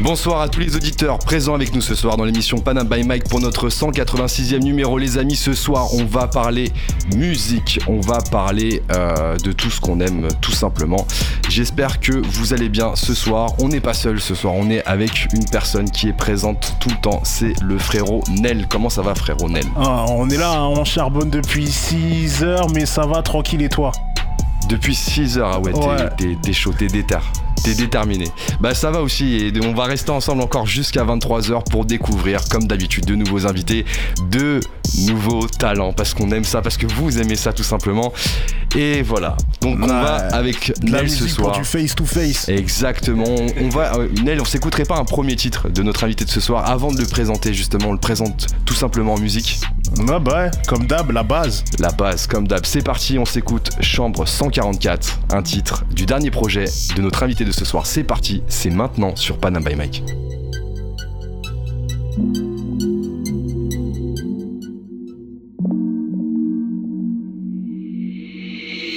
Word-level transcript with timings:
Bonsoir 0.00 0.40
à 0.40 0.48
tous 0.48 0.60
les 0.60 0.76
auditeurs 0.76 1.18
présents 1.18 1.54
avec 1.54 1.74
nous 1.74 1.80
ce 1.80 1.96
soir 1.96 2.16
dans 2.16 2.24
l'émission 2.24 2.58
Panam 2.58 2.86
by 2.86 3.02
Mike 3.02 3.28
pour 3.28 3.40
notre 3.40 3.68
186e 3.68 4.60
numéro. 4.60 4.96
Les 4.96 5.18
amis, 5.18 5.34
ce 5.34 5.54
soir, 5.54 5.92
on 5.94 6.04
va 6.04 6.28
parler 6.28 6.70
musique, 7.16 7.80
on 7.88 8.00
va 8.00 8.18
parler 8.30 8.80
euh, 8.94 9.36
de 9.38 9.50
tout 9.50 9.70
ce 9.70 9.80
qu'on 9.80 9.98
aime 9.98 10.28
tout 10.40 10.52
simplement. 10.52 11.04
J'espère 11.48 11.98
que 11.98 12.12
vous 12.12 12.52
allez 12.52 12.68
bien 12.68 12.94
ce 12.94 13.12
soir. 13.12 13.50
On 13.60 13.68
n'est 13.68 13.80
pas 13.80 13.92
seul 13.92 14.20
ce 14.20 14.36
soir, 14.36 14.54
on 14.54 14.70
est 14.70 14.84
avec 14.84 15.26
une 15.34 15.44
personne 15.50 15.90
qui 15.90 16.08
est 16.08 16.16
présente 16.16 16.76
tout 16.78 16.90
le 16.90 17.00
temps. 17.00 17.20
C'est 17.24 17.54
le 17.60 17.76
frérot 17.76 18.22
Nel. 18.40 18.66
Comment 18.68 18.90
ça 18.90 19.02
va, 19.02 19.16
frérot 19.16 19.48
Nel? 19.48 19.64
Ah, 19.76 20.04
on 20.10 20.30
est 20.30 20.36
là, 20.38 20.52
hein, 20.60 20.66
on 20.68 20.84
charbonne 20.84 21.30
depuis 21.30 21.66
6 21.66 22.44
heures, 22.44 22.70
mais 22.70 22.86
ça 22.86 23.04
va 23.04 23.22
tranquille 23.22 23.62
et 23.62 23.68
toi? 23.68 23.90
Depuis 24.68 24.94
6 24.94 25.38
heures, 25.38 25.50
ah 25.54 25.60
ouais, 25.60 25.72
t'es- 25.72 26.24
Ouais. 26.26 26.38
t'es 26.40 26.52
chaud, 26.52 26.72
t'es 26.78 26.86
déter. 26.86 27.16
T'es 27.62 27.74
déterminé. 27.74 28.26
Bah 28.60 28.74
ça 28.74 28.90
va 28.90 29.02
aussi 29.02 29.36
et 29.36 29.52
on 29.64 29.74
va 29.74 29.84
rester 29.84 30.10
ensemble 30.10 30.42
encore 30.42 30.66
jusqu'à 30.66 31.04
23h 31.04 31.68
pour 31.70 31.84
découvrir 31.84 32.48
comme 32.48 32.66
d'habitude 32.66 33.04
de 33.04 33.14
nouveaux 33.14 33.46
invités, 33.46 33.84
de 34.30 34.60
nouveaux 35.06 35.46
talents 35.46 35.92
parce 35.92 36.14
qu'on 36.14 36.30
aime 36.30 36.44
ça, 36.44 36.62
parce 36.62 36.76
que 36.76 36.86
vous 36.86 37.18
aimez 37.18 37.36
ça 37.36 37.52
tout 37.52 37.62
simplement. 37.62 38.12
Et 38.76 39.02
voilà. 39.02 39.36
Donc 39.60 39.78
on 39.80 39.82
Ouais. 39.82 39.88
va 39.88 40.16
avec 40.34 40.72
Nel 40.82 41.08
ce 41.10 41.24
pour 41.24 41.30
soir. 41.46 41.58
du 41.58 41.64
face 41.64 41.94
to 41.94 42.04
face. 42.04 42.48
Exactement. 42.48 43.24
On 43.60 43.68
va, 43.70 43.94
euh, 43.96 44.08
Nel, 44.24 44.40
on 44.40 44.44
s'écouterait 44.44 44.84
pas 44.84 44.96
un 44.98 45.04
premier 45.04 45.36
titre 45.36 45.68
de 45.68 45.82
notre 45.82 46.04
invité 46.04 46.24
de 46.24 46.30
ce 46.30 46.40
soir 46.40 46.68
avant 46.70 46.92
de 46.92 46.98
le 47.00 47.06
présenter 47.06 47.54
justement. 47.54 47.88
On 47.88 47.92
le 47.92 47.98
présente 47.98 48.46
tout 48.64 48.74
simplement 48.74 49.14
en 49.14 49.18
musique. 49.18 49.60
Ah 50.08 50.18
bah 50.18 50.44
ouais, 50.44 50.50
comme 50.66 50.86
d'hab, 50.86 51.10
la 51.10 51.22
base. 51.22 51.64
La 51.78 51.90
base, 51.90 52.26
comme 52.26 52.46
d'hab, 52.46 52.64
c'est 52.66 52.82
parti, 52.84 53.18
on 53.18 53.24
s'écoute 53.24 53.70
Chambre 53.80 54.26
144, 54.28 55.20
un 55.32 55.42
titre 55.42 55.84
du 55.94 56.04
dernier 56.06 56.30
projet 56.30 56.64
de 56.96 57.00
notre 57.02 57.22
invité 57.22 57.44
de 57.44 57.52
ce 57.52 57.64
soir. 57.64 57.86
C'est 57.86 58.04
parti, 58.04 58.42
c'est 58.48 58.70
maintenant 58.70 59.16
sur 59.16 59.38
Panam 59.38 59.64
by 59.64 59.74
Mike. 59.76 60.02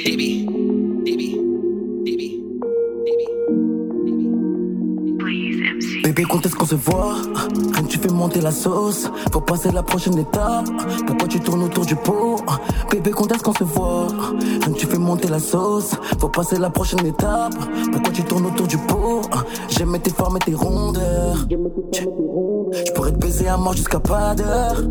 DB, 0.04 0.46
DB, 1.06 1.38
DB, 2.06 2.44
Bébé, 6.04 6.24
quand 6.28 6.44
est-ce 6.46 6.56
qu'on 6.56 6.66
se 6.66 6.76
voit? 6.76 7.16
Quand 7.76 7.84
tu 7.88 8.00
fais 8.00 8.10
monter 8.10 8.42
la 8.42 8.52
sauce, 8.52 9.08
faut 9.32 9.42
passer 9.42 9.72
la 9.72 9.84
prochaine 9.84 10.18
étape. 10.18 10.66
Pourquoi 11.06 11.28
tu 11.28 11.40
tournes 11.40 11.64
autour 11.64 11.86
du 11.86 11.96
pot? 11.96 12.38
Bébé, 12.92 13.12
quand 13.12 13.32
est-ce 13.32 13.44
qu'on 13.44 13.54
se 13.54 13.64
voit? 13.64 14.08
Quand 14.66 14.74
tu 14.74 14.88
fais 14.88 14.98
monter 14.98 15.28
la 15.28 15.40
sauce, 15.40 15.92
faut 16.20 16.30
passer 16.30 16.58
la 16.58 16.72
prochaine 16.72 17.06
étape. 17.06 17.54
Pourquoi 17.92 18.12
tu 18.12 18.24
tournes 18.24 18.48
autour 18.48 18.68
du 18.68 18.78
pot? 18.78 19.22
J'aime 19.70 19.98
tes 20.00 20.12
formes 20.12 20.38
et 20.38 20.40
tes 20.40 20.56
rondeurs. 20.56 21.46
Je 22.72 22.92
pourrais 22.94 23.12
te 23.12 23.18
baiser 23.18 23.48
à 23.48 23.58
mort 23.58 23.74
jusqu'à 23.74 24.00
pas 24.00 24.34
d'heure. 24.34 24.82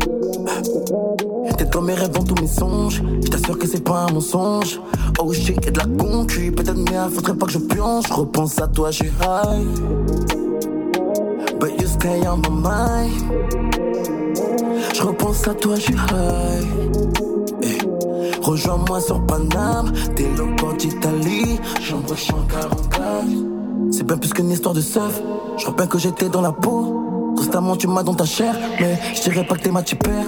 T'es 1.57 1.65
dans 1.65 1.81
mes 1.81 1.93
rêves, 1.93 2.11
dans 2.11 2.23
tous 2.23 2.39
mes 2.41 2.47
songes. 2.47 3.01
Je 3.23 3.27
t'assure 3.29 3.57
que 3.57 3.67
c'est 3.67 3.83
pas 3.83 4.05
un 4.07 4.13
mensonge. 4.13 4.79
Oh 5.19 5.33
shit, 5.33 5.63
y'a 5.65 5.71
de 5.71 5.77
la 5.79 5.85
concu. 5.85 6.51
Peut-être 6.51 6.83
bien, 6.83 7.09
faudrait 7.09 7.33
pas 7.33 7.45
que 7.47 7.51
je 7.51 7.57
plonge. 7.59 8.05
Je 8.07 8.13
repense 8.13 8.59
à 8.61 8.67
toi, 8.67 8.91
j'ai 8.91 9.07
high. 9.07 9.65
But 11.59 11.81
you 11.81 11.87
stay 11.87 12.21
on 12.27 12.37
my 12.37 12.49
mind. 12.49 13.11
Je 14.93 15.01
repense 15.01 15.47
à 15.47 15.53
toi, 15.53 15.75
j'ai 15.75 15.93
high. 15.93 16.67
Eh, 17.63 17.77
Rejoins-moi 18.41 19.01
sur 19.01 19.25
Paname, 19.25 19.91
port 20.57 20.73
d'Italie, 20.73 21.59
chambre 21.81 22.15
144. 22.15 23.25
C'est 23.91 24.03
bien 24.03 24.17
plus 24.17 24.33
qu'une 24.33 24.51
histoire 24.51 24.73
de 24.73 24.81
seuf. 24.81 25.21
Je 25.57 25.69
bien 25.69 25.87
que 25.87 25.97
j'étais 25.97 26.29
dans 26.29 26.41
la 26.41 26.51
peau. 26.51 27.00
Constamment 27.41 27.75
tu 27.75 27.87
m'as 27.87 28.03
dans 28.03 28.13
ta 28.13 28.25
chair, 28.25 28.55
mais 28.79 28.99
je 29.15 29.23
dirais 29.23 29.43
pas 29.43 29.55
que 29.55 29.61
t'es 29.63 29.71
ma 29.71 29.81
père. 29.81 30.25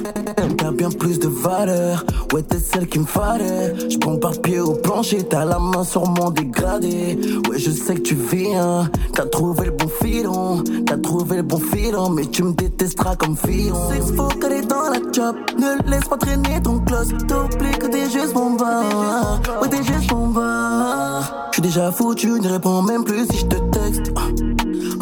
T'as 0.57 0.71
bien 0.71 0.89
plus 0.89 1.19
de 1.19 1.27
valeur, 1.27 2.03
ouais 2.33 2.41
t'es 2.41 2.57
celle 2.57 2.87
qui 2.87 2.97
me 2.97 3.05
fallait. 3.05 3.75
Je 3.87 3.97
par 4.17 4.31
pied 4.41 4.59
au 4.59 4.73
plancher, 4.73 5.21
t'as 5.21 5.45
la 5.45 5.59
main 5.59 5.83
sur 5.83 6.09
mon 6.09 6.31
dégradé. 6.31 7.19
Ouais 7.47 7.59
je 7.59 7.69
sais 7.69 7.93
que 7.93 8.01
tu 8.01 8.15
viens, 8.15 8.89
t'as 9.13 9.27
trouvé 9.27 9.65
le 9.65 9.71
bon 9.73 9.87
filon, 10.01 10.63
t'as 10.87 10.97
trouvé 10.97 11.37
le 11.37 11.43
bon 11.43 11.59
filon, 11.59 12.09
mais 12.09 12.25
tu 12.25 12.41
me 12.41 12.53
détesteras 12.53 13.15
comme 13.15 13.37
filon. 13.37 13.77
Qu'il 13.91 14.15
faut 14.15 14.27
qu'elle 14.29 14.53
est 14.53 14.67
dans 14.67 14.89
la 14.89 14.99
job, 15.11 15.35
ne 15.59 15.91
laisse 15.91 16.05
pas 16.05 16.17
traîner 16.17 16.63
ton 16.63 16.79
close. 16.79 17.09
T'oublies 17.27 17.77
que 17.77 17.85
t'es 17.85 18.09
juste 18.09 18.33
mon 18.33 18.55
bar, 18.55 19.39
ouais 19.61 19.69
t'es 19.69 19.83
juste 19.83 20.11
mon 20.11 20.29
bar. 20.29 21.49
Je 21.51 21.57
suis 21.57 21.61
déjà 21.61 21.91
foutu, 21.91 22.39
ne 22.41 22.49
réponds 22.49 22.81
même 22.81 23.03
plus 23.03 23.27
si 23.29 23.37
je 23.37 23.45
te 23.45 23.57
texte. 23.77 24.11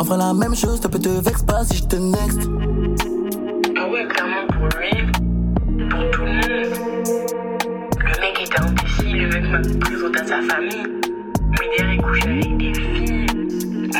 Fera 0.03 0.17
la 0.17 0.33
même 0.33 0.55
chose, 0.55 0.81
ça 0.81 0.89
peut 0.89 0.97
te 0.97 1.09
vexe 1.09 1.43
pas 1.43 1.63
si 1.63 1.77
je 1.77 1.83
te 1.83 1.95
next. 1.95 2.49
Ah 3.77 3.87
ouais, 3.87 4.03
clairement 4.07 4.47
pour 4.47 4.67
lui, 4.79 4.89
pour 5.89 6.09
tout 6.09 6.21
le 6.21 6.33
monde. 6.33 6.73
Le 7.99 8.19
mec 8.19 8.41
était 8.41 8.59
indécis, 8.59 9.13
le 9.13 9.27
mec 9.27 9.43
m'a 9.51 9.59
présenté 9.79 10.19
à 10.19 10.25
sa 10.25 10.41
famille. 10.41 10.87
Mais 11.51 11.67
derrière, 11.77 11.93
il 11.93 12.01
couchait 12.01 12.29
avec 12.29 12.57
des 12.57 12.73
filles. 12.73 13.25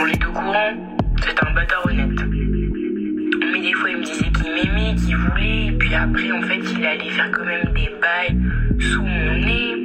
On 0.02 0.08
est 0.08 0.26
au 0.26 0.32
courant, 0.32 0.74
c'est 1.24 1.48
un 1.48 1.54
bâtard 1.54 1.86
honnête. 1.86 2.20
Mais 3.54 3.62
des 3.62 3.74
fois, 3.74 3.90
il 3.92 3.98
me 3.98 4.04
disait 4.04 4.32
qu'il 4.32 4.52
m'aimait, 4.56 4.96
qu'il 4.96 5.16
voulait. 5.16 5.68
Et 5.68 5.72
puis 5.78 5.94
après, 5.94 6.32
en 6.32 6.42
fait, 6.42 6.62
il 6.78 6.84
allait 6.84 7.12
faire 7.12 7.32
quand 7.32 7.46
même 7.46 7.74
des 7.76 7.92
bails 8.02 8.38
sous 8.80 9.04
mon 9.04 9.36
nez. 9.36 9.76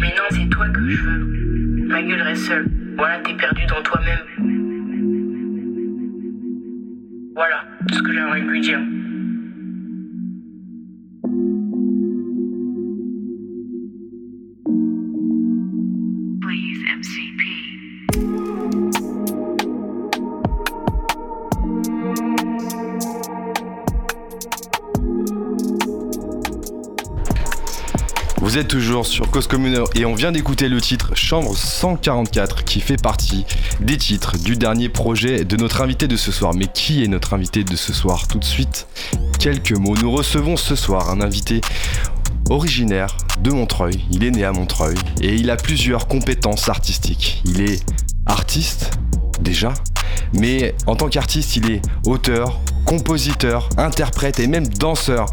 Mais 0.00 0.08
non, 0.08 0.24
c'est 0.30 0.48
toi 0.48 0.68
que 0.70 0.88
je 0.88 1.02
veux. 1.02 1.86
Ma 1.86 2.02
gueule 2.02 2.22
reste 2.22 2.46
seule. 2.46 2.66
Voilà, 2.96 3.20
t'es 3.20 3.34
perdu 3.34 3.64
dans 3.66 3.80
toi-même. 3.82 4.61
Voilà 7.42 7.64
ce 7.92 8.00
que 8.00 8.12
j'aimerais 8.12 8.40
lui 8.40 8.60
dire. 8.60 8.78
Vous 28.52 28.58
êtes 28.58 28.68
toujours 28.68 29.06
sur 29.06 29.30
Cause 29.30 29.46
Commune 29.46 29.82
et 29.94 30.04
on 30.04 30.14
vient 30.14 30.30
d'écouter 30.30 30.68
le 30.68 30.78
titre 30.78 31.16
Chambre 31.16 31.56
144 31.56 32.64
qui 32.64 32.80
fait 32.80 33.00
partie 33.00 33.46
des 33.80 33.96
titres 33.96 34.36
du 34.36 34.56
dernier 34.56 34.90
projet 34.90 35.46
de 35.46 35.56
notre 35.56 35.80
invité 35.80 36.06
de 36.06 36.16
ce 36.16 36.30
soir. 36.32 36.52
Mais 36.54 36.66
qui 36.66 37.02
est 37.02 37.08
notre 37.08 37.32
invité 37.32 37.64
de 37.64 37.74
ce 37.76 37.94
soir 37.94 38.28
Tout 38.28 38.38
de 38.38 38.44
suite, 38.44 38.88
quelques 39.38 39.72
mots. 39.72 39.94
Nous 39.96 40.10
recevons 40.10 40.58
ce 40.58 40.76
soir 40.76 41.08
un 41.08 41.22
invité 41.22 41.62
originaire 42.50 43.16
de 43.40 43.52
Montreuil. 43.52 44.04
Il 44.10 44.22
est 44.22 44.30
né 44.30 44.44
à 44.44 44.52
Montreuil 44.52 44.98
et 45.22 45.34
il 45.34 45.48
a 45.48 45.56
plusieurs 45.56 46.06
compétences 46.06 46.68
artistiques. 46.68 47.40
Il 47.46 47.62
est 47.62 47.82
artiste 48.26 48.90
déjà, 49.40 49.72
mais 50.34 50.74
en 50.86 50.94
tant 50.94 51.08
qu'artiste, 51.08 51.56
il 51.56 51.70
est 51.70 51.80
auteur, 52.04 52.60
compositeur, 52.96 53.70
interprète 53.78 54.38
et 54.38 54.46
même 54.46 54.66
danseur. 54.68 55.24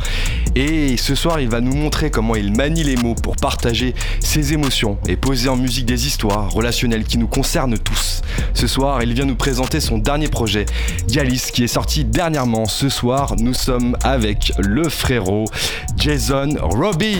Et 0.55 0.95
ce 0.95 1.13
soir, 1.13 1.41
il 1.41 1.49
va 1.49 1.59
nous 1.59 1.75
montrer 1.75 2.09
comment 2.09 2.35
il 2.35 2.55
manie 2.55 2.83
les 2.85 2.95
mots 2.95 3.15
pour 3.15 3.35
partager 3.35 3.93
ses 4.21 4.53
émotions 4.53 4.97
et 5.09 5.17
poser 5.17 5.49
en 5.49 5.57
musique 5.57 5.85
des 5.85 6.07
histoires 6.07 6.49
relationnelles 6.51 7.03
qui 7.03 7.17
nous 7.17 7.27
concernent 7.27 7.77
tous. 7.77 8.21
Ce 8.53 8.65
soir, 8.65 9.03
il 9.03 9.13
vient 9.13 9.25
nous 9.25 9.35
présenter 9.35 9.81
son 9.81 9.97
dernier 9.97 10.29
projet, 10.29 10.65
Yalis, 11.09 11.49
qui 11.53 11.65
est 11.65 11.67
sorti 11.67 12.05
dernièrement. 12.05 12.65
Ce 12.65 12.87
soir, 12.87 13.35
nous 13.37 13.53
sommes 13.53 13.97
avec 14.05 14.53
le 14.57 14.87
frérot 14.87 15.43
Jason 15.97 16.55
Robbie. 16.61 17.17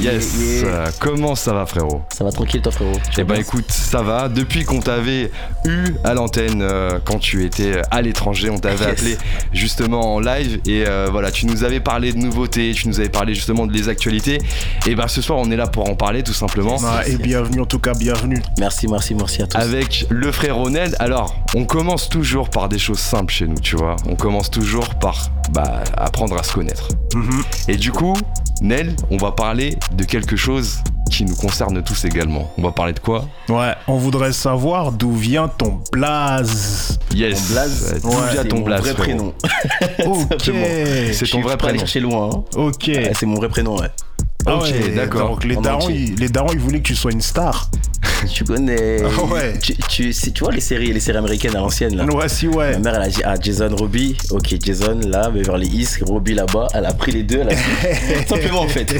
Yes. 0.00 0.36
Euh, 0.64 0.86
Comment 1.00 1.34
ça 1.34 1.52
va, 1.52 1.66
frérot? 1.66 2.00
Ça 2.16 2.24
va 2.24 2.32
tranquille 2.32 2.62
toi 2.62 2.72
frérot 2.72 2.92
eh 3.18 3.24
bah 3.24 3.36
écoute, 3.38 3.70
ça 3.70 4.02
va. 4.02 4.28
Depuis 4.30 4.64
qu'on 4.64 4.80
t'avait 4.80 5.30
eu 5.66 5.94
à 6.02 6.14
l'antenne 6.14 6.62
euh, 6.62 6.98
quand 7.04 7.18
tu 7.18 7.44
étais 7.44 7.82
à 7.90 8.00
l'étranger, 8.00 8.48
on 8.48 8.58
t'avait 8.58 8.74
Yes. 8.84 8.92
appelé 8.92 9.16
justement 9.52 10.14
en 10.14 10.20
live 10.20 10.60
et 10.66 10.84
euh, 10.86 11.08
voilà, 11.10 11.30
tu 11.30 11.46
nous 11.46 11.64
avais 11.64 11.80
parlé 11.80 12.12
de 12.12 12.18
nouveautés, 12.18 12.72
tu 12.74 12.88
nous 12.88 13.00
avais 13.00 13.08
parlé 13.08 13.34
justement 13.34 13.66
de 13.66 13.72
les 13.72 13.88
actualités. 13.88 14.38
Et 14.86 14.94
bah 14.94 15.08
ce 15.08 15.22
soir, 15.22 15.38
on 15.38 15.50
est 15.50 15.56
là 15.56 15.66
pour 15.66 15.88
en 15.88 15.94
parler 15.94 16.22
tout 16.22 16.32
simplement. 16.32 16.76
Ah, 16.84 17.06
et 17.06 17.16
bienvenue 17.16 17.60
en 17.60 17.66
tout 17.66 17.78
cas, 17.78 17.94
bienvenue. 17.94 18.42
Merci, 18.58 18.88
merci, 18.88 19.14
merci 19.14 19.42
à 19.42 19.46
tous. 19.46 19.58
Avec 19.58 20.06
le 20.10 20.32
frère 20.32 20.56
Ronel, 20.56 20.94
alors 20.98 21.36
on 21.54 21.64
commence 21.64 22.08
toujours 22.08 22.50
par 22.50 22.68
des 22.68 22.78
choses 22.78 22.98
simples 22.98 23.32
chez 23.32 23.46
nous, 23.46 23.58
tu 23.58 23.76
vois. 23.76 23.96
On 24.08 24.16
commence 24.16 24.50
toujours 24.50 24.94
par 24.96 25.30
bah, 25.52 25.84
apprendre 25.96 26.36
à 26.36 26.42
se 26.42 26.52
connaître. 26.52 26.88
Mhm. 27.14 27.42
Et 27.68 27.76
du 27.76 27.92
coup, 27.92 28.14
Nel, 28.60 28.94
on 29.10 29.16
va 29.16 29.32
parler 29.32 29.76
de 29.92 30.04
quelque 30.04 30.36
chose 30.36 30.78
qui 31.10 31.24
nous 31.24 31.36
concerne 31.36 31.82
tous 31.82 32.04
également. 32.06 32.50
On 32.58 32.62
va 32.62 32.72
parler 32.72 32.92
de 32.92 32.98
quoi 32.98 33.26
Ouais, 33.48 33.74
on 33.86 33.96
voudrait 33.98 34.32
savoir 34.32 34.90
d'où 34.92 35.12
vient 35.12 35.48
ton 35.48 35.80
blaze. 35.92 36.98
Yes. 37.14 37.48
Mon 37.48 37.54
blaze, 37.54 37.92
Euh, 37.94 37.98
D'où 38.00 38.08
Ouais, 38.08 38.14
vient 38.32 38.42
c'est 38.42 38.48
ton 38.48 38.56
mon 38.58 38.62
blaze 38.64 38.80
vrai 38.80 38.94
frérot 38.94 39.32
prénom. 39.34 39.34
Ok. 40.32 40.50
C'est 41.12 41.26
ton 41.30 41.40
vrai 41.40 41.56
prénom. 41.56 41.78
chercher 41.78 42.00
loin. 42.00 42.30
hein. 42.34 42.44
Ok. 42.56 42.84
Ouais, 42.88 43.12
c'est 43.14 43.26
mon 43.26 43.36
vrai 43.36 43.48
prénom, 43.48 43.76
ouais. 43.78 43.88
Ah 44.46 44.56
Ok, 44.56 44.62
ouais, 44.64 44.90
d'accord. 44.94 45.28
Donc 45.30 45.44
les 45.44 45.56
darons, 45.56 45.88
ils, 45.88 46.14
les 46.16 46.28
darons, 46.28 46.52
ils 46.52 46.58
voulaient 46.58 46.80
que 46.80 46.86
tu 46.88 46.96
sois 46.96 47.12
une 47.12 47.20
star. 47.22 47.70
Tu 48.30 48.44
connais. 48.44 49.02
Ah 49.18 49.24
ouais. 49.24 49.54
Tu, 49.62 49.74
tu, 49.88 50.12
si- 50.12 50.32
tu 50.32 50.44
vois 50.44 50.52
les 50.52 50.60
séries, 50.60 50.92
les 50.92 51.00
séries 51.00 51.18
américaines 51.18 51.56
à 51.56 51.60
l'ancienne 51.60 51.96
là. 51.96 52.04
Ouais, 52.04 52.28
si, 52.28 52.46
ouais. 52.48 52.72
Ma 52.72 52.78
mère, 52.78 52.94
elle 52.96 53.02
a 53.02 53.08
dit 53.08 53.20
Ah, 53.24 53.34
Jason, 53.40 53.74
Robbie. 53.74 54.16
Ok, 54.30 54.54
Jason, 54.62 54.98
là, 55.08 55.30
Beverly 55.30 55.66
Hills, 55.68 56.04
Robbie 56.06 56.34
là-bas. 56.34 56.68
Elle 56.74 56.86
a 56.86 56.92
pris 56.94 57.12
les 57.12 57.22
deux. 57.22 57.40
Elle 57.40 57.50
a... 57.50 58.26
Simplement, 58.28 58.60
en 58.62 58.68
fait. 58.68 58.94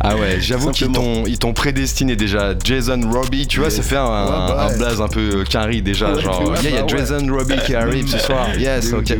Ah 0.00 0.16
ouais, 0.16 0.38
j'avoue 0.40 0.70
qu'ils 0.70 0.86
Simplement. 0.86 1.22
t'ont 1.22 1.26
ils 1.26 1.38
t'ont 1.38 1.52
prédestiné 1.52 2.16
déjà. 2.16 2.54
Jason 2.62 3.00
Robbie, 3.10 3.46
tu 3.46 3.58
vois, 3.60 3.68
Yes. 3.68 3.76
ça 3.76 3.82
fait 3.82 3.96
un, 3.96 4.02
Ouais, 4.04 4.28
bah 4.30 4.64
un 4.66 4.68
ouais. 4.72 4.78
blaze 4.78 5.00
un 5.00 5.08
peu 5.08 5.44
carry 5.48 5.80
déjà. 5.82 6.12
Ouais, 6.12 6.20
genre, 6.22 6.40
ouais, 6.50 6.56
yeah, 6.62 6.70
il 6.70 6.74
y 6.74 6.78
a 6.78 6.82
bah 6.82 6.92
ouais. 6.92 6.98
Jason 6.98 7.26
Robbie 7.30 7.56
qui 7.64 7.74
arrive 7.74 8.06
ce 8.08 8.18
soir. 8.18 8.48
Yes, 8.58 8.92
ok. 8.92 9.16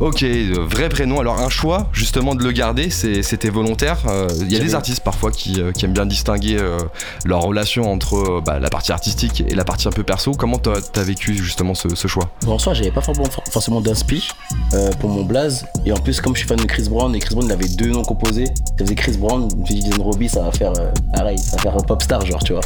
Ok, 0.00 0.22
euh, 0.22 0.54
vrai 0.68 0.88
prénom. 0.88 1.20
Alors, 1.20 1.40
un 1.40 1.48
choix 1.48 1.88
justement 1.92 2.34
de 2.34 2.42
le 2.42 2.50
garder, 2.52 2.90
c'est- 2.90 3.22
c'était 3.22 3.48
volontaire. 3.50 3.98
Euh, 4.08 4.28
Il 4.46 4.52
y 4.52 4.56
a 4.56 4.60
des 4.60 4.74
artistes 4.74 5.02
parfois 5.02 5.30
qui, 5.30 5.60
euh, 5.60 5.72
qui 5.72 5.84
aiment 5.84 5.92
bien 5.92 6.06
distinguer 6.06 6.56
euh, 6.58 6.78
leur 7.24 7.42
relation 7.42 7.90
entre 7.90 8.14
euh, 8.16 8.40
bah, 8.44 8.58
la 8.58 8.68
partie 8.68 8.92
artistique 8.92 9.42
et 9.46 9.54
la 9.54 9.64
partie 9.64 9.88
un 9.88 9.92
peu 9.92 10.02
perso. 10.02 10.32
Comment 10.32 10.58
t'as 10.58 10.74
as 10.96 11.02
vécu 11.02 11.34
justement 11.34 11.74
ce, 11.74 11.94
ce 11.94 12.08
choix? 12.08 12.30
Bon, 12.42 12.52
en 12.52 12.58
soi, 12.58 12.74
j'avais 12.74 12.90
pas 12.90 13.00
forcément, 13.00 13.80
d'inspi 13.80 14.28
euh, 14.74 14.90
pour 15.00 15.10
mon 15.10 15.24
blaze. 15.24 15.66
Et 15.84 15.92
en 15.92 15.96
plus, 15.96 16.20
comme 16.20 16.34
je 16.34 16.40
suis 16.40 16.48
fan 16.48 16.58
de 16.58 16.64
Chris 16.64 16.88
Brown, 16.88 17.14
et 17.14 17.18
Chris 17.18 17.34
Brown 17.34 17.46
il 17.48 17.52
avait 17.52 17.68
deux 17.68 17.90
noms 17.90 18.04
composés, 18.04 18.46
ça 18.46 18.84
faisait 18.84 18.94
Chris 18.94 19.16
Brown, 19.16 19.48
je 19.50 19.56
me 19.56 19.64
suis 19.64 19.74
dit 19.76 19.90
Jason 19.90 20.02
Robbie, 20.02 20.28
ça 20.28 20.42
va 20.42 20.52
faire 20.52 20.72
euh, 20.78 20.90
pareil, 21.14 21.38
ça 21.38 21.56
va 21.56 21.62
faire 21.62 21.76
un 21.76 21.82
pop 21.82 22.02
star, 22.02 22.24
genre, 22.24 22.42
tu 22.42 22.52
vois. 22.52 22.62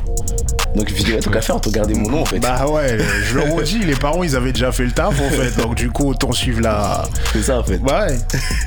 Donc 0.76 0.86
je 0.88 0.92
me 0.92 0.96
suis 0.96 1.04
dit, 1.04 1.12
ouais, 1.12 1.20
tant 1.20 1.30
qu'à 1.30 1.40
faire, 1.40 1.56
autant 1.56 1.70
garder 1.70 1.94
mon 1.94 2.10
nom 2.10 2.22
en 2.22 2.24
fait. 2.24 2.38
Bah 2.40 2.66
ouais, 2.68 2.98
je 3.24 3.34
le 3.34 3.42
redis, 3.42 3.78
les 3.78 3.96
parents 3.96 4.22
ils 4.22 4.36
avaient 4.36 4.52
déjà 4.52 4.70
fait 4.70 4.84
le 4.84 4.92
taf 4.92 5.18
en 5.20 5.30
fait, 5.30 5.60
donc 5.60 5.74
du 5.76 5.90
coup 5.90 6.10
autant 6.10 6.32
suivre 6.32 6.60
la. 6.60 7.04
C'est 7.32 7.42
ça 7.42 7.58
en 7.60 7.64
fait. 7.64 7.78
Bah 7.78 8.06
ouais. 8.06 8.18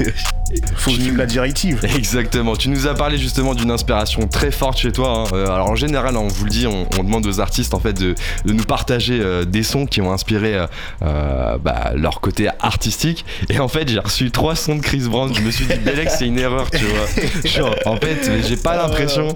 Faut 0.76 0.92
suivre 0.92 1.18
la 1.18 1.26
directive. 1.26 1.80
Exactement. 1.96 2.56
Tu 2.56 2.70
nous 2.70 2.88
as 2.88 2.94
parlé 2.94 3.18
justement 3.18 3.54
d'une 3.54 3.72
inspiration 3.72 4.28
très 4.28 4.52
forte 4.52 4.78
chez 4.80 4.92
toi. 4.92 5.26
hein. 5.26 5.34
Euh, 5.34 5.46
alors 5.48 5.70
en 5.70 5.76
général, 5.76 6.18
on 6.18 6.28
vous 6.28 6.46
le 6.46 6.50
dit, 6.50 6.68
on, 6.68 6.88
on 7.00 7.04
demande 7.04 7.26
aux 7.28 7.40
artistes 7.40 7.74
en 7.74 7.80
fait 7.80 7.94
de, 7.94 8.16
de 8.46 8.54
nous 8.54 8.64
partager 8.64 9.20
euh, 9.22 9.46
des 9.46 9.64
sons 9.64 9.86
qui 9.86 10.02
ont 10.02 10.12
inspiré 10.12 10.56
euh, 11.04 11.58
bah, 11.58 11.92
leur 11.96 12.22
côté 12.22 12.50
artistique. 12.60 13.26
Et 13.50 13.60
en 13.60 13.68
fait, 13.68 13.90
j'ai 13.90 14.00
reçu 14.00 14.32
trois 14.32 14.56
sons 14.56 14.76
de 14.76 14.82
Chris 14.82 15.02
Brown. 15.10 15.34
Je 15.34 15.42
me 15.42 15.52
suis 15.52 15.66
dit, 15.66 15.76
Belek, 15.86 16.10
c'est 16.10 16.26
une 16.28 16.40
erreur, 16.40 16.70
tu 16.72 16.86
vois. 16.86 17.50
Genre, 17.50 17.76
en 17.86 17.98
fait, 17.98 18.30
j'ai 18.48 18.58
pas 18.58 18.76
l'impression. 18.78 19.36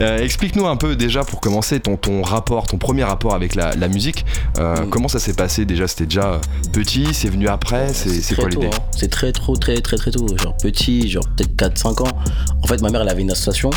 Euh, 0.00 0.18
Explique-nous 0.18 0.66
un 0.66 0.76
peu 0.76 0.96
déjà 0.96 1.24
pour 1.24 1.40
commencer 1.40 1.80
ton, 1.80 1.96
ton 1.96 2.22
rapport, 2.22 2.66
ton 2.66 2.78
premier 2.78 3.04
rapport 3.04 3.34
avec 3.34 3.54
la, 3.54 3.74
la 3.74 3.88
musique. 3.88 4.24
Euh, 4.58 4.74
Mm. 4.76 4.90
Comment 4.90 5.08
ça 5.08 5.18
s'est 5.20 5.32
passé 5.34 5.64
déjà? 5.64 5.86
C'était 5.88 6.06
déjà 6.06 6.40
petit, 6.72 7.14
c'est 7.14 7.28
venu 7.28 7.48
après, 7.48 7.92
c'est 7.94 8.34
quoi 8.34 8.48
l'idée? 8.48 8.66
hein. 8.66 8.78
C'est 8.96 9.08
très 9.10 9.32
trop, 9.32 9.56
très 9.56 9.80
très 9.80 9.96
très 9.96 10.10
tôt. 10.10 10.26
Petit, 10.54 11.08
genre 11.08 11.24
peut-être 11.36 11.56
4-5 11.56 12.02
ans. 12.02 12.18
En 12.62 12.66
fait, 12.66 12.80
ma 12.82 12.90
mère, 12.90 13.02
elle 13.02 13.08
avait 13.08 13.22
une 13.22 13.30
association. 13.30 13.70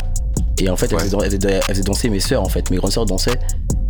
Et 0.60 0.70
en 0.70 0.76
fait, 0.78 0.88
elle, 0.92 0.98
Ouais. 0.98 1.04
faisait, 1.06 1.18
elle 1.24 1.32
faisait- 1.32 1.48
elle 1.54 1.64
faisait 1.64 1.84
danser 1.84 2.10
mes 2.10 2.20
sœurs, 2.20 2.42
en 2.44 2.50
fait. 2.50 2.70
Mes 2.70 2.78
grandes 2.78 2.92
sœurs 2.92 3.06
dansaient. 3.06 3.40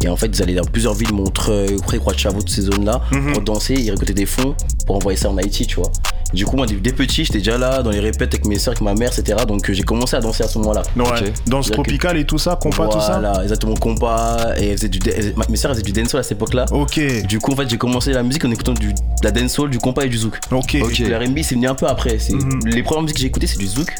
Et 0.04 0.08
en 0.08 0.16
fait, 0.16 0.28
ils 0.28 0.42
allaient 0.42 0.54
dans 0.56 0.64
plusieurs 0.64 0.94
villes, 0.94 1.14
Montreuil, 1.14 1.76
Pré, 1.86 2.00
Croix-de-Chavaux, 2.00 2.40
toutes 2.40 2.50
ces 2.52 2.62
zones-là, 2.62 3.02
Mhm. 3.12 3.34
pour 3.34 3.42
danser. 3.42 3.74
Ils 3.74 3.92
récoltaient 3.92 4.14
des 4.14 4.26
fonds 4.26 4.56
pour 4.86 4.96
envoyer 4.96 5.18
ça 5.18 5.30
en 5.30 5.38
Haïti, 5.38 5.66
tu 5.68 5.76
vois. 5.76 5.92
Du 6.32 6.46
coup, 6.46 6.56
moi, 6.58 6.68
dès 6.68 6.76
dès 6.76 6.92
petit, 6.94 7.26
j'étais 7.26 7.40
déjà 7.40 7.58
là, 7.58 7.82
dans 7.82 7.90
les 7.90 8.00
répètes 8.00 8.32
avec 8.36 8.46
mes 8.46 8.60
sœurs, 8.60 8.74
avec 8.74 8.82
ma 8.82 8.94
mère, 8.94 9.10
etc. 9.18 9.36
Donc, 9.48 9.68
euh, 9.68 9.74
j'ai 9.74 9.82
commencé 9.82 10.16
à 10.16 10.20
danser 10.20 10.44
à 10.44 10.48
ce 10.48 10.60
moment-là. 10.60 10.84
Ouais. 10.96 11.04
Ok. 11.04 11.34
Danse 11.48 11.72
tropicale 11.72 12.18
et 12.18 12.26
tout 12.26 12.38
ça, 12.38 12.56
compas, 12.62 12.88
tout 12.88 13.00
ça. 13.02 13.20
Voilà, 13.20 13.42
exactement, 13.42 13.74
compas. 13.76 14.54
Et 14.60 14.68
elle 14.70 14.78
faisait 14.78 14.90
du, 14.90 15.00
elle 15.08 15.14
faisait- 15.16 15.34
ma- 15.36 15.48
mes 15.50 15.58
sœurs 15.58 15.72
faisaient 15.72 15.82
du 15.82 15.92
dancehall 15.92 16.20
à 16.20 16.24
cette 16.24 16.34
époque-là. 16.34 16.66
Ok, 16.72 17.02
Du 17.28 17.40
coup, 17.40 17.52
en 17.52 17.56
fait, 17.56 17.68
j'ai 17.68 17.80
commencé 17.80 18.14
la 18.14 18.22
musique 18.22 18.46
en 18.46 18.52
écoutant 18.52 18.74
du, 18.74 18.94
de 18.94 19.00
la 19.24 19.32
dancehall, 19.32 19.72
du 19.72 19.80
compas 19.80 20.04
et 20.04 20.10
du 20.10 20.18
zouk. 20.18 20.38
ok. 20.52 20.78
Ok. 20.84 21.00
Le 21.00 21.18
R&B, 21.18 21.40
c'est 21.42 21.56
venu 21.56 21.68
un 21.68 21.74
peu 21.76 21.88
après. 21.88 22.20
Mhm. 22.30 22.60
Les 22.66 22.84
premières 22.84 23.02
musiques 23.02 23.16
que 23.18 23.22
j'ai 23.22 23.28
écoutées, 23.28 23.48
c'est 23.48 23.58
du 23.58 23.66
zouk, 23.68 23.92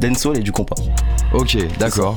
dancehall 0.00 0.38
et 0.38 0.42
du 0.42 0.52
compas. 0.52 0.76
Ok, 1.34 1.58
d'accord. 1.78 2.13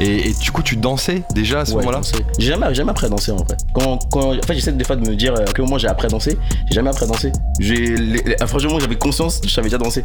Et, 0.00 0.30
et 0.30 0.34
du 0.34 0.50
coup, 0.50 0.62
tu 0.62 0.76
dansais 0.76 1.22
déjà 1.34 1.60
à 1.60 1.64
ce 1.64 1.72
Ouais, 1.72 1.78
moment-là. 1.84 2.00
J'ai 2.38 2.48
jamais, 2.48 2.74
jamais 2.74 2.90
appris 2.90 3.06
à 3.06 3.08
danser 3.08 3.30
en. 3.32 3.36
Quand, 3.74 3.98
quand, 4.10 4.30
en 4.36 4.42
fait, 4.42 4.54
j'essaie 4.54 4.72
des 4.72 4.84
fois 4.84 4.96
de 4.96 5.08
me 5.08 5.14
dire 5.14 5.34
à 5.34 5.44
quel 5.54 5.64
moment 5.64 5.78
j'ai 5.78 5.86
appris 5.88 6.06
à 6.06 6.10
danser. 6.10 6.36
J'ai 6.68 6.74
jamais 6.74 6.90
appris 6.90 7.04
à 7.04 7.08
danser. 7.08 7.30
Les- 7.60 7.96
les- 7.96 8.36
franchement, 8.46 8.80
j'avais 8.80 8.96
conscience, 8.96 9.40
je 9.44 9.50
savais 9.50 9.68
déjà 9.68 9.78
danser. 9.78 10.02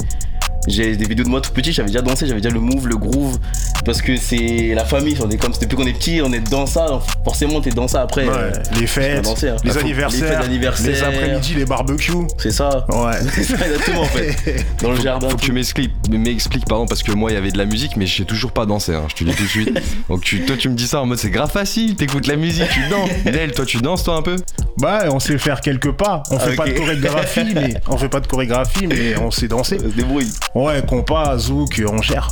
J'ai 0.67 0.95
des 0.95 1.07
vidéos 1.07 1.23
de 1.25 1.29
moi 1.29 1.41
tout 1.41 1.51
petit, 1.51 1.71
j'avais 1.71 1.87
déjà 1.87 2.01
dansé, 2.01 2.27
j'avais 2.27 2.41
déjà 2.41 2.53
le 2.53 2.59
move, 2.59 2.87
le 2.87 2.97
groove. 2.97 3.37
Parce 3.85 4.01
que 4.01 4.17
c'est 4.17 4.73
la 4.75 4.85
famille, 4.85 5.17
on 5.23 5.29
est 5.29 5.37
comme 5.37 5.53
depuis 5.59 5.75
qu'on 5.75 5.87
est 5.87 5.93
petit, 5.93 6.21
on 6.23 6.31
est 6.33 6.47
dans 6.49 6.65
ça. 6.65 6.99
Forcément, 7.23 7.61
t'es 7.61 7.69
dans 7.71 7.87
ça 7.87 8.01
après. 8.01 8.27
Ouais, 8.27 8.33
euh, 8.35 8.51
les 8.79 8.85
fêtes, 8.87 9.23
danser, 9.23 9.49
hein. 9.49 9.55
les 9.63 9.77
anniversaires, 9.77 10.21
les 10.21 10.27
fêtes 10.35 10.41
d'anniversaire. 10.41 10.91
les 10.91 11.03
après-midi, 11.03 11.55
les 11.55 11.65
barbecues. 11.65 12.11
C'est 12.37 12.51
ça. 12.51 12.85
Ouais. 12.89 13.13
C'est 13.33 13.43
ça, 13.43 13.55
exactement 13.65 14.01
en 14.01 14.05
fait. 14.05 14.65
Dans 14.81 14.91
le 14.91 14.99
jardin. 15.01 15.29
Faut 15.29 15.37
que 15.37 15.41
tu 15.41 15.51
m'expliques, 15.51 15.91
m'expliques, 16.09 16.65
pardon, 16.65 16.85
parce 16.85 17.03
que 17.03 17.11
moi 17.13 17.31
il 17.31 17.35
y 17.35 17.37
avait 17.37 17.51
de 17.51 17.57
la 17.57 17.65
musique, 17.65 17.95
mais 17.95 18.05
j'ai 18.05 18.25
toujours 18.25 18.51
pas 18.51 18.65
dansé, 18.65 18.93
hein, 18.93 19.05
je 19.07 19.15
te 19.15 19.23
dis 19.23 19.33
tout 19.33 19.43
de 19.43 19.47
suite. 19.49 19.79
Donc 20.09 20.21
tu, 20.21 20.41
toi 20.45 20.57
tu 20.57 20.69
me 20.69 20.75
dis 20.75 20.87
ça 20.87 21.01
en 21.01 21.05
mode 21.05 21.17
c'est 21.17 21.29
grave 21.29 21.49
facile, 21.51 21.95
t'écoutes 21.95 22.27
la 22.27 22.35
musique, 22.35 22.67
tu 22.69 22.81
danses. 22.89 23.09
Nel, 23.25 23.51
toi 23.53 23.65
tu 23.65 23.77
danses 23.77 24.03
toi 24.03 24.15
un 24.15 24.21
peu? 24.21 24.35
Bah, 24.77 25.05
on 25.11 25.19
sait 25.19 25.37
faire 25.37 25.61
quelques 25.61 25.91
pas. 25.91 26.23
On 26.31 26.39
fait 26.39 26.51
Ok. 26.51 26.55
pas 26.57 26.67
de 26.67 26.71
chorégraphie, 26.73 27.53
mais 27.53 27.73
on 27.87 27.97
fait 27.97 28.09
pas 28.09 28.19
de 28.19 28.27
chorégraphie, 28.27 28.87
mais 28.87 29.17
on 29.17 29.31
sait 29.31 29.47
danser. 29.47 29.77
On 29.83 29.89
se 29.89 29.95
débrouille. 29.95 30.29
Ouais, 30.55 30.81
compas, 30.87 31.37
zouk, 31.37 31.81
on 31.87 32.01
gère. 32.01 32.29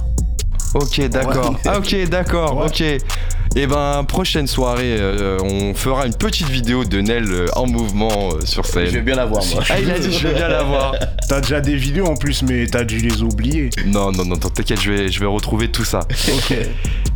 Ok, 0.74 1.02
d'accord. 1.10 1.52
Ouais. 1.52 1.58
Ah, 1.66 1.78
ok, 1.80 2.10
d'accord, 2.10 2.58
Ouais. 2.58 2.66
ok. 2.68 2.84
Et 3.58 3.66
ben, 3.66 4.04
prochaine 4.04 4.46
soirée, 4.46 4.98
euh, 5.00 5.40
on 5.42 5.74
fera 5.74 6.06
une 6.06 6.14
petite 6.14 6.48
vidéo 6.48 6.86
de 6.86 7.02
Nel 7.02 7.24
euh, 7.32 7.48
en 7.56 7.66
mouvement 7.66 8.30
euh, 8.30 8.46
sur 8.46 8.64
Je 8.64 8.80
vais 8.80 8.92
scène. 8.92 9.02
bien 9.04 9.16
la 9.16 9.26
voir, 9.26 9.44
moi. 9.52 9.64
Ah, 9.68 9.80
il 9.80 9.90
a 9.90 9.98
dit 9.98 10.14
je 10.14 10.28
veux 10.28 10.36
bien 10.36 10.48
la 10.48 10.62
voir. 10.62 10.94
T'as 11.28 11.42
déjà 11.42 11.60
des 11.60 11.76
vidéos 11.76 12.06
en 12.06 12.16
plus, 12.16 12.44
mais 12.44 12.68
t'as 12.68 12.84
dû 12.84 13.00
les 13.00 13.24
oublier. 13.24 13.72
Non, 13.88 14.12
non, 14.12 14.26
non, 14.26 14.38
t'inquiète, 14.38 14.80
je 14.80 14.92
vais, 14.92 15.10
je 15.10 15.20
vais 15.20 15.26
retrouver 15.26 15.70
tout 15.70 15.84
ça. 15.84 16.02
Ok. 16.38 16.56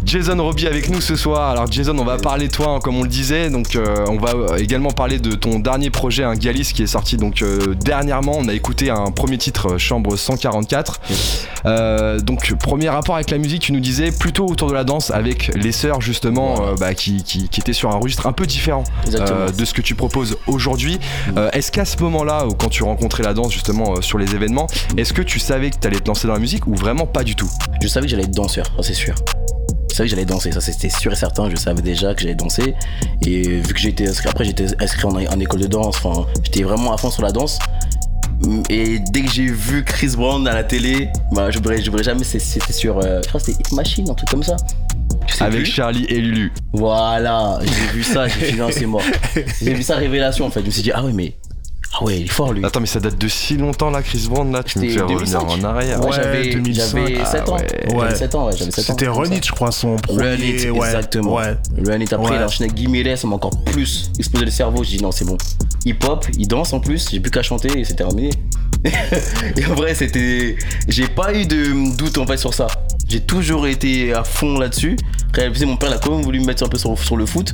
Jason 0.03 0.43
Robbie 0.43 0.65
avec 0.67 0.89
nous 0.89 0.99
ce 0.99 1.15
soir. 1.15 1.51
Alors 1.51 1.71
Jason, 1.71 1.97
on 1.97 2.03
va 2.03 2.17
parler 2.17 2.47
de 2.47 2.51
toi 2.51 2.69
hein, 2.69 2.79
comme 2.81 2.95
on 2.95 3.03
le 3.03 3.09
disait. 3.09 3.49
Donc 3.49 3.75
euh, 3.75 4.05
on 4.07 4.17
va 4.17 4.57
également 4.59 4.89
parler 4.89 5.19
de 5.19 5.35
ton 5.35 5.59
dernier 5.59 5.89
projet, 5.89 6.23
un 6.23 6.33
Galis 6.33 6.71
qui 6.73 6.81
est 6.83 6.87
sorti 6.87 7.17
donc 7.17 7.41
euh, 7.41 7.75
dernièrement. 7.75 8.33
On 8.37 8.47
a 8.47 8.53
écouté 8.53 8.89
un 8.89 9.11
premier 9.11 9.37
titre, 9.37 9.77
Chambre 9.77 10.17
144. 10.17 11.01
Euh, 11.65 12.19
donc 12.19 12.53
premier 12.55 12.89
rapport 12.89 13.15
avec 13.15 13.29
la 13.29 13.37
musique, 13.37 13.61
tu 13.61 13.73
nous 13.73 13.79
disais 13.79 14.11
plutôt 14.11 14.47
autour 14.47 14.69
de 14.69 14.73
la 14.73 14.83
danse 14.83 15.11
avec 15.11 15.51
les 15.55 15.71
sœurs 15.71 16.01
justement 16.01 16.30
Voilà. 16.31 16.71
euh, 16.71 16.75
bah, 16.75 16.93
qui, 16.93 17.23
qui, 17.23 17.49
qui 17.49 17.59
étaient 17.59 17.73
sur 17.73 17.89
un 17.91 17.97
registre 17.97 18.27
un 18.27 18.33
peu 18.33 18.45
différent 18.45 18.83
euh, 19.13 19.51
de 19.51 19.65
ce 19.65 19.73
que 19.73 19.81
tu 19.81 19.95
proposes 19.95 20.37
aujourd'hui. 20.47 20.99
Euh, 21.37 21.49
est-ce 21.51 21.71
qu'à 21.71 21.85
ce 21.85 21.97
moment-là, 21.97 22.47
ou 22.47 22.53
quand 22.53 22.69
tu 22.69 22.83
rencontrais 22.83 23.23
la 23.23 23.33
danse 23.33 23.51
justement 23.51 24.01
sur 24.01 24.17
les 24.17 24.33
événements, 24.35 24.67
est-ce 24.97 25.13
que 25.13 25.21
tu 25.21 25.39
savais 25.39 25.69
que 25.69 25.77
tu 25.77 25.87
allais 25.87 25.99
te 25.99 26.07
lancer 26.07 26.27
dans 26.27 26.33
la 26.33 26.39
musique 26.39 26.67
ou 26.67 26.75
vraiment 26.75 27.05
pas 27.05 27.23
du 27.23 27.35
tout? 27.35 27.49
Je 27.81 27.87
savais 27.87 28.05
que 28.05 28.11
j'allais 28.11 28.23
être 28.23 28.31
danseur, 28.35 28.65
ça 28.77 28.83
c'est 28.83 28.93
sûr. 28.93 29.15
Je 29.89 29.95
savais 29.95 30.07
que 30.07 30.15
j'allais 30.15 30.25
danser, 30.25 30.51
ça 30.53 30.61
c'était 30.61 30.89
sûr 30.89 31.11
et 31.11 31.15
certain. 31.15 31.49
Je 31.49 31.55
savais 31.57 31.81
déjà 31.81 32.15
que 32.15 32.21
j'allais 32.21 32.35
danser. 32.35 32.75
Et 33.25 33.41
vu 33.41 33.73
que 33.73 33.79
j'étais 33.79 34.07
inscrit, 34.07 34.29
après 34.29 34.45
j'étais 34.45 34.67
inscrit 34.81 35.05
en, 35.05 35.15
en 35.15 35.39
école 35.39 35.59
de 35.59 35.67
danse, 35.67 35.97
enfin, 36.01 36.25
j'étais 36.43 36.63
vraiment 36.63 36.93
à 36.93 36.97
fond 36.97 37.11
sur 37.11 37.23
la 37.23 37.31
danse. 37.31 37.59
Et 38.69 38.97
dès 39.11 39.21
que 39.21 39.29
j'ai 39.29 39.45
vu 39.45 39.83
Chris 39.83 40.13
Brown 40.15 40.47
à 40.47 40.53
la 40.55 40.63
télé, 40.63 41.09
bah, 41.31 41.51
je 41.51 41.59
n'oublierai 41.59 42.03
jamais, 42.03 42.23
c'était 42.23 42.73
sur, 42.73 42.97
euh, 42.97 43.21
je 43.21 43.27
crois 43.27 43.39
que 43.39 43.45
c'était 43.45 43.59
Hit 43.59 43.71
Machine, 43.73 44.09
un 44.09 44.15
truc 44.15 44.29
comme 44.29 44.41
ça. 44.41 44.55
Avec 45.39 45.63
plus. 45.63 45.71
Charlie 45.71 46.05
et 46.09 46.19
Lulu. 46.19 46.51
Voilà, 46.73 47.59
j'ai 47.61 47.93
vu 47.97 48.03
ça, 48.03 48.27
j'ai 48.27 48.51
dit 48.51 48.57
non, 48.57 48.67
c'est 48.71 48.85
mort. 48.85 49.01
J'ai 49.61 49.73
vu 49.73 49.83
ça 49.83 49.95
révélation 49.95 50.45
en 50.45 50.49
fait. 50.51 50.61
Je 50.61 50.65
me 50.67 50.71
suis 50.71 50.81
dit, 50.83 50.91
ah 50.93 51.03
ouais, 51.03 51.11
mais. 51.13 51.33
Ah 51.93 52.03
ouais, 52.05 52.19
il 52.21 52.23
est 52.25 52.29
fort 52.31 52.53
lui. 52.53 52.63
Attends, 52.63 52.79
mais 52.79 52.85
ça 52.85 53.01
date 53.01 53.17
de 53.17 53.27
si 53.27 53.57
longtemps 53.57 53.89
là, 53.89 54.01
Chris 54.01 54.25
Brown 54.29 54.49
là, 54.49 54.63
tu 54.63 54.79
me 54.79 54.87
fais 54.89 55.01
revenir 55.01 55.17
2005. 55.17 55.39
en 55.41 55.63
arrière. 55.65 55.99
Ouais, 55.99 56.05
Ouais, 56.05 56.15
j'avais 56.15 56.49
2005. 56.53 57.07
j'avais 57.07 57.25
7 57.25 57.49
ans. 57.49 57.57
Ah 57.59 57.61
ouais. 57.61 57.93
Ouais. 57.93 57.99
J'avais 57.99 58.15
7 58.15 58.35
ans, 58.35 58.45
ouais, 58.47 58.53
j'avais 58.55 58.71
7 58.71 58.79
ans. 58.79 58.93
C'était 58.93 59.05
ça. 59.05 59.11
Renit, 59.11 59.41
je 59.43 59.51
crois, 59.51 59.71
son 59.71 59.95
premier. 59.97 60.23
Runit, 60.23 60.69
ouais. 60.69 60.87
exactement. 60.87 61.35
Ouais. 61.35 61.57
Runit, 61.85 62.05
après, 62.13 62.29
Ouais. 62.29 62.35
il 62.37 62.41
a 62.41 62.45
enchaîné 62.45 62.69
Guy 62.73 63.17
ça 63.17 63.27
m'a 63.27 63.35
encore 63.35 63.51
plus 63.65 64.09
explosé 64.17 64.45
le 64.45 64.51
cerveau. 64.51 64.83
J'ai 64.85 64.97
dit 64.97 65.03
non, 65.03 65.11
c'est 65.11 65.25
bon. 65.25 65.37
Hip 65.85 65.97
hop, 66.07 66.25
il 66.37 66.47
danse 66.47 66.71
en 66.71 66.79
plus, 66.79 67.09
j'ai 67.11 67.19
plus 67.19 67.29
qu'à 67.31 67.43
chanter 67.43 67.77
et 67.79 67.83
c'est 67.83 67.95
terminé. 67.95 68.29
et 69.57 69.65
en 69.65 69.75
vrai, 69.75 69.93
c'était. 69.93 70.55
J'ai 70.87 71.07
pas 71.07 71.33
eu 71.33 71.45
de 71.45 71.95
doute 71.97 72.17
en 72.17 72.25
fait 72.25 72.37
sur 72.37 72.53
ça. 72.53 72.67
J'ai 73.11 73.19
toujours 73.19 73.67
été 73.67 74.13
à 74.13 74.23
fond 74.23 74.57
là-dessus. 74.57 74.95
Sais, 75.35 75.65
mon 75.65 75.75
père, 75.75 75.89
il 75.89 75.95
a 75.95 75.97
quand 75.97 76.11
même 76.11 76.21
voulu 76.21 76.39
me 76.39 76.45
mettre 76.45 76.63
un 76.63 76.67
peu 76.69 76.77
sur, 76.77 76.97
sur 76.97 77.17
le 77.17 77.25
foot. 77.25 77.53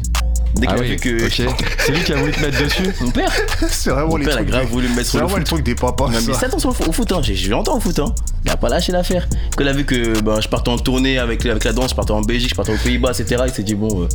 Dès 0.55 0.61
qu'il 0.67 0.69
Ah 0.69 0.73
a 0.77 0.81
oui, 0.81 0.87
vu 0.89 0.95
que. 0.97 1.29
C'est 1.29 1.91
lui 1.91 2.03
qui 2.03 2.13
a 2.13 2.15
voulu 2.17 2.31
te 2.31 2.39
mettre 2.39 2.63
dessus 2.63 2.83
Mon 3.01 3.09
père, 3.11 3.31
C'est 3.69 3.89
vraiment 3.89 4.09
mon 4.09 4.15
les 4.17 4.25
père, 4.25 4.37
a 4.37 4.43
grave 4.43 4.65
des- 4.65 4.71
voulu 4.71 4.87
me 4.87 4.95
mettre 4.95 5.05
C'est 5.05 5.11
sur 5.11 5.19
le 5.19 5.25
vraiment 5.25 5.35
foot. 5.37 5.39
le 5.39 5.55
truc 5.57 5.65
des 5.65 5.75
papas. 5.75 6.05
Il 6.07 6.13
m'a 6.13 6.19
mis 6.19 6.25
ça. 6.33 6.39
7 6.41 6.53
ans 6.53 6.59
sur 6.59 6.69
le 6.69 6.75
foot, 6.75 6.87
au 6.87 6.91
foot, 6.91 7.11
hein. 7.11 7.19
j'ai 7.23 7.35
j'ai 7.35 7.49
longtemps 7.49 7.77
au 7.77 7.79
foot. 7.79 7.97
Hein. 7.99 8.13
Il 8.45 8.51
a 8.51 8.57
pas 8.57 8.69
lâché 8.69 8.91
l'affaire. 8.91 9.27
Quand 9.55 9.63
il 9.63 9.67
a 9.67 9.73
vu 9.73 9.83
que 9.85 10.19
ben, 10.21 10.39
je 10.41 10.47
partais 10.47 10.69
en 10.69 10.77
tournée 10.77 11.17
avec, 11.19 11.45
avec 11.45 11.63
la 11.63 11.73
danse, 11.73 11.89
je 11.91 11.95
partais 11.95 12.11
en 12.11 12.21
Belgique, 12.21 12.49
je 12.51 12.55
partais 12.55 12.73
aux 12.73 12.77
Pays-Bas, 12.77 13.11
etc., 13.11 13.43
il 13.47 13.53
s'est 13.53 13.63
dit 13.63 13.75
bon, 13.75 14.03
euh, 14.03 14.07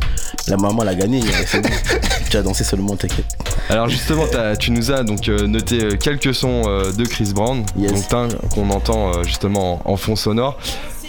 la 0.47 0.57
maman 0.57 0.81
elle 0.81 0.89
a 0.89 0.95
gagné, 0.95 1.19
euh, 1.21 1.43
c'est 1.45 1.61
bon. 1.61 1.69
tu 2.29 2.37
as 2.37 2.41
dansé 2.41 2.63
seulement, 2.63 2.95
t'inquiète. 2.95 3.25
Alors 3.69 3.87
justement, 3.89 4.25
tu 4.59 4.71
nous 4.71 4.91
as 4.91 5.03
donc 5.03 5.27
euh, 5.29 5.45
noté 5.47 5.97
quelques 6.01 6.33
sons 6.33 6.63
de 6.63 7.05
Chris 7.05 7.31
Brown, 7.33 7.63
Yes. 7.77 7.91
donc 8.09 8.13
un 8.13 8.27
qu'on 8.49 8.69
entend 8.71 9.23
justement 9.23 9.81
en, 9.85 9.93
en 9.93 9.97
fond 9.97 10.15
sonore. 10.15 10.57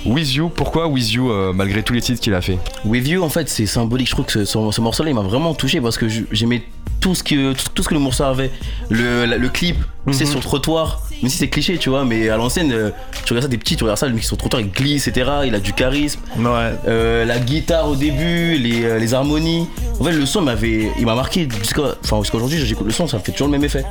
With 0.04 0.34
You, 0.34 0.48
pourquoi 0.50 0.86
With 0.86 1.12
You, 1.12 1.30
euh, 1.30 1.52
malgré 1.54 1.82
tous 1.82 1.94
les 1.94 2.02
titres 2.02 2.20
qu'il 2.20 2.34
a 2.34 2.40
fait? 2.42 2.58
With 2.84 3.08
You, 3.08 3.22
en 3.22 3.28
fait, 3.30 3.48
c'est 3.48 3.66
symbolique. 3.66 4.08
Je 4.08 4.12
trouve 4.12 4.26
que 4.26 4.32
ce, 4.32 4.44
ce- 4.44 4.70
ce 4.70 4.80
morceau-là, 4.80 5.10
il 5.10 5.14
m'a 5.14 5.22
vraiment 5.22 5.54
touché 5.54 5.80
parce 5.80 5.96
que 5.96 6.06
j'aimais 6.30 6.62
tout 7.00 7.14
ce, 7.14 7.22
que, 7.22 7.52
tout, 7.74 7.82
ce 7.82 7.88
que 7.88 7.94
le 7.94 8.00
morceau 8.00 8.24
avait. 8.24 8.50
Le, 8.90 9.24
le 9.24 9.48
clip, 9.48 9.76
tu 10.06 10.12
sais, 10.12 10.26
sur 10.26 10.38
le 10.38 10.42
trottoir, 10.44 11.00
même 11.22 11.30
si 11.30 11.38
c'est 11.38 11.48
cliché, 11.48 11.78
tu 11.78 11.88
vois, 11.88 12.04
mais 12.04 12.28
à 12.28 12.36
l'ancienne, 12.36 12.70
euh, 12.72 12.90
tu 13.24 13.32
regardes 13.32 13.44
ça 13.44 13.48
des 13.48 13.56
petits, 13.58 13.76
tu 13.76 13.84
regardes 13.84 13.98
ça, 13.98 14.06
le 14.06 14.14
mec 14.14 14.22
sur 14.24 14.34
le 14.36 14.38
trottoir, 14.40 14.60
il 14.60 14.70
glisse, 14.70 15.08
etc. 15.08 15.30
Il 15.46 15.54
a 15.54 15.60
du 15.60 15.72
charisme. 15.72 16.20
Ouais. 16.38 16.44
Euh, 16.86 17.24
la 17.24 17.38
guitare 17.38 17.88
au 17.88 17.96
début, 17.96 18.58
les, 18.58 18.84
euh, 18.84 18.98
les 18.98 19.14
harmonies. 19.14 19.66
En 20.00 20.04
fait, 20.04 20.12
le 20.12 20.26
son 20.26 20.42
m'avait, 20.42 20.90
il 20.98 21.06
m'a 21.06 21.14
marqué 21.14 21.48
jusqu'à, 21.58 21.82
enfin, 22.04 22.18
jusqu'à 22.20 22.36
aujourd'hui. 22.36 22.58
J'écoute 22.64 22.86
le 22.86 22.92
son, 22.92 23.06
ça 23.06 23.16
me 23.18 23.22
fait 23.22 23.32
toujours 23.32 23.46
le 23.48 23.52
même 23.52 23.64
effet. 23.64 23.84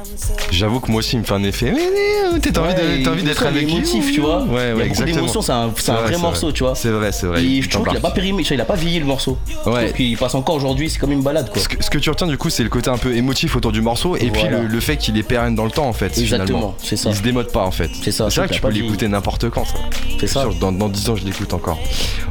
J'avoue 0.52 0.80
que 0.80 0.92
moi 0.92 1.00
aussi, 1.00 1.16
il 1.16 1.20
me 1.20 1.24
fait 1.24 1.34
un 1.34 1.44
effet. 1.44 1.72
Oui, 1.74 2.40
T'as 2.42 2.62
envie 2.62 2.74
Ouais, 2.74 3.22
d'être 3.24 3.42
il 3.44 3.48
avec 3.48 3.64
lui. 3.66 3.74
émotif, 3.78 4.12
tu 4.14 4.22
vois. 4.22 4.44
Ouais, 4.44 4.72
Il 4.76 5.00
ouais, 5.00 5.06
d'émotions, 5.06 5.42
c'est 5.42 5.52
un, 5.52 5.72
c'est 5.78 5.92
un 5.92 5.96
vrai, 5.96 6.04
vrai 6.04 6.14
c'est 6.16 6.22
morceau, 6.22 6.48
vrai. 6.48 6.54
tu 6.54 6.64
vois. 6.64 6.76
C'est 6.76 6.90
vrai, 6.90 7.12
c'est 7.12 7.28
vrai. 7.28 7.42
Et 7.44 7.46
il 7.46 7.64
je 7.64 7.70
trouve 7.70 7.88
qu'il 7.88 7.98
a 7.98 8.02
pas 8.02 8.12
périmé, 8.12 8.44
il 8.50 8.62
a 8.62 8.66
pas 8.66 8.76
vieilli 8.76 9.00
le 9.00 9.06
morceau. 9.06 9.38
Ouais. 9.66 9.94
qu'il 9.96 10.18
passe 10.18 10.36
encore 10.36 10.56
aujourd'hui, 10.56 10.90
c'est 10.90 11.00
comme 11.00 11.12
une 11.12 11.22
balade, 11.24 11.50
quoi. 11.52 11.62
Ce 11.62 11.68
que, 11.70 11.84
ce 11.84 11.90
que 11.90 11.98
tu 11.98 12.10
retiens 12.10 12.28
du 12.28 12.38
coup, 12.38 12.50
c'est 12.50 12.64
le 12.64 12.70
côté 12.70 12.90
un 12.90 12.98
peu 12.98 13.16
émotif 13.16 13.56
autour 13.56 13.72
du 13.72 13.82
morceau 13.82 14.16
et 14.16 14.30
puis 14.30 14.44
le, 14.50 14.68
le 14.68 14.80
fait 14.80 14.98
qu'il 14.98 15.18
est 15.18 15.24
pérenne 15.24 15.56
dans 15.56 15.66
le 15.66 15.72
temps 15.72 15.88
en 15.88 15.94
fait. 15.94 16.03
Exactement, 16.06 16.76
c'est 16.78 16.96
ça. 16.96 17.10
Il 17.10 17.16
se 17.16 17.22
démode 17.22 17.52
pas 17.52 17.64
en 17.66 17.72
fait. 17.72 17.90
C'est 18.02 18.12
ça, 18.12 18.30
C'est 18.30 18.40
vrai 18.42 18.50
que 18.50 18.54
tu 18.54 18.62
peux 18.62 18.70
l'écouter 18.70 19.08
n'importe 19.08 19.50
quand. 19.50 19.66
Ça. 19.66 19.76
C'est 20.20 20.28
ça. 20.28 20.42
Sûr, 20.42 20.56
dans, 20.56 20.72
dans 20.72 20.90
10 20.90 21.10
ans, 21.10 21.16
je 21.16 21.26
l'écoute 21.26 21.54
encore. 21.54 21.80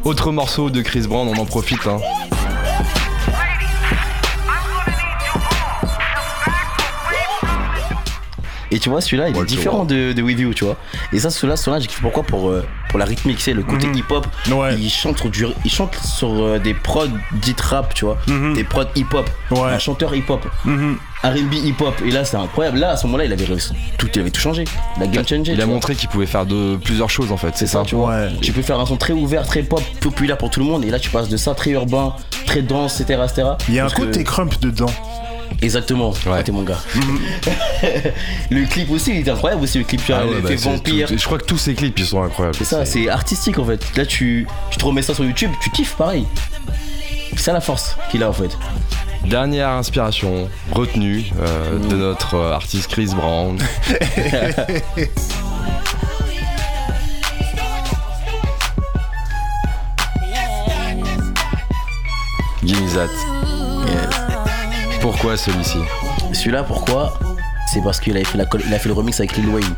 Autre 0.05 0.33
morceau 0.33 0.71
de 0.71 0.81
Chris 0.83 1.02
Brown, 1.09 1.29
on 1.29 1.41
en 1.41 1.45
profite. 1.47 1.87
Hein. 1.87 1.99
Et 8.73 8.79
tu 8.81 8.88
vois, 8.88 9.00
celui-là, 9.00 9.29
il 9.29 9.37
Ouais, 9.37 9.43
est 9.43 9.47
différent 9.47 9.85
de, 9.85 10.12
de 10.12 10.23
With 10.23 10.38
You, 10.41 10.55
tu 10.55 10.64
vois. 10.64 10.76
Et 11.12 11.19
ça, 11.21 11.31
celui-là, 11.31 11.57
celui-là, 11.57 11.79
j'ai 11.79 11.87
kiffé 11.87 12.00
pourquoi 12.02 12.23
pour, 12.25 12.49
euh, 12.49 12.64
pour 12.88 12.99
la 12.99 13.05
rythmique, 13.05 13.41
c'est 13.41 13.52
le 13.52 13.62
côté 13.62 13.87
Mhm. 13.87 13.95
hip-hop. 13.99 14.26
Ouais. 14.50 14.75
Il 14.79 14.88
chante 14.91 15.19
sur, 15.19 15.31
du, 15.31 15.47
il 15.64 15.71
chante 15.71 15.95
sur 15.97 16.29
euh, 16.33 16.59
des 16.59 16.75
prods 16.75 17.07
dites 17.35 17.61
rap, 17.61 17.93
tu 17.95 18.05
vois. 18.07 18.17
Mhm. 18.26 18.55
Des 18.55 18.64
prods 18.64 18.85
hip-hop. 18.97 19.29
Ouais. 19.50 19.61
Un 19.71 19.79
chanteur 19.79 20.14
hip-hop. 20.14 20.45
Mhm. 20.64 20.97
R&B 21.23 21.55
hip-hop. 21.55 21.95
Et 22.05 22.11
là, 22.11 22.25
c'est 22.25 22.37
incroyable. 22.37 22.79
Là, 22.79 22.91
à 22.93 22.97
ce 22.97 23.07
moment-là, 23.07 23.26
il 23.26 23.33
avait 23.33 23.45
tout, 23.45 24.09
il 24.12 24.21
avait 24.21 24.31
tout 24.31 24.41
changé. 24.41 24.64
La 24.99 25.07
game 25.07 25.25
changé. 25.25 25.52
Il 25.52 25.61
a 25.61 25.64
vois. 25.67 25.75
montré 25.75 25.95
qu'il 25.95 26.09
pouvait 26.09 26.26
faire 26.26 26.47
de 26.47 26.76
plusieurs 26.83 27.11
choses 27.11 27.31
en 27.31 27.37
fait. 27.37 27.52
C'est 27.55 27.69
ça, 27.69 27.83
tu 27.87 27.95
vois. 27.95 28.26
Tu 28.41 28.50
peux 28.52 28.62
faire 28.62 28.81
un 28.81 28.87
son 28.87 28.97
très 28.97 29.12
ouvert, 29.12 29.47
très 29.47 29.62
pop, 29.62 29.83
populaire 30.00 30.37
pour 30.37 30.50
tout 30.50 30.59
le 30.61 30.67
monde. 30.67 30.85
Et 30.85 30.91
là, 30.91 30.99
tu 30.99 31.11
passes 31.11 31.29
de 31.29 31.37
ça 31.37 31.55
très 31.55 31.71
urbain, 31.71 32.14
très 32.47 32.62
dense, 32.62 33.00
etc. 33.00 33.21
etc. 33.25 33.43
Il 33.69 33.75
y 33.75 33.79
a 33.79 33.85
un 33.85 33.88
que- 33.88 33.97
côté 34.02 34.25
crump 34.25 34.59
dedans. 34.61 34.87
Exactement. 35.61 36.12
Ouais. 36.26 36.42
T'es 36.42 36.52
mon 36.52 36.62
gars. 36.62 36.78
le 38.50 38.64
clip 38.66 38.90
aussi, 38.90 39.11
il 39.12 39.28
est 39.28 39.30
incroyable 39.30 39.62
aussi. 39.62 39.78
Le 39.78 39.85
clip, 39.85 40.04
tu 40.04 40.12
vois, 40.12 40.23
Ah 40.23 40.26
ouais, 40.26 40.40
bah, 40.40 40.49
vampire. 40.56 41.09
tout- 41.09 41.18
je 41.18 41.25
crois 41.25 41.38
que 41.38 41.44
tous 41.44 41.59
ces 41.59 41.75
clips 41.75 41.99
ils 41.99 42.06
sont 42.06 42.23
incroyables. 42.23 42.56
C'est 42.56 42.64
ça, 42.64 42.85
c'est 42.85 43.09
artistique 43.09 43.59
en 43.59 43.64
fait. 43.64 43.80
Là, 43.97 44.06
tu, 44.06 44.47
tu 44.71 44.78
te 44.78 44.85
remets 44.85 45.02
ça 45.02 45.14
sur 45.14 45.25
YouTube, 45.25 45.50
tu 45.62 45.71
kiffes 45.71 45.94
pareil. 45.97 46.25
C'est 47.32 47.38
ça 47.40 47.52
la 47.52 47.61
force 47.61 47.97
qu'il 48.11 48.23
a 48.23 48.28
en 48.28 48.32
fait. 48.32 48.56
Dernière 49.25 49.68
inspiration 49.71 50.49
retenue 50.73 51.25
euh, 51.40 51.78
Mm. 51.78 51.88
de 51.88 51.97
notre 51.97 52.35
euh, 52.35 52.52
artiste 52.54 52.90
Chris 52.90 53.11
Brown. 53.14 53.56
Give 62.64 62.80
me 62.80 62.88
that. 62.94 63.31
Pourquoi 65.02 65.37
celui-ci 65.37 65.78
Celui-là, 66.32 66.62
pourquoi 66.62 67.18
C'est 67.73 67.82
parce 67.82 68.00
qu'il 68.00 68.16
a, 68.16 68.25
fait 68.25 68.38
la 68.38 68.44
col- 68.47 68.62
il 68.66 68.73
a 68.73 68.78
fait 68.78 68.88
le 68.88 68.94
remix 68.94 69.18
avec 69.21 69.37
Lil 69.37 69.49
Wayne. 69.49 69.75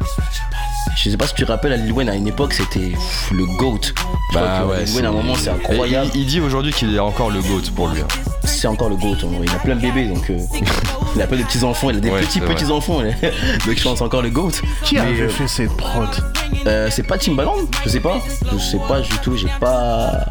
Je 0.96 1.10
sais 1.10 1.16
pas 1.16 1.26
si 1.26 1.34
tu 1.34 1.44
te 1.44 1.48
rappelles, 1.50 1.72
à 1.72 1.76
Lil 1.76 1.92
Wayne 1.92 2.08
à 2.08 2.14
une 2.14 2.26
époque, 2.28 2.52
c'était 2.52 2.92
le 3.32 3.46
GOAT. 3.58 3.80
Je 3.82 3.92
crois 4.38 4.76
que 4.76 4.84
Lil 4.84 4.94
Wayne 4.94 5.06
à 5.06 5.08
un 5.08 5.12
moment, 5.12 5.34
c'est 5.34 5.50
incroyable. 5.50 6.10
Il, 6.14 6.20
il 6.22 6.26
dit 6.26 6.40
aujourd'hui 6.40 6.72
qu'il 6.72 6.94
est 6.94 6.98
encore 6.98 7.30
le 7.30 7.40
GOAT 7.40 7.70
pour 7.74 7.88
lui. 7.88 8.00
hein. 8.00 8.06
C'est 8.44 8.66
encore 8.68 8.90
le 8.90 8.96
GOAT. 8.96 9.16
hein. 9.24 9.28
Il 9.42 9.50
a 9.50 9.54
plein 9.58 9.76
de 9.76 9.80
bébés, 9.80 10.06
donc 10.08 10.28
euh, 10.30 10.38
il 11.16 11.22
a 11.22 11.26
plein 11.26 11.38
de 11.38 11.42
petits 11.44 11.64
enfants. 11.64 11.88
Il 11.90 11.96
a 11.96 12.00
des 12.00 12.10
Ouais, 12.10 12.20
petits 12.20 12.40
vrai. 12.40 12.54
petits 12.54 12.70
enfants. 12.70 13.00
donc 13.66 13.76
je 13.76 13.82
pense 13.82 14.00
encore 14.02 14.22
le 14.22 14.30
GOAT. 14.30 14.52
Qui 14.84 14.96
Mais, 14.96 15.00
avait 15.00 15.20
euh, 15.22 15.28
fait 15.30 15.48
cette 15.48 15.74
prod? 15.76 16.08
Euh, 16.66 16.88
c'est 16.90 17.02
pas 17.02 17.18
Timbaland 17.18 17.56
Je 17.84 17.88
sais 17.90 18.00
pas. 18.00 18.18
Je 18.52 18.58
sais 18.58 18.78
pas 18.86 19.00
du 19.00 19.18
tout. 19.22 19.36
J'ai 19.36 19.48
pas. 19.58 20.26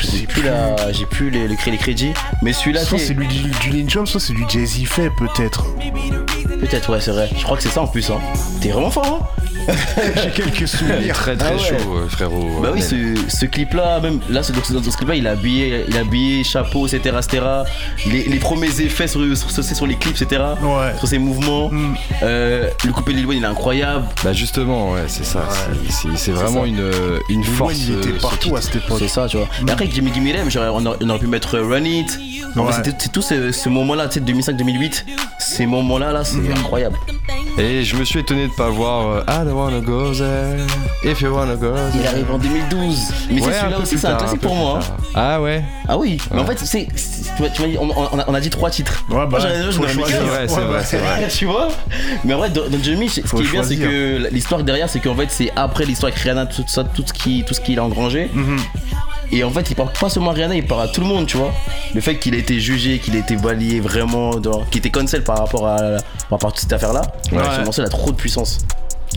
Je 0.00 0.06
sais 0.06 0.26
plus 0.26 0.42
la. 0.42 0.92
J'ai 0.92 1.06
plus 1.06 1.30
les, 1.30 1.48
les, 1.48 1.56
les 1.66 1.76
crédits. 1.78 2.12
Mais 2.42 2.52
celui-là, 2.52 2.84
Soit 2.84 2.98
c'est 2.98 3.14
lui 3.14 3.26
du, 3.26 3.50
du 3.70 3.84
Lin 3.84 4.06
soit 4.06 4.20
c'est 4.20 4.32
du 4.32 4.44
Jay-Z 4.48 4.84
fait 4.86 5.10
peut-être. 5.10 5.64
peut-être, 6.60 6.90
ouais, 6.92 7.00
c'est 7.00 7.12
vrai. 7.12 7.30
Je 7.36 7.42
crois 7.42 7.56
que 7.56 7.62
c'est 7.62 7.68
ça 7.70 7.82
en 7.82 7.86
plus. 7.86 8.10
Hein. 8.10 8.20
T'es 8.60 8.70
vraiment 8.70 8.90
fort, 8.90 9.06
hein 9.06 9.42
J'ai 10.22 10.30
quelques 10.30 10.56
Il 10.58 10.62
est 10.62 10.66
souvenirs. 10.66 11.14
très 11.14 11.36
très 11.36 11.48
Ah 11.50 11.52
ouais. 11.56 11.58
chaud, 11.58 11.96
euh, 11.96 12.08
frérot. 12.08 12.60
Bah 12.62 12.70
oui, 12.72 12.82
ce, 12.82 12.94
ce 13.28 13.46
clip-là, 13.46 14.00
même 14.00 14.20
là, 14.28 14.42
ce- 14.42 14.52
dans 14.52 14.62
ce, 14.62 14.72
dans 14.72 14.82
ce 14.90 14.96
clip-là, 14.96 15.14
il 15.16 15.26
a 15.26 15.32
habillé, 15.32 15.84
il 15.88 15.96
a 15.96 16.00
habillé 16.00 16.44
chapeau, 16.44 16.86
etc., 16.86 17.16
etc. 17.18 17.42
Les, 18.06 18.24
les 18.24 18.38
premiers 18.38 18.80
effets 18.80 19.08
sur, 19.08 19.20
sur, 19.36 19.50
sur- 19.50 19.64
sur 19.64 19.86
les 19.86 19.96
clips, 19.96 20.20
etc. 20.20 20.42
Ouais. 20.62 20.96
Sur 20.98 21.08
ses 21.08 21.18
mouvements. 21.18 21.70
Mm. 21.70 21.94
Euh, 22.22 22.68
le 22.84 22.92
coupé 22.92 23.12
de 23.12 23.18
Lil 23.18 23.26
Wayne, 23.26 23.38
il 23.40 23.44
est 23.44 23.48
incroyable. 23.48 24.04
Bah 24.24 24.32
justement, 24.32 24.92
ouais, 24.92 25.04
c'est 25.08 25.24
ça. 25.24 25.48
C'est- 26.16 26.30
vraiment 26.32 26.62
ça. 26.62 26.66
une, 26.66 26.80
euh, 26.80 27.18
une 27.28 27.44
force. 27.44 27.74
Wayne, 27.74 27.82
il 28.04 28.08
était 28.10 28.18
partout 28.20 28.56
à 28.56 28.62
cette 28.62 28.76
époque. 28.76 28.98
C'est 29.00 29.08
ça, 29.08 29.26
tu 29.28 29.36
vois. 29.36 29.48
Et 29.66 29.70
après, 29.70 29.88
Jimmy 29.90 30.12
Gimme 30.12 30.26
on, 30.26 30.86
aurait- 30.86 30.96
on 31.00 31.08
aurait 31.10 31.18
pu 31.18 31.26
mettre 31.26 31.58
Run 31.58 31.84
It. 31.84 32.18
En 32.56 32.66
fait, 32.68 32.94
c'est 32.98 33.12
tout 33.12 33.20
ce, 33.22 33.52
ce 33.52 33.68
moment-là, 33.68 34.08
tu 34.08 34.14
sais, 34.14 34.20
2005-2008. 34.24 35.04
Ces 35.38 35.66
moments-là, 35.66 36.12
là, 36.12 36.24
c'est 36.24 36.38
incroyable. 36.50 36.96
Et 37.58 37.84
je 37.84 37.96
me 37.96 38.04
suis 38.04 38.18
étonné 38.20 38.48
de 38.48 38.52
pas 38.52 38.68
voir 38.68 39.06
euh, 39.08 39.22
I 39.28 39.44
don't 39.44 39.54
wanna 39.54 39.80
go 39.80 40.12
there. 40.12 40.58
If 41.02 41.22
you 41.22 41.30
wanna 41.34 41.56
go 41.56 41.72
there. 41.72 41.88
Il 41.94 42.06
arrive 42.06 42.30
en 42.30 42.36
2012. 42.38 42.98
Mais 43.30 43.40
Ouais, 43.40 43.48
c'est 43.52 43.60
celui-là 43.60 43.78
aussi, 43.78 43.98
c'est 43.98 44.06
un 44.08 44.16
classique 44.16 44.40
pour 44.42 44.54
moi. 44.54 44.80
hein. 44.82 44.92
Ah 45.14 45.40
ouais 45.40 45.64
Ah 45.88 45.96
oui, 45.96 46.18
mais 46.30 46.40
en 46.40 46.44
Ouais. 46.44 46.54
fait, 46.54 46.58
c'est, 46.66 46.86
c'est- 46.94 47.52
tu 47.54 47.62
dit, 47.66 47.78
on, 47.80 47.88
on 47.88 48.18
a, 48.18 48.24
on 48.28 48.34
a 48.34 48.40
dit 48.40 48.50
trois 48.50 48.68
titres. 48.68 49.04
Ouais, 49.08 49.26
bah, 49.26 49.38
quinze. 49.40 49.70
C'est 49.70 49.78
vrai, 49.78 49.88
c'est 49.96 50.54
Ouais, 50.54 50.64
vrai, 50.64 50.76
ouais. 50.76 50.84
c'est 50.84 50.98
vrai. 50.98 51.28
tu 51.28 51.46
vois 51.46 51.68
Mais 52.24 52.34
en 52.34 52.38
vrai, 52.38 52.50
dans, 52.50 52.68
dans 52.68 52.82
Jimmy, 52.82 53.08
ce 53.08 53.20
qui 53.22 53.42
est 53.42 53.50
bien, 53.50 53.62
c'est 53.62 53.76
que 53.76 54.28
l'histoire 54.30 54.62
derrière, 54.62 54.90
c'est 54.90 55.00
qu'en 55.00 55.14
fait, 55.14 55.30
c'est 55.30 55.50
après 55.56 55.86
l'histoire 55.86 56.12
avec 56.12 56.22
Rihanna, 56.22 56.44
tout 56.46 56.64
ça, 56.66 56.84
tout 56.84 57.04
ce 57.06 57.12
qui, 57.14 57.42
tout 57.46 57.54
ce 57.54 57.60
qu'il 57.62 57.78
a 57.78 57.84
engrangé. 57.84 58.30
Mhm. 58.34 58.58
Et 59.32 59.42
en 59.44 59.50
fait, 59.50 59.70
il 59.70 59.74
parle 59.74 59.92
pas 59.98 60.08
seulement 60.08 60.30
à 60.30 60.34
Rihanna, 60.34 60.54
il 60.54 60.66
parle 60.66 60.82
à 60.82 60.88
tout 60.88 61.00
le 61.00 61.06
monde, 61.06 61.26
tu 61.26 61.36
vois. 61.36 61.52
Le 61.94 62.00
fait 62.00 62.18
qu'il 62.18 62.34
a 62.34 62.38
été 62.38 62.60
jugé, 62.60 62.98
qu'il 62.98 63.16
a 63.16 63.18
été 63.18 63.36
balayé 63.36 63.80
vraiment, 63.80 64.32
qu'il 64.70 64.78
était 64.78 64.90
cancel 64.90 65.24
par 65.24 65.38
rapport 65.38 65.66
à, 65.66 65.76
par 65.76 66.30
rapport 66.30 66.50
à 66.50 66.52
toute 66.52 66.60
cette 66.60 66.72
affaire-là. 66.72 67.02
Ouais. 67.32 67.38
Ce 67.56 67.64
morceau, 67.64 67.82
a 67.82 67.88
trop 67.88 68.10
de 68.10 68.16
puissance. 68.16 68.58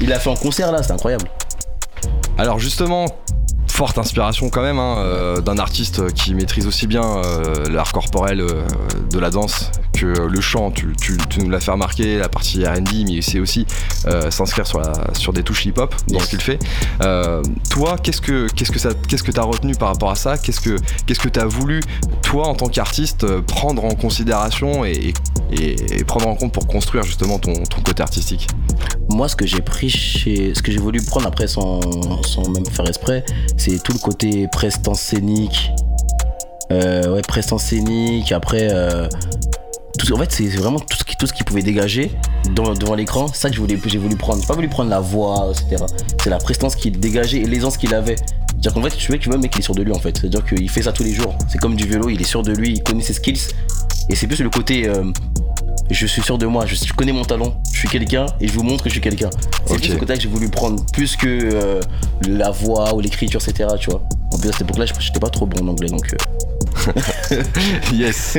Il 0.02 0.10
l'a 0.10 0.20
fait 0.20 0.30
en 0.30 0.36
concert 0.36 0.72
là, 0.72 0.82
c'est 0.82 0.92
incroyable. 0.92 1.26
Alors 2.38 2.60
justement, 2.60 3.06
forte 3.80 3.98
inspiration 3.98 4.50
quand 4.50 4.62
même 4.62 4.80
hein, 4.80 4.98
euh, 4.98 5.42
d'un 5.42 5.58
artiste 5.58 6.14
qui 6.14 6.34
maîtrise 6.34 6.68
aussi 6.68 6.88
bien 6.88 7.04
euh, 7.04 7.70
l'art 7.70 7.92
corporel 7.92 8.42
euh, 8.42 8.66
de 9.10 9.20
la 9.20 9.30
danse 9.30 9.72
que 10.00 10.06
le 10.06 10.42
chant. 10.42 10.72
Tu, 10.72 10.94
tu- 11.02 11.18
tu 11.30 11.40
nous 11.40 11.50
l'as 11.50 11.60
fait 11.60 11.72
remarquer, 11.72 12.18
la 12.18 12.30
partie 12.30 12.66
R&B, 12.66 12.90
mais 13.08 13.22
c'est 13.22 13.40
aussi 13.40 13.66
euh, 14.08 14.30
s'inscrire 14.32 14.66
sur, 14.68 14.80
la- 14.80 15.14
sur 15.14 15.34
des 15.34 15.44
touches 15.44 15.66
hip-hop 15.66 15.94
dans 16.08 16.16
Yes. 16.16 16.24
ce 16.26 16.30
qu'il 16.30 16.42
fait. 16.42 16.60
Euh, 17.04 17.42
toi, 17.70 17.98
qu'est-ce 18.02 18.22
que 18.22 18.48
qu'est-ce 18.56 18.72
que 18.72 18.80
ça 18.80 18.90
qu'est-ce 19.08 19.24
que 19.24 19.32
t'as 19.32 19.44
retenu 19.44 19.74
par 19.76 19.90
rapport 19.90 20.12
à 20.12 20.16
ça? 20.16 20.38
Qu'est-ce 20.38 20.62
que 20.62 20.76
qu'est-ce 21.06 21.20
que 21.20 21.30
t'as 21.30 21.46
voulu 21.46 21.82
toi 22.24 22.48
en 22.48 22.56
tant 22.56 22.68
qu'artiste 22.68 23.24
euh, 23.24 23.42
prendre 23.42 23.84
en 23.86 23.96
considération 23.96 24.86
et, 24.86 25.14
et- 25.52 26.00
et 26.00 26.04
prendre 26.04 26.28
en 26.28 26.36
compte 26.36 26.54
pour 26.54 26.68
construire 26.68 27.04
justement 27.04 27.40
ton, 27.40 27.54
ton 27.54 27.82
côté 27.82 28.02
artistique? 28.04 28.48
Moi, 29.10 29.28
ce 29.28 29.36
que 29.36 29.46
j'ai 29.48 29.62
pris 29.62 29.90
chez. 29.90 30.54
Ce 30.54 30.62
que 30.62 30.72
j'ai 30.72 30.78
voulu 30.80 31.02
prendre 31.02 31.28
après 31.28 31.48
sans, 31.48 31.80
sans 32.24 32.48
même 32.50 32.66
faire 32.68 32.88
exprès, 32.88 33.26
c'est 33.58 33.82
tout 33.84 33.94
le 33.94 34.00
côté 34.00 34.48
prestance 34.52 35.02
scénique. 35.02 35.72
Euh, 36.72 37.16
ouais, 37.16 37.22
prestance 37.24 37.64
scénique. 37.64 38.32
Après, 38.32 38.68
euh, 38.72 39.08
tout, 39.98 40.14
en 40.14 40.18
fait, 40.18 40.32
c'est 40.32 40.48
vraiment 40.48 40.80
tout 40.80 40.98
ce 40.98 41.04
qui, 41.04 41.16
tout 41.18 41.28
ce 41.28 41.34
qui 41.34 41.44
pouvait 41.44 41.62
dégager 41.64 42.12
devant, 42.56 42.74
devant 42.74 42.96
l'écran. 42.96 43.28
C'est 43.28 43.42
ça 43.42 43.50
que 43.50 43.56
j'ai 43.56 43.62
voulu, 43.62 43.82
j'ai 43.86 43.98
voulu 43.98 44.16
prendre. 44.16 44.42
J'ai 44.42 44.48
pas 44.48 44.54
voulu 44.54 44.70
prendre 44.70 44.90
la 44.90 45.00
voix, 45.00 45.52
etc. 45.52 45.84
C'est 46.24 46.30
la 46.30 46.38
prestance 46.38 46.76
qu'il 46.76 47.00
dégageait 47.00 47.40
et 47.40 47.46
l'aisance 47.46 47.78
qu'il 47.78 47.94
avait. 47.94 48.16
C'est-à-dire 48.52 48.74
qu'en 48.74 48.82
fait, 48.84 48.96
tu 48.96 49.08
vois, 49.08 49.18
tu 49.18 49.28
vois, 49.30 49.36
le 49.38 49.42
mec, 49.42 49.52
il 49.56 49.60
est 49.60 49.64
sûr 49.64 49.76
de 49.76 49.82
lui, 49.84 49.92
en 49.94 50.00
fait. 50.00 50.18
C'est-à-dire 50.18 50.46
qu'il 50.46 50.70
fait 50.70 50.84
ça 50.84 50.92
tous 50.92 51.04
les 51.04 51.14
jours. 51.14 51.36
C'est 51.50 51.58
comme 51.60 51.76
du 51.76 51.86
vélo, 51.88 52.10
il 52.10 52.20
est 52.22 52.26
sûr 52.26 52.44
de 52.44 52.52
lui, 52.54 52.74
il 52.74 52.84
connaît 52.84 53.04
ses 53.04 53.14
skills. 53.14 53.40
Et 54.10 54.16
c'est 54.16 54.28
plus 54.28 54.42
le 54.42 54.50
côté. 54.50 54.88
euh, 54.88 55.04
je 55.92 56.06
suis 56.06 56.22
sûr 56.22 56.38
de 56.38 56.46
moi, 56.46 56.68
je, 56.68 56.76
je 56.76 56.94
connais 56.94 57.12
mon 57.12 57.24
talent, 57.26 57.60
je 57.74 57.80
suis 57.80 57.88
quelqu'un 57.90 58.28
et 58.40 58.48
je 58.48 58.54
vous 58.54 58.62
montre 58.62 58.84
que 58.84 58.90
je 58.90 58.94
suis 58.94 59.02
quelqu'un. 59.02 59.32
C'est 59.66 59.76
plus 59.78 59.88
ce 59.88 59.96
côté 59.96 60.14
que 60.14 60.22
j'ai 60.22 60.28
voulu 60.30 60.48
prendre, 60.48 60.86
plus 60.94 61.16
que 61.16 61.28
euh, 61.28 61.80
la 62.28 62.52
voix 62.52 62.94
ou 62.94 63.00
l'écriture, 63.00 63.42
etc. 63.42 63.68
Tu 63.80 63.90
vois. 63.90 64.04
En 64.32 64.38
plus, 64.38 64.50
à 64.50 64.52
cette 64.52 64.62
époque-là, 64.62 64.86
je- 64.86 64.94
j'étais 65.00 65.20
pas 65.20 65.30
trop 65.30 65.48
bon 65.48 65.66
en 65.66 65.70
anglais, 65.70 65.88
donc. 65.90 66.14
euh, 66.14 66.18
Yes. 67.94 68.38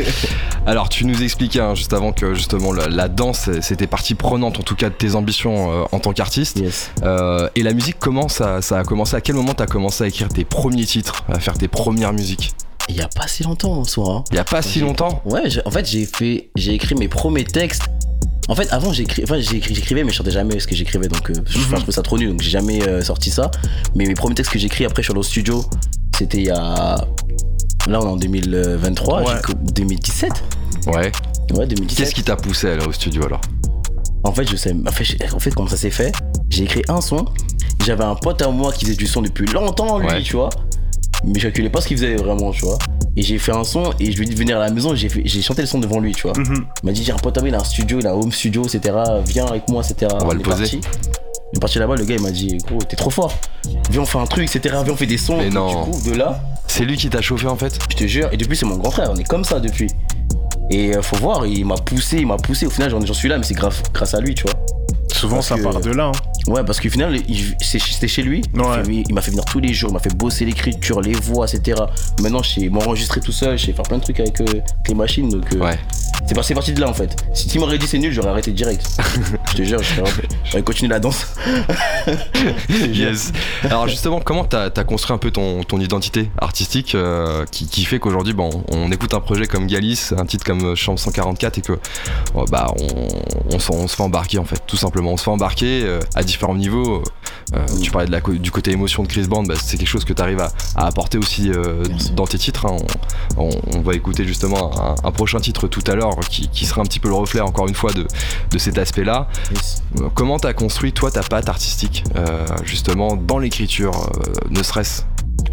Alors 0.67 0.89
tu 0.89 1.05
nous 1.05 1.23
expliquais 1.23 1.61
hein, 1.61 1.75
juste 1.75 1.93
avant 1.93 2.13
que 2.13 2.35
justement 2.35 2.73
la, 2.73 2.89
la 2.89 3.09
danse 3.09 3.49
c'était 3.61 3.87
partie 3.87 4.15
prenante 4.15 4.59
en 4.59 4.63
tout 4.63 4.77
cas 4.77 4.89
de 4.89 4.95
tes 4.95 5.15
ambitions 5.15 5.71
euh, 5.73 5.85
en 5.93 5.99
tant 5.99 6.13
qu'artiste. 6.13 6.59
yes. 6.59 6.91
Euh, 7.03 7.49
et 7.57 7.63
la 7.63 7.73
musique 7.73 7.97
comment 7.99 8.29
ça, 8.29 8.63
ça 8.63 8.79
a 8.79 8.85
commencé? 8.85 9.17
À 9.17 9.21
quel 9.21 9.35
moment 9.37 9.55
t'as 9.55 9.67
commencé 9.67 10.05
à 10.05 10.07
écrire 10.07 10.29
tes 10.29 10.45
premiers 10.45 10.85
titres, 10.87 11.25
à 11.29 11.39
faire 11.41 11.55
tes 11.57 11.69
premières 11.69 12.13
musiques? 12.13 12.53
Il 12.89 12.97
y 12.97 13.03
a 13.03 13.09
pas 13.09 13.29
si 13.29 13.43
longtemps 13.45 13.73
en 13.75 13.85
soi. 13.85 14.17
hein. 14.17 14.25
Il 14.33 14.37
y 14.37 14.41
a 14.41 14.45
pas 14.45 14.63
si 14.63 14.81
longtemps? 14.81 15.23
Ouais, 15.25 15.43
en 15.65 15.71
fait, 15.71 15.87
j'ai 15.89 16.07
fait, 16.07 16.51
j'ai 16.57 16.73
écrit 16.75 16.97
mes 16.97 17.07
premiers 17.09 17.45
textes 17.45 17.85
En 18.49 18.57
fait, 18.57 18.69
avant, 18.73 18.89
enfin, 18.91 19.39
j'écrivais, 19.39 20.03
mais 20.03 20.11
je 20.11 20.17
chantais 20.17 20.33
jamais 20.33 20.59
ce 20.59 20.67
que 20.67 20.75
j'écrivais, 20.75 21.07
donc 21.07 21.31
euh, 21.31 21.35
je 21.47 21.59
Mhm. 21.59 21.65
je 21.71 21.77
trouvais 21.77 21.93
ça 21.93 22.03
trop 22.03 22.19
nul, 22.19 22.31
donc 22.31 22.41
j'ai 22.43 22.51
jamais 22.51 22.83
euh, 22.83 23.01
sorti 23.03 23.31
ça. 23.31 23.51
Mais 23.95 24.07
mes 24.07 24.15
premiers 24.15 24.35
textes 24.35 24.53
que 24.53 24.59
j'écris 24.59 24.85
après, 24.87 25.03
je 25.03 25.07
suis 25.07 25.13
allé 25.13 25.21
au 25.21 25.23
studio, 25.23 25.65
c'était 26.19 26.39
il 26.39 26.47
y 26.47 26.51
a. 26.51 26.97
Là, 27.89 27.99
on 28.01 28.07
est 28.07 28.11
en 28.11 28.17
2023, 28.17 29.21
Ouais. 29.21 29.27
j'ai 29.37 29.41
co- 29.43 29.53
2017 29.75 30.33
Ouais. 30.87 31.13
Ouais, 31.55 31.67
2017. 31.67 31.97
Qu'est-ce 31.99 32.15
qui 32.15 32.23
t'a 32.23 32.37
poussé 32.37 32.69
à 32.69 32.73
aller 32.75 32.87
au 32.87 32.93
studio 32.93 33.25
alors? 33.27 33.41
En 34.25 34.33
fait, 34.33 34.49
je 34.49 34.57
sais. 34.57 34.75
En 34.87 34.91
fait, 34.93 35.05
je- 35.05 35.35
en 35.35 35.39
fait 35.39 35.51
comment 35.55 35.69
ça 35.69 35.77
s'est 35.77 35.91
fait? 35.91 36.13
J'ai 36.51 36.65
écrit 36.65 36.83
un 36.89 37.01
son. 37.01 37.25
J'avais 37.85 38.05
un 38.05 38.15
pote 38.15 38.43
à 38.43 38.49
moi 38.49 38.73
qui 38.73 38.85
faisait 38.85 38.97
du 38.97 39.07
son 39.07 39.23
depuis 39.23 39.47
longtemps, 39.47 39.99
lui, 39.99 40.07
Ouais. 40.07 40.23
tu 40.23 40.37
vois. 40.37 40.51
Mais 41.25 41.35
je 41.39 41.45
calculais 41.45 41.71
pas 41.71 41.81
ce 41.81 41.89
qu'il 41.89 41.97
faisait 41.97 42.15
vraiment, 42.17 42.51
tu 42.51 42.65
vois. 42.65 42.79
Et 43.17 43.23
j'ai 43.23 43.39
fait 43.39 43.53
un 43.53 43.65
son 43.65 43.93
et 43.99 44.13
je 44.13 44.17
lui 44.17 44.25
ai 44.25 44.29
dit 44.29 44.35
de 44.35 44.39
venir 44.39 44.57
à 44.59 44.61
la 44.61 44.71
maison. 44.71 44.95
J'ai 44.95 45.43
chanté 45.43 45.63
le 45.63 45.67
son 45.69 45.79
devant 45.79 45.99
lui, 46.01 46.13
tu 46.13 46.23
vois. 46.29 46.39
Mhm. 46.39 46.67
Il 46.83 46.87
m'a 46.87 46.93
dit 46.93 47.03
j'ai 47.03 47.13
un 47.13 47.17
pote 47.17 47.37
à 47.37 47.41
moi, 47.41 47.49
il 47.49 47.55
a 47.55 47.59
un 47.61 47.65
studio, 47.65 47.99
il 48.01 48.07
a 48.07 48.11
un 48.11 48.15
home 48.15 48.31
studio, 48.33 48.63
etc. 48.65 48.95
Viens 49.27 49.47
avec 49.47 49.69
moi, 49.69 49.83
etc. 49.83 50.13
On 50.23 50.27
va 50.27 50.35
le 50.35 50.41
poser. 50.41 50.59
parti. 50.79 50.81
On 51.53 51.57
est 51.57 51.61
parti 51.61 51.79
là-bas, 51.79 51.97
le 51.97 52.05
gars 52.05 52.15
il 52.15 52.23
m'a 52.23 52.31
dit 52.31 52.57
gros 52.59 52.79
t'es 52.79 52.95
trop 52.97 53.11
fort. 53.11 53.33
Viens 53.91 54.03
on 54.03 54.07
fait 54.07 54.19
un 54.19 54.27
truc, 54.27 54.45
etc. 54.45 54.77
Viens 54.85 54.93
on 54.93 54.97
fait 54.97 55.07
des 55.07 55.19
sons. 55.19 55.39
Mais 55.39 55.51
non. 55.51 55.85
Du 55.87 55.91
coup 55.91 56.11
de 56.11 56.15
là, 56.17 56.41
C'est 56.73 56.85
lui 56.85 56.97
qui 56.97 57.11
t'a 57.11 57.21
chauffé 57.21 57.47
en 57.49 57.57
fait 57.57 57.77
je 57.91 57.97
te 57.97 58.07
jure, 58.07 58.29
et 58.33 58.37
depuis 58.37 58.57
c'est 58.57 58.65
mon 58.65 58.77
grand 58.77 58.91
frère, 58.93 59.11
on 59.11 59.17
est 59.17 59.25
comme 59.27 59.45
ça 59.45 59.59
depuis. 59.61 59.89
Et 60.71 60.95
euh, 60.97 61.03
faut 61.03 61.17
voir, 61.17 61.45
il 61.47 61.65
m'a 61.67 61.75
poussé, 61.75 62.19
il 62.19 62.27
m'a 62.29 62.37
poussé. 62.37 62.65
Au 62.65 62.71
final 62.71 62.91
j'en 62.91 63.13
suis 63.13 63.29
là, 63.29 63.37
mais 63.39 63.43
c'est 63.45 63.55
grâce, 63.55 63.83
grâce 63.93 64.15
à 64.15 64.21
lui, 64.21 64.35
tu 64.37 64.45
vois. 64.45 64.55
Souvent, 65.13 65.37
Parce 65.37 65.49
ça 65.49 65.57
que- 65.57 65.63
part 65.63 65.81
de 65.81 65.91
là. 65.91 66.07
hein. 66.15 66.30
Ouais, 66.47 66.65
parce 66.65 66.81
qu'au 66.81 66.89
final, 66.91 67.17
c'était 67.61 68.09
chez 68.09 68.23
lui. 68.23 68.43
Il 68.55 68.61
Ouais. 68.61 68.67
m'a 68.69 68.85
fait- 68.85 69.05
Il 69.09 69.15
m'a 69.15 69.21
fait 69.21 69.31
venir 69.31 69.45
tous 69.45 69.61
les 69.61 69.73
jours, 69.75 69.91
il 69.91 69.95
m'a 69.95 69.99
fait 70.01 70.15
bosser 70.15 70.45
l'écriture, 70.45 71.01
les 71.01 71.13
voix, 71.13 71.47
etc. 71.47 71.81
Maintenant, 72.23 72.43
je 72.43 72.51
sais 72.61 72.69
m'enregistrer 72.69 73.21
tout 73.21 73.33
seul, 73.33 73.59
je 73.59 73.67
sais 73.67 73.73
faire 73.73 73.83
plein 73.85 73.99
de 73.99 74.03
trucs 74.03 74.21
avec, 74.21 74.41
euh, 74.41 74.45
avec 74.45 74.65
les 74.89 74.95
machines. 74.95 75.29
Donc, 75.29 75.45
euh, 75.55 75.59
Ouais. 75.59 75.79
c'est 76.27 76.55
parti, 76.55 76.73
de 76.73 76.81
là 76.81 76.89
en 76.89 76.95
fait. 76.95 77.17
Si 77.35 77.49
tu 77.49 77.59
m'aurais 77.59 77.79
dit 77.79 77.87
c'est 77.87 77.99
nul, 77.99 78.13
j'aurais 78.13 78.29
arrêté 78.31 78.53
direct. 78.53 78.87
je 79.51 79.57
te 79.57 79.63
jure, 79.63 79.81
j'aurais 79.83 80.11
j'aurais 80.45 80.63
continué 80.63 80.89
la 80.91 80.99
danse. 81.01 81.27
Yes. 82.93 83.33
Alors 83.65 83.89
justement, 83.89 84.21
comment 84.21 84.45
t'as 84.45 84.67
as 84.75 84.85
construit 84.85 85.15
un 85.15 85.19
peu 85.19 85.31
ton, 85.31 85.63
ton 85.65 85.81
identité 85.81 86.31
artistique 86.39 86.95
euh, 86.95 87.45
qui, 87.51 87.67
qui 87.67 87.85
fait 87.85 87.99
qu'aujourd'hui, 87.99 88.33
bon, 88.35 88.51
on 88.73 88.91
écoute 88.91 89.15
un 89.15 89.21
projet 89.21 89.47
comme 89.47 89.67
Galis, 89.67 90.11
un 90.17 90.25
titre 90.27 90.45
comme 90.45 90.75
Chambre 90.75 90.99
144 90.99 91.59
et 91.59 91.61
que 91.63 91.79
oh, 92.35 92.45
bah 92.51 92.73
on, 92.79 93.09
on, 93.55 93.75
on 93.75 93.89
se 93.89 93.97
fait 93.97 94.03
embarquer 94.03 94.39
en 94.39 94.45
fait, 94.45 94.61
tout 94.67 94.77
simplement. 94.77 95.13
On 95.13 95.17
se 95.17 95.25
fait 95.25 95.31
embarquer 95.31 95.83
euh, 95.85 96.01
à 96.15 96.23
différents 96.31 96.55
niveaux. 96.55 97.03
Euh, 97.55 97.67
tu 97.83 97.91
parlais 97.91 98.07
de 98.07 98.13
la, 98.13 98.21
du 98.21 98.51
côté 98.51 98.71
émotion 98.71 99.03
de 99.03 99.09
Chris 99.09 99.27
Band, 99.27 99.43
bah, 99.43 99.55
c'est 99.61 99.77
quelque 99.77 99.89
chose 99.89 100.05
que 100.05 100.13
tu 100.13 100.23
arrives 100.23 100.41
à, 100.41 100.53
à 100.77 100.87
apporter 100.87 101.19
aussi 101.19 101.51
euh, 101.51 101.83
dans 102.15 102.27
tes 102.27 102.39
titres. 102.39 102.67
hein. 102.67 102.77
On, 103.37 103.49
on- 103.49 103.61
on 103.77 103.81
va 103.81 103.95
écouter 103.95 104.25
justement 104.25 104.71
un, 104.81 104.95
un 105.03 105.11
prochain 105.13 105.41
titre 105.41 105.67
tout 105.69 105.83
à 105.87 105.95
l'heure 105.95 106.19
qui, 106.29 106.49
qui 106.49 106.65
sera 106.67 106.81
un 106.83 106.85
petit 106.85 107.01
peu 107.01 107.09
le 107.09 107.15
reflet 107.15 107.41
encore 107.41 107.67
une 107.69 107.75
fois 107.75 107.93
de, 107.93 108.07
de 108.51 108.59
cet 108.59 108.79
aspect-là. 108.79 109.29
Euh, 110.01 110.09
Comment 110.15 110.39
t'as 110.39 110.53
construit 110.53 110.93
toi 110.93 111.11
ta 111.11 111.23
patte 111.23 111.49
artistique 111.49 112.05
euh, 112.17 112.47
justement 112.65 113.17
dans 113.17 113.39
l'écriture, 113.39 114.11
ne 114.51 114.63
serait-ce? 114.63 115.03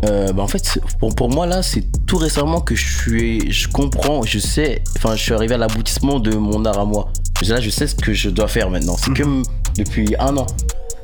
Euh, 0.06 0.32
bah 0.34 0.44
en 0.44 0.48
fait, 0.48 0.80
pour, 1.00 1.16
pour 1.16 1.30
moi 1.30 1.46
là, 1.48 1.64
c'est 1.64 1.86
tout 2.06 2.18
récemment 2.18 2.60
que 2.62 2.76
je 2.76 2.86
suis, 3.02 3.52
je 3.52 3.68
comprends, 3.70 4.22
je 4.24 4.38
sais, 4.38 4.84
enfin, 4.98 5.16
je 5.16 5.24
suis 5.24 5.34
arrivé 5.34 5.56
à 5.56 5.58
l'aboutissement 5.58 6.20
de 6.20 6.36
mon 6.36 6.66
art 6.66 6.78
à 6.80 6.86
moi. 6.86 7.12
Là, 7.48 7.60
je 7.62 7.70
sais 7.70 7.88
ce 7.88 7.96
que 7.96 8.14
je 8.14 8.30
dois 8.30 8.48
faire 8.48 8.70
maintenant. 8.70 8.96
C'est 8.98 9.14
que 9.14 9.24
m- 9.24 9.44
depuis 9.78 10.16
un 10.20 10.36
an, 10.38 10.46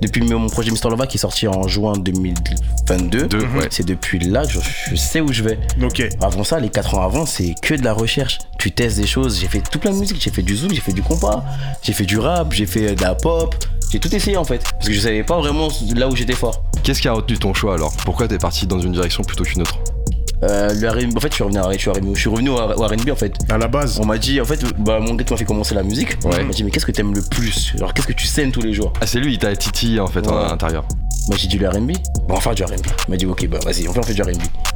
depuis 0.01 0.21
mon 0.21 0.47
projet 0.49 0.71
Mister 0.71 0.89
Lova 0.89 1.07
qui 1.07 1.17
est 1.17 1.19
sorti 1.19 1.47
en 1.47 1.67
juin 1.67 1.93
2022, 1.97 3.27
Deux, 3.27 3.37
ouais. 3.39 3.67
c'est 3.69 3.85
depuis 3.85 4.19
là 4.19 4.45
que 4.45 4.51
je, 4.51 4.59
je 4.91 4.95
sais 4.95 5.21
où 5.21 5.31
je 5.31 5.43
vais. 5.43 5.57
Ok. 5.81 6.03
Avant 6.21 6.43
ça, 6.43 6.59
les 6.59 6.69
4 6.69 6.95
ans 6.95 7.03
avant, 7.05 7.25
c'est 7.25 7.55
que 7.61 7.73
de 7.75 7.83
la 7.83 7.93
recherche. 7.93 8.39
Tu 8.59 8.71
testes 8.71 8.97
des 8.97 9.07
choses. 9.07 9.39
J'ai 9.39 9.47
fait 9.47 9.61
tout 9.61 9.79
plein 9.79 9.91
de 9.91 9.97
musique. 9.97 10.21
J'ai 10.21 10.31
fait 10.31 10.41
du 10.41 10.55
zouk, 10.55 10.73
j'ai 10.73 10.81
fait 10.81 10.93
du 10.93 11.01
compas, 11.01 11.43
j'ai 11.81 11.93
fait 11.93 12.05
du 12.05 12.17
rap, 12.17 12.51
j'ai 12.53 12.65
fait 12.65 12.95
de 12.95 13.01
la 13.01 13.15
pop. 13.15 13.55
J'ai 13.91 13.99
tout 13.99 14.13
essayé 14.15 14.37
en 14.37 14.43
fait. 14.43 14.63
Parce 14.63 14.87
que 14.87 14.93
je 14.93 14.99
savais 14.99 15.23
pas 15.23 15.37
vraiment 15.37 15.67
là 15.95 16.07
où 16.09 16.15
j'étais 16.15 16.33
fort. 16.33 16.63
Qu'est-ce 16.83 17.01
qui 17.01 17.07
a 17.07 17.13
retenu 17.13 17.37
ton 17.37 17.53
choix 17.53 17.75
alors? 17.75 17.93
Pourquoi 18.03 18.27
t'es 18.27 18.39
parti 18.39 18.65
dans 18.67 18.79
une 18.79 18.91
direction 18.91 19.23
plutôt 19.23 19.43
qu'une 19.43 19.61
autre? 19.61 19.77
Euh, 20.43 20.73
le 20.73 20.89
R&B 20.89 21.15
en 21.17 21.19
fait, 21.19 21.29
je 21.29 21.35
suis 21.35 21.43
revenu, 21.43 21.59
à- 21.59 21.71
je 21.71 21.77
suis 21.77 21.89
revenu, 21.89 22.11
je 22.15 22.19
suis 22.19 22.29
revenu 22.29 22.49
au 22.49 22.55
RB 22.57 23.09
en 23.11 23.15
fait. 23.15 23.33
À 23.49 23.57
la 23.57 23.67
base. 23.67 23.99
On 24.01 24.05
m'a 24.05 24.17
dit, 24.17 24.41
en 24.41 24.45
fait, 24.45 24.59
bah, 24.79 24.99
mon 24.99 25.13
gars 25.15 25.23
qui 25.23 25.33
m'a 25.33 25.37
fait 25.37 25.45
commencer 25.45 25.73
la 25.75 25.83
musique, 25.83 26.17
Ouais. 26.25 26.31
il 26.41 26.45
m'a 26.47 26.51
dit, 26.53 26.63
mais 26.63 26.71
qu'est-ce 26.71 26.85
que 26.85 26.91
t'aimes 26.91 27.13
le 27.13 27.21
plus? 27.21 27.73
Genre, 27.77 27.93
qu'est-ce 27.93 28.07
que 28.07 28.13
tu 28.13 28.27
scènes 28.27 28.51
tous 28.51 28.61
les 28.61 28.73
jours? 28.73 28.91
Ah 29.01 29.05
c'est 29.07 29.19
lui, 29.19 29.33
il 29.33 29.37
t'a 29.39 29.55
titillé 29.55 29.99
en 29.99 30.07
fait 30.07 30.25
Ouais. 30.27 30.33
à 30.35 30.49
l'intérieur. 30.49 30.85
Moi, 31.29 31.37
j'ai 31.37 31.47
dit 31.47 31.57
le 31.57 31.69
RB. 31.69 31.91
Bon, 32.27 32.31
on 32.31 32.33
va 32.35 32.41
faire 32.41 32.53
du 32.55 32.63
RB. 32.63 32.73
Il 33.07 33.11
m'a 33.11 33.15
dit, 33.17 33.25
ok, 33.25 33.47
bah 33.47 33.59
vas-y, 33.63 33.87
on 33.87 33.93
fait, 33.93 33.99
on 33.99 34.03
fait 34.03 34.13
du 34.13 34.21
RB. 34.21 34.31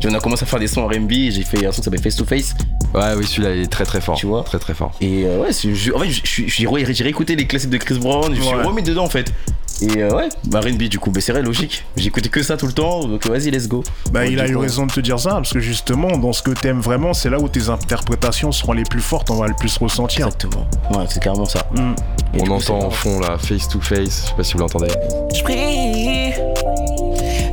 On 0.05 0.13
a 0.13 0.19
commencé 0.19 0.43
à 0.43 0.45
faire 0.45 0.59
des 0.59 0.67
sons 0.67 0.87
RB 0.87 1.11
et 1.11 1.31
j'ai 1.31 1.43
fait 1.43 1.65
un 1.65 1.71
son 1.73 1.81
qui 1.81 1.85
s'appelle 1.85 2.01
Face 2.01 2.15
to 2.15 2.23
Face. 2.25 2.55
Ouais 2.93 3.01
oui 3.17 3.25
celui-là 3.27 3.53
il 3.53 3.63
est 3.63 3.67
très 3.67 3.83
très 3.83 3.99
fort. 3.99 4.15
Tu 4.15 4.27
vois? 4.27 4.43
Très 4.43 4.59
très 4.59 4.73
fort. 4.73 4.93
Et 5.01 5.25
euh, 5.25 5.39
ouais, 5.41 5.49
je- 5.51 5.91
en 5.93 5.99
fait, 5.99 6.07
j'ai 6.09 6.67
ré- 6.67 6.93
j'ai 6.93 7.03
réécouté 7.03 7.35
les 7.35 7.45
classiques 7.45 7.69
de 7.69 7.77
Chris 7.77 7.99
Brown, 7.99 8.33
je 8.33 8.39
me 8.39 8.45
suis 8.45 8.55
Ouais. 8.55 8.63
remis 8.63 8.81
dedans 8.81 9.03
en 9.03 9.09
fait. 9.09 9.33
Et 9.81 10.01
euh, 10.01 10.15
ouais, 10.15 10.29
bah 10.45 10.59
RB 10.59 10.83
du 10.83 10.97
coup, 10.97 11.11
mais 11.13 11.21
c'est 11.21 11.31
vrai, 11.31 11.41
logique. 11.41 11.85
J'écoutais 11.95 12.29
que 12.29 12.41
ça 12.41 12.57
tout 12.57 12.65
le 12.65 12.73
temps, 12.73 13.05
donc 13.05 13.25
vas-y, 13.27 13.51
let's 13.51 13.67
go. 13.67 13.83
Bah, 14.11 14.23
Donc, 14.23 14.31
il 14.31 14.39
a 14.39 14.47
eu 14.47 14.55
raison 14.55 14.85
de 14.87 14.91
te 14.91 14.99
dire 14.99 15.19
ça, 15.19 15.31
parce 15.31 15.53
que 15.53 15.59
justement, 15.59 16.17
dans 16.17 16.33
ce 16.33 16.41
que 16.41 16.51
t'aimes 16.51 16.81
vraiment, 16.81 17.13
c'est 17.13 17.29
là 17.29 17.39
où 17.39 17.47
tes 17.47 17.69
interprétations 17.69 18.51
seront 18.51 18.73
les 18.73 18.83
plus 18.83 19.01
fortes, 19.01 19.29
on 19.29 19.35
va 19.35 19.47
le 19.47 19.53
plus 19.53 19.77
ressentir. 19.77 20.27
Exactement. 20.27 20.65
Ouais, 20.91 21.05
c'est 21.09 21.21
carrément 21.21 21.45
ça. 21.45 21.67
Mm. 21.75 21.93
On 22.33 22.37
coup, 22.39 22.51
entend 22.51 22.79
en 22.79 22.89
fond 22.89 23.19
là 23.19 23.37
face 23.37 23.67
to 23.67 23.79
face, 23.79 24.23
je 24.23 24.29
sais 24.29 24.35
pas 24.35 24.43
si 24.43 24.53
vous 24.53 24.59
l'entendez. 24.59 24.91
Je 25.33 25.43
prie, 25.43 26.33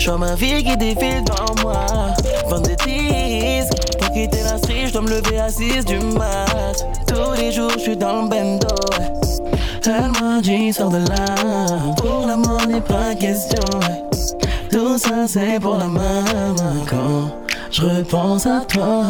je 0.01 0.07
vois 0.07 0.19
ma 0.19 0.35
vie 0.35 0.65
qui 0.65 0.77
défile 0.77 1.25
dans 1.25 1.63
moi. 1.63 1.87
Vendettis, 2.49 3.69
pour 3.99 4.13
quitter 4.13 4.43
la 4.43 4.59
street, 4.59 4.87
je 4.87 4.93
dois 4.93 5.03
me 5.03 5.11
lever 5.11 5.41
à 5.41 5.49
6 5.49 5.85
du 5.85 5.99
mat. 5.99 6.87
Tous 7.07 7.41
les 7.41 7.53
jours, 7.53 7.71
je 7.75 7.81
suis 7.81 7.97
dans 7.97 8.23
le 8.23 8.29
bendo. 8.29 8.67
Elle 9.87 10.11
m'a 10.23 10.41
dit, 10.41 10.73
sors 10.73 10.89
de 10.89 10.97
là. 10.97 11.95
Pour 11.97 12.27
l'amour 12.27 12.67
n'est 12.67 12.81
pas 12.81 13.15
question. 13.15 13.61
Tout 14.71 14.97
ça, 14.97 15.27
c'est 15.27 15.61
pour 15.61 15.77
la 15.77 15.89
maman. 15.89 17.44
Je 17.75 17.83
repense 17.83 18.47
à 18.47 18.61
toi, 18.61 19.03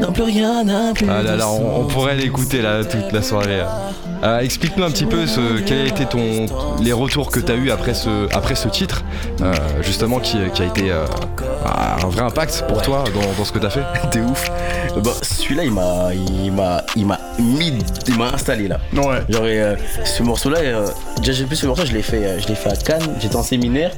non 0.00 0.10
plus 0.10 0.24
rien 0.24 0.64
n'a 0.64 0.92
plus. 0.92 1.06
Ah 1.08 1.22
là 1.22 1.34
de 1.34 1.38
là, 1.38 1.48
on, 1.48 1.84
pourrait 1.84 2.16
l'écouter 2.16 2.60
là 2.60 2.84
toute 2.84 3.12
la 3.12 3.22
soirée. 3.22 3.62
Euh, 4.24 4.40
Explique-nous 4.40 4.82
un 4.82 4.90
petit 4.90 5.06
peu 5.06 5.26
ce, 5.26 5.60
quel 5.64 5.82
a 5.82 5.84
été 5.84 6.04
ton, 6.06 6.46
les 6.82 6.92
retours 6.92 7.30
que 7.30 7.38
tu 7.38 7.52
as 7.52 7.54
eu 7.54 7.70
après 7.70 7.94
ce, 7.94 8.26
après 8.34 8.56
ce 8.56 8.68
titre, 8.68 9.04
euh, 9.40 9.54
justement 9.82 10.18
qui, 10.18 10.38
qui 10.52 10.62
a 10.62 10.66
été 10.66 10.90
euh, 10.90 11.04
un 12.02 12.08
vrai 12.08 12.22
impact 12.22 12.64
pour 12.66 12.82
toi 12.82 13.04
dans, 13.14 13.38
dans 13.38 13.44
ce 13.44 13.52
que 13.52 13.60
tu 13.60 13.66
as 13.66 13.70
fait. 13.70 13.84
de 14.12 14.20
ouf. 14.24 14.50
Bah, 15.02 15.10
celui-là, 15.22 15.64
il 15.64 15.72
m'a, 15.72 16.14
il 16.14 16.52
m'a, 16.52 16.82
il 16.96 17.06
m'a 17.06 17.18
mis, 17.38 17.72
il 18.06 18.16
m'a 18.16 18.32
installé 18.32 18.68
là. 18.68 18.78
Ouais. 18.92 19.22
Genre, 19.28 19.42
euh, 19.44 19.76
ce 20.04 20.22
morceau-là, 20.22 20.58
euh, 20.58 20.86
déjà, 21.18 21.32
j'ai 21.32 21.44
plus 21.44 21.56
ce 21.56 21.66
morceau, 21.66 21.84
je 21.84 21.92
l'ai 21.92 22.02
fait, 22.02 22.24
euh, 22.24 22.40
je 22.40 22.48
l'ai 22.48 22.54
fait 22.54 22.70
à 22.70 22.76
Cannes, 22.76 23.16
j'étais 23.20 23.36
en 23.36 23.42
séminaire. 23.42 23.92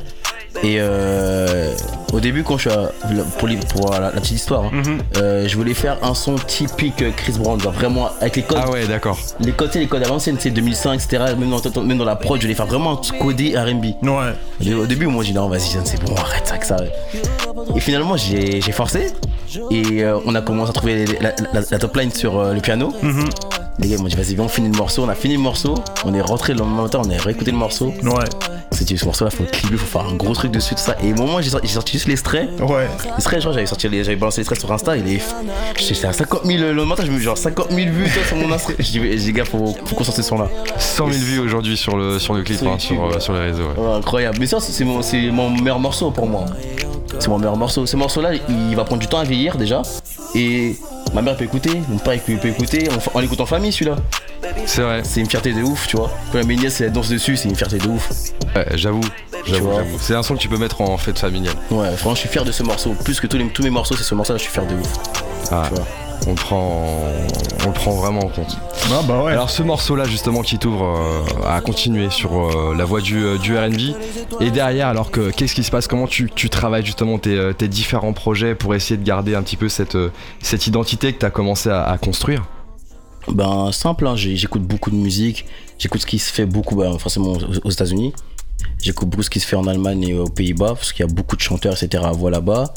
Et 0.62 0.76
euh, 0.80 1.72
au 2.12 2.20
début, 2.20 2.42
quand 2.42 2.56
je 2.58 2.68
suis 2.68 2.78
à- 2.78 2.90
pour, 3.38 3.90
la, 3.90 4.00
la 4.00 4.10
petite 4.12 4.36
histoire, 4.36 4.64
hein, 4.64 4.70
Mhm. 4.72 4.98
euh, 5.18 5.48
je 5.48 5.56
voulais 5.56 5.74
faire 5.74 5.98
un 6.02 6.14
son 6.14 6.34
typique 6.36 7.02
euh, 7.02 7.10
Chris 7.16 7.32
Brown, 7.38 7.60
genre 7.60 7.72
vraiment 7.72 8.08
avec 8.20 8.36
les 8.36 8.42
codes, 8.42 8.58
Ah 8.62 8.70
ouais, 8.70 8.86
d'accord. 8.86 9.18
les 9.40 9.52
codes, 9.52 9.74
les 9.74 9.86
codes 9.86 10.02
à 10.04 10.08
l'ancienne, 10.08 10.36
c'est 10.38 10.50
2005, 10.50 10.94
etc. 10.94 11.34
Même 11.38 11.50
dans, 11.50 11.82
même 11.82 11.98
dans 11.98 12.04
la 12.04 12.16
prod, 12.16 12.38
je 12.40 12.46
voulais 12.46 12.54
faire 12.54 12.66
vraiment 12.66 12.92
un 13.00 13.18
codé 13.18 13.56
R&B. 13.56 13.86
Ouais. 14.06 14.32
Et 14.64 14.74
au 14.74 14.86
début, 14.86 15.06
moi, 15.06 15.22
j'ai 15.24 15.32
dit 15.32 15.36
non, 15.38 15.48
vas-y, 15.48 15.76
c'est 15.84 16.02
bon, 16.02 16.14
arrête 16.16 16.46
ça 16.46 16.58
que 16.58 16.66
ça. 16.66 16.76
Et 17.74 17.80
finalement, 17.80 18.16
j'ai 18.16 18.60
forcé. 18.72 19.12
Et 19.70 20.02
euh, 20.04 20.18
on 20.26 20.34
a 20.34 20.40
commencé 20.42 20.70
à 20.70 20.72
trouver 20.72 21.04
la, 21.20 21.30
la- 21.52 21.60
la 21.70 21.78
top 21.78 21.96
line 21.96 22.10
sur 22.12 22.42
le 22.52 22.60
piano. 22.60 22.92
Mhm. 23.02 23.24
Les 23.78 23.88
gars 23.88 23.98
m'ont 23.98 24.04
dit, 24.08 24.16
vas-y, 24.16 24.34
viens, 24.34 24.44
on 24.44 24.48
finit 24.48 24.70
le 24.70 24.76
morceau. 24.76 25.04
On 25.04 25.08
a 25.08 25.14
fini 25.14 25.34
le 25.34 25.40
morceau. 25.40 25.74
On 26.06 26.14
est 26.14 26.20
rentré 26.22 26.54
le 26.54 26.60
lendemain 26.60 26.84
matin, 26.84 27.02
on 27.04 27.10
a 27.10 27.16
réécouté 27.22 27.50
le 27.50 27.58
morceau. 27.58 27.92
Ouais. 28.02 28.24
On 28.72 28.74
s'est 28.74 28.84
dit, 28.84 28.98
ce 28.98 29.04
morceau-là, 29.04 29.30
faut 29.30 29.44
clipper, 29.44 29.76
faut 29.76 29.86
faire 29.98 30.08
un 30.10 30.14
gros 30.16 30.34
truc 30.34 30.50
dessus, 30.50 30.74
tout 30.74 30.80
ça. 30.80 30.96
Et 31.02 31.12
au 31.12 31.16
moment 31.16 31.36
où 31.36 31.40
j'ai 31.40 31.50
sorti, 31.50 31.68
sorti 31.68 31.92
juste 31.92 32.08
l'extrait, 32.08 32.48
Ouais. 32.60 32.88
l'extrait, 33.14 33.40
genre, 33.40 33.52
j'avais 33.52 33.64
sorti, 33.66 33.88
les- 33.88 34.02
j'avais 34.04 34.16
balancé 34.16 34.40
l'extrait 34.40 34.58
sur 34.58 34.70
Insta. 34.72 34.96
Il 34.96 35.08
est. 35.08 35.20
J'étais 35.78 36.06
à 36.06 36.12
50 36.12 36.44
000 36.44 36.72
le 36.72 36.84
matin, 36.84 37.04
je 37.06 37.10
me 37.10 37.16
dis, 37.16 37.22
genre 37.22 37.38
50 37.38 37.70
000 37.70 37.90
vues 37.90 38.10
toi, 38.10 38.22
sur 38.26 38.36
mon 38.36 38.52
Insta. 38.52 38.72
J'ai 38.78 38.98
dit, 39.00 39.26
les 39.26 39.32
gars, 39.32 39.44
faut, 39.44 39.74
faut 39.84 39.94
qu'on 39.94 40.04
sorte 40.04 40.16
ce 40.16 40.22
son-là. 40.22 40.48
100 40.78 41.10
000 41.10 41.24
vues 41.24 41.38
aujourd'hui 41.38 41.76
sur 41.76 41.96
le, 41.96 42.18
sur 42.18 42.34
le 42.34 42.42
clip, 42.42 42.58
Sur 42.58 42.70
hein, 42.72 42.78
sur, 42.78 43.04
euh, 43.04 43.20
sur 43.20 43.32
les 43.34 43.40
réseaux. 43.40 43.62
ouais. 43.76 43.82
Ouais, 43.82 43.94
incroyable. 43.94 44.36
Mais 44.40 44.46
ça, 44.46 44.58
c'est 44.60 44.84
mon, 44.84 45.00
c'est 45.00 45.30
mon 45.30 45.48
meilleur 45.50 45.78
morceau 45.78 46.10
pour 46.10 46.26
moi. 46.26 46.44
C'est 47.18 47.28
mon 47.28 47.38
meilleur 47.38 47.56
morceau. 47.56 47.86
Ce 47.86 47.96
morceau-là, 47.96 48.32
il 48.48 48.74
va 48.76 48.84
prendre 48.84 49.00
du 49.00 49.06
temps 49.06 49.18
à 49.18 49.24
vieillir 49.24 49.56
déjà. 49.56 49.80
Et 50.34 50.76
ma 51.14 51.22
mère 51.22 51.36
peut 51.36 51.44
écouter, 51.44 51.70
mon 51.88 51.98
père 51.98 52.20
peut 52.22 52.48
écouter. 52.48 52.88
On, 52.90 53.18
on 53.18 53.20
l'écoute 53.20 53.40
en 53.40 53.46
famille 53.46 53.72
celui-là. 53.72 53.96
C'est 54.66 54.82
vrai, 54.82 55.02
C'est 55.04 55.20
une 55.20 55.28
fierté 55.28 55.52
de 55.52 55.62
ouf, 55.62 55.86
tu 55.86 55.96
vois. 55.96 56.10
Quand 56.32 56.38
la 56.38 56.44
nièce 56.44 56.80
elle 56.80 56.92
danse 56.92 57.08
dessus, 57.08 57.36
c'est 57.36 57.48
une 57.48 57.56
fierté 57.56 57.78
de 57.78 57.88
ouf. 57.88 58.08
Ouais, 58.54 58.66
j'avoue. 58.74 59.00
J'avoue, 59.46 59.70
j'avoue. 59.74 59.98
C'est 60.00 60.14
un 60.14 60.22
son 60.22 60.34
que 60.34 60.40
tu 60.40 60.48
peux 60.48 60.58
mettre 60.58 60.80
en 60.80 60.96
fête 60.96 61.18
familiale. 61.18 61.54
Ouais, 61.70 61.88
franchement, 61.96 62.14
je 62.14 62.20
suis 62.20 62.28
fier 62.28 62.44
de 62.44 62.52
ce 62.52 62.62
morceau. 62.62 62.94
Plus 63.04 63.20
que 63.20 63.26
tous, 63.26 63.36
les, 63.38 63.46
tous 63.48 63.62
mes 63.62 63.70
morceaux, 63.70 63.94
c'est 63.96 64.02
ce 64.04 64.14
morceau-là, 64.14 64.38
je 64.38 64.44
suis 64.44 64.52
fier 64.52 64.66
de 64.66 64.74
ouf. 64.74 64.92
Ah, 65.50 65.64
Tu 65.68 65.74
vois. 65.74 65.86
On, 66.26 66.30
le 66.30 66.36
prend, 66.36 66.82
on 67.64 67.68
le 67.68 67.72
prend 67.72 67.92
vraiment 67.92 68.20
en 68.20 68.28
compte. 68.28 68.56
Ah 68.90 69.02
bah 69.06 69.22
ouais. 69.22 69.32
Alors 69.32 69.50
ce 69.50 69.62
morceau-là 69.62 70.04
justement 70.04 70.42
qui 70.42 70.58
t'ouvre 70.58 70.84
euh, 70.84 71.48
à 71.48 71.60
continuer 71.60 72.10
sur 72.10 72.34
euh, 72.34 72.74
la 72.76 72.84
voie 72.84 73.00
du, 73.00 73.22
euh, 73.24 73.38
du 73.38 73.56
R&B 73.56 73.96
et 74.40 74.50
derrière 74.50 74.88
alors 74.88 75.10
que 75.10 75.30
qu'est-ce 75.30 75.54
qui 75.54 75.64
se 75.64 75.70
passe? 75.70 75.86
Comment 75.88 76.06
tu, 76.06 76.30
tu 76.34 76.48
travailles 76.48 76.84
justement 76.84 77.18
tes, 77.18 77.52
tes 77.58 77.68
différents 77.68 78.12
projets 78.12 78.54
pour 78.54 78.74
essayer 78.74 78.96
de 78.96 79.04
garder 79.04 79.34
un 79.34 79.42
petit 79.42 79.56
peu 79.56 79.68
cette, 79.68 79.98
cette 80.40 80.66
identité 80.66 81.12
que 81.12 81.18
tu 81.18 81.26
as 81.26 81.30
commencé 81.30 81.68
à, 81.68 81.84
à 81.84 81.98
construire? 81.98 82.44
Ben 83.28 83.72
simple, 83.72 84.06
hein, 84.06 84.14
j'écoute 84.14 84.62
beaucoup 84.62 84.90
de 84.90 84.96
musique, 84.96 85.46
j'écoute 85.78 86.00
ce 86.00 86.06
qui 86.06 86.20
se 86.20 86.32
fait 86.32 86.46
beaucoup, 86.46 86.76
ben, 86.76 86.96
forcément 86.98 87.32
aux, 87.32 87.66
aux 87.66 87.70
États-Unis. 87.70 88.12
J'écoute 88.80 89.08
beaucoup 89.08 89.22
ce 89.22 89.30
qui 89.30 89.40
se 89.40 89.46
fait 89.46 89.56
en 89.56 89.66
Allemagne 89.66 90.02
et 90.08 90.14
aux 90.14 90.28
Pays-Bas, 90.28 90.74
parce 90.74 90.92
qu'il 90.92 91.04
y 91.04 91.08
a 91.08 91.12
beaucoup 91.12 91.36
de 91.36 91.40
chanteurs, 91.40 91.72
etc. 91.80 92.04
à 92.06 92.12
voix 92.12 92.30
là-bas. 92.30 92.72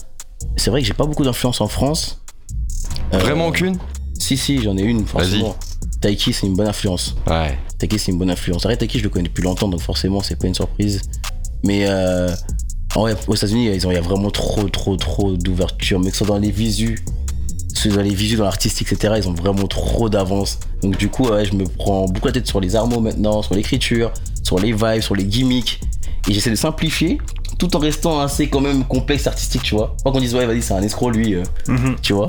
C'est 0.55 0.71
vrai 0.71 0.81
que 0.81 0.87
j'ai 0.87 0.93
pas 0.93 1.05
beaucoup 1.05 1.23
d'influence 1.23 1.61
en 1.61 1.67
France. 1.67 2.18
Euh, 3.13 3.17
Vraiment 3.19 3.47
aucune 3.47 3.77
Si, 4.17 4.37
si, 4.37 4.61
j'en 4.61 4.77
ai 4.77 4.81
une, 4.83 5.05
forcément. 5.05 5.55
Taiki, 6.01 6.31
c'est 6.33 6.47
une 6.47 6.55
bonne 6.55 6.67
influence. 6.67 7.15
Ouais. 7.27 7.57
Taiki, 7.77 7.99
c'est 7.99 8.11
une 8.11 8.17
bonne 8.17 8.29
influence. 8.29 8.65
Arrête, 8.65 8.79
Taiki, 8.79 8.99
je 8.99 9.03
le 9.03 9.09
connais 9.09 9.27
depuis 9.27 9.43
longtemps, 9.43 9.67
donc 9.67 9.81
forcément, 9.81 10.21
c'est 10.21 10.35
pas 10.37 10.47
une 10.47 10.53
surprise. 10.55 11.01
Mais 11.63 11.85
euh, 11.87 12.29
en 12.95 13.01
vrai, 13.01 13.15
aux 13.27 13.35
États-Unis, 13.35 13.69
ils 13.73 13.85
ont- 13.87 13.91
il 13.91 13.95
y 13.95 13.97
a 13.97 14.01
vraiment 14.01 14.29
trop, 14.31 14.69
trop, 14.69 14.95
trop 14.95 15.33
d'ouverture. 15.35 15.99
Mais 15.99 16.11
que 16.11 16.17
ce 16.17 16.23
soit 16.25 16.35
dans 16.35 16.41
les 16.41 16.51
visus, 16.51 16.95
que 16.95 17.77
ce 17.79 17.89
soit 17.89 17.97
dans 17.97 18.01
les 18.07 18.13
visus, 18.15 18.37
dans 18.37 18.45
l'artistique, 18.45 18.91
etc., 18.91 19.15
ils 19.17 19.27
ont 19.27 19.33
vraiment 19.33 19.67
trop 19.67 20.07
d'avance. 20.09 20.59
Donc, 20.83 20.97
du 20.97 21.09
coup, 21.09 21.27
ouais, 21.27 21.45
je 21.45 21.53
me 21.55 21.65
prends 21.65 22.05
beaucoup 22.05 22.27
la 22.27 22.33
tête 22.33 22.47
sur 22.47 22.59
les 22.61 22.75
armots 22.75 23.01
maintenant, 23.01 23.41
sur 23.41 23.55
l'écriture, 23.55 24.11
sur 24.43 24.59
les 24.59 24.71
vibes, 24.71 25.01
sur 25.01 25.15
les 25.15 25.25
gimmicks. 25.25 25.81
Et 26.29 26.33
j'essaie 26.33 26.49
de 26.51 26.55
simplifier 26.55 27.17
tout 27.57 27.75
en 27.75 27.79
restant 27.79 28.19
assez 28.21 28.47
quand 28.49 28.61
même 28.61 28.85
complexe 28.85 29.27
artistique, 29.27 29.63
tu 29.63 29.75
vois. 29.75 29.95
Pas 30.03 30.11
qu'on 30.11 30.19
dise, 30.21 30.33
ouais, 30.35 30.45
vas-y, 30.45 30.61
c'est 30.61 30.73
un 30.73 30.81
escroc 30.81 31.11
lui, 31.11 31.35
euh, 31.35 31.43
Mhm. 31.67 31.95
tu 32.01 32.13
vois. 32.13 32.27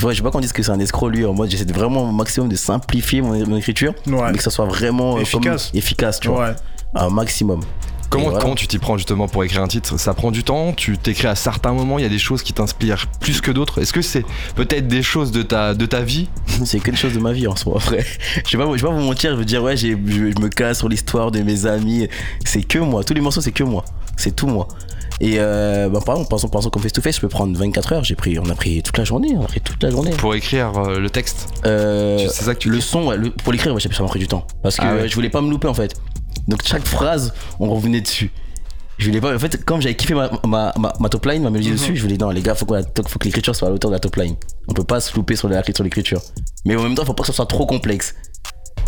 Je 0.00 0.02
vois, 0.06 0.14
je 0.14 0.18
veux 0.20 0.24
pas 0.24 0.30
qu'on 0.30 0.40
dise 0.40 0.52
que 0.54 0.62
c'est 0.62 0.70
un 0.70 0.80
escroc 0.80 1.10
lui. 1.10 1.24
Mode, 1.26 1.50
j'essaie 1.50 1.66
vraiment 1.70 2.08
au 2.08 2.10
maximum 2.10 2.48
de 2.48 2.56
simplifier 2.56 3.20
mon, 3.20 3.46
mon 3.46 3.56
écriture, 3.58 3.92
Ouais. 4.06 4.30
mais 4.32 4.38
que 4.38 4.42
ça 4.42 4.48
soit 4.50 4.64
vraiment 4.64 5.10
euh, 5.18 5.24
comme- 5.30 5.42
Efficace. 5.42 5.70
efficace, 5.74 6.20
tu 6.20 6.28
vois, 6.28 6.48
Ouais. 6.48 6.54
un 6.94 7.10
maximum. 7.10 7.60
Comment, 8.08 8.24
voilà. 8.24 8.40
comment 8.40 8.54
tu 8.54 8.66
t'y 8.66 8.78
prends 8.78 8.96
justement 8.96 9.28
pour 9.28 9.44
écrire 9.44 9.62
un 9.62 9.68
titre? 9.68 10.00
Ça 10.00 10.14
prend 10.14 10.30
du 10.30 10.42
temps? 10.42 10.72
Tu 10.72 10.96
t'écris 10.96 11.26
à 11.28 11.34
certains 11.34 11.72
moments 11.74 11.98
Il 11.98 12.02
y 12.02 12.06
a 12.06 12.08
des 12.08 12.18
choses 12.18 12.42
qui 12.42 12.54
t'inspirent 12.54 13.06
plus 13.20 13.42
que 13.42 13.50
d'autres? 13.50 13.82
Est-ce 13.82 13.92
que 13.92 14.00
c'est 14.00 14.24
peut-être 14.56 14.88
des 14.88 15.02
choses 15.02 15.32
de 15.32 15.42
ta, 15.42 15.74
de 15.74 15.84
ta 15.84 16.00
vie? 16.00 16.30
C'est 16.64 16.80
quelque 16.80 16.96
chose 16.98 17.12
de 17.12 17.20
ma 17.20 17.32
vie 17.32 17.46
en 17.46 17.54
soi, 17.54 17.78
vrai. 17.78 18.02
Je 18.48 18.56
vais 18.56 18.64
pas, 18.64 18.70
je 18.74 18.82
vais 18.82 18.88
pas 18.88 18.94
vous 18.94 19.02
mentir, 19.02 19.32
je 19.32 19.36
veux 19.36 19.44
dire, 19.44 19.62
ouais, 19.62 19.76
j'ai- 19.76 19.98
je, 20.06 20.12
je 20.34 20.40
me 20.42 20.48
casse 20.48 20.78
sur 20.78 20.88
l'histoire 20.88 21.30
de 21.30 21.40
mes 21.42 21.66
amis. 21.66 22.08
C'est 22.46 22.62
que 22.62 22.78
moi. 22.78 23.04
Tous 23.04 23.12
les 23.12 23.20
morceaux, 23.20 23.42
c'est 23.42 23.52
que 23.52 23.64
moi. 23.64 23.84
C'est 24.16 24.34
tout 24.34 24.46
moi. 24.48 24.66
Et 25.20 25.34
euh, 25.38 25.88
bah, 25.90 26.00
par 26.04 26.14
exemple, 26.16 26.30
par 26.30 26.38
exemple, 26.38 26.52
par 26.52 26.60
exemple, 26.60 26.72
comme 26.74 26.82
face 26.82 26.92
to 26.92 27.02
face, 27.02 27.16
je 27.16 27.20
peux 27.20 27.28
prendre 27.28 27.56
24 27.58 27.92
heures. 27.92 28.04
J'ai 28.04 28.14
pris, 28.14 28.38
on 28.38 28.48
a 28.48 28.54
pris 28.54 28.82
toute 28.82 28.96
la 28.96 29.04
journée. 29.04 29.34
On 29.36 29.42
a 29.44 29.46
pris 29.46 29.60
toute 29.60 29.82
la 29.82 29.90
journée. 29.90 30.10
pour 30.12 30.34
écrire 30.34 30.72
euh, 30.78 30.98
le 30.98 31.10
texte 31.10 31.48
Euh, 31.66 32.18
c'est 32.30 32.44
ça 32.44 32.54
que 32.54 32.60
tu 32.60 32.70
le 32.70 32.80
son, 32.80 33.06
ouais, 33.08 33.16
le- 33.18 33.30
pour 33.30 33.52
l'écrire, 33.52 33.74
ouais, 33.74 33.80
ça 33.80 33.88
m'a 34.02 34.08
pris 34.08 34.18
du 34.18 34.28
temps. 34.28 34.46
Parce 34.62 34.76
que 34.76 34.82
Ah 34.84 34.94
ouais. 34.94 35.00
euh, 35.02 35.08
je 35.08 35.14
voulais 35.14 35.28
pas 35.30 35.42
me 35.42 35.50
louper 35.50 35.68
en 35.68 35.74
fait. 35.74 35.94
Donc 36.48 36.60
chaque 36.64 36.86
phrase, 36.86 37.34
on 37.58 37.68
revenait 37.68 38.00
dessus. 38.00 38.30
Je 38.96 39.06
voulais 39.08 39.20
pas. 39.20 39.34
En 39.34 39.38
fait, 39.38 39.64
comme 39.64 39.80
j'avais 39.80 39.94
kiffé 39.94 40.12
ma, 40.14 40.30
ma, 40.46 40.72
ma, 40.78 40.92
ma 41.00 41.08
top 41.08 41.24
line, 41.26 41.42
ma 41.42 41.48
Mhm. 41.48 41.54
mélodie 41.54 41.72
dessus, 41.72 41.96
je 41.96 42.02
voulais 42.02 42.16
non, 42.18 42.30
les 42.30 42.42
gars, 42.42 42.54
faut, 42.54 42.66
qu'on- 42.66 42.82
faut 43.06 43.18
que 43.18 43.24
l'écriture 43.24 43.54
soit 43.56 43.68
à 43.68 43.70
la 43.70 43.74
hauteur 43.74 43.90
de 43.90 43.96
la 43.96 44.00
top 44.00 44.16
line. 44.16 44.36
On 44.68 44.74
peut 44.74 44.84
pas 44.84 45.00
se 45.00 45.14
louper 45.16 45.36
sur 45.36 45.48
l'écriture. 45.48 46.20
Mais 46.66 46.76
en 46.76 46.82
même 46.82 46.94
temps, 46.94 47.04
faut 47.04 47.14
pas 47.14 47.22
que 47.22 47.26
ça 47.28 47.32
soit 47.32 47.46
trop 47.46 47.64
complexe. 47.66 48.14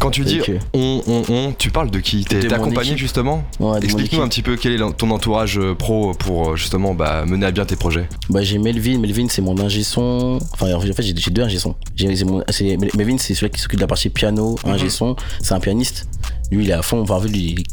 Quand 0.00 0.10
tu 0.10 0.24
dis 0.24 0.40
on, 0.74 1.00
on, 1.06 1.22
on, 1.32 1.52
tu 1.52 1.70
parles 1.70 1.90
de 1.90 2.00
qui? 2.00 2.24
T'es 2.24 2.52
accompagné 2.52 2.96
justement? 2.96 3.44
Ouais, 3.60 3.78
Explique-nous 3.80 4.20
un 4.20 4.28
petit 4.28 4.42
peu 4.42 4.56
quel 4.56 4.72
est 4.72 4.92
ton 4.96 5.10
entourage 5.10 5.58
euh, 5.58 5.74
pro 5.74 6.12
pour 6.12 6.50
euh, 6.50 6.56
justement 6.56 6.92
bah, 6.92 7.24
mener 7.24 7.46
à 7.46 7.50
bien 7.52 7.64
tes 7.64 7.76
projets. 7.76 8.08
Bah, 8.28 8.42
j'ai 8.42 8.58
Melvin. 8.58 8.98
Melvin, 8.98 9.26
c'est 9.28 9.42
mon 9.42 9.56
ingé 9.60 9.84
son. 9.84 10.40
Enfin, 10.52 10.74
en 10.74 10.80
fait, 10.80 11.02
j'ai 11.02 11.12
deux 11.12 11.42
ingé 11.42 11.58
son. 11.58 11.76
Melvin, 12.00 13.16
c'est 13.18 13.34
celui 13.34 13.50
qui 13.50 13.60
s'occupe 13.60 13.78
de 13.78 13.84
la 13.84 13.88
partie 13.88 14.10
piano, 14.10 14.56
ingé 14.64 14.90
son. 14.90 15.14
C'est 15.40 15.54
un 15.54 15.60
pianiste. 15.60 16.08
Lui, 16.50 16.64
il 16.64 16.70
est 16.70 16.74
à 16.74 16.82
fond. 16.82 17.02
Enfin, 17.02 17.20
lui, 17.24 17.38
il 17.38 17.60
est 17.60 17.64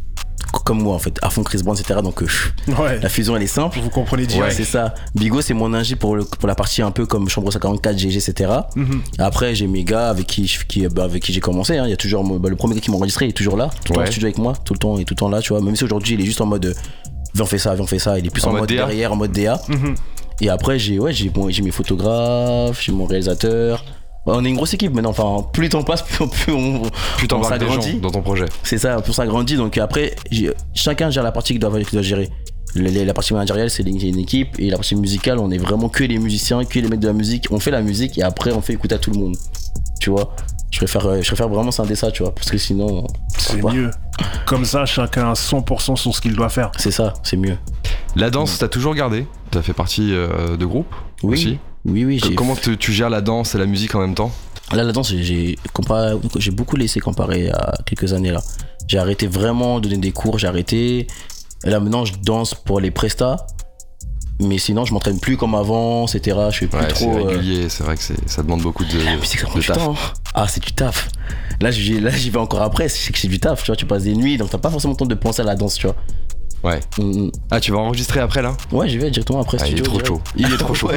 comme 0.52 0.82
moi, 0.82 0.96
en 0.96 1.00
fait, 1.00 1.18
à 1.22 1.30
fond 1.30 1.44
Chris 1.44 1.62
Brown, 1.64 1.78
etc. 1.78 2.00
Donc, 2.04 2.22
euh, 2.24 2.28
Ouais. 2.80 3.00
la 3.00 3.10
fusion, 3.10 3.36
elle 3.36 3.44
est 3.44 3.48
simple. 3.48 3.80
Vous 3.82 3.90
comprenez 3.90 4.24
Ouais, 4.24 4.28
direct. 4.28 4.56
c'est 4.56 4.64
ça. 4.64 4.94
Bigo, 5.16 5.42
c'est 5.42 5.54
mon 5.54 5.74
ingé 5.74 5.96
pour, 5.96 6.16
le- 6.16 6.26
pour 6.26 6.48
la 6.48 6.56
partie 6.56 6.82
un 6.82 6.92
peu 6.92 7.06
comme 7.06 7.30
Chambre 7.30 7.52
144, 7.52 7.98
GG, 7.98 8.18
etc. 8.18 8.52
Après, 9.18 9.56
j'ai 9.56 9.68
mes 9.68 9.84
gars 9.84 10.10
avec 10.10 10.28
qui, 10.28 10.88
bah, 10.90 11.04
avec 11.04 11.24
qui 11.24 11.34
j'ai 11.34 11.40
commencé. 11.40 11.78
hein. 11.78 11.86
Il 11.86 11.90
y 11.90 11.94
a 11.94 11.98
toujours 11.98 12.24
bah, 12.24 12.50
le 12.50 12.56
premier 12.56 12.76
gars 12.76 12.82
qui 12.82 12.92
m'a 12.92 12.98
enregistré, 12.98 13.26
il 13.26 13.30
est 13.30 13.34
toujours 13.34 13.58
là, 13.58 13.70
tout 13.86 13.92
le 13.92 13.96
temps 13.96 14.02
Ouais. 14.02 14.08
au 14.08 14.12
studio 14.12 14.28
avec 14.28 14.38
moi, 14.38 14.54
tout 14.66 14.74
le 14.74 14.80
temps, 14.80 14.96
il 14.98 15.02
est 15.02 15.06
tout 15.06 15.14
le 15.14 15.20
temps 15.20 15.30
là, 15.30 15.42
tu 15.42 15.54
vois. 15.54 15.62
Même 15.62 15.76
si 15.76 15.84
aujourd'hui, 15.84 16.16
il 16.16 16.22
est 16.22 16.26
juste 16.26 16.42
en 16.42 16.46
mode, 16.46 16.66
euh, 16.66 16.74
viens, 17.36 17.44
on 17.44 17.48
fait 17.48 17.58
ça, 17.58 17.74
viens, 17.76 17.84
on 17.84 17.88
fait 17.88 18.00
ça. 18.00 18.18
Il 18.20 18.26
est 18.26 18.30
plus 18.30 18.44
En 18.46 18.50
en, 18.50 18.52
mode 18.52 18.62
mode, 18.62 18.70
derrière, 18.70 19.14
en 19.14 19.16
mode 19.16 19.32
DA. 19.32 19.60
Mhm. 19.68 19.96
Et 20.42 20.50
après, 20.50 20.80
j'ai 20.80 21.00
ouais, 21.00 21.12
j'ai 21.14 21.30
bon, 21.30 21.50
j'ai 21.50 21.62
mes 21.62 21.72
photographes, 21.72 22.82
j'ai 22.82 22.92
mon 22.94 23.06
réalisateur. 23.06 23.84
Ouais, 24.26 24.34
on 24.36 24.44
est 24.46 24.50
une 24.50 24.56
grosse 24.56 24.74
équipe 24.74 24.94
maintenant. 24.94 25.12
Enfin, 25.12 25.46
plus 25.54 25.64
le 25.64 25.70
temps 25.70 25.84
passe, 25.84 26.02
plus 26.04 26.24
on, 26.24 26.28
plus 26.28 26.54
on, 26.54 26.82
Tu 27.18 27.28
on 27.34 27.44
s'agrandit. 27.44 27.94
dans 28.00 28.12
ton 28.12 28.22
projet. 28.22 28.46
C'est 28.64 28.78
ça, 28.78 29.02
plus 29.02 29.12
on 29.12 29.14
s'agrandit. 29.14 29.56
Donc 29.56 29.78
après, 29.78 30.16
chacun 30.74 31.10
gère 31.10 31.24
la 31.24 31.32
partie 31.32 31.54
qu'il 31.54 31.60
doit, 31.62 31.72
qu'il 31.80 31.92
doit 31.94 32.02
gérer. 32.02 32.30
Le- 32.76 32.90
le- 32.92 33.04
la 33.04 33.14
partie 33.14 33.34
managériale, 33.34 33.70
c'est 33.70 33.84
une 33.84 34.00
une 34.00 34.20
équipe. 34.20 34.60
Et 34.60 34.70
la 34.70 34.76
partie 34.78 34.96
musicale, 34.96 35.40
on 35.40 35.50
est 35.52 35.58
vraiment 35.58 35.90
que 35.90 36.04
les 36.04 36.20
musiciens, 36.20 36.64
que 36.66 36.80
les 36.80 36.88
mecs 36.88 37.00
de 37.00 37.08
la 37.08 37.14
musique. 37.14 37.48
On 37.52 37.60
fait 37.60 37.72
la 37.72 37.82
musique 37.82 38.18
et 38.18 38.24
après, 38.24 38.52
on 38.52 38.62
fait 38.62 38.74
écouter 38.74 38.96
à 38.96 39.00
tout 39.00 39.12
le 39.12 39.18
monde. 39.20 39.36
Tu 40.00 40.10
vois? 40.12 40.36
Je 40.72 40.78
préfère, 40.78 41.06
euh, 41.08 41.22
je 41.22 41.28
préfère 41.28 41.50
vraiment 41.50 41.72
scinder 41.72 41.96
ça, 41.96 42.12
tu 42.12 42.22
vois. 42.22 42.36
Parce 42.36 42.52
que 42.52 42.58
sinon, 42.60 43.08
C'est 43.38 43.64
mieux. 43.64 43.90
Comme 44.46 44.66
ça, 44.66 44.86
chacun 44.86 45.32
a 45.32 45.34
100% 45.34 45.96
sur 45.96 46.16
ce 46.16 46.22
qu'il 46.22 46.36
doit 46.36 46.50
faire. 46.50 46.72
c'est 46.78 46.92
ça, 46.92 47.14
c'est 47.24 47.38
mieux. 47.38 47.58
La 48.16 48.30
danse, 48.30 48.58
t'as 48.60 48.68
toujours 48.68 48.94
gardé? 48.94 49.26
T'as 49.50 49.62
fait 49.64 49.74
partie 49.74 50.14
euh, 50.14 50.56
de 50.58 50.66
groupe 50.66 50.94
Oui, 51.24 51.34
aussi? 51.34 51.60
Oui, 51.86 52.06
oui. 52.06 52.20
j'ai- 52.24 52.36
Comment 52.36 52.56
te- 52.56 52.72
tu 52.72 52.92
gères 52.94 53.10
la 53.10 53.22
danse 53.22 53.56
et 53.56 53.58
la 53.58 53.66
musique 53.66 53.96
en 53.96 54.00
même 54.00 54.16
temps 54.16 54.32
Là, 54.72 54.84
la 54.84 54.92
danse, 54.92 55.10
j'ai- 55.16 55.58
j'ai 56.38 56.52
beaucoup 56.52 56.76
laissé 56.76 57.00
comparé 57.00 57.50
à 57.50 57.74
quelques 57.86 58.14
années 58.14 58.32
là. 58.32 58.42
J'ai 58.88 59.00
arrêté 59.00 59.26
vraiment 59.28 59.80
de 59.80 59.88
donner 59.90 60.02
des 60.02 60.12
cours, 60.12 60.38
j'ai 60.40 60.48
arrêté. 60.48 61.08
Et 61.66 61.70
là, 61.70 61.80
maintenant, 61.80 62.06
je 62.06 62.14
danse 62.24 62.54
pour 62.54 62.80
les 62.80 62.92
prestats. 62.92 63.46
Mais 64.42 64.58
sinon, 64.58 64.86
je 64.86 64.94
m'entraîne 64.94 65.20
plus 65.20 65.36
comme 65.36 65.54
avant, 65.54 66.06
etc. 66.08 66.38
Je 66.52 66.58
fais 66.60 66.68
plus 66.68 66.78
Ouais, 66.80 66.86
c'est 66.88 66.94
trop. 66.94 67.18
euh, 67.18 67.24
régulier, 67.24 67.68
c'est 67.68 67.84
vrai 67.84 67.98
que 67.98 68.02
ça 68.26 68.42
demande 68.42 68.62
beaucoup 68.62 68.86
de, 68.86 68.92
ça 69.24 69.46
prend 69.46 69.60
du 69.60 69.66
taf. 69.66 69.78
temps. 69.78 69.96
Ah, 70.34 70.48
c'est 70.48 70.64
du 70.64 70.72
taf. 70.72 71.10
Là, 71.60 71.72
j'y 71.72 72.00
là, 72.00 72.10
j'y 72.12 72.30
vais 72.30 72.38
encore 72.40 72.62
après. 72.62 72.88
C'est 72.88 73.12
que 73.12 73.20
c'est 73.20 73.28
du 73.28 73.40
taf, 73.40 73.64
tu 73.64 73.68
vois. 73.68 73.76
Tu 73.76 73.86
passes 73.86 74.04
des 74.04 74.16
nuits, 74.16 74.38
donc 74.38 74.50
t'as 74.50 74.58
pas 74.58 74.70
forcément 74.70 74.94
le 74.94 74.98
temps 74.98 75.06
de 75.06 75.16
penser 75.16 75.42
à 75.42 75.46
la 75.46 75.56
danse, 75.56 75.76
tu 75.76 75.88
vois. 75.88 75.96
Ouais. 76.64 76.80
Mm, 76.98 77.30
Ah, 77.52 77.60
tu 77.60 77.72
vas 77.72 77.78
enregistrer 77.78 78.20
après 78.20 78.42
là? 78.42 78.56
Mm. 78.72 78.76
Ouais, 78.76 78.90
j'y 78.90 78.98
vais 78.98 79.10
directement 79.12 79.42
après. 79.42 79.58
Ah, 79.62 79.68
Il 79.68 79.74
est 79.76 79.78
studio, 79.78 79.86
trop 79.86 79.98
direct. 79.98 80.08
chaud. 80.08 80.22
Il 80.36 80.54
est 80.54 80.58
trop 80.58 80.74
chaud. 80.76 80.90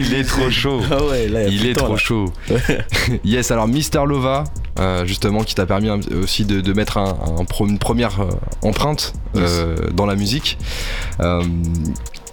Il 0.00 0.14
est 0.14 0.24
trop 0.24 0.50
chaud. 0.50 0.80
Ah 0.90 1.04
ouais, 1.04 1.28
là, 1.28 1.46
Il 1.46 1.66
est 1.66 1.74
temps, 1.74 1.84
trop 1.84 1.92
là. 1.94 1.98
chaud. 1.98 2.32
yes, 3.24 3.50
alors 3.50 3.68
Mister 3.68 4.00
Lova, 4.06 4.44
euh, 4.78 5.06
justement, 5.06 5.42
qui 5.44 5.54
t'a 5.54 5.66
permis 5.66 5.88
un- 5.88 6.00
aussi 6.22 6.44
de, 6.44 6.60
de 6.60 6.72
mettre 6.72 6.98
un- 6.98 7.16
un 7.38 7.44
pro- 7.44 7.66
une 7.66 7.78
première 7.78 8.20
euh, 8.20 8.30
empreinte 8.62 9.12
euh, 9.36 9.76
dans 9.92 10.06
la 10.06 10.16
musique. 10.16 10.58
Euh, 11.20 11.42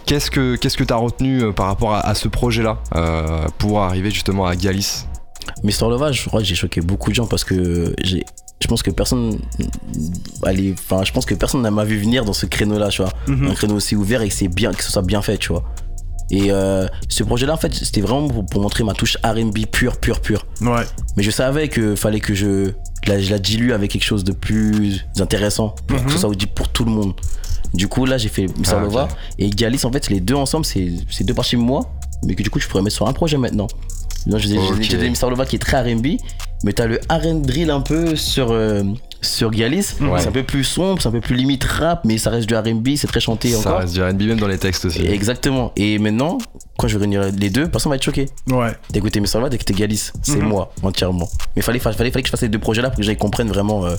Qu'est-ce 0.06 0.30
que 0.30 0.58
qu'est-ce 0.58 0.76
que 0.76 0.84
t'as 0.84 0.98
retenu 0.98 1.54
par 1.54 1.68
rapport 1.68 1.94
à, 1.96 2.02
à 2.02 2.14
ce 2.14 2.28
projet-là 2.28 2.78
pour 3.58 3.82
arriver 3.82 4.12
justement 4.12 4.46
à 4.46 4.56
Galis 4.58 5.06
Mister 5.64 5.86
Lova, 5.86 6.12
je 6.12 6.28
crois 6.28 6.42
que 6.42 6.46
j'ai 6.46 6.56
choqué 6.56 6.82
beaucoup 6.82 7.10
de 7.10 7.16
gens 7.16 7.26
parce 7.26 7.46
que 7.46 7.96
j'ai. 8.02 8.26
Je 8.63 8.67
pense 8.69 8.82
que 8.82 8.91
personne. 8.91 9.39
Allez, 10.43 10.73
enfin, 10.78 11.04
je 11.04 11.12
pense 11.12 11.26
que 11.26 11.36
personne 11.36 11.62
n'a 11.62 11.69
m'a 11.71 11.84
vu 11.84 11.97
venir 11.97 12.23
dans 12.23 12.32
ce 12.34 12.45
créneau-là, 12.45 12.88
tu 12.88 13.02
vois. 13.02 13.12
Mhm. 13.28 13.47
Un 13.49 13.54
créneau 13.54 13.76
aussi 13.76 13.95
ouvert 13.95 14.21
et 14.21 14.30
que 14.30 14.34
c'est 14.34 14.47
bien, 14.47 14.71
que 14.71 14.82
ce 14.84 14.89
soit 14.91 15.02
bien 15.02 15.21
fait, 15.21 15.38
tu 15.38 15.49
vois. 15.49 15.63
Et 16.32 16.52
euh, 16.52 16.88
ce 17.10 17.23
projet-là, 17.23 17.54
en 17.54 17.58
fait, 17.58 17.73
c'était 17.73 17.99
vraiment 17.99 18.28
pour, 18.30 18.45
pour 18.45 18.62
montrer 18.62 18.86
ma 18.86 18.93
touche 18.93 19.17
RB 19.23 19.65
pure, 19.69 19.97
pure, 19.97 20.21
pure. 20.21 20.45
Ouais. 20.62 20.84
Mais 21.17 21.23
je 21.23 21.30
savais 21.32 21.67
qu'il 21.67 21.97
fallait 21.97 22.21
que 22.21 22.34
je 22.34 22.71
la, 23.06 23.19
je 23.19 23.30
la 23.32 23.38
dilue 23.39 23.71
avec 23.73 23.91
quelque 23.91 24.06
chose 24.06 24.23
de 24.23 24.32
plus 24.32 25.06
intéressant 25.19 25.76
pour 25.88 25.99
Mhm. 25.99 26.06
que 26.06 26.12
ce 26.13 26.17
soit 26.19 26.30
audible 26.30 26.54
pour 26.56 26.69
tout 26.69 26.86
le 26.86 26.91
monde. 26.91 27.13
Du 27.73 27.89
coup, 27.89 28.06
là, 28.06 28.17
j'ai 28.17 28.30
fait 28.30 28.43
Mister 28.58 28.76
Ah, 28.76 28.78
ok. 28.78 28.84
Lova 28.86 29.08
et 29.39 29.49
Galis, 29.49 29.82
en 29.84 29.91
fait, 29.91 30.10
les 30.10 30.21
deux 30.21 30.36
ensemble, 30.36 30.63
c'est 30.65 30.89
c'est 31.12 31.23
deux 31.26 31.34
parties 31.34 31.58
de 31.58 31.62
moi, 31.62 31.91
mais 32.26 32.36
que 32.36 32.43
du 32.43 32.49
coup, 32.49 32.60
je 32.60 32.67
pourrais 32.67 32.84
mettre 32.84 32.95
sur 32.95 33.08
un 33.08 33.13
projet 33.13 33.38
maintenant. 33.38 33.67
Donc, 34.26 34.40
j'ai 34.40 34.58
Ok. 34.58 34.82
j'ai 34.82 34.98
des 34.98 35.10
Mister 35.10 35.30
Lova 35.30 35.46
qui 35.46 35.58
est 35.58 35.60
très 35.60 35.94
RB, 35.94 36.08
mais 36.64 36.74
t'as 36.74 36.86
le 36.86 37.00
RB 37.10 37.42
drill 37.42 37.70
un 37.70 37.82
peu 37.82 38.16
sur, 38.16 38.52
euh, 38.52 38.84
sur 39.24 39.50
Galis. 39.52 39.96
Ouais. 40.02 40.20
C'est 40.20 40.28
un 40.28 40.32
peu 40.32 40.44
plus 40.44 40.64
sombre, 40.64 41.02
c'est 41.02 41.08
un 41.08 41.12
peu 41.12 41.22
plus 41.22 41.36
limite 41.36 41.64
rap, 41.64 42.02
mais 42.06 42.18
ça 42.18 42.30
reste 42.30 42.48
du 42.48 42.56
RB, 42.56 42.90
c'est 42.96 43.08
très 43.08 43.20
chanté 43.20 43.50
Ça 43.50 43.60
encore. 43.60 43.80
reste 43.80 43.94
du 43.94 44.04
R&B 44.04 44.22
même 44.24 44.40
dans 44.40 44.48
les 44.48 44.58
textes 44.58 44.86
aussi. 44.86 45.06
Exactement. 45.06 45.72
Et 45.76 45.98
maintenant, 46.00 46.38
quand 46.78 46.88
je 46.88 46.94
vais 46.98 47.02
réunir 47.02 47.24
les 47.38 47.50
deux, 47.50 47.68
personne 47.68 47.90
va 47.90 47.96
être 47.96 48.04
choqué 48.04 48.28
Ouais. 48.52 48.72
d'écouter 48.92 49.20
Mr. 49.20 49.40
Love, 49.40 49.50
d'écouter 49.50 49.74
Galis. 49.74 50.12
C'est 50.22 50.38
Mhm. 50.38 50.44
moi, 50.48 50.74
entièrement. 50.84 51.30
Mais 51.56 51.62
fallait, 51.62 51.80
fallait, 51.80 51.96
fallait 51.96 52.12
que 52.12 52.26
je 52.28 52.32
fasse 52.32 52.40
ces 52.42 52.50
deux 52.50 52.60
projets-là 52.60 52.90
pour 52.90 52.98
que 52.98 53.04
j'aille 53.04 53.18
comprenne 53.18 53.48
vraiment 53.48 53.86
euh, 53.86 53.96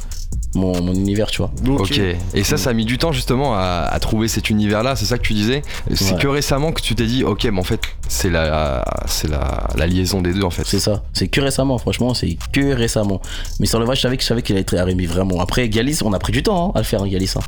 mon, 0.55 0.81
mon 0.83 0.93
univers, 0.95 1.31
tu 1.31 1.39
vois. 1.39 1.51
Ok. 1.69 2.01
Et 2.35 2.45
ça, 2.45 2.57
ça 2.57 2.71
a 2.71 2.73
mis 2.73 2.85
du 2.85 2.99
temps 2.99 3.13
justement 3.13 3.55
à, 3.57 3.89
à 3.91 3.99
trouver 4.01 4.29
cet 4.29 4.51
univers-là. 4.51 4.95
C'est 4.97 5.05
ça 5.07 5.19
que 5.19 5.23
tu 5.23 5.33
disais? 5.33 5.63
C'est 5.95 6.13
Ouais. 6.15 6.21
que 6.21 6.29
récemment 6.29 6.73
que 6.73 6.81
tu 6.83 6.95
t'es 6.95 7.07
dit, 7.07 7.25
ok, 7.25 7.45
mais 7.45 7.59
en 7.59 7.65
fait, 7.65 7.81
c'est 8.09 8.31
la, 8.31 8.85
c'est 9.07 9.29
la, 9.29 9.69
la 9.77 9.87
liaison 9.87 10.21
des 10.21 10.33
deux 10.33 10.43
en 10.43 10.51
fait. 10.51 10.65
C'est 10.67 10.79
ça. 10.81 11.03
C'est 11.13 11.29
que 11.29 11.41
récemment, 11.41 11.79
franchement, 11.79 12.15
c'est 12.15 12.37
que 12.53 12.73
récemment. 12.75 13.21
Mais 13.61 13.67
sur 13.67 13.79
le 13.81 13.87
je 13.95 14.01
savais 14.01 14.17
que 14.17 14.23
je 14.23 14.27
savais 14.29 14.43
qu'il 14.43 14.55
allait 14.57 14.63
être 14.63 14.77
R&B 14.77 15.03
vraiment. 15.15 15.41
Après, 15.41 15.69
Galis, 15.69 16.01
on 16.05 16.13
a 16.13 16.19
pris 16.19 16.33
du 16.33 16.43
temps 16.43 16.69
hein, 16.69 16.73
à 16.75 16.79
le 16.79 16.85
faire, 16.85 17.03
hein, 17.03 17.09
Galis. 17.09 17.33
hein. 17.37 17.41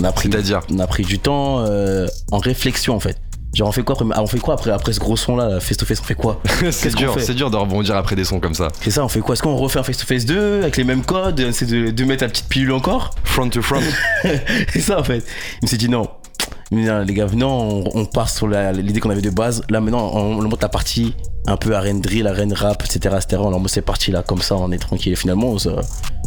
On 0.00 0.04
a 0.04 0.12
pris, 0.12 0.30
C'est-à-dire 0.30 0.60
on 0.72 0.78
a 0.78 0.86
pris 0.86 1.04
du 1.04 1.18
temps 1.18 1.60
euh, 1.60 2.06
en 2.32 2.38
réflexion, 2.38 2.94
en 2.96 3.00
fait. 3.00 3.16
Genre, 3.52 3.66
on 3.68 3.72
fait 3.72 3.82
quoi 3.82 3.96
après, 3.96 4.06
ah, 4.14 4.22
on 4.22 4.26
fait 4.28 4.38
quoi 4.38 4.54
après, 4.54 4.70
après 4.70 4.92
ce 4.92 5.00
gros 5.00 5.16
son 5.16 5.34
là, 5.36 5.58
face 5.58 5.76
to 5.76 5.84
face, 5.84 6.00
on 6.00 6.04
fait 6.04 6.14
quoi? 6.14 6.40
C'est 6.70 6.94
dur, 6.94 7.16
c'est 7.18 7.34
dur 7.34 7.50
de 7.50 7.56
rebondir 7.56 7.96
après 7.96 8.14
des 8.14 8.24
sons 8.24 8.38
comme 8.38 8.54
ça. 8.54 8.68
C'est 8.80 8.92
ça, 8.92 9.04
on 9.04 9.08
fait 9.08 9.18
quoi? 9.18 9.32
Est-ce 9.32 9.42
qu'on 9.42 9.56
refait 9.56 9.80
un 9.80 9.82
face 9.82 9.96
to 9.98 10.06
face 10.06 10.24
2 10.24 10.60
avec 10.62 10.76
les 10.76 10.84
mêmes 10.84 11.02
codes 11.02 11.40
essaie 11.40 11.66
de, 11.66 11.90
de 11.90 12.04
mettre 12.04 12.22
la 12.22 12.28
petite 12.28 12.48
pilule 12.48 12.70
encore? 12.72 13.10
Front 13.24 13.48
to 13.50 13.60
front. 13.60 13.80
C'est 14.72 14.80
ça 14.80 15.00
en 15.00 15.02
fait. 15.04 15.24
Il 15.62 15.64
me 15.64 15.66
s'est 15.68 15.76
dit 15.78 15.88
non. 15.88 16.06
Les 16.72 17.14
gars, 17.14 17.26
non, 17.34 17.82
on, 17.94 18.00
on 18.00 18.04
part 18.04 18.28
sur 18.28 18.46
l'idée 18.46 19.00
qu'on 19.00 19.10
avait 19.10 19.20
de 19.22 19.30
base. 19.30 19.62
Là 19.70 19.80
maintenant, 19.80 20.10
on, 20.14 20.38
on 20.38 20.42
monte 20.48 20.62
la 20.62 20.68
partie 20.68 21.14
un 21.46 21.56
peu 21.56 21.74
arène 21.74 22.00
drill, 22.00 22.26
arène 22.28 22.52
rap, 22.52 22.82
etc. 22.84 23.16
etc. 23.16 23.26
Alors 23.44 23.58
moi 23.58 23.68
c'est 23.68 23.82
parti 23.82 24.10
là 24.12 24.22
comme 24.22 24.40
ça, 24.42 24.54
on 24.56 24.70
est 24.70 24.78
tranquille. 24.78 25.12
Et 25.12 25.16
finalement 25.16 25.58
ça, 25.58 25.70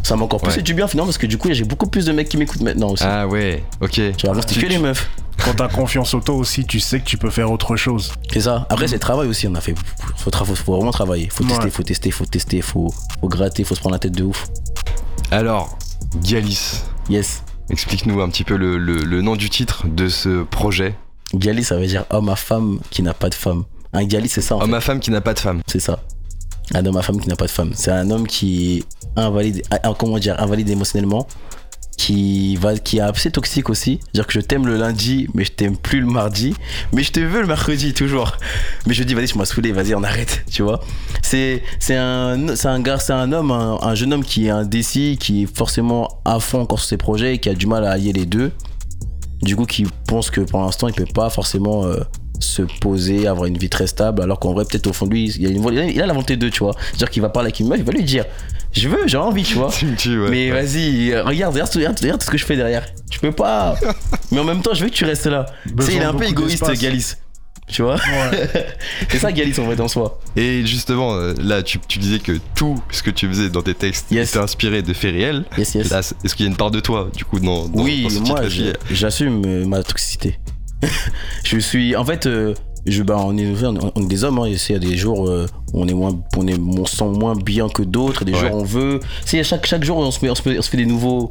ça 0.04 0.16
m'a 0.18 0.26
encore 0.26 0.42
plus 0.42 0.50
Ouais. 0.50 0.56
fait 0.56 0.62
du 0.62 0.74
bien 0.74 0.88
finalement 0.88 1.08
parce 1.08 1.18
que 1.18 1.28
du 1.28 1.38
coup 1.38 1.48
j'ai 1.52 1.64
beaucoup 1.64 1.88
plus 1.88 2.06
de 2.06 2.12
mecs 2.12 2.28
qui 2.28 2.36
m'écoutes 2.38 2.62
maintenant 2.62 2.90
aussi. 2.90 3.04
Ah 3.08 3.26
ouais, 3.28 3.64
ok. 3.80 3.92
Tu 3.92 4.12
vois, 4.24 4.32
avant 4.32 4.42
c'était 4.42 4.56
Tu- 4.56 4.62
que 4.62 4.68
les 4.68 4.80
meufs. 4.80 5.10
Quand 5.46 5.54
t'as 5.56 5.68
confiance 5.70 6.14
en 6.14 6.20
toi 6.20 6.36
aussi, 6.36 6.66
tu 6.66 6.80
sais 6.80 7.00
que 7.00 7.06
tu 7.06 7.18
peux 7.18 7.30
faire 7.30 7.50
autre 7.52 7.76
chose. 7.76 8.12
C'est 8.32 8.42
ça. 8.42 8.66
Après 8.70 8.88
c'est 8.88 8.96
le 8.96 9.00
travail 9.00 9.28
aussi, 9.30 9.48
on 9.48 9.56
a 9.56 9.62
fait. 9.62 9.76
Faut, 10.18 10.30
faut, 10.32 10.56
faut 10.56 10.76
vraiment 10.76 10.92
travailler. 10.92 11.30
Faut 11.32 11.44
tester, 11.46 11.64
Ouais. 11.66 11.70
faut 11.72 11.84
tester, 11.84 12.12
faut 12.12 12.26
tester, 12.26 12.62
faut, 12.62 12.94
faut 13.22 13.28
gratter, 13.30 13.64
faut 13.64 13.76
se 13.76 13.80
prendre 13.80 13.96
la 13.96 14.00
tête 14.00 14.14
de 14.16 14.24
ouf. 14.26 14.46
Alors, 15.32 15.78
Galis, 16.22 16.82
Yes. 17.10 17.44
Explique-nous 17.74 18.22
un 18.22 18.30
petit 18.30 18.46
peu 18.46 18.56
le, 18.56 18.78
le- 18.78 19.04
le 19.04 19.22
nom 19.22 19.36
du 19.36 19.50
titre 19.50 19.88
de 19.88 20.08
ce 20.08 20.44
projet. 20.44 20.96
Gali 21.34 21.64
ça 21.64 21.76
veut 21.78 21.88
dire 21.88 22.06
homme 22.10 22.30
à 22.30 22.36
femme 22.38 22.80
qui 22.90 23.02
n'a 23.04 23.14
pas 23.14 23.30
de 23.30 23.36
femme. 23.36 23.64
Un 23.92 24.06
Gali 24.06 24.30
c'est 24.30 24.42
ça 24.42 24.56
en 24.56 24.60
fait. 24.60 24.66
Homme 24.66 24.74
à 24.76 24.82
femme 24.82 25.00
qui 25.00 25.12
n'a 25.12 25.20
pas 25.22 25.34
de 25.34 25.40
femme. 25.40 25.62
C'est 25.68 25.80
ça. 25.80 26.00
Un 26.74 26.86
homme 26.86 26.96
à 26.98 27.02
femme 27.02 27.20
qui 27.20 27.28
n'a 27.28 27.36
pas 27.36 27.46
de 27.46 27.52
femme. 27.52 27.72
C'est 27.76 27.92
un 27.92 28.10
homme 28.10 28.26
qui 28.26 28.78
est 28.78 28.84
invalide, 29.20 29.62
ah, 29.70 29.94
comment 30.00 30.18
dire, 30.18 30.40
invalide 30.42 30.70
émotionnellement, 30.70 31.28
qui 31.98 32.56
va, 32.56 32.78
qui 32.78 32.98
est 32.98 33.02
assez 33.02 33.32
toxique 33.32 33.70
aussi. 33.70 34.00
C'est-à-dire 34.04 34.28
que 34.28 34.34
je 34.34 34.40
t'aime 34.40 34.66
le 34.66 34.78
lundi, 34.78 35.28
mais 35.34 35.46
je 35.46 35.52
t'aime 35.52 35.78
plus 35.78 36.00
le 36.02 36.08
mardi, 36.08 36.54
mais 36.92 37.04
je 37.04 37.12
te 37.12 37.20
veux 37.20 37.42
le 37.42 37.48
mercredi 37.48 37.94
toujours. 37.94 38.38
Mais 38.88 38.94
je 38.94 39.04
dis 39.04 39.14
vas-y, 39.14 39.28
je 39.28 39.38
m'as 39.38 39.46
saoulé, 39.46 39.72
vas-y, 39.72 39.96
on 39.96 40.04
arrête, 40.04 40.44
tu 40.52 40.64
vois. 40.64 40.82
C'est, 41.22 41.64
c'est 41.80 41.96
un, 41.96 42.56
c'est 42.56 42.68
un 42.68 42.80
gars, 42.82 42.98
c'est 43.00 43.14
un 43.14 43.32
homme, 43.32 43.52
un, 43.52 43.80
un 43.82 43.96
jeune 43.96 44.14
homme 44.14 44.24
qui 44.24 44.48
est 44.48 44.50
indécis, 44.50 45.18
qui 45.20 45.44
est 45.44 45.56
forcément 45.58 46.20
à 46.26 46.40
fond 46.40 46.62
encore 46.62 46.80
sur 46.80 46.90
ses 46.90 46.98
projets, 46.98 47.36
et 47.36 47.38
qui 47.40 47.50
a 47.50 47.54
du 47.54 47.68
mal 47.68 47.86
à 47.86 47.92
allier 47.92 48.14
les 48.14 48.26
deux. 48.26 48.52
Du 49.42 49.56
coup, 49.56 49.66
qui 49.66 49.86
pense 50.08 50.30
que 50.30 50.42
pour 50.42 50.62
l'instant, 50.62 50.88
il 50.88 50.94
peut 50.94 51.06
pas 51.14 51.30
forcément 51.30 51.86
euh, 51.86 51.98
se 52.40 52.62
poser, 52.82 53.28
avoir 53.28 53.46
une 53.46 53.58
vie 53.58 53.70
très 53.70 53.88
stable, 53.88 54.22
alors 54.22 54.40
qu'en 54.40 54.54
vrai, 54.54 54.64
peut-être 54.66 54.88
au 54.88 54.94
fond 54.94 55.06
de 55.06 55.12
lui, 55.12 55.30
il 55.38 55.46
a, 55.46 55.50
une, 55.50 55.90
il 55.90 56.02
a- 56.02 56.06
la 56.06 56.14
volonté 56.14 56.38
de, 56.38 56.50
tu 56.50 56.60
vois. 56.60 56.76
C'est-à-dire 56.88 57.10
qu'il 57.10 57.22
va 57.22 57.30
parler 57.30 57.48
avec 57.48 57.60
une 57.60 57.68
meuf, 57.68 57.78
il 57.78 57.84
va 57.86 57.92
lui 57.92 58.04
dire 58.04 58.26
Je 58.74 58.90
veux, 58.90 59.08
j'ai 59.08 59.18
envie, 59.18 59.44
tu 59.44 59.56
vois. 59.56 59.70
Tu 59.78 59.86
me 59.86 59.96
tues, 59.96 60.20
ouais. 60.22 60.30
Mais 60.30 60.52
Ouais. 60.52 60.62
vas-y, 60.64 61.16
regarde, 61.20 61.54
regarde, 61.54 61.72
regarde, 61.76 62.00
regarde 62.00 62.20
tout 62.20 62.26
ce 62.26 62.32
que 62.32 62.38
je 62.38 62.46
fais 62.46 62.56
derrière. 62.56 62.86
Tu 63.10 63.20
peux 63.20 63.32
pas. 63.32 63.76
Mais 64.32 64.40
en 64.40 64.44
même 64.44 64.62
temps, 64.62 64.74
je 64.74 64.84
veux 64.84 64.90
que 64.90 64.96
tu 64.96 65.06
restes 65.06 65.28
là. 65.28 65.46
Tu 65.78 65.86
sais, 65.86 65.94
il 65.96 66.02
est 66.02 66.06
un 66.06 66.14
peu 66.14 66.26
égoïste. 66.26 66.64
Galis. 66.80 67.14
Tu 67.68 67.82
vois 67.82 67.96
Ouais. 67.96 68.50
C'est 69.10 69.20
ça, 69.20 69.32
Galis, 69.32 69.58
en 69.60 69.70
fait, 69.70 69.80
en 69.80 69.88
soi. 69.88 70.20
Et 70.36 70.66
justement, 70.66 71.14
euh, 71.16 71.34
là, 71.40 71.64
tu, 71.64 71.80
tu 71.88 71.98
disais 72.00 72.20
que 72.20 72.34
tout 72.56 72.82
ce 72.92 73.02
que 73.04 73.10
tu 73.10 73.28
faisais 73.28 73.50
dans 73.50 73.62
tes 73.62 73.74
textes 73.74 74.12
Yes. 74.12 74.32
était 74.32 74.40
inspiré 74.40 74.82
de 74.82 74.94
faits 74.94 75.14
réels. 75.14 75.46
Yes, 75.58 75.76
yes. 75.76 75.92
Est-ce 76.24 76.36
qu'il 76.36 76.46
y 76.46 76.50
a 76.50 76.52
une 76.52 76.58
part 76.58 76.72
de 76.72 76.80
toi, 76.82 77.10
du 77.16 77.24
coup, 77.24 77.40
dans, 77.40 77.68
dans, 77.70 77.82
oui, 77.84 78.04
dans 78.04 78.10
ce 78.10 78.20
moi, 78.20 78.48
je- 78.50 78.74
j'assume 78.92 79.42
euh, 79.46 79.66
ma 79.66 79.82
toxicité. 79.82 80.40
je 81.46 81.58
suis. 81.60 81.96
En 81.96 82.04
fait, 82.04 82.26
euh, 82.26 82.54
je, 82.86 83.04
bah, 83.04 83.18
on, 83.20 83.38
est, 83.38 83.48
on 83.96 84.02
est 84.02 84.08
des 84.08 84.24
hommes. 84.24 84.40
Hein, 84.40 84.48
il 84.50 84.72
y 84.72 84.76
a 84.76 84.80
des 84.80 84.98
jours 84.98 85.28
euh, 85.28 85.46
où 85.74 85.82
on 85.82 85.88
est 85.88 85.94
moins, 85.94 86.20
on 86.38 86.48
est, 86.48 86.60
on 86.60 86.86
se 86.86 86.96
sent 86.98 87.06
moins 87.06 87.36
bien 87.36 87.70
que 87.70 87.82
d'autres. 87.84 88.26
Des 88.26 88.34
Ouais. 88.34 88.40
jours 88.40 88.54
où 88.56 88.60
on 88.62 88.64
veut. 88.64 89.00
C'est 89.26 89.44
chaque, 89.44 89.66
chaque 89.66 89.84
jour, 89.84 89.98
on 89.98 90.12
se, 90.12 90.24
met, 90.24 90.30
on, 90.32 90.36
se 90.36 90.48
met- 90.48 90.58
on 90.58 90.62
se 90.62 90.70
fait 90.70 90.78
des 90.78 90.86
nouveaux. 90.86 91.30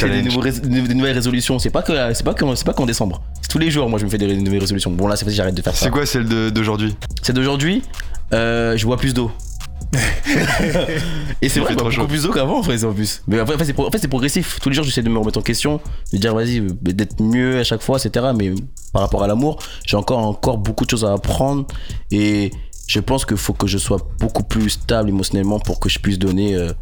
Des, 0.00 0.22
nouveaux 0.22 0.42
des 0.42 0.94
nouvelles 0.94 1.14
résolutions. 1.14 1.58
C'est 1.58 1.70
pas 1.70 1.82
que, 1.82 1.92
c'est 2.14 2.24
pas 2.24 2.34
que, 2.34 2.54
c'est 2.54 2.64
pas 2.66 2.72
qu'en 2.72 2.86
décembre. 2.86 3.22
C'est 3.40 3.48
tous 3.48 3.58
les 3.58 3.70
jours. 3.70 3.88
Moi, 3.88 3.98
je 3.98 4.04
me 4.04 4.10
fais 4.10 4.18
des 4.18 4.34
nouvelles 4.36 4.60
résolutions. 4.60 4.90
Bon, 4.90 5.06
là, 5.06 5.16
c'est 5.16 5.24
fait, 5.24 5.30
j'arrête 5.30 5.54
de 5.54 5.62
faire 5.62 5.74
ça. 5.76 5.84
C'est 5.84 5.90
quoi 5.90 6.06
celle 6.06 6.26
d'aujourd'hui? 6.52 6.96
C'est 7.22 7.32
d'aujourd'hui. 7.32 7.82
euh, 8.32 8.76
je 8.76 8.84
bois 8.86 8.96
plus 8.96 9.12
d'eau. 9.14 9.30
Et 11.42 11.48
c'est 11.48 11.60
vrai, 11.60 11.74
beaucoup 11.74 12.06
plus 12.06 12.22
d'eau 12.22 12.32
qu'avant, 12.32 12.58
en 12.58 12.62
fait, 12.62 12.82
en 12.84 12.92
plus. 12.92 13.22
Mais 13.26 13.38
après, 13.38 13.54
en 13.54 13.58
fait, 13.58 13.64
c'est 13.66 13.72
pro- 13.72 13.86
en 13.86 13.90
fait, 13.90 13.98
c'est 13.98 14.08
progressif. 14.08 14.58
Tous 14.60 14.68
les 14.68 14.74
jours, 14.74 14.84
j'essaie 14.84 15.02
de 15.02 15.08
me 15.08 15.18
remettre 15.18 15.38
en 15.38 15.42
question, 15.42 15.80
de 16.12 16.18
dire, 16.18 16.34
vas-y, 16.34 16.60
d'être 16.60 17.20
mieux 17.22 17.58
à 17.58 17.64
chaque 17.64 17.82
fois, 17.82 17.98
etc. 18.02 18.26
Mais 18.36 18.52
par 18.92 19.02
rapport 19.02 19.22
à 19.22 19.26
l'amour, 19.26 19.58
j'ai 19.86 19.96
encore, 19.96 20.18
encore 20.18 20.58
beaucoup 20.58 20.84
de 20.84 20.90
choses 20.90 21.04
à 21.04 21.12
apprendre. 21.12 21.66
Et 22.10 22.50
je 22.86 23.00
pense 23.00 23.24
qu'il 23.24 23.36
faut 23.36 23.52
que 23.52 23.66
je 23.66 23.78
sois 23.78 23.98
beaucoup 24.18 24.42
plus 24.42 24.70
stable 24.70 25.08
émotionnellement 25.08 25.58
pour 25.60 25.80
que 25.80 25.88
je 25.88 25.98
puisse 25.98 26.18
donner 26.18 26.54
euh, 26.54 26.72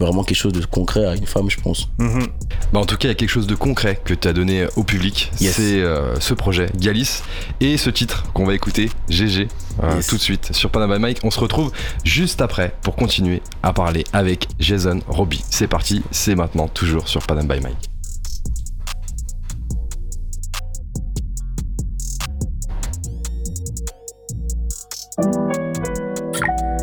vraiment 0.00 0.24
quelque 0.24 0.36
chose 0.36 0.52
de 0.52 0.64
concret 0.64 1.04
à 1.06 1.14
une 1.14 1.26
femme, 1.26 1.48
je 1.50 1.60
pense. 1.60 1.88
Mhm. 1.98 2.26
Bah, 2.72 2.80
en 2.80 2.84
tout 2.86 2.96
cas, 2.96 3.08
il 3.08 3.10
y 3.10 3.12
a 3.12 3.14
quelque 3.14 3.28
chose 3.30 3.46
de 3.46 3.54
concret 3.54 4.00
que 4.04 4.14
tu 4.14 4.26
as 4.28 4.32
donné 4.32 4.66
au 4.76 4.82
public. 4.84 5.30
Yes. 5.40 5.54
C'est 5.56 5.80
euh, 5.80 6.18
ce 6.20 6.34
projet, 6.34 6.66
Galis, 6.76 7.22
et 7.60 7.76
ce 7.76 7.90
titre 7.90 8.24
qu'on 8.32 8.44
va 8.46 8.54
écouter, 8.54 8.90
GG, 9.08 9.48
euh, 9.82 9.96
Yes. 9.96 10.06
tout 10.06 10.16
de 10.16 10.20
suite 10.22 10.52
sur 10.52 10.70
Panama 10.70 10.98
Mike. 10.98 11.18
On 11.24 11.30
se 11.30 11.40
retrouve 11.40 11.72
juste 12.04 12.40
après 12.40 12.74
pour 12.82 12.96
continuer 12.96 13.42
à 13.62 13.72
parler 13.72 14.04
avec 14.12 14.48
Jason 14.60 15.00
Robbie. 15.08 15.42
C'est 15.50 15.68
parti, 15.68 16.02
c'est 16.10 16.34
maintenant, 16.34 16.68
toujours 16.68 17.08
sur 17.08 17.22
Panama 17.26 17.54
by 17.54 17.60
Mike. 17.62 17.88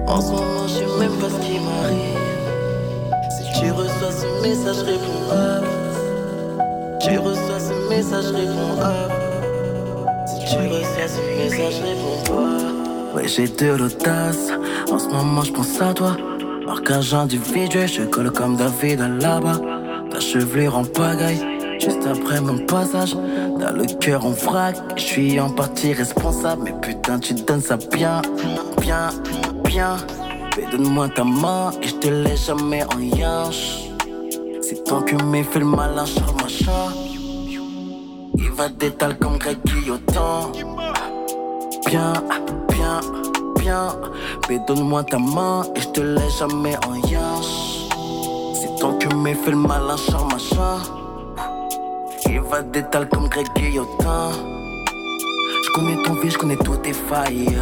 En 0.07 0.21
ce 0.21 0.31
moment, 0.31 0.67
je 0.67 0.73
sais 0.73 0.99
même 0.99 1.17
pas 1.19 1.29
ce 1.29 1.39
qui 1.45 1.59
m'arrive. 1.59 2.08
Si 3.59 3.65
tu 3.65 3.71
reçois 3.71 4.11
ce 4.13 4.41
message, 4.41 4.77
réponds 4.85 5.33
up. 5.33 5.65
Tu 7.01 7.17
reçois 7.17 7.59
ce 7.59 7.89
message, 7.89 8.27
réponds 8.27 8.79
up. 8.81 9.11
Si 10.25 10.39
tu 10.49 10.61
reçois 10.69 11.07
ce 11.09 11.37
message, 11.37 11.81
réponds 11.81 12.33
pas. 12.33 13.17
Ouais, 13.17 13.27
j'ai 13.27 13.49
de 13.49 13.73
l'audace. 13.73 14.53
En 14.89 14.97
ce 14.97 15.09
moment, 15.09 15.41
je 15.41 15.51
pense 15.51 15.81
à 15.81 15.93
toi. 15.93 16.15
Marquage 16.65 17.13
individuel, 17.13 17.89
je 17.89 18.03
colle 18.03 18.31
comme 18.31 18.55
David 18.55 19.01
à 19.01 19.09
là-bas. 19.09 19.59
Ta 20.09 20.21
chevelure 20.21 20.77
en 20.77 20.85
pagaille. 20.85 21.45
Juste 21.81 22.07
après 22.09 22.39
mon 22.39 22.59
passage, 22.59 23.13
dans 23.13 23.75
le 23.75 23.85
cœur 23.99 24.25
en 24.25 24.31
vrac, 24.31 24.77
je 24.95 25.01
suis 25.01 25.37
en 25.37 25.49
partie 25.49 25.91
responsable, 25.91 26.61
mais 26.63 26.75
putain 26.81 27.19
tu 27.19 27.33
donnes 27.33 27.61
ça 27.61 27.75
bien, 27.75 28.21
bien, 28.79 29.09
bien. 29.65 29.97
Mais 30.59 30.65
donne-moi 30.71 31.07
ta 31.07 31.23
main 31.23 31.71
et 31.81 31.87
je 31.87 31.95
te 31.95 32.07
laisse 32.09 32.47
jamais 32.47 32.83
en 32.83 32.99
yinche. 32.99 33.87
C'est 34.61 34.83
ton 34.83 35.01
que 35.03 35.15
me 35.23 35.41
fait 35.41 35.59
le 35.59 35.65
malin 35.65 36.05
sur 36.05 36.33
machin. 36.35 36.91
Il 38.35 38.51
va 38.51 38.67
détaler 38.67 39.15
comme 39.15 39.37
Greg 39.37 39.57
Guillotin. 39.63 40.51
Bien, 41.85 42.11
bien, 42.67 42.99
bien. 43.57 43.87
Mais 44.49 44.59
donne-moi 44.67 45.05
ta 45.05 45.17
main 45.17 45.63
et 45.75 45.79
je 45.79 45.87
te 45.87 46.01
laisse 46.01 46.39
jamais 46.39 46.75
en 46.87 46.95
yinche. 47.07 47.87
C'est 48.55 48.75
ton 48.81 48.97
que 48.97 49.13
me 49.15 49.33
fait 49.35 49.51
le 49.51 49.57
malin 49.57 49.95
sur 49.95 50.25
machin. 50.25 50.79
Il 52.25 52.41
va 52.41 52.63
détaler 52.63 53.07
comme 53.07 53.29
Greg 53.29 53.47
Guillotin. 53.55 54.31
Je 55.63 55.71
connais 55.73 56.03
ton 56.03 56.15
vie, 56.15 56.29
je 56.29 56.37
connais 56.37 56.57
toutes 56.57 56.81
tes 56.81 56.93
failles. 56.93 57.55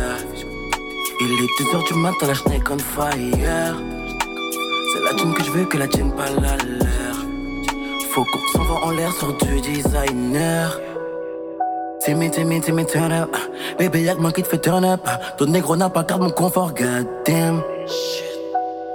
Il 1.20 1.32
est 1.32 1.64
2h 1.64 1.88
du 1.88 1.94
matin, 1.96 2.28
la 2.28 2.34
schneck 2.36 2.70
on 2.70 2.78
fire. 2.78 3.76
C'est 4.94 5.04
la 5.04 5.14
thune 5.16 5.34
que 5.34 5.44
je 5.44 5.50
veux, 5.50 5.66
que 5.66 5.78
la 5.78 5.88
tienne 5.88 6.12
pas 6.12 6.30
la 6.30 6.56
leur. 6.58 7.16
Faut 8.12 8.24
qu'on 8.24 8.58
s'envoie 8.58 8.86
en 8.86 8.92
l'air 8.92 9.12
sur 9.14 9.36
du 9.36 9.60
designer. 9.62 10.80
Timmy, 12.02 12.30
Timmy, 12.30 12.62
Timmy, 12.62 12.86
turn 12.86 13.12
up. 13.12 13.36
Baby, 13.80 14.04
y'a 14.04 14.14
que 14.14 14.22
moi 14.22 14.32
qui 14.32 14.44
te 14.44 14.48
fait 14.48 14.60
turn 14.60 14.86
up. 14.86 15.08
Ton 15.40 15.48
négro 15.48 15.76
n'a 15.76 15.90
pas 15.90 16.04
carte 16.04 16.22
mon 16.22 16.30
confort, 16.30 16.74
goddamn. 16.76 17.64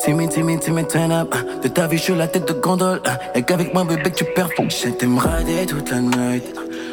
Timmy, 0.04 0.28
Timmy, 0.28 0.60
Timmy, 0.60 0.86
turn 0.86 1.10
up. 1.10 1.34
De 1.60 1.68
ta 1.68 1.88
vie, 1.88 1.98
je 1.98 2.02
suis 2.02 2.14
la 2.14 2.28
tête 2.28 2.46
de 2.46 2.52
gondole. 2.52 3.02
Et 3.34 3.42
qu'avec 3.42 3.74
moi, 3.74 3.82
bébé, 3.82 4.10
que 4.10 4.16
tu 4.16 4.24
perds. 4.24 4.50
Je 4.68 4.88
t'aime 4.90 5.18
toute 5.68 5.90
la 5.90 6.00
nuit. 6.00 6.42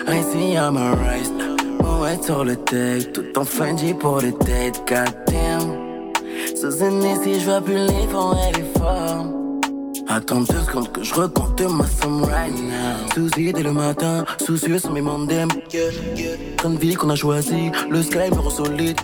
I 0.07 0.23
see 0.23 0.53
I'm 0.55 0.75
a 0.75 0.95
rise. 0.95 1.48
Sur 2.09 2.43
le 2.43 2.55
tech. 2.55 3.11
Tout 3.13 3.37
en 3.37 3.45
Fendi 3.45 3.93
pour 3.93 4.19
les 4.19 4.31
dates, 4.31 4.81
goddamn. 4.87 6.11
Sous 6.55 6.83
un 6.83 7.01
ici, 7.01 7.39
je 7.39 7.45
vois 7.45 7.61
plus 7.61 7.75
les 7.75 8.07
fonds 8.11 8.33
et 8.33 8.57
les 8.57 8.79
femmes. 8.79 9.61
Attends 10.07 10.41
deux 10.41 10.59
secondes 10.59 10.91
que 10.91 11.03
je 11.03 11.13
recompte 11.13 11.61
ma 11.61 11.85
somme 11.85 12.23
right 12.23 12.51
now. 12.51 13.13
Souci 13.13 13.53
dès 13.53 13.63
le 13.63 13.71
matin, 13.71 14.25
soucieux 14.45 14.79
sur 14.79 14.91
mes 14.91 15.01
mandem. 15.01 15.49
Grande 16.57 16.79
vie 16.79 16.95
qu'on 16.95 17.11
a 17.11 17.15
choisi, 17.15 17.71
le 17.89 18.01
sky 18.01 18.31
me 18.31 18.39
rend 18.39 18.49
solide. 18.49 18.99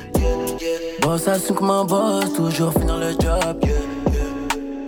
Boss 1.01 1.27
assume 1.27 1.55
comme 1.55 1.69
un 1.69 1.85
boss, 1.85 2.33
toujours 2.33 2.73
finir 2.73 2.97
le 2.97 3.11
job. 3.11 3.59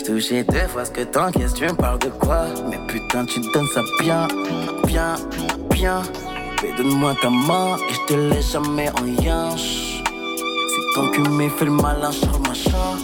Touché 0.06 0.44
deux 0.44 0.68
fois 0.68 0.86
ce 0.86 0.92
que 0.92 1.02
t'encaisses, 1.02 1.54
tu 1.54 1.66
me 1.66 1.74
parles 1.74 2.00
de 2.00 2.10
quoi? 2.10 2.46
Mais 2.70 2.80
putain, 2.88 3.26
tu 3.26 3.40
donnes 3.54 3.68
ça 3.74 3.82
bien, 4.02 4.28
bien, 4.86 5.16
bien. 5.70 6.02
Mais 6.64 6.74
donne-moi 6.76 7.14
ta 7.22 7.30
main 7.30 7.78
et 7.88 7.94
je 7.94 8.00
te 8.08 8.14
laisse 8.14 8.54
jamais 8.54 8.90
en 9.00 9.06
yinche. 9.06 10.02
C'est 10.06 10.96
ton 10.96 11.08
cul 11.12 11.22
me 11.30 11.50
fait 11.50 11.66
le 11.66 11.72
malin 11.72 12.12
sur 12.12 12.40
machin. 12.40 12.98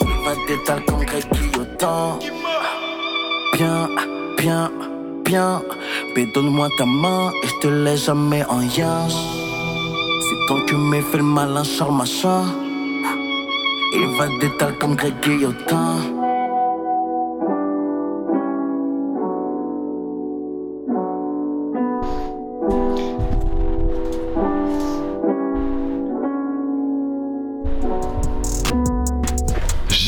Il 0.00 0.24
va 0.24 0.34
détaler 0.48 0.84
comme 0.86 1.04
Greg 1.04 1.24
Guillotin. 1.32 2.18
Bien, 3.54 3.88
bien, 4.36 4.70
bien. 5.24 5.62
Mais 6.16 6.26
donne-moi 6.34 6.68
ta 6.76 6.86
main 6.86 7.30
et 7.44 7.46
je 7.46 7.54
te 7.60 7.68
laisse 7.68 8.06
jamais 8.06 8.44
en 8.48 8.62
yinche. 8.62 9.22
C'est 10.26 10.46
ton 10.48 10.60
cul 10.66 10.76
me 10.76 11.00
fait 11.00 11.18
le 11.18 11.22
malin 11.22 11.62
sur 11.62 11.92
machin. 11.92 12.42
Il 13.94 14.06
va 14.18 14.26
détaler 14.40 14.76
comme 14.80 14.96
Greg 14.96 15.14
Guillotin. 15.22 16.17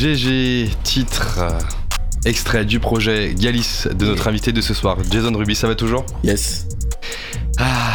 GG, 0.05 0.69
titre, 0.81 1.37
euh, 1.41 1.59
extrait 2.25 2.65
du 2.65 2.79
projet 2.79 3.35
Galis 3.37 3.83
de 3.93 4.07
notre 4.07 4.27
invité 4.27 4.51
de 4.51 4.59
ce 4.59 4.73
soir, 4.73 4.97
Jason 5.11 5.31
Ruby, 5.31 5.53
ça 5.53 5.67
va 5.67 5.75
toujours? 5.75 6.03
Yes. 6.23 6.65
Ah, 7.59 7.93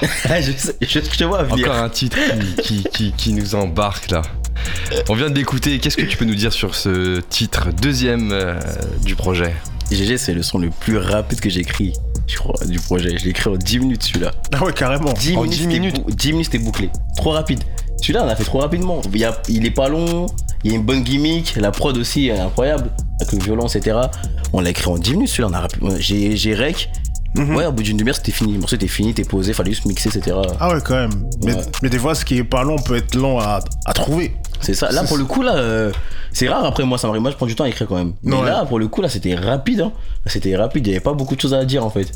je, 0.40 0.52
sais- 0.52 0.76
je, 0.80 0.86
je 0.86 1.00
te 1.00 1.24
vois 1.24 1.42
venir. 1.42 1.66
encore 1.68 1.82
un 1.82 1.88
titre 1.88 2.16
qui, 2.62 2.62
qui, 2.62 2.84
qui- 2.92 3.12
qui 3.16 3.32
nous 3.32 3.56
embarque 3.56 4.12
là. 4.12 4.22
On 5.08 5.14
vient 5.14 5.28
d'écouter, 5.28 5.80
qu'est-ce 5.80 5.96
que 5.96 6.02
tu 6.06 6.16
peux 6.16 6.24
nous 6.24 6.36
dire 6.36 6.52
sur 6.52 6.76
ce 6.76 7.18
titre, 7.18 7.70
deuxième 7.82 8.30
euh, 8.30 8.54
du 9.04 9.16
projet? 9.16 9.52
GG, 9.90 10.18
c'est 10.18 10.34
le 10.34 10.44
son 10.44 10.58
le 10.58 10.70
plus 10.70 10.98
rapide 10.98 11.40
que 11.40 11.50
j'ai 11.50 11.62
écrit, 11.62 11.94
je 12.28 12.36
crois, 12.36 12.64
du 12.64 12.78
projet. 12.78 13.18
Je 13.18 13.24
l'ai 13.24 13.30
écrit 13.30 13.50
en 13.50 13.56
10 13.56 13.80
minutes 13.80 14.04
celui-là. 14.04 14.30
Ah 14.52 14.62
ouais, 14.64 14.72
carrément. 14.72 15.12
10 15.14 15.36
En 15.36 15.42
minutes, 15.42 15.50
10 15.50 15.62
c'était 15.64 15.78
minutes. 15.80 15.96
bou- 16.04 16.10
10 16.12 16.30
minutes, 16.32 16.44
c'était 16.52 16.62
bouclé. 16.64 16.90
Trop 17.16 17.30
rapide. 17.30 17.64
Celui-là, 18.00 18.22
on 18.24 18.28
a 18.28 18.36
fait 18.36 18.44
trop 18.44 18.60
rapidement. 18.60 19.02
Il, 19.12 19.18
y 19.18 19.24
a- 19.24 19.36
il 19.48 19.66
est 19.66 19.72
pas 19.72 19.88
long, 19.88 20.26
il 20.64 20.70
y 20.70 20.74
a 20.74 20.76
une 20.78 20.84
bonne 20.84 21.02
gimmick, 21.02 21.56
la 21.56 21.70
prod 21.70 21.96
aussi 21.96 22.28
est 22.28 22.38
incroyable, 22.38 22.90
avec 23.20 23.32
le 23.32 23.38
violon, 23.38 23.66
etc. 23.66 23.96
On 24.52 24.60
l'a 24.60 24.70
écrit 24.70 24.88
en 24.90 24.98
10 24.98 25.12
minutes, 25.12 25.28
celui-là, 25.28 25.48
on 25.50 25.54
a 25.54 25.60
rapide- 25.60 25.96
J'ai 25.98 26.36
j'ai 26.36 26.54
rec. 26.54 26.90
Mhm. 27.36 27.54
Ouais, 27.54 27.64
au 27.66 27.70
bout 27.72 27.84
d'une 27.84 27.96
demi-heure, 27.96 28.16
c'était 28.16 28.32
fini. 28.32 28.54
Le 28.54 28.58
morceau 28.58 28.74
était 28.74 28.88
fini, 28.88 29.14
t'es 29.14 29.22
posé, 29.22 29.52
fallait 29.52 29.70
juste 29.70 29.84
mixer, 29.86 30.08
etc. 30.08 30.36
Ah 30.58 30.68
ouais, 30.74 30.80
quand 30.84 30.96
même. 30.96 31.28
Mais, 31.44 31.54
Ouais. 31.54 31.62
mais 31.82 31.88
des 31.88 31.98
fois, 31.98 32.16
ce 32.16 32.24
qui 32.24 32.36
est 32.38 32.42
pas 32.44 32.64
long 32.64 32.74
peut 32.76 32.96
être 32.96 33.14
long 33.14 33.38
à, 33.38 33.60
à 33.86 33.92
trouver. 33.92 34.34
C'est 34.60 34.74
ça. 34.74 34.90
Là, 34.90 35.02
C'est- 35.02 35.08
pour 35.08 35.16
le 35.16 35.24
coup, 35.24 35.42
là, 35.42 35.54
euh, 35.54 35.92
c'est 36.32 36.48
rare. 36.48 36.64
Après, 36.64 36.84
moi, 36.84 36.98
ça 36.98 37.06
m'arrive. 37.06 37.22
Moi, 37.22 37.30
je 37.30 37.36
prends 37.36 37.46
du 37.46 37.54
temps 37.54 37.62
à 37.64 37.68
écrire 37.68 37.86
quand 37.86 37.94
même. 37.94 38.14
Mais 38.24 38.34
Ouais. 38.34 38.46
là, 38.46 38.64
pour 38.66 38.80
le 38.80 38.88
coup, 38.88 39.00
là, 39.00 39.08
c'était 39.08 39.36
rapide. 39.36 39.80
Hein. 39.82 39.92
C'était 40.26 40.56
rapide. 40.56 40.84
Il 40.88 40.90
y 40.90 40.92
avait 40.94 41.00
pas 41.00 41.12
beaucoup 41.12 41.36
de 41.36 41.40
choses 41.40 41.54
à 41.54 41.64
dire, 41.64 41.84
en 41.86 41.90
fait. 41.90 42.10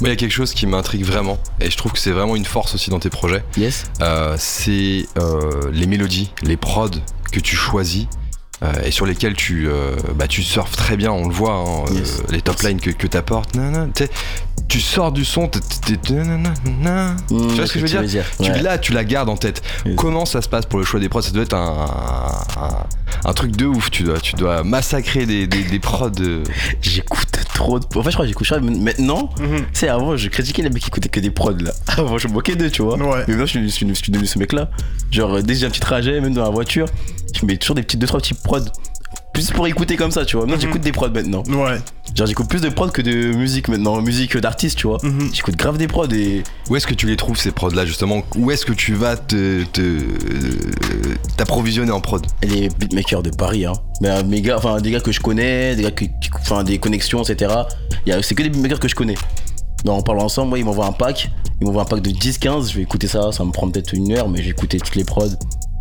Moi, 0.00 0.08
il 0.08 0.08
y 0.08 0.12
a 0.12 0.16
quelque 0.16 0.32
chose 0.32 0.54
qui 0.54 0.66
m'intrigue 0.66 1.04
vraiment, 1.04 1.36
et 1.60 1.70
je 1.70 1.76
trouve 1.76 1.92
que 1.92 1.98
c'est 2.00 2.10
vraiment 2.10 2.34
une 2.34 2.46
force 2.46 2.74
aussi 2.74 2.88
dans 2.90 2.98
tes 2.98 3.10
projets, 3.10 3.44
Yes. 3.56 3.84
euh, 4.00 4.34
c'est 4.38 5.06
euh, 5.18 5.70
les 5.72 5.86
mélodies, 5.86 6.32
les 6.42 6.56
prods 6.56 6.88
que 7.34 7.40
tu 7.40 7.56
choisis. 7.56 8.06
euh, 8.62 8.72
et 8.84 8.90
sur 8.92 9.04
lesquels 9.04 9.34
tu, 9.34 9.66
euh, 9.68 9.96
bah, 10.14 10.28
tu 10.28 10.42
surfes 10.42 10.76
très 10.76 10.96
bien, 10.96 11.10
on 11.10 11.26
le 11.28 11.34
voit, 11.34 11.54
hein, 11.54 11.84
euh, 11.90 11.94
Yes. 11.98 12.22
les 12.30 12.40
top 12.40 12.60
lines 12.62 12.80
que, 12.80 12.90
que 12.90 13.06
tu 13.08 13.16
apportes. 13.16 13.56
Tu 14.74 14.80
sors 14.80 15.12
du 15.12 15.24
son, 15.24 15.48
nanana. 16.10 17.14
tu 17.28 17.34
vois 17.36 17.64
ce 17.64 17.74
que 17.74 17.78
je 17.86 17.96
veux 17.96 18.04
dire 18.08 18.24
Tu 18.42 18.50
Ouais. 18.50 18.60
l'as, 18.60 18.76
tu 18.76 18.92
la 18.92 19.04
gardes 19.04 19.28
en 19.28 19.36
tête. 19.36 19.62
Yes. 19.86 19.94
Comment 19.94 20.26
ça 20.26 20.42
se 20.42 20.48
passe 20.48 20.66
pour 20.66 20.80
le 20.80 20.84
choix 20.84 20.98
des 20.98 21.08
prods? 21.08 21.22
Ça 21.22 21.30
doit 21.30 21.44
être 21.44 21.54
un, 21.54 21.86
un, 22.60 23.28
un 23.28 23.32
truc 23.34 23.52
de 23.54 23.66
ouf. 23.66 23.92
Tu 23.92 24.02
dois, 24.02 24.18
tu 24.18 24.34
dois 24.34 24.64
massacrer 24.64 25.26
des, 25.26 25.46
des, 25.46 25.62
des 25.62 25.78
prods. 25.78 26.10
euh. 26.18 26.42
J'écoute 26.82 27.28
trop 27.54 27.78
de. 27.78 27.84
En 27.96 28.02
fait, 28.02 28.10
je 28.10 28.16
crois 28.16 28.24
que 28.26 28.28
j'écoute 28.30 28.50
maintenant. 28.80 29.30
Tu 29.36 29.44
sais, 29.74 29.86
avant, 29.86 30.16
je 30.16 30.28
critiquais 30.28 30.62
les 30.62 30.70
mecs 30.70 30.82
qui 30.82 30.88
écoutaient 30.88 31.08
que 31.08 31.20
des 31.20 31.30
prods 31.30 31.52
là. 31.52 31.70
Avant, 31.96 32.18
je 32.18 32.26
me 32.26 32.32
moquais 32.32 32.56
d'eux, 32.56 32.68
tu 32.68 32.82
vois. 32.82 32.96
Ouais. 32.96 33.22
Mais 33.28 33.34
maintenant, 33.36 33.46
je 33.46 33.68
suis, 33.68 34.10
devenu 34.10 34.26
ce 34.26 34.40
mec 34.40 34.52
là. 34.52 34.70
Genre, 35.12 35.40
dès 35.40 35.54
que 35.54 35.60
j'ai 35.60 35.66
un 35.66 35.70
petit 35.70 35.78
trajet, 35.78 36.20
même 36.20 36.34
dans 36.34 36.42
la 36.42 36.50
voiture, 36.50 36.86
je 37.32 37.46
mets 37.46 37.58
toujours 37.58 37.76
des 37.76 37.84
petits, 37.84 37.96
deux, 37.96 38.08
trois 38.08 38.18
petits 38.18 38.34
prods. 38.34 38.58
Plus 39.32 39.50
pour 39.50 39.66
écouter 39.66 39.96
comme 39.96 40.10
ça, 40.12 40.24
tu 40.24 40.36
vois. 40.36 40.46
Maintenant, 40.46 40.60
j'écoute 40.60 40.80
des 40.82 40.92
prods 40.92 41.10
maintenant. 41.10 41.42
Ouais. 41.48 41.78
Genre, 42.14 42.26
j'écoute 42.26 42.48
plus 42.48 42.60
de 42.60 42.68
prods 42.68 42.90
que 42.90 43.02
de 43.02 43.32
musique 43.32 43.66
maintenant. 43.68 44.00
Musique 44.00 44.36
d'artiste, 44.36 44.78
tu 44.78 44.86
vois. 44.86 44.98
Mhm. 45.02 45.30
J'écoute 45.32 45.56
grave 45.56 45.76
des 45.76 45.88
prods 45.88 46.06
et. 46.12 46.44
Où 46.70 46.76
est-ce 46.76 46.86
que 46.86 46.94
tu 46.94 47.06
les 47.06 47.16
trouves 47.16 47.36
ces 47.36 47.50
prods 47.50 47.70
là 47.70 47.84
justement? 47.84 48.22
Où 48.36 48.50
est-ce 48.52 48.64
que 48.64 48.72
tu 48.72 48.94
vas 48.94 49.16
te, 49.16 49.64
te- 49.64 50.00
t'approvisionner 51.36 51.90
en 51.90 52.00
prod? 52.00 52.24
Les 52.42 52.68
beatmakers 52.68 53.22
de 53.22 53.30
Paris, 53.30 53.64
hein. 53.66 53.72
Mais, 54.00 54.10
euh, 54.10 54.22
mes 54.24 54.40
gars, 54.40 54.56
enfin 54.58 54.80
des 54.80 54.90
gars 54.90 55.00
que 55.00 55.12
je 55.12 55.20
connais, 55.20 55.74
des 55.76 55.82
gars 55.82 55.90
qui, 55.90 56.10
enfin 56.40 56.62
des 56.64 56.78
connexions, 56.78 57.22
etc. 57.22 57.52
Il 58.06 58.10
y 58.10 58.12
a- 58.12 58.22
C'est 58.22 58.34
que 58.34 58.42
des 58.42 58.50
beatmakers 58.50 58.78
que 58.80 58.88
je 58.88 58.94
connais. 58.94 59.14
Donc 59.84 59.98
on 59.98 60.02
parle 60.02 60.20
ensemble, 60.20 60.50
moi 60.50 60.58
ils 60.58 60.64
m'envoient 60.64 60.86
un 60.86 60.92
pack, 60.92 61.30
ils 61.60 61.66
m'envoient 61.66 61.82
un 61.82 61.86
pack 61.86 62.00
de 62.00 62.10
10-15, 62.10 62.70
je 62.70 62.76
vais 62.76 62.82
écouter 62.82 63.06
ça, 63.06 63.32
ça 63.32 63.44
me 63.44 63.50
prend 63.50 63.68
peut-être 63.68 63.92
une 63.92 64.12
heure, 64.12 64.28
mais 64.28 64.38
je 64.38 64.44
vais 64.44 64.50
écouter 64.50 64.78
toutes 64.78 64.94
les 64.96 65.04
prods. 65.04 65.26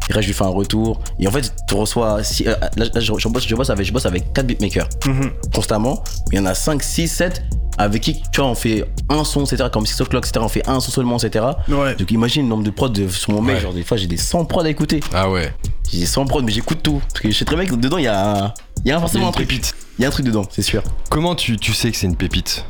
Et 0.10 0.12
après 0.12 0.22
je 0.22 0.28
lui 0.28 0.34
fais 0.34 0.44
un 0.44 0.48
retour. 0.50 1.00
Et 1.20 1.28
en 1.28 1.32
fait, 1.32 1.54
tu 1.68 1.76
reçois. 1.76 2.24
Si, 2.24 2.48
euh, 2.48 2.56
là, 2.78 2.86
là, 2.94 3.00
je, 3.00 3.12
je 3.18 3.28
bosse, 3.30 3.48
je, 3.48 3.56
bosse 3.56 3.70
avec, 3.70 3.86
je 3.86 3.92
bosse 3.94 4.06
avec 4.06 4.34
4 4.34 4.46
beatmakers 4.46 4.90
Mhm. 5.08 5.32
constamment. 5.54 6.04
Mais 6.32 6.38
il 6.38 6.40
y 6.40 6.42
en 6.42 6.46
a 6.46 6.54
5, 6.56 6.82
6, 6.84 7.08
7 7.08 7.44
avec 7.78 8.02
qui, 8.04 8.22
tu 8.32 8.42
vois, 8.42 8.50
on 8.50 8.56
fait 8.56 8.86
un 9.10 9.24
son, 9.24 9.44
etc. 9.46 9.70
Comme 9.72 9.86
6 9.86 10.00
o'clock, 10.02 10.26
etc. 10.28 10.44
On 10.46 10.50
fait 10.50 10.68
un 10.68 10.80
son 10.80 10.92
seulement, 10.92 11.18
etc. 11.18 11.46
Ouais. 11.70 11.96
Donc 11.96 12.12
imagine 12.12 12.44
le 12.44 12.50
nombre 12.50 12.64
de 12.64 12.70
prods 12.70 12.90
de- 12.90 13.08
sur 13.08 13.32
mon 13.32 13.42
mail. 13.42 13.56
Ouais. 13.56 13.62
Genre 13.62 13.74
des 13.74 13.84
fois 13.84 13.98
j'ai 13.98 14.08
des 14.08 14.18
100 14.18 14.46
prods 14.46 14.62
à 14.62 14.70
écouter. 14.70 15.00
Ah 15.14 15.30
ouais. 15.30 15.54
J'ai 15.92 16.06
100 16.06 16.26
prods, 16.26 16.42
mais 16.42 16.52
j'écoute 16.52 16.80
tout. 16.84 17.02
Parce 17.10 17.22
que 17.22 17.32
je 17.32 17.38
sais 17.38 17.46
très 17.46 17.56
bien 17.56 17.66
que 17.66 17.76
dedans, 17.76 17.98
il 17.98 18.04
y 18.04 18.08
a, 18.08 18.46
un- 18.46 18.54
il 18.86 18.90
y 18.90 18.92
a 18.92 19.00
forcément 19.00 19.22
Il 19.22 19.24
y 19.24 19.28
a 19.28 19.30
un 19.30 19.32
truc. 19.32 19.48
pépite. 19.48 19.74
Il 19.98 20.02
y 20.02 20.06
a 20.06 20.08
un 20.08 20.12
truc 20.12 20.26
dedans, 20.26 20.44
c'est 20.52 20.62
sûr. 20.64 20.84
Comment 21.10 21.34
tu, 21.36 21.56
tu 21.58 21.74
sais 21.74 21.92
que 21.92 21.98
c'est 21.98 22.08
une 22.08 22.16
pépite? 22.18 22.66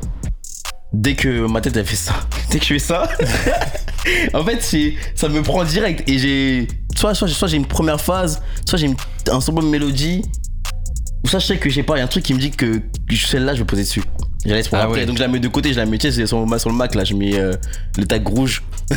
Dès 0.93 1.15
que 1.15 1.47
ma 1.47 1.59
tête, 1.59 1.75
elle 1.75 1.85
fait 1.85 1.95
ça. 1.95 2.13
Dès 2.51 2.59
que 2.59 2.65
je 2.65 2.73
fais 2.73 2.79
ça, 2.79 3.09
en 4.33 4.43
fait, 4.43 4.61
c'est- 4.61 4.93
ça 5.15 5.27
me 5.29 5.41
prend 5.41 5.63
direct. 5.63 6.07
Et 6.09 6.17
j'ai. 6.19 6.67
Soit, 6.95 7.13
soit, 7.15 7.47
j'ai 7.47 7.57
une 7.57 7.65
première 7.65 7.99
phase, 7.99 8.41
soit 8.65 8.77
j'ai 8.77 8.93
un 9.29 9.41
son 9.41 9.53
de 9.53 9.65
mélodie. 9.65 10.21
Ou 11.23 11.27
soit 11.27 11.39
je 11.39 11.47
sais 11.47 11.57
que, 11.57 11.69
je 11.69 11.75
sais 11.75 11.83
pas, 11.83 11.95
il 11.95 11.99
y 11.99 12.01
a 12.01 12.05
un 12.05 12.07
truc 12.07 12.23
qui 12.23 12.33
me 12.33 12.39
dit 12.39 12.51
que 12.51 12.81
celle-là, 13.09 13.53
je 13.53 13.59
vais 13.59 13.65
poser 13.65 13.83
dessus. 13.83 14.03
Je 14.45 14.49
la 14.49 14.55
laisse 14.57 14.67
pour 14.67 14.77
Ah 14.77 14.83
après. 14.83 14.99
ouais. 15.01 15.05
Donc 15.05 15.15
je 15.17 15.21
la 15.21 15.27
mets 15.27 15.39
de 15.39 15.47
côté, 15.47 15.71
je 15.73 15.77
la 15.77 15.85
mets, 15.85 15.97
tu 15.97 16.07
sais, 16.07 16.13
c'est 16.13 16.25
sur, 16.27 16.45
sur 16.59 16.69
le 16.69 16.75
Mac, 16.75 16.95
là, 16.95 17.03
je 17.03 17.13
mets 17.13 17.39
euh, 17.39 17.53
le 17.97 18.05
tag 18.05 18.27
rouge. 18.27 18.63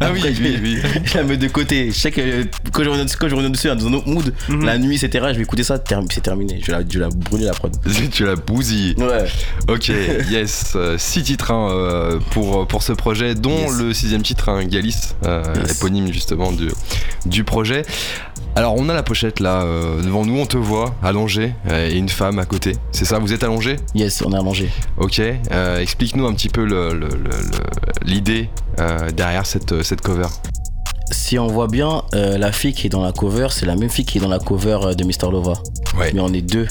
Ah 0.00 0.10
oui, 0.12 0.18
Après, 0.18 0.34
je, 0.34 0.42
oui, 0.62 0.78
je 1.04 1.18
la 1.18 1.24
mets 1.24 1.36
de 1.36 1.48
côté. 1.48 1.88
Je 1.90 1.92
sais 1.98 2.10
que 2.10 2.20
euh, 2.20 2.44
quand 2.72 2.82
je 2.82 2.88
reviens, 2.88 3.04
quand 3.18 3.28
je 3.28 3.34
reviens 3.34 3.50
dessus, 3.50 3.68
dans 3.68 3.86
un 3.86 3.92
autre 3.92 4.08
mood, 4.08 4.32
Mhm. 4.48 4.64
la 4.64 4.78
nuit, 4.78 4.96
etc., 5.02 5.26
je 5.32 5.36
vais 5.36 5.42
écouter 5.42 5.62
ça, 5.62 5.78
term- 5.78 6.06
c'est 6.10 6.22
terminé. 6.22 6.58
Je 6.62 6.66
vais 6.66 6.72
la, 6.78 6.84
je 6.88 6.98
la 6.98 7.08
brûler 7.08 7.44
la 7.44 7.52
prod. 7.52 7.74
tu 8.12 8.24
l'as 8.24 8.36
bousillé. 8.36 8.94
Ouais. 8.96 9.26
Ok, 9.68 9.90
yes. 10.30 10.76
Six 10.98 11.22
titres 11.22 11.50
hein, 11.50 11.68
euh, 11.70 12.18
pour, 12.30 12.66
pour 12.66 12.82
ce 12.82 12.92
projet, 12.92 13.34
dont 13.34 13.54
Yes. 13.54 13.78
le 13.78 13.92
sixième 13.94 14.22
titre, 14.22 14.48
hein, 14.48 14.64
Galis, 14.64 14.96
euh, 15.26 15.42
Yes. 15.62 15.76
éponyme 15.76 16.12
justement 16.12 16.50
du, 16.52 16.68
du 17.26 17.44
projet. 17.44 17.82
Alors 18.56 18.74
on 18.76 18.88
a 18.88 18.94
la 18.94 19.02
pochette 19.02 19.40
là 19.40 19.64
devant 20.04 20.24
nous, 20.24 20.38
on 20.38 20.46
te 20.46 20.56
voit 20.56 20.94
allongé 21.02 21.54
et 21.68 21.96
une 21.98 22.08
femme 22.08 22.38
à 22.38 22.44
côté. 22.44 22.76
C'est 22.92 23.04
ça, 23.04 23.18
vous 23.18 23.32
êtes 23.32 23.42
allongé? 23.42 23.76
Yes, 23.96 24.22
on 24.24 24.32
a 24.32 24.40
Ok. 24.96 25.20
Euh, 25.20 25.78
Explique-nous 25.80 26.26
un 26.26 26.34
petit 26.34 26.48
peu 26.48 26.64
l'idée 28.02 28.48
euh, 28.78 29.10
derrière 29.10 29.46
cette, 29.46 29.82
cette 29.82 30.00
cover. 30.00 30.28
Si 31.10 31.38
on 31.38 31.46
voit 31.46 31.68
bien, 31.68 32.02
euh, 32.14 32.38
la 32.38 32.50
fille 32.50 32.72
qui 32.72 32.86
est 32.86 32.90
dans 32.90 33.02
la 33.02 33.12
cover, 33.12 33.48
c'est 33.50 33.66
la 33.66 33.76
même 33.76 33.90
fille 33.90 34.04
qui 34.04 34.18
est 34.18 34.20
dans 34.20 34.28
la 34.28 34.38
cover 34.38 34.78
euh, 34.82 34.94
de 34.94 35.04
Mr. 35.04 35.30
Lova. 35.30 35.54
Ouais. 35.96 36.10
Mais 36.14 36.20
on 36.20 36.32
est 36.32 36.42
deux. 36.42 36.66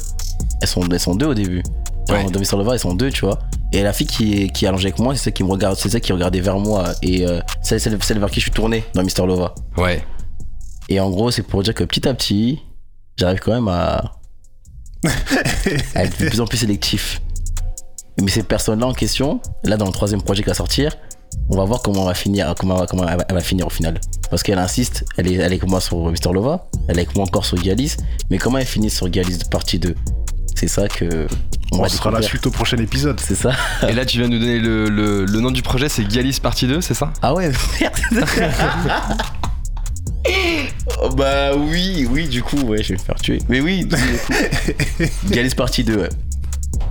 Elles 0.62 0.68
sont, 0.68 0.82
elles 0.90 1.00
sont 1.00 1.16
deux 1.16 1.28
au 1.28 1.34
début. 1.34 1.62
Ouais. 2.10 2.26
Dans 2.26 2.40
Mr. 2.40 2.58
Lova, 2.58 2.74
elles 2.74 2.80
sont 2.80 2.96
deux, 2.96 3.12
tu 3.12 3.26
vois. 3.26 3.40
Et 3.72 3.84
la 3.84 3.94
fille 3.94 4.08
qui 4.08 4.44
est, 4.44 4.50
qui 4.50 4.66
est 4.66 4.68
allongée 4.68 4.88
avec 4.88 5.00
moi, 5.00 5.16
c'est 5.16 5.26
celle 5.26 5.34
qui 5.34 5.44
me 5.44 5.50
regarde, 5.50 5.78
c'est 5.78 5.90
celle 5.90 6.02
qui 6.02 6.14
regardait 6.14 6.42
vers 6.42 6.58
moi. 6.60 6.94
Et 7.02 7.26
euh, 7.28 7.40
c'est 7.62 7.80
celle, 7.80 8.02
celle 8.04 8.20
vers 8.20 8.30
qui 8.30 8.40
je 8.40 8.46
suis 8.46 8.52
tourné 8.52 8.84
dans 8.96 9.04
Mr. 9.04 9.26
Lova. 9.26 9.54
Ouais. 9.78 10.04
Et 10.90 11.00
en 11.00 11.10
gros, 11.10 11.32
c'est 11.32 11.44
pour 11.44 11.62
dire 11.64 11.74
que 11.74 11.84
petit 11.84 12.08
à 12.08 12.14
petit, 12.14 12.60
j'arrive 13.18 13.40
quand 13.40 13.54
même 13.54 13.68
à, 13.68 14.14
à 15.96 16.04
être 16.04 16.20
de 16.20 16.30
plus 16.30 16.42
en 16.42 16.46
plus 16.46 16.58
sélectif. 16.58 17.22
Mais 18.22 18.30
ces 18.30 18.44
personnes-là 18.44 18.86
en 18.88 18.94
question, 18.94 19.42
là 19.64 19.78
dans 19.78 19.86
le 19.88 19.92
troisième 19.92 20.22
projet 20.22 20.44
qui 20.44 20.50
va 20.50 20.54
sortir, 20.56 20.96
on 21.50 21.58
va 21.58 21.66
voir 21.66 21.82
comment 21.82 22.04
on 22.04 22.06
va 22.06 22.14
finir, 22.14 22.54
comment, 22.60 22.86
comment 22.86 23.08
elle, 23.08 23.18
va, 23.18 23.26
elle 23.28 23.36
va 23.36 23.42
finir 23.42 23.66
au 23.68 23.70
final. 23.72 24.00
Parce 24.30 24.44
qu'elle 24.44 24.60
insiste, 24.60 25.04
elle 25.18 25.28
est, 25.28 25.34
elle 25.34 25.42
est 25.42 25.46
avec 25.46 25.68
moi 25.68 25.82
sur 25.82 25.98
Mr. 25.98 26.32
Lova, 26.34 26.68
elle 26.88 26.98
est 26.98 27.02
avec 27.04 27.16
moi 27.16 27.26
encore 27.26 27.46
sur 27.46 27.58
Galis, 27.58 27.96
mais 28.30 28.38
comment 28.38 28.60
elle 28.60 28.66
finit 28.68 28.90
sur 28.92 29.10
Galis 29.10 29.38
de 29.40 29.46
partie 29.46 29.80
2 29.80 29.96
C'est 30.56 30.68
ça 30.68 30.88
que 30.88 31.28
on 31.72 31.80
On 31.80 31.82
va 31.82 31.90
sera 31.90 32.12
la 32.12 32.22
suite 32.22 32.46
au 32.46 32.52
prochain 32.52 32.78
épisode. 32.78 33.20
C'est 33.20 33.36
ça 33.36 33.54
Et 33.88 33.94
là 33.94 34.06
tu 34.06 34.20
viens 34.20 34.30
de 34.30 34.34
nous 34.36 34.40
donner 34.40 34.60
le, 34.60 34.86
le- 34.90 35.26
le 35.26 35.40
nom 35.40 35.50
du 35.50 35.64
projet, 35.64 35.90
c'est 35.90 36.08
Galis 36.08 36.40
partie 36.42 36.68
2, 36.68 36.82
c'est 36.82 36.94
ça? 36.94 37.12
Ah 37.24 37.34
ouais, 37.34 37.52
merde 37.82 38.26
Oh 41.02 41.10
bah 41.16 41.56
oui, 41.56 42.08
oui, 42.10 42.28
du 42.28 42.44
coup, 42.44 42.58
ouais, 42.62 42.82
je 42.84 42.90
vais 42.90 42.96
me 42.96 43.00
faire 43.04 43.16
tuer. 43.16 43.40
Mais 43.50 43.60
oui, 43.60 43.86
du 43.86 43.96
coup. 43.96 44.34
Galis 45.30 45.56
partie 45.56 45.84
2, 45.84 45.98
ouais. 45.98 46.10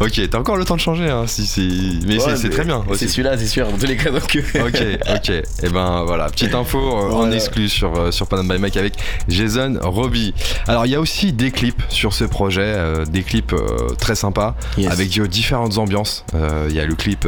Ok, 0.04 0.20
t'as 0.30 0.38
encore 0.38 0.56
le 0.56 0.64
temps 0.64 0.74
de 0.76 0.80
changer, 0.80 1.08
hein, 1.08 1.26
si, 1.26 1.46
si... 1.46 2.00
mais 2.06 2.18
c'est- 2.18 2.26
Ouais, 2.26 2.36
c'est 2.36 2.50
très 2.50 2.64
bien. 2.64 2.82
C'est 2.94 3.08
celui-là, 3.08 3.36
c'est 3.38 3.46
sûr, 3.46 3.68
dans 3.68 3.76
tous 3.78 3.86
les 3.86 3.96
cas. 3.96 4.10
Donc, 4.10 4.36
euh, 4.36 4.66
Ok, 4.66 4.82
ok. 5.14 5.30
Et 5.30 5.68
ben 5.68 6.02
voilà, 6.04 6.28
petite 6.28 6.54
info 6.54 6.78
euh, 6.78 7.10
en 7.10 7.16
Voilà. 7.18 7.36
exclu 7.36 7.68
sur, 7.68 7.94
euh, 7.96 8.10
sur 8.10 8.26
Panam 8.26 8.48
by 8.48 8.58
Mike 8.58 8.76
avec 8.76 8.94
Jason 9.28 9.78
Roby. 9.82 10.34
Alors 10.66 10.86
il 10.86 10.92
y 10.92 10.94
a 10.94 11.00
aussi 11.00 11.32
des 11.32 11.50
clips 11.50 11.82
sur 11.88 12.12
ce 12.14 12.24
projet, 12.24 12.62
euh, 12.64 13.04
des 13.04 13.22
clips 13.22 13.52
euh, 13.52 13.88
très 13.98 14.14
sympas 14.14 14.56
Yes. 14.76 14.90
avec 14.90 15.08
différentes 15.28 15.78
ambiances. 15.78 16.24
Il 16.68 16.74
y 16.74 16.80
a 16.80 16.84
le 16.86 16.94
clip 16.94 17.26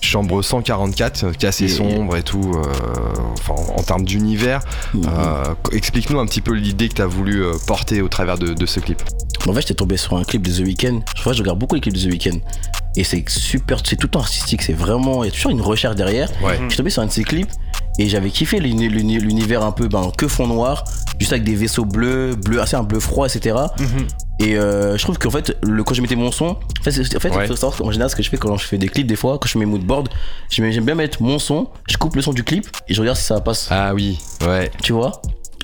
Chambre 0.00 0.42
144 0.42 1.24
euh, 1.24 1.32
qui 1.32 1.44
est 1.46 1.48
assez 1.48 1.68
sombre 1.68 2.16
et 2.16 2.22
tout, 2.22 2.56
enfin 3.34 3.54
en 3.76 3.82
termes 3.82 4.04
d'univers. 4.04 4.60
Mhm. 4.94 5.02
Euh, 5.06 5.44
Explique-nous 5.72 6.18
un 6.18 6.26
petit 6.26 6.40
peu 6.40 6.52
l'idée 6.54 6.88
que 6.88 6.94
tu 6.94 7.02
as 7.02 7.06
voulu 7.06 7.44
porter 7.66 8.02
au 8.02 8.08
travers 8.08 8.38
de, 8.38 8.54
de 8.54 8.66
ce 8.66 8.80
clip. 8.80 9.00
En 9.48 9.54
fait, 9.54 9.62
j'étais 9.62 9.74
tombé 9.74 9.96
sur 9.96 10.16
un 10.16 10.24
clip 10.24 10.42
de 10.42 10.52
The 10.52 10.66
Weeknd. 10.66 11.00
Je 11.16 11.22
vois, 11.22 11.32
je 11.32 11.38
regarde 11.38 11.58
beaucoup 11.58 11.74
les 11.74 11.80
clips 11.80 11.94
de 11.94 11.99
The 12.00 12.10
Weeknd. 12.12 12.38
Et 12.96 13.04
c'est 13.04 13.22
super, 13.28 13.78
c'est 13.84 13.96
tout 13.96 14.06
le 14.08 14.10
temps 14.10 14.20
artistique. 14.20 14.62
C'est 14.62 14.72
vraiment, 14.72 15.22
il 15.22 15.28
y 15.28 15.30
a 15.30 15.32
toujours 15.32 15.52
une 15.52 15.60
recherche 15.60 15.94
derrière. 15.94 16.28
Ouais. 16.42 16.58
Je 16.64 16.68
suis 16.70 16.76
tombé 16.78 16.90
sur 16.90 17.02
un 17.02 17.06
de 17.06 17.12
ces 17.12 17.22
clips 17.22 17.50
et 17.98 18.08
j'avais 18.08 18.30
kiffé 18.30 18.58
l'uni- 18.58 18.88
l'uni- 18.88 19.18
l'univers 19.20 19.62
un 19.64 19.70
peu 19.72 19.86
ben, 19.88 20.10
que 20.16 20.26
fond 20.26 20.46
noir, 20.48 20.84
juste 21.20 21.32
avec 21.32 21.44
des 21.44 21.54
vaisseaux 21.54 21.84
bleus, 21.84 22.34
bleu, 22.34 22.60
assez 22.60 22.74
un 22.76 22.82
bleu 22.82 22.98
froid, 22.98 23.26
etc. 23.28 23.56
Mhm. 23.78 24.06
Et 24.40 24.56
euh, 24.56 24.96
je 24.96 25.02
trouve 25.04 25.18
qu'en 25.18 25.30
fait, 25.30 25.56
le, 25.62 25.84
quand 25.84 25.94
je 25.94 26.00
mettais 26.02 26.16
mon 26.16 26.32
son, 26.32 26.46
en 26.56 26.82
fait, 26.82 26.90
en 27.14 27.20
fait 27.20 27.30
Ouais. 27.30 27.46
savoir 27.56 27.92
général, 27.92 28.10
ce 28.10 28.16
que 28.16 28.22
je 28.22 28.30
fais 28.30 28.38
quand 28.38 28.56
je 28.56 28.66
fais 28.66 28.78
des 28.78 28.88
clips, 28.88 29.06
des 29.06 29.16
fois, 29.16 29.38
quand 29.38 29.48
je 29.48 29.58
mets 29.58 29.66
moodboard, 29.66 30.08
je 30.50 30.56
j'aime 30.70 30.84
bien 30.84 30.94
mettre 30.94 31.22
mon 31.22 31.38
son, 31.38 31.68
je 31.88 31.96
coupe 31.96 32.16
le 32.16 32.22
son 32.22 32.32
du 32.32 32.42
clip 32.42 32.66
et 32.88 32.94
je 32.94 33.00
regarde 33.00 33.18
si 33.18 33.24
ça 33.24 33.40
passe. 33.40 33.68
Ah 33.70 33.92
oui, 33.94 34.18
ouais. 34.46 34.70
Tu 34.82 34.92
vois? 34.94 35.12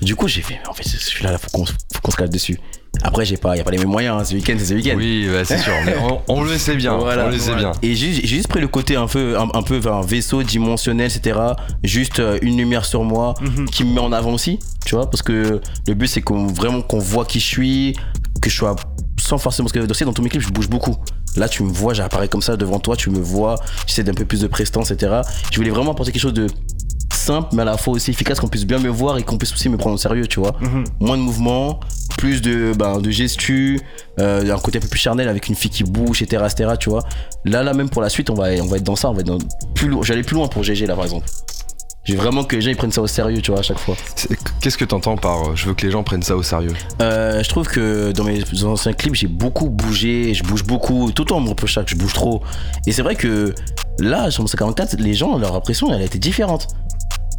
Du 0.01 0.15
coup, 0.15 0.27
j'ai 0.27 0.43
fait, 0.43 0.59
mais 0.63 0.69
en 0.69 0.73
fait, 0.73 0.83
celui-là, 0.87 1.31
là, 1.31 1.37
faut 1.39 1.49
qu'on 1.49 1.65
faut 1.65 2.01
qu'on 2.03 2.11
se 2.11 2.17
calme 2.17 2.29
dessus. 2.29 2.59
Après, 3.03 3.25
j'ai 3.25 3.37
pas, 3.37 3.55
y 3.57 3.59
a 3.59 3.63
pas 3.63 3.71
les 3.71 3.77
mêmes 3.77 3.89
moyens. 3.89 4.17
hein. 4.19 4.23
Ce 4.23 4.33
week-end, 4.35 4.55
c'est 4.57 4.65
ce 4.65 4.73
week-end. 4.73 4.95
Oui, 4.97 5.27
bah, 5.31 5.43
c'est 5.45 5.57
sûr. 5.57 5.73
mais 5.85 5.95
on, 5.97 6.21
on 6.27 6.43
le 6.43 6.57
sait 6.57 6.75
bien. 6.75 6.97
Voilà. 6.97 7.25
on 7.25 7.29
le 7.29 7.37
sait 7.37 7.55
bien. 7.55 7.71
Et 7.81 7.95
j'ai 7.95 8.11
j'ai 8.13 8.27
juste 8.27 8.47
pris 8.47 8.59
le 8.61 8.67
côté 8.67 8.95
un 8.95 9.07
peu, 9.07 9.37
un, 9.37 9.47
un 9.53 9.61
peu 9.63 9.77
vers 9.77 9.93
un 9.95 10.01
vaisseau 10.01 10.43
dimensionnel, 10.43 11.11
etc. 11.13 11.39
Juste 11.83 12.19
euh, 12.19 12.37
une 12.41 12.57
lumière 12.57 12.85
sur 12.85 13.03
moi 13.03 13.33
qui 13.71 13.83
me 13.83 13.93
met 13.93 14.01
en 14.01 14.11
avant 14.11 14.33
aussi, 14.33 14.59
tu 14.85 14.95
vois, 14.95 15.09
parce 15.09 15.21
que 15.21 15.61
le 15.87 15.93
but 15.93 16.07
c'est 16.07 16.21
qu'on 16.21 16.47
vraiment 16.47 16.81
qu'on 16.81 16.99
voit 16.99 17.25
qui 17.25 17.39
je 17.39 17.45
suis, 17.45 17.95
que 18.41 18.49
je 18.49 18.55
sois 18.55 18.75
sans 19.19 19.37
forcément 19.37 19.67
parce 19.67 19.73
que 19.99 20.03
dans 20.05 20.13
tous 20.13 20.21
mes 20.21 20.29
clips 20.29 20.41
je 20.43 20.49
bouge 20.49 20.69
beaucoup. 20.69 20.95
Là 21.35 21.47
tu 21.49 21.61
me 21.63 21.69
vois, 21.71 21.93
j'apparais 21.93 22.27
comme 22.27 22.41
ça 22.41 22.55
devant 22.57 22.79
toi, 22.79 22.95
tu 22.95 23.09
me 23.09 23.19
vois, 23.19 23.55
j'essaie 23.85 24.03
d'un 24.03 24.13
peu 24.13 24.25
plus 24.25 24.41
de 24.41 24.47
prestance, 24.47 24.89
etc. 24.91 25.21
Je 25.51 25.57
voulais 25.57 25.69
vraiment 25.69 25.91
apporter 25.91 26.11
quelque 26.11 26.21
chose 26.21 26.33
de 26.33 26.47
simple 27.27 27.49
mais 27.53 27.61
à 27.61 27.65
la 27.65 27.77
fois 27.77 27.93
aussi 27.93 28.11
efficace 28.11 28.39
qu'on 28.39 28.47
puisse 28.47 28.65
bien 28.65 28.79
me 28.79 28.89
voir 28.89 29.17
et 29.17 29.23
qu'on 29.23 29.37
puisse 29.37 29.53
aussi 29.53 29.69
me 29.69 29.77
prendre 29.77 29.95
au 29.95 29.97
sérieux 29.97 30.27
tu 30.27 30.39
vois 30.39 30.55
moins 30.99 31.17
de 31.17 31.21
mouvements 31.21 31.79
plus 32.17 32.41
de 32.41 32.73
ben, 32.77 32.99
de 32.99 33.09
gestus 33.09 33.79
euh, 34.19 34.53
un 34.53 34.59
côté 34.59 34.79
un 34.79 34.81
peu 34.81 34.87
plus 34.87 34.99
charnel 34.99 35.27
avec 35.27 35.47
une 35.47 35.55
fille 35.55 35.71
qui 35.71 35.83
bouge 35.83 36.21
etc 36.21 36.43
etc 36.45 36.71
tu 36.79 36.89
vois 36.89 37.03
là 37.45 37.63
là 37.63 37.73
même 37.73 37.89
pour 37.89 38.01
la 38.01 38.09
suite 38.09 38.29
on 38.29 38.33
va 38.33 38.47
on 38.61 38.67
va 38.67 38.77
être 38.77 38.83
dans 38.83 38.95
ça 38.95 39.09
on 39.09 39.13
va 39.13 39.21
être 39.21 39.27
dans 39.27 39.37
plus 39.75 39.87
loin 39.87 40.01
j'allais 40.03 40.23
plus 40.23 40.35
loin 40.35 40.47
pour 40.47 40.63
GG 40.63 40.87
là 40.87 40.95
par 40.95 41.03
exemple 41.03 41.27
j'ai 42.07 42.15
vraiment 42.15 42.45
que 42.45 42.55
les 42.55 42.61
gens 42.61 42.71
ils 42.71 42.77
prennent 42.77 42.91
ça 42.91 43.01
au 43.01 43.07
sérieux 43.07 43.41
tu 43.41 43.51
vois 43.51 43.59
à 43.59 43.63
chaque 43.63 43.79
fois 43.79 43.95
Qu'est-ce 44.61 44.77
que 44.77 44.85
t'entends 44.85 45.17
par 45.17 45.49
euh, 45.49 45.55
je 45.55 45.65
veux 45.65 45.73
que 45.73 45.85
les 45.85 45.91
gens 45.91 46.03
prennent 46.03 46.23
ça 46.23 46.35
au 46.35 46.43
sérieux? 46.43 46.73
Euh, 47.01 47.43
je 47.43 47.49
trouve 47.49 47.67
que 47.67 48.11
dans 48.11 48.23
mes 48.23 48.41
anciens 48.63 48.93
clips, 48.93 49.13
j'ai 49.15 49.27
beaucoup 49.27 49.69
bougé, 49.69 50.33
je 50.33 50.43
bouge 50.43 50.63
beaucoup. 50.63 51.11
Tout 51.11 51.23
le 51.23 51.27
temps, 51.27 51.37
on 51.37 51.41
me 51.41 51.49
reproche 51.49 51.75
ça, 51.75 51.83
que 51.83 51.91
je 51.91 51.95
bouge 51.95 52.13
trop. 52.13 52.41
Et 52.85 52.91
c'est 52.91 53.01
vrai 53.01 53.15
que 53.15 53.53
là, 53.99 54.31
sur 54.31 54.43
mon 54.43 54.47
44, 54.47 54.97
les 54.99 55.13
gens, 55.13 55.37
leur 55.37 55.55
impression, 55.55 55.93
elle 55.93 56.01
a 56.01 56.05
été 56.05 56.17
différente. 56.17 56.67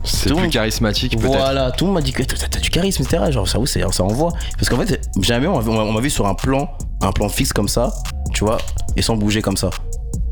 C'est 0.04 0.32
plus 0.34 0.48
charismatique 0.48 1.16
peut-être. 1.18 1.26
Voilà, 1.36 1.70
tout 1.72 1.84
le 1.84 1.88
monde 1.90 1.96
m'a 1.96 2.02
dit 2.02 2.12
que 2.12 2.22
t'as 2.22 2.60
du 2.60 2.70
charisme, 2.70 3.02
etc. 3.02 3.24
Genre, 3.30 3.48
ça, 3.48 3.58
c'est- 3.66 3.92
ça 3.92 4.04
envoie. 4.04 4.32
Parce 4.56 4.68
qu'en 4.68 4.76
fait, 4.78 5.00
jamais 5.20 5.46
on 5.46 5.60
m'a- 5.60 5.82
on 5.82 6.00
vu 6.00 6.08
sur 6.10 6.26
un 6.26 6.34
plan, 6.34 6.70
un 7.02 7.12
plan 7.12 7.28
fixe 7.28 7.52
comme 7.52 7.68
ça, 7.68 7.92
tu 8.32 8.44
vois, 8.44 8.58
et 8.96 9.02
sans 9.02 9.16
bouger 9.16 9.42
comme 9.42 9.56
ça. 9.56 9.70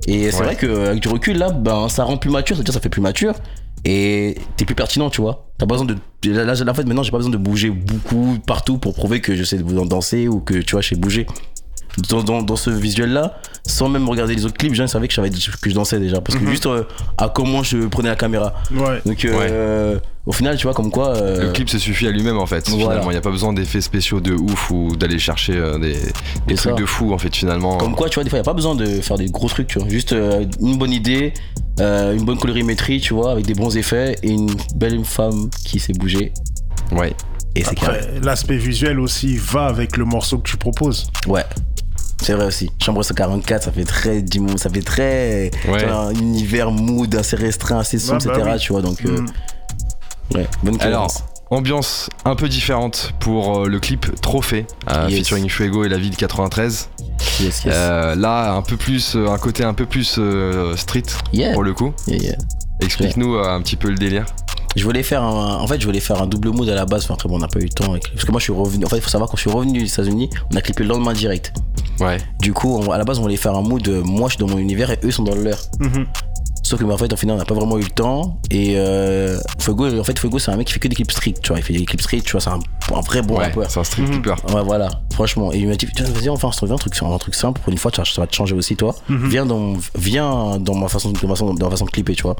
Et 0.06 0.30
c'est 0.30 0.38
Ouais. 0.38 0.44
vrai 0.44 0.56
qu'avec 0.56 1.00
du 1.00 1.08
recul, 1.08 1.36
là, 1.36 1.50
ben, 1.50 1.88
ça 1.88 2.04
rend 2.04 2.16
plus 2.16 2.30
mature, 2.30 2.54
c'est-à-dire 2.56 2.74
ça 2.74 2.80
fait 2.80 2.88
plus 2.88 3.00
mature. 3.02 3.34
Et 3.84 4.36
t'es 4.56 4.64
plus 4.64 4.74
pertinent, 4.74 5.10
tu 5.10 5.20
vois. 5.20 5.46
T'as 5.58 5.66
pas 5.66 5.74
besoin 5.74 5.86
de. 5.86 5.96
Là, 6.28 6.44
là, 6.44 6.54
en 6.70 6.74
fait, 6.74 6.84
maintenant, 6.84 7.02
j'ai 7.04 7.10
pas 7.12 7.18
besoin 7.18 7.30
de 7.30 7.36
bouger 7.36 7.70
beaucoup 7.70 8.36
partout 8.46 8.78
pour 8.78 8.94
prouver 8.94 9.20
que 9.20 9.36
je 9.36 9.44
sais 9.44 9.58
danser 9.58 10.26
ou 10.26 10.40
que, 10.40 10.54
tu 10.54 10.72
vois, 10.72 10.80
je 10.80 10.88
sais 10.88 10.96
bouger. 10.96 11.26
Dans, 12.10 12.22
dans, 12.22 12.42
dans 12.42 12.56
ce 12.56 12.68
visuel-là, 12.68 13.38
sans 13.66 13.88
même 13.88 14.06
regarder 14.08 14.34
les 14.34 14.44
autres 14.44 14.56
clips, 14.58 14.72
les 14.72 14.76
gens 14.76 14.86
savaient 14.86 15.08
que, 15.08 15.14
je 15.14 15.16
savais- 15.16 15.30
que 15.30 15.70
je 15.70 15.74
dansais 15.74 15.98
déjà. 15.98 16.20
Parce 16.20 16.38
que 16.38 16.46
juste 16.46 16.66
euh, 16.66 16.84
à 17.16 17.30
comment 17.30 17.62
je 17.62 17.78
prenais 17.86 18.10
la 18.10 18.16
caméra. 18.16 18.52
Ouais. 18.70 19.00
Donc, 19.06 19.24
euh, 19.24 19.98
au 20.26 20.32
final, 20.32 20.56
tu 20.58 20.64
vois, 20.64 20.74
comme 20.74 20.90
quoi. 20.90 21.16
euh, 21.16 21.46
Le 21.46 21.52
clip 21.52 21.70
se 21.70 21.78
suffit 21.78 22.06
à 22.06 22.10
lui-même 22.10 22.36
en 22.36 22.44
fait. 22.44 22.68
Voilà. 22.68 22.84
Finalement, 22.84 23.10
il 23.10 23.14
n'y 23.14 23.18
a 23.18 23.22
pas 23.22 23.30
besoin 23.30 23.54
d'effets 23.54 23.80
spéciaux 23.80 24.20
de 24.20 24.32
ouf 24.34 24.70
ou 24.70 24.94
d'aller 24.94 25.18
chercher 25.18 25.54
euh, 25.56 25.78
des, 25.78 25.94
des 26.46 26.54
trucs 26.54 26.58
ça. 26.58 26.72
de 26.72 26.84
fou 26.84 27.14
en 27.14 27.18
fait 27.18 27.34
finalement. 27.34 27.78
Comme 27.78 27.94
quoi, 27.94 28.10
tu 28.10 28.16
vois, 28.16 28.24
des 28.24 28.30
fois, 28.30 28.38
il 28.38 28.42
n'y 28.42 28.46
a 28.46 28.50
pas 28.50 28.54
besoin 28.54 28.74
de 28.74 28.84
faire 29.00 29.16
des 29.16 29.26
gros 29.30 29.48
trucs, 29.48 29.68
tu 29.68 29.78
vois. 29.78 29.88
Juste 29.88 30.12
euh, 30.12 30.44
une 30.60 30.76
bonne 30.76 30.92
idée, 30.92 31.32
euh, 31.80 32.14
une 32.14 32.24
bonne 32.26 32.38
colorimétrie, 32.38 33.00
tu 33.00 33.14
vois, 33.14 33.32
avec 33.32 33.46
des 33.46 33.54
bons 33.54 33.74
effets 33.76 34.16
et 34.22 34.30
une 34.30 34.50
belle 34.74 35.02
femme 35.04 35.48
qui 35.64 35.78
sait 35.80 35.94
bouger. 35.94 36.32
Ouais. 36.92 37.14
Et 37.54 37.64
c'est 37.64 38.22
l'aspect 38.22 38.58
visuel 38.58 39.00
aussi 39.00 39.38
va 39.38 39.64
avec 39.64 39.96
le 39.96 40.04
morceau 40.04 40.36
que 40.36 40.46
tu 40.50 40.58
proposes. 40.58 41.10
Ouais. 41.26 41.44
C'est 42.26 42.32
vrai 42.32 42.46
aussi. 42.46 42.68
Chambre 42.84 43.04
144, 43.04 43.62
ça 43.62 43.70
fait 43.70 43.84
très 43.84 44.20
dimon, 44.20 44.56
ça 44.56 44.68
fait 44.68 44.82
très. 44.82 45.52
Ouais. 45.68 45.84
un 45.84 46.10
univers 46.12 46.72
mood 46.72 47.14
assez 47.14 47.36
restreint, 47.36 47.78
assez 47.78 48.00
sombre, 48.00 48.24
bah 48.26 48.32
etc. 48.34 48.50
oui. 48.52 48.58
Tu 48.58 48.72
vois, 48.72 48.82
donc. 48.82 49.04
euh, 49.04 49.20
Mm. 49.20 49.26
Ouais, 50.34 50.48
bonne 50.64 50.76
Alors, 50.80 51.12
ambiance 51.52 52.10
un 52.24 52.34
peu 52.34 52.48
différente 52.48 53.12
pour 53.20 53.60
euh, 53.60 53.68
le 53.68 53.78
clip 53.78 54.20
Trophée, 54.20 54.66
euh, 54.90 55.06
Yes. 55.08 55.18
featuring 55.20 55.48
Fuego 55.48 55.84
et 55.84 55.88
la 55.88 55.98
ville 55.98 56.16
93. 56.16 56.88
Yes, 57.38 57.64
yes. 57.64 57.64
Euh, 57.68 58.16
là, 58.16 58.54
un 58.54 58.62
peu 58.62 58.76
plus, 58.76 59.14
euh, 59.14 59.28
un 59.28 59.38
côté 59.38 59.62
un 59.62 59.72
peu 59.74 59.86
plus 59.86 60.16
euh, 60.18 60.74
street 60.74 61.04
yeah. 61.32 61.52
pour 61.52 61.62
le 61.62 61.74
coup. 61.74 61.92
yeah, 62.08 62.16
yeah. 62.18 62.34
Explique-nous 62.80 63.36
euh, 63.36 63.48
un 63.48 63.62
petit 63.62 63.76
peu 63.76 63.88
le 63.88 63.94
délire. 63.94 64.26
Je 64.76 64.84
voulais 64.84 65.02
faire 65.02 65.22
un, 65.22 65.56
en 65.56 65.66
fait, 65.66 65.80
je 65.80 65.86
voulais 65.86 66.00
faire 66.00 66.20
un 66.22 66.26
double 66.26 66.50
mood 66.50 66.68
à 66.68 66.74
la 66.74 66.84
base. 66.84 67.04
Enfin, 67.04 67.14
après, 67.14 67.28
bon, 67.28 67.36
on 67.36 67.38
n'a 67.38 67.48
pas 67.48 67.58
eu 67.60 67.64
le 67.64 67.68
temps. 67.70 67.94
Parce 68.12 68.24
que 68.24 68.30
moi, 68.30 68.38
je 68.38 68.44
suis 68.44 68.52
revenu. 68.52 68.84
En 68.84 68.88
fait, 68.88 68.96
il 68.98 69.02
faut 69.02 69.08
savoir, 69.08 69.28
quand 69.30 69.36
je 69.36 69.40
suis 69.42 69.50
revenu 69.50 69.78
des 69.80 69.86
États-Unis, 69.90 70.28
on 70.52 70.56
a 70.56 70.60
clippé 70.60 70.82
le 70.84 70.90
lendemain 70.90 71.14
direct. 71.14 71.52
Ouais. 71.98 72.18
Du 72.40 72.52
coup, 72.52 72.76
on- 72.78 72.90
à 72.92 72.98
la 72.98 73.04
base, 73.04 73.18
on 73.18 73.22
voulait 73.22 73.36
faire 73.36 73.54
un 73.56 73.62
mood. 73.62 73.86
euh, 73.88 74.02
moi, 74.04 74.28
je 74.28 74.34
suis 74.36 74.44
dans 74.44 74.48
mon 74.52 74.58
univers 74.58 74.90
et 74.90 74.98
eux 75.02 75.10
sont 75.10 75.22
dans 75.22 75.34
le 75.34 75.42
leur. 75.44 75.58
Mhm. 75.80 76.06
Sauf 76.62 76.80
que, 76.80 76.84
bah, 76.84 76.94
en 76.94 76.98
fait, 76.98 77.12
au 77.12 77.16
final, 77.16 77.36
on 77.36 77.38
n'a 77.38 77.44
pas 77.44 77.54
vraiment 77.54 77.78
eu 77.78 77.82
le 77.84 77.90
temps. 77.90 78.38
Et 78.50 78.74
euh, 78.76 79.38
Fuego, 79.60 79.98
en 79.98 80.04
fait, 80.04 80.18
Fuego, 80.18 80.38
c'est 80.40 80.50
un 80.50 80.56
mec 80.56 80.66
qui 80.66 80.72
fait 80.74 80.80
que 80.80 80.88
des 80.88 80.96
clips 80.96 81.12
street. 81.12 81.34
Tu 81.40 81.48
vois, 81.48 81.58
il 81.58 81.62
fait 81.62 81.72
des 81.72 81.84
clips 81.86 82.00
street. 82.02 82.20
Tu 82.22 82.32
vois, 82.32 82.40
c'est 82.40 82.50
un, 82.50 82.58
un 82.94 83.00
vrai 83.00 83.22
bon 83.22 83.38
ouais, 83.38 83.44
rappeur. 83.46 83.70
c'est 83.70 83.78
un 83.80 83.84
street 83.84 84.02
Mhm. 84.02 84.10
clipper. 84.22 84.34
Ouais, 84.52 84.62
voilà, 84.64 84.88
franchement. 85.14 85.52
Et 85.52 85.58
il 85.58 85.68
m'a 85.68 85.76
dit, 85.76 85.86
vas-y, 85.86 86.28
on 86.28 86.34
va 86.34 86.50
se 86.52 86.56
trouver 86.58 86.72
un 86.72 86.76
truc, 86.76 86.92
un 87.00 87.18
truc 87.18 87.34
simple. 87.34 87.60
Pour 87.62 87.72
une 87.72 87.78
fois, 87.78 87.90
tu 87.92 88.00
vois, 88.00 88.04
ça 88.04 88.20
va 88.20 88.26
te 88.26 88.34
changer 88.34 88.54
aussi, 88.56 88.74
toi. 88.76 88.94
Mhm. 89.08 89.28
Viens, 89.28 89.46
dans, 89.46 89.74
viens 89.96 90.58
dans, 90.58 90.74
ma 90.74 90.88
façon, 90.88 91.12
dans, 91.12 91.28
ma 91.28 91.34
façon, 91.34 91.54
dans 91.54 91.66
ma 91.66 91.70
façon 91.70 91.84
de 91.86 91.90
clipper, 91.90 92.14
tu 92.14 92.24
vois. 92.24 92.36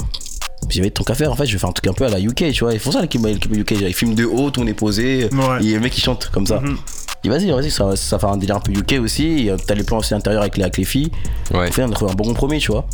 Puis 0.69 0.79
j'avais 0.79 0.91
tant 0.91 1.05
qu'à 1.05 1.15
faire, 1.15 1.31
en 1.33 1.37
fait, 1.37 1.47
je 1.47 1.53
vais 1.53 1.59
faire 1.59 1.69
un 1.69 1.73
truc 1.73 1.87
un 1.89 1.93
peu 1.93 2.05
à 2.05 2.09
la 2.09 2.21
UK, 2.21 2.53
tu 2.53 2.65
vois. 2.65 2.73
Ils 2.73 2.81
font 2.81 2.93
ça, 2.93 3.01
l'équipe 3.01 3.25
UK. 3.25 3.71
Ils 3.73 3.95
filment 3.95 4.15
de 4.15 4.25
haut, 4.25 4.51
tout 4.51 4.61
on 4.61 4.67
est 4.67 4.75
posé. 4.75 5.29
Ouais. 5.33 5.65
Et 5.65 5.75
le 5.75 5.81
mec, 5.81 5.97
il 5.97 6.01
chante 6.01 6.31
comme 6.33 6.47
ça. 6.47 6.61
Mhm. 6.61 6.77
Et 7.25 7.29
vas-y, 7.29 7.51
vas-y, 7.51 7.71
ça, 7.71 7.97
ça 7.97 8.19
fait 8.19 8.27
un 8.27 8.37
délire 8.37 8.57
un 8.57 8.61
peu 8.61 8.73
UK 8.73 9.01
aussi. 9.01 9.49
Et 9.49 9.53
T'as 9.67 9.75
les 9.75 9.83
plans 9.83 9.99
aussi 9.99 10.15
intérieurs 10.15 10.43
avec 10.43 10.57
les, 10.57 10.63
avec 10.63 10.77
les 10.77 10.85
filles. 10.85 11.11
Ouais. 11.53 11.71
On 11.79 11.91
a 11.91 11.95
trouvé 11.95 12.13
un 12.13 12.15
bon 12.15 12.25
compromis, 12.25 12.59
tu 12.59 12.73
vois. 12.73 12.87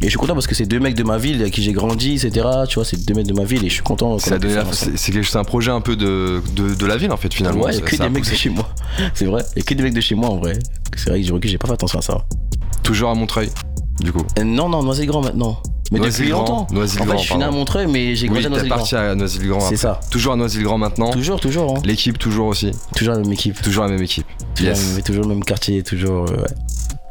Et 0.00 0.06
je 0.06 0.10
suis 0.10 0.18
content 0.18 0.34
parce 0.34 0.46
que 0.46 0.54
c'est 0.54 0.66
deux 0.66 0.80
mecs 0.80 0.96
de 0.96 1.02
ma 1.02 1.18
ville 1.18 1.40
avec 1.40 1.54
qui 1.54 1.62
j'ai 1.62 1.72
grandi, 1.72 2.14
etc. 2.14 2.46
Tu 2.68 2.74
vois, 2.74 2.84
c'est 2.84 3.02
deux 3.06 3.14
mecs 3.14 3.26
de 3.26 3.32
ma 3.32 3.44
ville 3.44 3.64
et 3.64 3.68
je 3.68 3.74
suis 3.74 3.82
content. 3.82 4.12
Ensemble. 4.12 4.48
c'est 4.72 5.36
un 5.36 5.44
projet 5.44 5.70
un 5.70 5.80
peu 5.80 5.96
de, 5.96 6.42
de, 6.54 6.74
de 6.74 6.86
la 6.86 6.96
ville 6.96 7.10
en 7.10 7.16
fait 7.16 7.32
finalement. 7.32 7.64
Ouais, 7.64 7.74
il 7.74 7.80
que 7.80 7.96
des 7.96 8.08
mecs 8.08 8.28
de 8.28 8.34
chez 8.34 8.50
moi. 8.50 8.68
C'est 9.14 9.24
vrai, 9.24 9.42
il 9.56 9.64
que 9.64 9.72
des 9.72 9.82
mecs 9.82 9.94
de 9.94 10.00
chez 10.00 10.14
moi 10.14 10.28
en 10.28 10.36
vrai. 10.36 10.58
C'est 10.96 11.10
vrai 11.10 11.22
que 11.22 11.48
j'ai 11.48 11.58
pas 11.58 11.68
fait 11.68 11.74
attention 11.74 12.00
à 12.00 12.02
ça. 12.02 12.24
Toujours 12.82 13.08
à 13.08 13.14
Montreuil, 13.14 13.50
du 14.00 14.12
coup. 14.12 14.24
Euh, 14.38 14.44
non, 14.44 14.68
non, 14.68 14.82
Noisy-Grand 14.82 15.22
maintenant. 15.22 15.58
Mais 15.92 15.98
depuis 15.98 16.10
Noisy-le-Grand, 16.10 16.38
longtemps. 16.40 16.66
En 16.70 16.74
Noisy-le-Grand, 16.74 17.12
fait, 17.16 17.22
je 17.22 17.26
suis 17.30 17.36
né 17.36 17.44
à. 17.44 17.50
Montreuil, 17.50 17.86
mais 17.86 18.14
j'ai 18.16 18.26
grandi 18.26 18.40
Oui, 18.40 18.46
à 18.46 18.48
t'es 18.48 18.54
Noisy-le-Grand. 18.54 18.78
parti 18.78 18.96
à 18.96 19.14
Noisy-le-Grand. 19.14 19.60
C'est 19.60 19.76
ça. 19.76 20.00
Toujours 20.10 20.32
à 20.32 20.36
Noisy-le-Grand 20.36 20.78
maintenant. 20.78 21.10
Toujours, 21.10 21.40
toujours, 21.40 21.76
hein. 21.76 21.82
L'équipe 21.84 22.18
toujours 22.18 22.46
aussi. 22.48 22.70
Toujours 22.96 23.14
la 23.14 23.20
même 23.20 23.32
équipe. 23.32 23.60
Toujours 23.62 23.84
la 23.84 23.90
même 23.90 24.02
équipe. 24.02 24.26
Toujours, 24.54 24.70
Yes. 24.70 24.86
la 24.88 24.94
même- 24.94 25.02
toujours 25.02 25.22
le 25.22 25.28
même 25.28 25.44
quartier, 25.44 25.82
toujours. 25.82 26.24
euh, 26.30 26.36
ouais. 26.36 26.46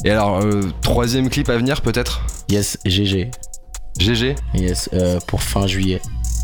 Et 0.05 0.09
alors, 0.11 0.39
euh, 0.41 0.63
troisième 0.81 1.29
clip 1.29 1.47
à 1.49 1.55
venir 1.57 1.81
peut-être? 1.81 2.21
Yes, 2.49 2.77
GG. 2.85 3.29
GG, 3.99 4.35
Yes, 4.55 4.89
euh, 4.93 5.19
pour 5.27 5.41
fin 5.43 5.67
juillet. 5.67 6.01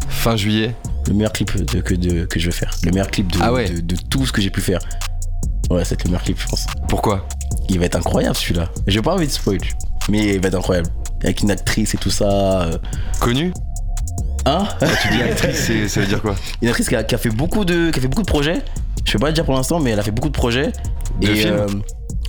fin 0.08 0.36
juillet. 0.36 0.76
Le 1.08 1.14
meilleur 1.16 1.32
clip 1.34 1.56
de, 1.58 1.82
que, 1.82 1.96
de, 1.96 2.26
que 2.26 2.40
je 2.40 2.46
vais 2.46 2.56
faire. 2.56 2.72
Le 2.84 2.92
meilleur 2.92 3.10
clip 3.10 3.32
de, 3.32 3.40
Ah 3.42 3.52
ouais. 3.52 3.70
de, 3.70 3.82
de 3.82 3.96
tout 4.10 4.26
ce 4.26 4.32
que 4.32 4.42
j'ai 4.42 4.50
pu 4.52 4.62
faire. 4.62 4.80
Ouais, 5.72 5.84
c'est 5.84 6.02
le 6.04 6.10
meilleur 6.12 6.24
clip, 6.24 6.38
je 6.40 6.48
pense. 6.48 6.66
Pourquoi? 6.88 7.28
Il 7.70 7.80
va 7.80 7.86
être 7.86 7.96
incroyable 7.96 8.36
celui-là. 8.36 8.70
J'ai 8.88 9.02
pas 9.02 9.14
envie 9.14 9.28
de 9.28 9.32
spoil, 9.32 9.58
mais 10.10 10.36
il 10.36 10.42
va 10.42 10.48
être 10.48 10.56
incroyable. 10.56 10.90
Avec 11.24 11.42
une 11.42 11.52
actrice 11.52 11.94
et 11.94 11.98
tout 11.98 12.12
ça. 12.12 12.62
euh. 12.64 12.78
Connu 13.20 13.54
Hein 14.46 14.64
Tu 15.02 15.10
dis 15.18 15.22
actrice, 15.22 15.88
ça 15.88 16.00
veut 16.00 16.08
dire 16.08 16.22
quoi 16.22 16.36
Une 16.62 16.70
actrice 16.70 16.88
qui 16.90 16.96
a, 16.96 17.04
qui 17.04 17.14
a 17.14 17.18
fait 17.18 17.30
beaucoup 17.30 17.66
de, 17.66 17.92
qui 17.92 18.00
a 18.00 18.02
fait 18.02 18.08
beaucoup 18.08 18.22
de 18.24 18.28
projets. 18.30 18.62
Je 19.06 19.14
peux 19.14 19.20
pas 19.20 19.28
le 19.28 19.34
dire 19.34 19.44
pour 19.46 19.54
l'instant, 19.54 19.80
mais 19.80 19.92
elle 19.92 20.00
a 20.00 20.04
fait 20.04 20.12
beaucoup 20.12 20.30
de 20.30 20.34
projets. 20.34 20.72
De 21.22 21.28
et 21.28 21.36
films 21.36 21.54
euh, 21.54 21.68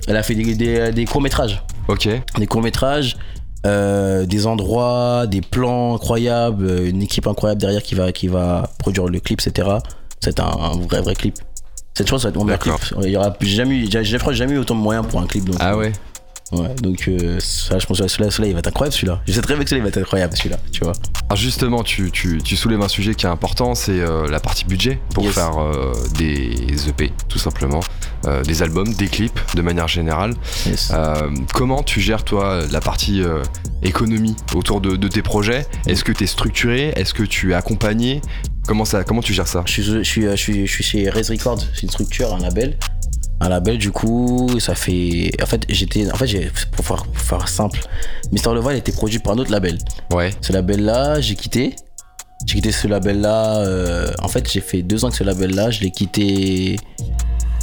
elle 0.07 0.17
a 0.17 0.23
fait 0.23 0.35
des, 0.35 0.55
des, 0.55 0.91
des 0.91 1.05
courts 1.05 1.21
métrages, 1.21 1.63
Ok. 1.87 2.09
des 2.37 2.47
courts 2.47 2.61
métrages, 2.61 3.17
des 3.63 4.47
endroits, 4.47 5.25
des 5.27 5.41
plans 5.41 5.95
incroyables, 5.95 6.65
euh, 6.65 6.89
une 6.89 7.01
équipe 7.01 7.27
incroyable 7.27 7.61
derrière 7.61 7.83
qui 7.83 7.95
va, 7.95 8.11
qui 8.11 8.27
va 8.27 8.69
produire 8.79 9.07
le 9.07 9.19
clip, 9.19 9.39
etc. 9.45 9.67
C'est 10.19 10.39
un, 10.39 10.45
un 10.45 10.77
vrai 10.77 11.01
vrai 11.01 11.15
clip. 11.15 11.35
Cette 11.93 12.07
chose, 12.09 12.21
ça 12.21 12.27
va 12.27 12.29
être 12.31 12.37
mon 12.37 12.45
meilleur 12.45 12.59
clip. 12.59 12.73
Il 13.03 13.09
y 13.09 13.17
aura 13.17 13.35
jamais, 13.41 13.85
j'ai 13.89 14.03
jamais 14.31 14.53
eu 14.53 14.57
autant 14.57 14.75
de 14.75 14.79
moyens 14.81 15.05
pour 15.07 15.21
un 15.21 15.27
clip. 15.27 15.45
Donc, 15.45 15.55
Ah 15.59 15.77
ouais 15.77 15.91
ouais, 16.51 16.73
donc 16.81 17.07
euh, 17.07 17.37
ça, 17.39 17.79
je 17.79 17.85
pense 17.85 17.99
que 17.99 18.07
celui-là, 18.07 18.31
celui-là, 18.31 18.47
il 18.49 18.53
va 18.53 18.59
être 18.59 18.67
incroyable 18.67 18.93
celui-là. 18.93 19.21
Je 19.27 19.33
sais 19.33 19.41
très 19.41 19.55
bien 19.55 19.63
que 19.63 19.69
celui-là, 19.69 19.87
il 19.87 19.91
va 19.91 19.97
être 19.97 20.03
incroyable 20.05 20.35
celui-là, 20.35 20.57
tu 20.71 20.83
vois. 20.83 20.93
Alors 21.29 21.37
justement, 21.37 21.83
tu, 21.83 22.11
tu, 22.11 22.39
tu 22.43 22.55
soulèves 22.57 22.81
un 22.81 22.87
sujet 22.87 23.15
qui 23.15 23.25
est 23.25 23.29
important, 23.29 23.73
c'est 23.75 23.99
euh, 23.99 24.27
la 24.27 24.39
partie 24.39 24.65
budget 24.65 24.99
pour 25.13 25.23
Yes. 25.23 25.33
faire 25.35 25.57
euh, 25.61 25.93
des 26.17 26.89
EP, 26.89 27.11
tout 27.29 27.39
simplement, 27.39 27.79
euh, 28.25 28.43
des 28.43 28.61
albums, 28.63 28.93
des 28.93 29.07
clips 29.07 29.39
de 29.55 29.61
manière 29.61 29.87
générale. 29.87 30.33
Yes. 30.65 30.91
Comment 31.53 31.83
tu 31.83 32.01
gères 32.01 32.23
toi 32.23 32.61
la 32.71 32.81
partie 32.81 33.21
économie 33.83 34.35
autour 34.55 34.81
de, 34.81 34.95
de 34.95 35.07
tes 35.07 35.21
projets? 35.21 35.65
Est-ce 35.87 36.03
que 36.03 36.11
tu 36.11 36.23
es 36.23 36.27
structuré? 36.27 36.89
Est-ce 36.95 37.13
que 37.13 37.23
tu 37.23 37.51
es 37.51 37.53
accompagné? 37.53 38.21
Comment, 38.67 38.85
ça, 38.85 39.03
comment 39.03 39.21
tu 39.21 39.33
gères 39.33 39.47
ça? 39.47 39.63
Je 39.65 39.71
suis, 39.71 39.83
je 39.83 40.01
suis, 40.03 40.21
je 40.29 40.35
suis, 40.35 40.67
je 40.67 40.71
suis 40.71 40.83
chez 40.83 41.09
Rez 41.09 41.23
Records, 41.29 41.61
c'est 41.73 41.83
une 41.83 41.89
structure, 41.89 42.33
un 42.33 42.39
label. 42.39 42.77
Un 43.43 43.49
label, 43.49 43.77
du 43.79 43.91
coup, 43.91 44.47
ça 44.59 44.75
fait. 44.75 45.31
En 45.41 45.45
fait, 45.47 45.65
j'étais. 45.67 46.09
En 46.11 46.15
fait, 46.15 46.27
j'ai- 46.27 46.51
pour 46.71 46.85
faire, 46.85 47.03
pour 47.05 47.17
faire 47.23 47.47
simple, 47.47 47.81
Mister 48.31 48.53
Leval 48.53 48.75
était 48.77 48.91
produit 48.91 49.17
par 49.19 49.33
un 49.33 49.37
autre 49.39 49.51
label. 49.51 49.79
Ouais, 50.13 50.29
Ce 50.41 50.53
label-là, 50.53 51.19
j'ai 51.21 51.33
quitté. 51.35 51.75
J'ai 52.45 52.55
quitté 52.55 52.71
ce 52.71 52.87
label-là. 52.87 53.57
euh, 53.61 54.11
en 54.21 54.27
fait, 54.27 54.49
j'ai 54.51 54.61
fait 54.61 54.83
deux 54.83 55.03
ans 55.05 55.09
que 55.09 55.15
ce 55.15 55.23
label-là. 55.23 55.71
Je 55.71 55.81
l'ai 55.81 55.91
quitté 55.91 56.77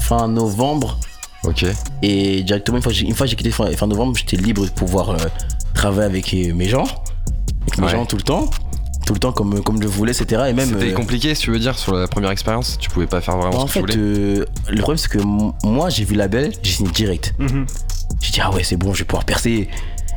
fin 0.01 0.27
novembre. 0.29 0.99
ok. 1.45 1.65
Et 2.03 2.43
directement, 2.43 2.79
une 2.79 2.83
fois, 2.83 2.91
que 2.93 2.99
j'ai- 2.99 3.07
une 3.07 3.15
fois 3.15 3.27
que 3.27 3.31
j'ai 3.31 3.37
quitté 3.37 3.51
fin, 3.53 3.71
fin 3.73 3.87
novembre, 3.87 4.17
j'étais 4.17 4.37
libre 4.37 4.65
de 4.65 4.71
pouvoir 4.71 5.11
euh, 5.11 5.17
travailler 5.75 6.07
avec 6.07 6.35
euh, 6.35 6.53
mes 6.55 6.69
gens, 6.69 6.85
avec 7.63 7.79
mes 7.79 7.85
Ouais. 7.87 7.93
gens 7.93 8.05
tout 8.05 8.17
le 8.17 8.23
temps. 8.23 8.51
Tout 9.09 9.15
le 9.15 9.21
temps 9.21 9.33
comme, 9.33 9.63
comme 9.63 9.81
je 9.83 9.89
voulais, 9.89 10.13
etc. 10.13 10.43
Et 10.49 10.53
même. 10.53 10.69
C'était 10.69 10.91
euh, 10.93 10.95
compliqué, 10.95 11.35
si 11.35 11.45
tu 11.45 11.51
veux 11.51 11.59
dire, 11.59 11.79
sur 11.79 11.95
la 11.95 12.07
première 12.09 12.31
expérience 12.31 12.77
Tu 12.79 12.91
pouvais 12.91 13.07
pas 13.07 13.23
faire 13.23 13.39
vraiment 13.39 13.63
en 13.63 13.67
ce 13.67 13.79
que 13.79 13.87
fait, 13.87 13.93
tu 13.95 13.99
voulais 13.99 14.41
euh, 14.41 14.45
le 14.69 14.81
problème, 14.83 14.99
c'est 14.99 15.09
que 15.11 15.19
moi, 15.67 15.89
j'ai 15.89 16.05
vu 16.05 16.15
la 16.15 16.29
belle, 16.29 16.53
j'ai 16.63 16.73
signé 16.73 16.91
direct. 16.91 17.35
Mhm. 17.39 17.65
J'ai 18.21 18.33
dit, 18.33 18.41
ah 18.43 18.53
ouais, 18.53 18.63
c'est 18.65 18.77
bon, 18.77 18.93
je 18.93 18.99
vais 18.99 19.05
pouvoir 19.07 19.25
percer. 19.25 19.71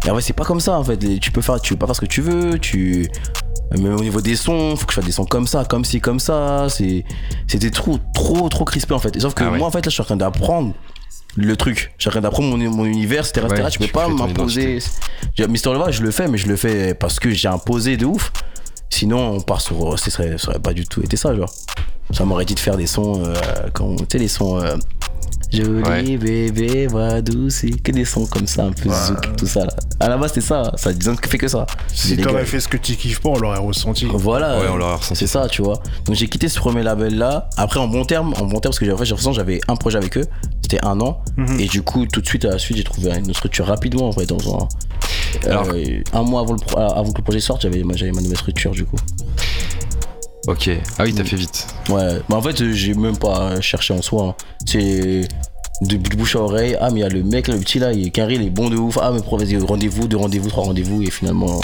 Et 0.06 0.10
en 0.10 0.16
fait, 0.16 0.22
c'est 0.22 0.34
pas 0.34 0.44
comme 0.44 0.60
ça, 0.60 0.78
en 0.78 0.84
fait. 0.84 0.98
Tu 1.22 1.32
peux 1.32 1.42
faire, 1.42 1.62
tu 1.62 1.74
peux 1.74 1.80
pas 1.80 1.86
faire 1.86 1.96
ce 1.96 2.02
que 2.02 2.06
tu 2.06 2.22
veux, 2.22 2.60
tu. 2.60 3.08
Même 3.72 3.96
au 3.96 4.02
niveau 4.02 4.20
des 4.20 4.36
sons, 4.36 4.76
faut 4.76 4.86
que 4.86 4.92
je 4.92 4.96
fasse 4.98 5.06
des 5.06 5.14
sons 5.14 5.24
comme 5.24 5.48
ça, 5.48 5.64
comme 5.64 5.86
ci, 5.86 6.02
comme 6.02 6.20
ça. 6.20 6.68
C'est, 6.68 7.06
c'était 7.48 7.70
trop, 7.70 7.98
trop, 8.14 8.50
trop 8.50 8.66
crispé, 8.66 8.94
en 8.94 9.00
fait. 9.00 9.18
Sauf 9.22 9.34
que 9.34 9.46
Ah 9.46 9.52
ouais. 9.52 9.58
moi, 9.58 9.68
en 9.70 9.72
fait, 9.72 9.78
là, 9.86 9.90
je 9.90 9.92
suis 9.92 10.02
en 10.02 10.06
train 10.06 10.18
d'apprendre 10.18 10.74
le 11.38 11.56
truc. 11.56 11.94
Je 11.98 12.04
suis 12.04 12.10
en 12.10 12.12
train 12.12 12.20
d'apprendre 12.22 12.50
mon, 12.50 12.58
mon 12.70 12.84
univers, 12.84 13.26
etc. 13.26 13.46
Ouais, 13.48 13.54
etc. 13.56 13.70
Tu 13.72 13.80
peux 13.80 13.86
tu 13.86 13.94
pas 13.94 14.04
crées 14.08 14.16
ton 14.18 14.28
m'imposer. 14.28 14.80
J'ai- 15.38 15.48
Mister 15.48 15.72
Leva, 15.72 15.92
je 15.92 16.02
le 16.02 16.12
fais, 16.12 16.28
mais 16.28 16.38
je 16.38 16.48
le 16.50 16.58
fais 16.58 16.94
parce 16.94 17.18
que 17.22 17.30
j'ai 17.32 17.48
imposé 17.48 17.96
de 17.96 18.06
ouf. 18.06 18.34
Sinon, 18.92 19.32
on 19.38 19.42
part 19.42 19.62
sur. 19.62 19.98
Ce 19.98 20.12
serait, 20.12 20.38
ça 20.38 20.50
aurait 20.50 20.60
pas 20.60 20.74
du 20.74 20.86
tout 20.86 21.02
été 21.02 21.18
ça, 21.18 21.34
genre. 21.36 21.52
Ça 22.12 22.26
m'aurait 22.26 22.46
dit 22.46 22.56
de 22.56 22.60
faire 22.60 22.78
des 22.78 22.88
sons, 22.88 23.24
euh, 23.26 23.34
comme, 23.74 23.96
tu 23.96 24.06
sais, 24.12 24.18
les 24.20 24.28
sons. 24.28 24.62
Joli 25.52 25.82
Ouais. 25.84 26.18
bébé, 26.18 26.88
voix 26.88 27.22
douce, 27.22 27.64
et 27.66 27.72
que 27.72 27.92
des 27.92 28.06
sons 28.06 28.26
comme 28.26 28.48
ça, 28.48 28.64
un 28.66 28.72
peu 28.72 28.90
zouk, 28.90 29.36
tout 29.36 29.46
ça 29.48 29.66
là. 29.66 29.74
À 30.00 30.08
la 30.10 30.18
base, 30.18 30.30
c'était 30.34 30.46
ça, 30.48 30.72
ça 30.78 30.94
disait 30.94 31.16
que 31.16 31.28
fait 31.30 31.38
que 31.38 31.48
ça. 31.48 31.66
Si 31.94 32.16
t'aurais 32.18 32.46
fait 32.46 32.60
ce 32.60 32.68
que 32.68 32.78
tu 32.78 32.96
kiffes 32.96 33.20
pas, 33.20 33.30
on 33.30 33.38
l'aurait 33.40 33.60
ressenti. 33.60 34.08
Voilà, 34.14 34.60
Ouais, 34.60 34.68
on 34.72 34.78
l'aurait 34.78 34.96
ressenti. 34.96 35.16
c'est 35.16 35.28
ça, 35.28 35.48
tu 35.50 35.62
vois. 35.62 35.82
Donc 36.06 36.16
j'ai 36.16 36.28
quitté 36.28 36.48
ce 36.48 36.58
premier 36.60 36.84
label 36.84 37.18
là. 37.18 37.50
Après, 37.58 37.80
en 37.80 37.88
bon 37.88 38.06
terme, 38.06 38.34
en 38.38 38.46
bon 38.46 38.60
terme, 38.60 38.72
parce 38.72 38.80
que 38.80 38.86
j'avais, 38.86 39.04
j'ai 39.06 39.10
l'impression 39.12 39.32
que 39.32 39.36
j'avais 39.36 39.60
un 39.68 39.76
projet 39.76 39.98
avec 39.98 40.18
eux, 40.18 40.26
c'était 40.62 40.84
un 40.86 41.00
an. 41.02 41.22
Mhm. 41.38 41.60
Et 41.60 41.66
du 41.68 41.82
coup, 41.82 42.06
tout 42.06 42.22
de 42.22 42.28
suite 42.28 42.46
à 42.46 42.52
la 42.52 42.58
suite, 42.60 42.78
j'ai 42.78 42.84
trouvé 42.84 43.12
une 43.18 43.34
structure 43.34 43.66
rapidement 43.66 44.08
en 44.08 44.12
fait. 44.14 44.26
Dans 44.26 44.38
un, 44.56 44.68
Alors- 45.50 45.68
euh, 45.74 46.02
un 46.14 46.22
mois 46.24 46.42
avant, 46.42 46.54
le 46.54 46.60
pro- 46.60 46.80
avant 46.80 47.12
que 47.12 47.18
le 47.18 47.24
projet 47.24 47.40
sorte, 47.42 47.62
j'avais, 47.64 47.84
j'avais 47.96 48.12
ma 48.12 48.22
nouvelle 48.22 48.38
structure 48.38 48.72
du 48.72 48.86
coup. 48.86 48.96
Ok. 50.48 50.70
Ah 50.98 51.04
oui, 51.04 51.14
t'as 51.14 51.24
fait 51.24 51.36
vite. 51.36 51.68
Ouais, 51.90 52.20
bah 52.28 52.38
en 52.38 52.42
fait, 52.42 52.72
j'ai 52.74 52.94
même 52.94 53.18
pas 53.18 53.62
cherché 53.62 53.94
en 53.94 54.02
soi. 54.02 54.30
hein. 54.30 54.36
C'est 54.66 55.28
de 55.82 55.98
bouche 56.16 56.36
à 56.36 56.40
oreille. 56.40 56.78
Ah, 56.80 56.90
mais 56.92 57.00
il 57.00 57.04
y 57.04 57.06
a 57.06 57.10
le 57.10 57.24
mec, 57.24 57.48
le 57.48 57.58
petit 57.58 57.80
là, 57.80 57.92
il 57.94 58.08
est 58.08 58.12
carré, 58.12 58.36
il 58.36 58.44
est 58.44 58.50
bon 58.50 58.70
de 58.70 58.76
ouf. 58.76 58.98
Ah, 59.02 59.12
mais 59.14 59.22
pro, 59.22 59.38
vas-y, 59.38 59.58
rendez-vous, 59.58 60.08
deux 60.08 60.18
rendez-vous, 60.18 60.50
trois 60.50 60.64
rendez-vous, 60.66 61.02
et 61.02 61.12
finalement. 61.12 61.62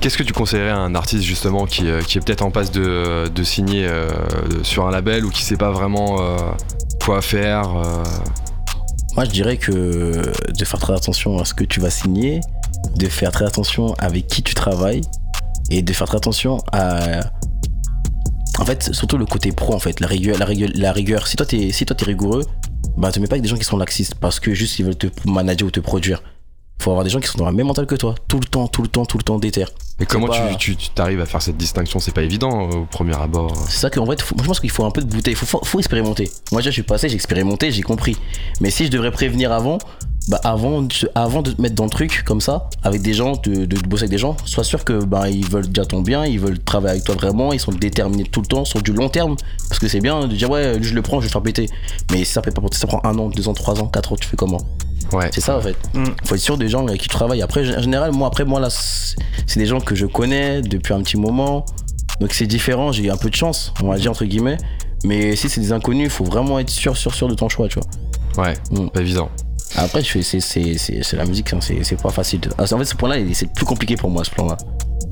Qu'est-ce 0.00 0.16
que 0.16 0.22
tu 0.22 0.32
conseillerais 0.32 0.70
à 0.70 0.78
un 0.78 0.94
artiste 0.94 1.24
justement 1.24 1.66
qui, 1.66 1.86
euh, 1.88 2.00
qui 2.00 2.16
est 2.16 2.20
peut-être 2.22 2.40
en 2.42 2.50
passe 2.50 2.70
de, 2.70 3.28
de 3.28 3.44
signer 3.44 3.86
euh, 3.86 4.08
sur 4.62 4.86
un 4.86 4.90
label 4.90 5.26
ou 5.26 5.30
qui 5.30 5.42
sait 5.42 5.58
pas 5.58 5.70
vraiment 5.72 6.22
euh, 6.22 6.38
quoi 7.04 7.20
faire 7.20 7.76
euh, 7.76 8.02
Moi, 9.14 9.26
je 9.26 9.30
dirais 9.30 9.58
que 9.58 10.32
de 10.48 10.64
faire 10.64 10.80
très 10.80 10.94
attention 10.94 11.38
à 11.38 11.44
ce 11.44 11.52
que 11.52 11.64
tu 11.64 11.80
vas 11.80 11.90
signer, 11.90 12.40
de 12.96 13.06
faire 13.08 13.30
très 13.30 13.44
attention 13.44 13.94
avec 13.98 14.26
qui 14.26 14.42
tu 14.42 14.54
travailles, 14.54 15.02
et 15.70 15.82
de 15.82 15.92
faire 15.92 16.06
très 16.06 16.16
attention 16.16 16.58
à. 16.72 17.20
En 18.58 18.64
fait, 18.64 18.92
surtout 18.92 19.16
le 19.16 19.24
côté 19.24 19.52
pro, 19.52 19.74
en 19.74 19.78
fait, 19.78 20.00
la 20.00 20.06
rigueur. 20.92 21.26
Si 21.26 21.36
toi, 21.36 21.46
t'es 21.46 21.72
rigoureux, 22.04 22.44
bah, 22.96 23.10
te 23.10 23.18
mets 23.18 23.26
pas 23.26 23.34
avec 23.34 23.42
des 23.42 23.48
gens 23.48 23.56
qui 23.56 23.64
sont 23.64 23.78
laxistes 23.78 24.16
parce 24.16 24.40
que 24.40 24.52
juste 24.52 24.78
ils 24.78 24.84
veulent 24.84 24.96
te 24.96 25.06
manager 25.24 25.68
ou 25.68 25.70
te 25.70 25.80
produire. 25.80 26.22
Faut 26.80 26.90
avoir 26.90 27.04
des 27.04 27.10
gens 27.10 27.20
qui 27.20 27.28
sont 27.28 27.36
dans 27.38 27.44
la 27.44 27.52
même 27.52 27.66
mentale 27.66 27.84
que 27.86 27.94
toi, 27.94 28.14
tout 28.26 28.38
le 28.40 28.46
temps, 28.46 28.66
tout 28.66 28.80
le 28.80 28.88
temps, 28.88 29.04
tout 29.04 29.18
le 29.18 29.22
temps 29.22 29.38
déter. 29.38 29.64
Mais 29.98 30.06
comment 30.06 30.28
pas- 30.28 30.48
tu, 30.52 30.56
tu, 30.56 30.76
tu 30.76 30.88
t'arrives 30.90 31.20
à 31.20 31.26
faire 31.26 31.42
cette 31.42 31.58
distinction? 31.58 32.00
C'est 32.00 32.14
pas 32.14 32.22
évident 32.22 32.70
euh, 32.70 32.76
au 32.78 32.84
premier 32.86 33.14
abord. 33.20 33.52
C'est 33.68 33.80
ça 33.80 33.90
qu'en 33.90 34.06
fait, 34.06 34.22
faut- 34.22 34.34
moi 34.34 34.42
je 34.44 34.48
pense 34.48 34.60
qu'il 34.60 34.70
faut 34.70 34.84
un 34.86 34.90
peu 34.90 35.02
de 35.02 35.06
bouteille, 35.06 35.34
il 35.34 35.36
faut, 35.36 35.44
faut, 35.44 35.62
faut 35.62 35.78
expérimenter. 35.78 36.30
Moi 36.52 36.62
déjà 36.62 36.70
je 36.70 36.74
suis 36.74 36.82
passé, 36.82 37.10
j'ai 37.10 37.16
expérimenté, 37.16 37.70
j'ai 37.70 37.82
compris. 37.82 38.16
Mais 38.62 38.70
si 38.70 38.86
je 38.86 38.90
devrais 38.90 39.10
prévenir 39.10 39.52
avant, 39.52 39.76
bah 40.28 40.40
avant, 40.42 40.80
de- 40.80 40.94
avant 41.14 41.42
de 41.42 41.50
te 41.50 41.60
mettre 41.60 41.74
dans 41.74 41.84
le 41.84 41.90
truc 41.90 42.22
comme 42.24 42.40
ça, 42.40 42.70
avec 42.82 43.02
des 43.02 43.12
gens, 43.12 43.32
de, 43.44 43.66
de 43.66 43.76
bosser 43.86 44.04
avec 44.04 44.10
des 44.12 44.18
gens, 44.18 44.38
sois 44.46 44.64
sûr 44.64 44.82
que 44.84 45.04
bah, 45.04 45.28
ils 45.28 45.46
veulent 45.50 45.68
déjà 45.68 45.84
ton 45.84 46.00
bien, 46.00 46.24
ils 46.24 46.40
veulent 46.40 46.58
travailler 46.60 46.92
avec 46.92 47.04
toi 47.04 47.14
vraiment, 47.14 47.52
ils 47.52 47.60
sont 47.60 47.72
déterminés 47.72 48.24
tout 48.24 48.40
le 48.40 48.46
temps 48.46 48.64
sur 48.64 48.80
du 48.80 48.92
long 48.94 49.10
terme. 49.10 49.36
Parce 49.68 49.78
que 49.80 49.86
c'est 49.88 50.00
bien 50.00 50.26
de 50.26 50.34
dire 50.34 50.48
ouais, 50.48 50.78
lui, 50.78 50.84
je 50.84 50.94
le 50.94 51.02
prends, 51.02 51.16
je 51.20 51.24
vais 51.26 51.28
le 51.28 51.32
faire 51.32 51.42
péter. 51.42 51.68
Mais 52.10 52.24
si 52.24 52.32
ça, 52.32 52.40
ça 52.72 52.86
prend 52.86 53.00
un 53.04 53.18
an, 53.18 53.28
deux 53.28 53.48
ans, 53.48 53.54
trois 53.54 53.78
ans, 53.82 53.86
quatre 53.86 54.12
ans, 54.14 54.16
tu 54.16 54.26
fais 54.26 54.36
comment? 54.36 54.60
Ouais. 55.12 55.28
c'est 55.32 55.40
ça 55.40 55.56
en 55.56 55.60
fait. 55.60 55.76
Mm. 55.94 56.04
Faut 56.24 56.34
être 56.34 56.40
sûr 56.40 56.56
des 56.58 56.68
gens 56.68 56.86
avec 56.86 57.00
qui 57.00 57.08
tu 57.08 57.14
travailles. 57.14 57.42
Après, 57.42 57.60
en 57.76 57.80
général, 57.82 58.12
moi, 58.12 58.28
après, 58.28 58.44
moi 58.44 58.60
là, 58.60 58.68
c'est 58.70 59.58
des 59.58 59.66
gens 59.66 59.80
que 59.80 59.94
je 59.94 60.06
connais 60.06 60.62
depuis 60.62 60.94
un 60.94 61.02
petit 61.02 61.16
moment. 61.16 61.64
Donc 62.20 62.32
c'est 62.32 62.46
différent, 62.46 62.92
j'ai 62.92 63.04
eu 63.04 63.10
un 63.10 63.16
peu 63.16 63.30
de 63.30 63.34
chance, 63.34 63.72
on 63.82 63.88
va 63.88 63.96
dire 63.96 64.10
entre 64.10 64.24
guillemets. 64.24 64.58
Mais 65.04 65.34
si 65.36 65.48
c'est 65.48 65.60
des 65.60 65.72
inconnus, 65.72 66.04
il 66.06 66.10
faut 66.10 66.24
vraiment 66.24 66.58
être 66.58 66.68
sûr, 66.70 66.96
sûr, 66.96 67.14
sûr 67.14 67.26
de 67.28 67.34
ton 67.34 67.48
choix, 67.48 67.66
tu 67.68 67.78
vois. 67.80 68.44
Ouais. 68.44 68.54
Mm. 68.70 68.88
Pas 68.90 69.00
évident. 69.00 69.30
Après, 69.76 70.02
je 70.02 70.10
fais- 70.10 70.22
c'est 70.22 70.40
c'est- 70.40 70.76
c'est- 70.78 71.02
c'est 71.02 71.16
la 71.16 71.24
musique, 71.24 71.52
hein, 71.52 71.58
c'est 71.60 71.82
c'est 71.84 72.00
pas 72.00 72.10
facile. 72.10 72.40
de- 72.40 72.50
Ah, 72.58 72.64
En 72.72 72.78
fait, 72.78 72.84
ce 72.84 72.94
point-là, 72.96 73.18
il- 73.18 73.34
c'est 73.34 73.46
le 73.46 73.52
plus 73.52 73.64
compliqué 73.64 73.96
pour 73.96 74.10
moi, 74.10 74.24
ce 74.24 74.30
plan-là. 74.30 74.56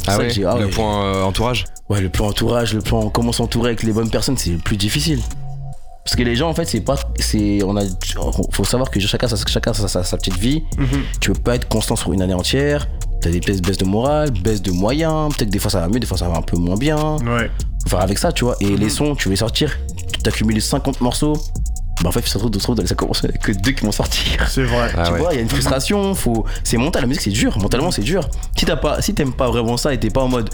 Ah 0.07 0.19
ouais. 0.19 0.29
ah 0.47 0.57
le 0.59 0.67
ouais. 0.67 0.71
point 0.71 1.05
euh, 1.05 1.23
entourage? 1.23 1.65
Ouais, 1.89 2.01
le 2.01 2.09
plan 2.09 2.27
entourage, 2.29 2.75
le 2.75 2.81
plan 2.81 3.09
comment 3.09 3.33
s'entourer 3.33 3.69
avec 3.71 3.83
les 3.83 3.93
bonnes 3.93 4.11
personnes, 4.11 4.37
c'est 4.37 4.51
le 4.51 4.59
plus 4.59 4.77
difficile. 4.77 5.21
Parce 6.09 6.17
que 6.17 6.23
les 6.23 6.37
gens, 6.37 6.49
en 6.49 6.55
fait, 6.55 6.65
c'est 6.65 6.81
pas. 6.81 6.97
c'est 7.19 7.63
on 7.63 7.77
a, 7.77 7.83
Faut 8.53 8.65
savoir 8.65 8.91
que 8.91 8.99
chacun, 8.99 9.27
chacun 9.47 9.75
sa, 9.75 9.89
sa- 9.89 10.03
sa 10.03 10.17
petite 10.17 10.39
vie. 10.39 10.65
Mhm. 10.79 10.87
Tu 11.21 11.33
peux 11.33 11.39
pas 11.39 11.55
être 11.57 11.69
constant 11.69 11.97
sur 11.97 12.15
une 12.15 12.23
année 12.23 12.33
entière. 12.33 12.89
T'as 13.21 13.29
des 13.31 13.41
baisses, 13.41 13.61
baisses 13.61 13.77
de 13.77 13.85
morale, 13.85 14.31
baisses 14.31 14.63
de 14.63 14.71
moyens. 14.71 15.29
Peut-être 15.37 15.49
que 15.49 15.53
des 15.53 15.59
fois 15.59 15.71
ça 15.71 15.81
va 15.81 15.89
mieux, 15.89 16.01
des 16.01 16.07
fois 16.07 16.17
ça 16.17 16.27
va 16.29 16.39
un 16.39 16.43
peu 16.43 16.57
moins 16.57 16.77
bien. 16.77 17.17
Ouais. 17.17 17.51
Faut 17.85 17.91
faire 17.91 18.01
avec 18.01 18.17
ça, 18.17 18.33
tu 18.33 18.45
vois. 18.45 18.57
Et 18.61 18.75
les 18.77 18.89
sons, 18.89 19.15
tu 19.17 19.25
veux 19.29 19.33
les 19.33 19.37
sortir, 19.37 19.77
tu 20.23 20.27
accumules 20.29 20.63
50 20.63 21.03
morceaux. 21.03 21.35
Bah 22.01 22.09
en 22.09 22.13
fait, 22.13 22.21
ça 22.27 22.35
se 22.35 22.39
trouve, 22.39 22.51
dans 22.77 22.83
les 22.83 22.89
50 22.89 23.07
morceaux, 23.09 23.27
il 23.29 23.33
y 23.33 23.35
a 23.35 23.39
que 23.39 23.53
deux 23.53 23.73
qui 23.73 23.85
vont 23.85 23.93
sortir. 23.93 24.49
C'est 24.49 24.63
vrai. 24.63 24.91
Ah 24.97 25.03
tu 25.09 25.13
ouais. 25.13 25.19
vois, 25.19 25.33
il 25.33 25.37
y 25.37 25.39
a 25.41 25.43
une 25.43 25.49
frustration, 25.51 26.15
faut. 26.15 26.47
C'est 26.65 26.79
mental, 26.79 27.03
la 27.03 27.09
musique 27.09 27.23
c'est 27.25 27.31
dur, 27.31 27.59
mentalement 27.59 27.91
c'est 27.91 28.01
dur. 28.03 28.27
Si 28.57 28.65
t'as 28.65 28.77
pas, 28.77 29.03
si 29.03 29.13
t'aimes 29.13 29.35
pas 29.35 29.51
vraiment 29.51 29.77
ça 29.77 29.93
et 29.93 30.01
t'es 30.01 30.09
pas 30.11 30.23
en 30.23 30.29
mode. 30.29 30.49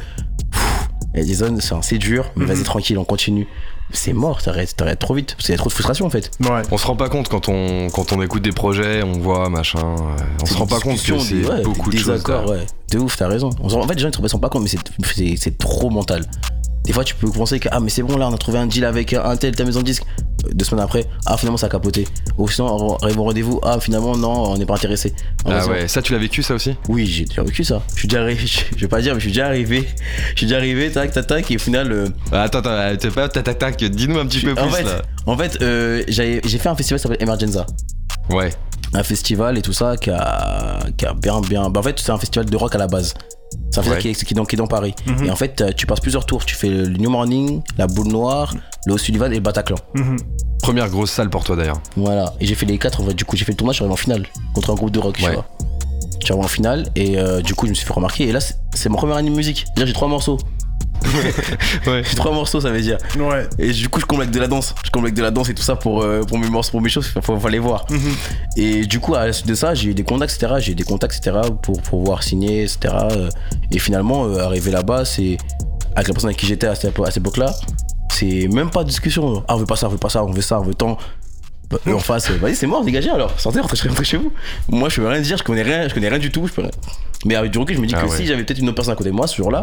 Pff, 0.51 0.89
Il 1.15 1.21
y 1.21 1.23
a 1.23 1.27
des 1.27 1.35
zones, 1.35 1.61
c'est 1.83 1.99
dur, 1.99 2.25
mais 2.35 2.45
vas-y 2.45 2.59
Mhm. 2.59 2.65
tranquille, 2.65 2.99
on 2.99 3.05
continue. 3.05 3.47
C'est 3.91 4.13
mort, 4.13 4.43
t'arrêtes, 4.43 4.75
t'arrêtes 4.77 4.99
trop 4.99 5.15
vite. 5.15 5.35
Parce 5.35 5.45
qu'il 5.47 5.53
y 5.53 5.55
a 5.55 5.59
trop 5.59 5.69
de 5.69 5.73
frustration 5.75 6.07
en 6.07 6.11
fait. 6.11 6.31
Ouais. 6.41 6.63
On 6.71 6.79
se 6.79 6.87
rend 6.87 6.97
pas 6.97 7.09
compte 7.09 7.29
quand 7.29 7.49
on, 7.49 7.89
quand 7.91 8.13
on 8.13 8.23
écoute 8.23 8.43
des 8.43 8.53
projets, 8.53 9.03
on 9.03 9.13
voit 9.13 9.49
machin. 9.49 9.79
euh, 9.79 10.23
on 10.43 10.47
se 10.47 10.55
rend 10.55 10.67
pas 10.67 10.81
compte 10.81 11.01
que 11.03 11.19
c'est 11.19 11.45
ouais, 11.45 11.63
beaucoup 11.63 11.91
de 11.91 11.97
choses. 11.99 12.21
accords, 12.21 12.49
ouais. 12.51 12.67
De 12.91 12.99
ouf, 12.99 13.17
t'as 13.17 13.29
raison. 13.29 13.51
On 13.63 13.71
En 13.73 13.87
fait, 13.87 13.95
les 13.95 14.01
gens 14.01 14.09
ils 14.11 14.15
se 14.29 14.33
rendent 14.33 14.41
pas 14.41 14.49
compte, 14.49 14.63
mais 14.63 14.69
c'est- 14.69 14.79
c'est 15.15 15.35
c'est 15.37 15.59
trop 15.59 15.91
mental. 15.91 16.25
Des 16.85 16.93
fois, 16.93 17.05
tu 17.05 17.15
peux 17.15 17.31
penser 17.31 17.61
que 17.61 17.69
ah 17.73 17.81
mais 17.81 17.89
c'est 17.91 18.03
bon 18.03 18.17
là, 18.17 18.29
on 18.29 18.35
a 18.35 18.39
trouvé 18.39 18.59
un 18.59 18.67
deal 18.67 18.85
avec 18.85 19.13
un 19.15 19.37
tel, 19.37 19.55
ta 19.55 19.65
maison 19.65 19.81
de 19.81 19.87
disque. 19.87 20.05
Euh, 20.47 20.51
Deux 20.55 20.65
semaines 20.65 20.85
après, 20.85 21.05
ah 21.27 21.37
finalement 21.37 21.57
ça 21.57 21.67
a 21.67 21.69
capoté. 21.71 22.07
Ou 22.39 22.49
sinon, 22.49 22.67
on 22.67 22.97
arrive 22.97 23.19
au 23.21 23.25
rendez-vous, 23.25 23.61
ah 23.63 23.79
finalement 23.81 24.17
non, 24.17 24.51
on 24.53 24.57
n'est 24.59 24.67
pas 24.67 24.75
intéressé. 24.75 25.15
En 25.45 25.51
Ah 25.51 25.55
raison- 25.61 25.71
ouais, 25.71 25.89
ça 25.89 26.03
tu 26.03 26.13
l'as 26.13 26.19
vécu 26.19 26.43
ça 26.43 26.55
aussi? 26.55 26.75
Oui, 26.89 27.07
j'ai 27.07 27.25
déjà 27.25 27.43
vécu 27.43 27.65
ça. 27.65 27.83
Je 27.95 27.99
suis 28.01 28.09
déjà 28.09 28.23
arrivé, 28.23 28.47
je 28.77 28.81
vais 28.81 28.89
pas 28.89 29.01
dire, 29.01 29.15
mais 29.15 29.21
je 29.21 29.25
suis 29.25 29.33
déjà 29.33 29.47
arrivé. 29.47 29.89
Je 30.33 30.39
suis 30.39 30.47
déjà 30.47 30.57
arrivé, 30.59 30.91
tac, 30.91 31.13
tac, 31.13 31.27
tac, 31.27 31.51
et 31.51 31.57
au 31.57 31.59
final. 31.59 31.91
euh, 31.93 32.09
Ah, 32.33 32.43
Attends, 32.43 32.59
attends, 32.61 32.97
t'es 32.99 33.11
pas 33.11 33.29
tac 33.29 33.45
tac 33.45 33.59
tac, 33.59 33.85
dis-nous 33.85 34.19
un 34.19 34.27
petit 34.27 34.41
peu 34.41 34.53
en 34.53 34.67
plus 34.67 34.71
fait, 34.77 34.83
là. 34.85 35.03
en 35.27 35.37
fait 35.37 35.59
euh, 35.63 36.03
j'ai 36.09 36.41
fait 36.59 36.69
un 36.69 36.75
festival 36.75 36.99
qui 36.99 37.03
s'appelle 37.03 37.23
Emergenza. 37.23 37.67
Ouais. 38.31 38.51
un 38.95 39.03
festival 39.03 39.59
et 39.59 39.63
tout 39.63 39.73
ça 39.73 39.97
qui 39.97 40.09
a, 40.11 40.79
qui 40.97 41.05
a 41.05 41.13
bien 41.15 41.41
bien 41.41 41.69
bah 41.69 41.81
en 41.81 41.83
fait 41.83 41.99
c'est 42.01 42.11
un 42.13 42.17
festival 42.19 42.47
de 42.49 42.57
rock 42.57 42.75
à 42.75 42.79
la 42.79 42.87
base 42.87 43.13
c'est 43.71 43.81
un 43.81 43.83
festival 43.83 43.97
Ouais. 43.97 44.01
qui, 44.03 44.09
est, 44.09 44.25
qui 44.25 44.35
dans, 44.35 44.45
qui 44.45 44.57
est 44.57 44.59
dans 44.59 44.67
Paris 44.67 44.95
Mhm. 45.07 45.25
et 45.27 45.31
en 45.31 45.37
fait 45.37 45.61
euh, 45.61 45.73
tu 45.77 45.87
passes 45.87 46.01
plusieurs 46.01 46.27
tours 46.27 46.45
tu 46.45 46.55
fais 46.55 46.69
le 46.69 46.89
New 46.89 47.11
Morning 47.11 47.63
la 47.79 47.87
Boule 47.87 48.09
Noire 48.09 48.55
le 48.87 48.97
Sullivan 48.99 49.31
et 49.33 49.37
le 49.37 49.41
Bataclan 49.41 49.77
Mhm. 49.95 50.17
Première 50.63 50.89
grosse 50.89 51.11
salle 51.11 51.29
pour 51.31 51.45
toi 51.45 51.57
d'ailleurs. 51.57 51.81
voilà 51.97 52.33
et 52.41 52.47
j'ai 52.47 52.55
fait 52.55 52.67
les 52.67 52.79
quatre 52.79 53.01
en 53.01 53.05
fait 53.07 53.15
du 53.15 53.25
coup 53.25 53.37
j'ai 53.37 53.45
fait 53.45 53.53
le 53.53 53.57
tournoi 53.57 53.73
je 53.73 53.77
suis 53.77 53.85
arrivé 53.85 53.93
en 53.93 53.97
finale 53.97 54.27
contre 54.55 54.71
un 54.71 54.75
groupe 54.75 54.91
de 54.91 54.99
rock 54.99 55.17
tu 55.19 55.25
Ouais. 55.27 55.35
vois 55.35 55.47
je 56.21 56.27
suis 56.27 56.33
arrivé 56.33 56.45
en 56.45 56.49
finale 56.49 56.89
et 56.97 57.19
euh, 57.19 57.43
du 57.43 57.55
coup 57.55 57.67
je 57.67 57.71
me 57.71 57.75
suis 57.75 57.87
fait 57.87 57.93
remarquer 57.93 58.29
et 58.29 58.33
là 58.33 58.41
c'est 58.41 58.89
mon 58.89 58.97
premier 58.97 59.15
année 59.15 59.31
de 59.31 59.35
musique 59.37 59.67
j'ai 59.77 59.93
trois 59.93 60.09
morceaux 60.09 60.39
Ouais. 61.87 62.03
trois 62.17 62.33
morceaux 62.33 62.61
ça 62.61 62.71
veut 62.71 62.81
dire 62.81 62.99
Ouais. 63.19 63.47
et 63.59 63.71
du 63.73 63.89
coup 63.89 64.01
je 64.01 64.07
comble 64.07 64.23
avec 64.23 64.35
de 64.35 64.41
la 64.41 64.47
danse 64.49 64.75
je 64.85 64.91
comble 64.91 65.07
avec 65.07 65.15
de 65.15 65.23
la 65.23 65.31
danse 65.31 65.49
et 65.51 65.55
tout 65.55 65.63
ça 65.63 65.77
pour, 65.77 66.03
euh, 66.03 66.23
pour 66.23 66.39
mes 66.39 66.49
morceaux 66.49 66.71
pour 66.73 66.81
mes 66.81 66.89
choses 66.89 67.07
faut, 67.09 67.39
faut 67.39 67.47
aller 67.47 67.59
voir 67.59 67.85
Mhm. 67.91 68.13
Et 68.57 68.87
du 68.87 69.01
coup, 69.01 69.15
à 69.15 69.27
la 69.27 69.33
suite 69.33 69.47
de 69.49 69.55
ça, 69.55 69.75
j'ai 69.75 69.91
eu 69.91 69.95
des 69.95 70.05
contacts, 70.05 70.35
etc. 70.35 70.55
J'ai 70.61 70.73
eu 70.73 70.75
des 70.75 70.85
contacts, 70.85 71.17
etc. 71.17 71.39
pour 71.63 71.83
pouvoir 71.83 72.23
signer, 72.23 72.63
etc. 72.63 72.95
Euh, 73.11 73.29
Et 73.73 73.79
finalement, 73.79 74.27
euh, 74.27 74.39
arrivé 74.45 74.71
là-bas, 74.71 75.05
c'est 75.05 75.37
avec 75.97 76.09
la 76.09 76.15
personne 76.15 76.29
avec 76.31 76.37
qui 76.39 76.47
j'étais 76.47 76.67
à 76.69 76.75
cette, 76.75 76.95
épo- 76.95 77.03
à 77.05 77.09
cette 77.09 77.19
époque-là, 77.19 77.53
c'est 78.11 78.49
même 78.53 78.71
pas 78.71 78.85
de 78.85 78.89
discussion. 78.89 79.43
Ah, 79.49 79.57
on 79.57 79.59
veut 79.59 79.67
pas 79.67 79.77
ça, 79.77 79.89
on 79.89 79.91
veut 79.91 79.99
pas 79.99 80.09
ça, 80.09 80.23
on 80.25 80.31
veut 80.31 80.41
ça, 80.43 80.61
on 80.61 80.65
veut 80.65 80.75
tant. 80.75 80.97
Bah, 81.71 81.79
en 81.93 81.99
face, 81.99 82.31
euh, 82.31 82.37
vas-y, 82.41 82.55
c'est 82.55 82.67
mort, 82.67 82.85
dégagez 82.85 83.11
alors. 83.11 83.39
Sortez, 83.41 83.61
rentrez, 83.61 83.89
rentrez 83.89 84.05
chez 84.05 84.17
vous. 84.19 84.33
Moi, 84.69 84.89
je 84.89 85.01
peux 85.01 85.07
rien 85.09 85.21
dire, 85.21 85.37
je 85.37 85.43
connais 85.43 85.63
rien, 85.63 85.89
je 85.89 85.95
connais 85.95 86.09
rien 86.09 86.19
du 86.19 86.31
tout. 86.31 86.47
Je 86.47 86.53
peux 86.53 86.63
rien. 86.63 86.71
Mais 87.25 87.35
avec 87.35 87.51
du 87.51 87.59
recul, 87.59 87.77
je 87.77 87.81
me 87.81 87.87
dis 87.87 87.95
Ah 87.97 88.03
que 88.03 88.07
ouais. 88.07 88.17
si 88.17 88.27
j'avais 88.27 88.45
peut-être 88.45 88.59
une 88.61 88.67
autre 88.69 88.77
personne 88.77 88.93
à 88.93 88.97
côté 88.97 89.11
de 89.11 89.15
moi 89.15 89.27
ce 89.27 89.37
jour-là, 89.37 89.63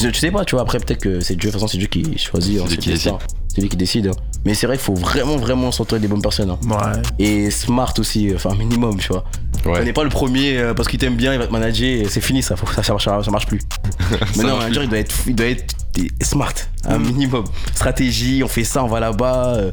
tu 0.00 0.06
sais, 0.06 0.12
tu 0.12 0.18
sais 0.20 0.30
pas, 0.30 0.44
tu 0.44 0.54
vois. 0.54 0.62
Après, 0.62 0.78
peut-être 0.78 1.00
que 1.00 1.20
c'est 1.20 1.34
Dieu, 1.36 1.48
de 1.48 1.52
toute 1.52 1.60
façon, 1.60 1.68
c'est 1.68 1.78
Dieu 1.78 1.88
qui 1.88 2.16
choisit. 2.18 2.58
C'est 2.58 2.62
hein, 2.74 2.76
qui 2.78 2.88
destin. 2.90 3.18
C'est 3.48 3.60
lui 3.60 3.68
qui 3.68 3.76
décide. 3.76 4.06
hein. 4.08 4.12
Mais 4.44 4.54
c'est 4.54 4.66
vrai 4.66 4.76
qu'il 4.76 4.84
faut 4.84 4.94
vraiment, 4.94 5.36
vraiment 5.36 5.72
s'entourer 5.72 6.00
des 6.00 6.06
bonnes 6.08 6.22
personnes. 6.22 6.50
hein. 6.50 6.58
Ouais. 6.64 7.02
Et 7.18 7.50
smart 7.50 7.92
aussi, 7.98 8.30
euh, 8.30 8.36
enfin 8.36 8.54
minimum, 8.54 8.96
tu 8.98 9.08
vois. 9.08 9.24
On 9.66 9.70
Ouais. 9.72 9.84
n'est 9.84 9.92
pas 9.92 10.04
le 10.04 10.08
premier 10.08 10.56
euh, 10.56 10.72
parce 10.72 10.88
qu'il 10.88 10.98
t'aime 10.98 11.16
bien, 11.16 11.32
il 11.34 11.38
va 11.38 11.46
te 11.46 11.52
manager, 11.52 12.06
c'est 12.08 12.20
fini 12.22 12.42
ça, 12.42 12.56
faut- 12.56 12.66
ça, 12.66 12.82
ça, 12.82 12.92
marche, 12.92 13.04
ça 13.04 13.30
marche 13.30 13.46
plus. 13.46 13.60
Mais 14.36 14.44
non, 14.44 14.54
un 14.54 14.58
manager 14.60 14.84
il 14.84 14.88
doit 14.88 14.98
être, 14.98 15.14
il 15.26 15.34
doit 15.34 15.46
être 15.48 15.74
smart, 16.22 16.52
un 16.86 16.98
minimum. 16.98 17.44
Stratégie, 17.74 18.42
on 18.44 18.48
fait 18.48 18.64
ça, 18.64 18.82
on 18.84 18.88
va 18.88 19.00
là-bas, 19.00 19.54
euh, 19.56 19.70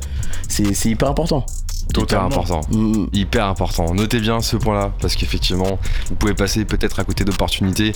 c'est 0.50 0.74
c'est 0.74 0.90
hyper 0.90 1.10
important. 1.10 1.46
Hyper 1.90 2.02
Totalement. 2.06 2.26
important. 2.28 2.62
Mm, 2.72 3.06
Hyper 3.14 3.46
important. 3.46 3.94
Notez 3.96 4.20
bien 4.20 4.40
ce 4.42 4.56
point-là, 4.58 4.92
parce 5.02 5.16
qu'effectivement, 5.16 5.80
vous 6.10 6.16
pouvez 6.16 6.34
passer 6.34 6.64
peut-être 6.66 7.00
à 7.00 7.04
côté 7.04 7.24
d'opportunités 7.24 7.94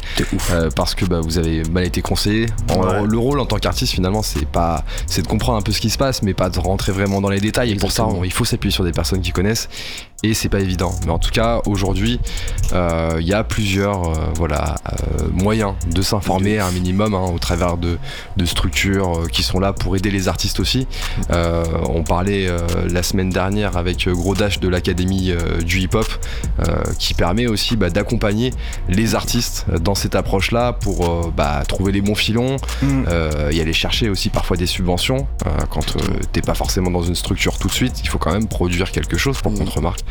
euh, 0.52 0.70
parce 0.76 0.96
que 0.96 1.06
bah, 1.06 1.20
vous 1.22 1.38
avez 1.38 1.64
mal 1.66 1.86
été 1.86 2.02
conseillé. 2.02 2.48
En- 2.70 2.82
Ouais. 2.82 3.06
Le 3.06 3.18
rôle 3.18 3.40
en 3.40 3.46
tant 3.46 3.58
qu'artiste, 3.58 3.94
finalement, 3.94 4.22
c'est 4.24 4.48
pas, 4.48 4.84
c'est 5.06 5.22
de 5.22 5.28
comprendre 5.28 5.58
un 5.58 5.62
peu 5.62 5.72
ce 5.72 5.80
qui 5.82 5.90
se 5.90 5.98
passe, 5.98 6.24
mais 6.24 6.34
pas 6.34 6.50
de 6.50 6.60
rentrer 6.60 6.92
vraiment 6.92 7.22
dans 7.22 7.30
les 7.30 7.40
détails. 7.40 7.72
Et 7.72 7.76
pour 7.76 7.92
ça, 7.92 8.06
on- 8.08 8.24
il 8.24 8.32
faut 8.34 8.46
s'appuyer 8.46 8.72
sur 8.74 8.84
des 8.84 8.92
personnes 8.92 9.22
qui 9.22 9.32
connaissent. 9.32 9.70
Et 10.24 10.34
c'est 10.34 10.50
pas 10.50 10.60
évident. 10.60 10.94
Mais 11.06 11.12
en 11.12 11.20
tout 11.20 11.32
cas, 11.32 11.62
aujourd'hui, 11.66 12.20
euh, 12.74 13.18
il 13.20 13.28
y 13.28 13.34
a 13.34 13.44
plusieurs 13.44 14.06
euh, 14.06 14.16
voilà, 14.36 14.76
euh, 14.86 15.28
moyens 15.32 15.74
de 15.90 16.02
s'informer 16.02 16.60
un 16.60 16.72
minimum 16.72 17.14
hein, 17.14 17.32
au 17.34 17.40
travers 17.40 17.78
de, 17.78 17.98
de 18.38 18.46
structures 18.46 19.22
euh, 19.22 19.28
qui 19.28 19.44
sont 19.44 19.60
là 19.60 19.74
pour 19.74 19.96
aider 19.96 20.12
les 20.12 20.28
artistes 20.28 20.60
aussi. 20.60 20.88
Euh, 21.32 21.64
on 21.90 22.04
parlait 22.04 22.48
euh, 22.48 22.60
la 22.90 23.04
semaine 23.04 23.30
dernière 23.30 23.78
avec 23.78 24.08
euh, 24.08 24.14
Gros 24.14 24.36
Dash 24.36 24.60
de 24.60 24.68
l'Académie 24.68 25.32
euh, 25.32 25.62
du 25.62 25.80
hip-hop 25.80 26.08
euh, 26.60 26.84
qui 27.00 27.14
permet 27.14 27.48
aussi 27.48 27.76
bah, 27.76 27.90
d'accompagner 27.90 28.52
les 28.90 29.16
artistes 29.16 29.66
dans 29.82 29.96
cette 29.96 30.16
approche-là 30.16 30.74
pour 30.74 31.10
euh, 31.10 31.34
bah, 31.36 31.64
trouver 31.68 31.92
les 31.92 32.02
bons 32.02 32.16
filons 32.16 32.58
Mm. 32.82 33.06
euh, 33.08 33.52
et 33.52 33.62
aller 33.62 33.74
chercher 33.74 34.10
aussi 34.10 34.30
parfois 34.30 34.58
des 34.58 34.66
subventions 34.66 35.28
euh, 35.46 35.50
quand 35.70 35.96
euh, 35.96 36.00
t'es 36.32 36.42
pas 36.42 36.54
forcément 36.54 36.90
dans 36.92 37.04
une 37.04 37.16
structure 37.16 37.58
tout 37.58 37.68
de 37.68 37.74
suite. 37.74 38.02
Il 38.04 38.10
faut 38.10 38.18
quand 38.18 38.32
même 38.32 38.48
produire 38.48 38.92
quelque 38.92 39.18
chose 39.18 39.40
pour 39.42 39.54
qu'on 39.54 39.66
te 39.66 39.72
remarque. 39.72 40.02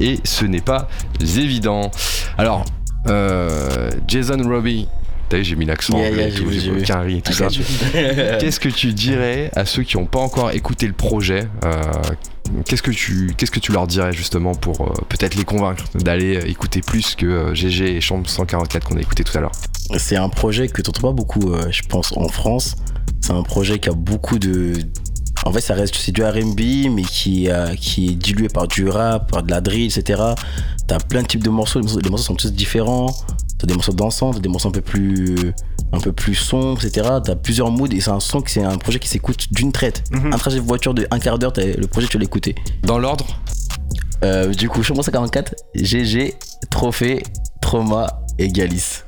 Et 0.00 0.20
ce 0.24 0.44
n'est 0.44 0.60
pas 0.60 0.88
évident. 1.20 1.90
Alors, 2.38 2.64
euh, 3.08 3.90
Jason 4.06 4.38
Robbie. 4.48 4.88
T'as 5.28 5.38
vu, 5.38 5.44
j'ai 5.44 5.56
mis 5.56 5.64
l'accent 5.64 5.98
Yeah, 5.98 6.10
yeah, 6.10 6.28
et 6.28 6.32
tout, 6.32 6.44
j'ai 6.52 6.94
riz 6.94 7.18
et 7.18 7.20
tout 7.20 7.32
ça. 7.32 7.48
Qu'est-ce 8.38 8.60
que 8.60 8.68
tu 8.68 8.92
dirais 8.92 9.50
à 9.56 9.64
ceux 9.64 9.82
qui 9.82 9.96
n'ont 9.96 10.06
pas 10.06 10.20
encore 10.20 10.52
écouté 10.52 10.86
le 10.86 10.92
projet 10.92 11.48
euh, 11.64 11.82
Qu'est-ce 12.64 12.82
que 12.82 12.90
tu 12.90 13.34
qu'est-ce 13.36 13.50
que 13.50 13.60
tu 13.60 13.72
leur 13.72 13.86
dirais 13.86 14.12
justement 14.12 14.54
pour 14.54 14.82
euh, 14.82 14.92
peut-être 15.08 15.34
les 15.34 15.44
convaincre 15.44 15.84
d'aller 15.94 16.38
écouter 16.46 16.80
plus 16.80 17.14
que 17.14 17.26
euh, 17.26 17.54
GG 17.54 17.96
et 17.96 18.00
Chambre 18.00 18.28
144 18.28 18.86
qu'on 18.86 18.96
a 18.96 19.00
écouté 19.00 19.24
tout 19.24 19.36
à 19.36 19.40
l'heure? 19.40 19.52
C'est 19.98 20.16
un 20.16 20.28
projet 20.28 20.68
que 20.68 20.82
t'entends 20.82 21.08
pas 21.08 21.12
beaucoup, 21.12 21.52
euh, 21.52 21.70
je 21.70 21.82
pense, 21.82 22.16
en 22.16 22.28
France. 22.28 22.76
C'est 23.20 23.32
un 23.32 23.42
projet 23.42 23.78
qui 23.78 23.88
a 23.88 23.92
beaucoup 23.92 24.38
de. 24.38 24.74
En 25.46 25.52
fait, 25.52 25.60
ça 25.60 25.74
reste 25.74 25.94
c'est 25.94 26.10
du 26.10 26.24
R&B, 26.24 26.90
mais 26.90 27.02
qui, 27.02 27.48
euh, 27.48 27.74
qui 27.76 28.08
est 28.08 28.14
dilué 28.14 28.48
par 28.48 28.66
du 28.66 28.88
rap, 28.88 29.30
par 29.30 29.44
de 29.44 29.50
la 29.50 29.60
drill, 29.60 29.96
etc. 29.96 30.20
T'as 30.88 30.98
plein 30.98 31.22
de 31.22 31.28
types 31.28 31.44
de 31.44 31.50
morceaux. 31.50 31.78
Les 31.78 31.84
morceaux, 31.84 32.00
les 32.00 32.10
morceaux 32.10 32.24
sont 32.24 32.34
tous 32.34 32.52
différents. 32.52 33.14
T'as 33.58 33.66
des 33.66 33.74
morceaux 33.74 33.92
dansants, 33.92 34.32
t'as 34.32 34.40
des 34.40 34.48
morceaux 34.48 34.68
un 34.68 34.72
peu 34.72 34.80
plus, 34.80 35.36
un 35.92 36.00
peu 36.00 36.10
plus 36.10 36.34
sombres, 36.34 36.84
etc. 36.84 37.08
T'as 37.24 37.36
plusieurs 37.36 37.70
moods 37.70 37.86
et 37.92 38.00
c'est 38.00 38.10
un 38.10 38.20
son 38.20 38.42
qui 38.42 38.54
c'est 38.54 38.64
un 38.64 38.76
projet 38.76 38.98
qui 38.98 39.08
s'écoute 39.08 39.46
d'une 39.52 39.70
traite. 39.70 40.02
Mhm. 40.10 40.32
Un 40.32 40.38
trajet 40.38 40.56
de 40.56 40.64
voiture 40.64 40.94
de 40.94 41.06
un 41.12 41.18
quart 41.20 41.38
d'heure, 41.38 41.52
le 41.56 41.86
projet 41.86 42.08
tu 42.08 42.18
l'écouter. 42.18 42.56
Dans 42.82 42.98
l'ordre? 42.98 43.26
Euh, 44.24 44.52
du 44.52 44.68
coup, 44.68 44.82
Chambre 44.82 45.04
144, 45.04 45.54
GG, 45.74 46.34
Trophée, 46.70 47.22
Trauma 47.60 48.20
et 48.38 48.48
Galis. 48.48 49.05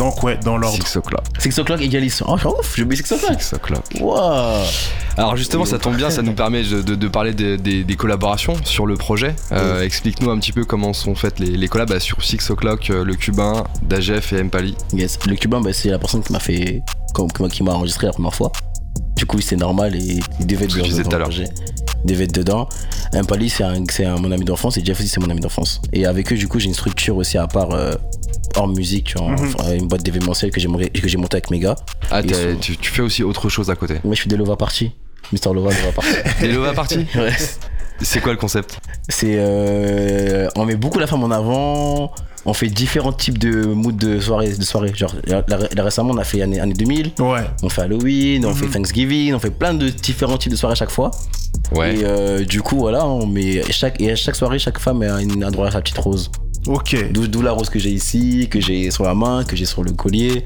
Donc, 0.00 0.22
ouais, 0.22 0.38
dans 0.42 0.56
l'ordre. 0.56 0.78
Six 0.82 0.96
o'clock. 0.96 1.20
Six 1.38 1.58
o'clock 1.58 1.78
et 1.82 1.88
Galis. 1.88 2.20
Oh, 2.26 2.38
suis 2.38 2.46
ouf, 2.48 2.74
j'ai 2.74 2.82
oublié 2.84 3.02
Six 3.04 3.12
o'clock. 3.12 3.38
Six 3.42 3.52
o'clock. 3.54 3.84
Wow. 4.00 4.62
Alors 5.18 5.36
justement, 5.36 5.66
ça 5.66 5.78
tombe 5.78 5.94
bien, 5.96 6.08
ça 6.08 6.22
nous 6.22 6.32
permet 6.32 6.62
de, 6.62 6.80
de- 6.80 6.94
de 6.94 7.08
parler 7.08 7.34
des, 7.34 7.58
des- 7.58 7.84
des 7.84 7.96
collaborations 7.96 8.54
sur 8.64 8.86
le 8.86 8.96
projet. 8.96 9.34
Euh, 9.52 9.82
Explique-nous 9.82 10.30
un 10.30 10.38
petit 10.38 10.52
peu 10.52 10.64
comment 10.64 10.94
sont 10.94 11.14
faites 11.14 11.38
les, 11.38 11.50
les 11.54 11.68
collabs 11.68 11.90
bah, 11.90 12.00
sur 12.00 12.24
Six 12.24 12.48
O'Clock, 12.48 12.88
euh, 12.88 13.04
le 13.04 13.14
Cubain, 13.14 13.64
Dajef 13.82 14.32
et 14.32 14.42
Mpali. 14.42 14.74
Yes. 14.94 15.18
Le 15.26 15.34
cubain, 15.36 15.60
bah, 15.60 15.74
c'est 15.74 15.90
la 15.90 15.98
personne 15.98 16.22
qui 16.22 16.32
m'a 16.32 16.40
fait, 16.40 16.82
qui 17.52 17.62
m'a 17.62 17.72
enregistré 17.72 18.06
la 18.06 18.14
première 18.14 18.34
fois. 18.34 18.50
Du 19.20 19.26
coup, 19.26 19.38
c'est 19.42 19.56
normal 19.56 19.94
et 19.96 20.18
il 20.40 20.46
devait 20.46 20.64
être 20.64 20.70
dedans 20.76 20.88
tout 20.88 20.94
à 21.00 21.02
dans 21.04 21.10
le 21.18 21.24
projet. 21.24 21.44
Il 22.06 22.10
devait 22.10 22.24
être 22.24 22.34
dedans. 22.34 22.66
Un 23.12 23.22
Pali, 23.22 23.50
c'est 23.50 23.64
un, 23.64 23.84
c'est 23.90 24.06
un- 24.06 24.16
mon 24.16 24.32
ami 24.32 24.46
d'enfance 24.46 24.78
et 24.78 24.82
Jeff 24.82 24.98
aussi, 24.98 25.08
c'est 25.08 25.20
mon 25.20 25.28
ami 25.28 25.40
d'enfance. 25.40 25.82
Et 25.92 26.06
avec 26.06 26.32
eux, 26.32 26.36
du 26.36 26.48
coup, 26.48 26.58
j'ai 26.58 26.68
une 26.68 26.74
structure 26.74 27.18
aussi 27.18 27.36
à 27.36 27.46
part, 27.46 27.72
euh, 27.72 27.92
hors 28.56 28.66
musique, 28.66 29.12
enfin, 29.18 29.74
une 29.74 29.88
boîte 29.88 30.02
d'événementiel 30.02 30.50
que 30.50 30.58
j'ai 30.58 30.68
monté 30.68 30.88
que 30.88 31.06
j'ai 31.06 31.18
monté 31.18 31.34
avec 31.36 31.50
mes 31.50 31.58
gars. 31.58 31.74
Ah, 32.10 32.22
sont- 32.22 32.56
tu 32.58 32.90
fais 32.90 33.02
aussi 33.02 33.22
autre 33.22 33.50
chose 33.50 33.68
à 33.68 33.76
côté. 33.76 33.96
Moi, 34.04 34.14
je 34.14 34.20
suis 34.22 34.28
des 34.30 34.38
Lova 34.38 34.56
Party. 34.56 34.92
Mister 35.32 35.50
Lova, 35.52 35.68
Lova 35.70 35.92
Party. 35.92 36.10
Des 36.40 36.48
Lova 36.52 36.72
Party 36.72 37.00
Ouais. 37.14 37.32
C'est 38.02 38.20
quoi 38.20 38.32
le 38.32 38.38
concept? 38.38 38.80
C'est 39.08 39.34
euh, 39.38 40.48
on 40.56 40.64
met 40.64 40.76
beaucoup 40.76 40.98
la 40.98 41.06
femme 41.06 41.22
en 41.22 41.30
avant. 41.30 42.12
On 42.46 42.54
fait 42.54 42.68
différents 42.68 43.12
types 43.12 43.36
de 43.38 43.66
moods 43.66 43.92
de 43.92 44.18
soirée, 44.18 44.52
de 44.54 44.62
soirée. 44.64 44.92
Genre 44.94 45.14
là, 45.26 45.44
là, 45.48 45.82
récemment 45.84 46.12
on 46.14 46.16
a 46.16 46.24
fait 46.24 46.40
année, 46.40 46.58
année 46.58 46.72
2000, 46.72 47.12
Ouais. 47.18 47.40
on 47.62 47.68
fait 47.68 47.82
Halloween, 47.82 48.46
on 48.46 48.54
fait 48.54 48.66
Thanksgiving, 48.66 49.34
on 49.34 49.38
fait 49.38 49.50
plein 49.50 49.74
de 49.74 49.90
différents 49.90 50.38
types 50.38 50.50
de 50.52 50.56
soirées 50.56 50.72
à 50.72 50.76
chaque 50.76 50.90
fois. 50.90 51.10
Ouais. 51.72 51.96
Et 51.96 52.04
euh, 52.04 52.44
du 52.44 52.62
coup 52.62 52.78
voilà, 52.78 53.04
on 53.06 53.26
met 53.26 53.62
chaque 53.70 54.00
et 54.00 54.10
à 54.12 54.16
chaque 54.16 54.36
soirée 54.36 54.58
chaque 54.58 54.78
femme 54.78 55.02
a 55.02 55.20
une 55.20 55.44
a 55.44 55.50
droit 55.50 55.66
à 55.68 55.70
sa 55.70 55.82
petite 55.82 55.98
rose. 55.98 56.30
Ok. 56.66 56.96
D'où 57.12 57.42
la 57.42 57.52
rose 57.52 57.68
que 57.68 57.78
j'ai 57.78 57.90
ici, 57.90 58.48
que 58.50 58.60
j'ai 58.60 58.90
sur 58.90 59.04
la 59.04 59.14
main, 59.14 59.44
que 59.44 59.54
j'ai 59.56 59.66
sur 59.66 59.82
le 59.82 59.92
collier. 59.92 60.44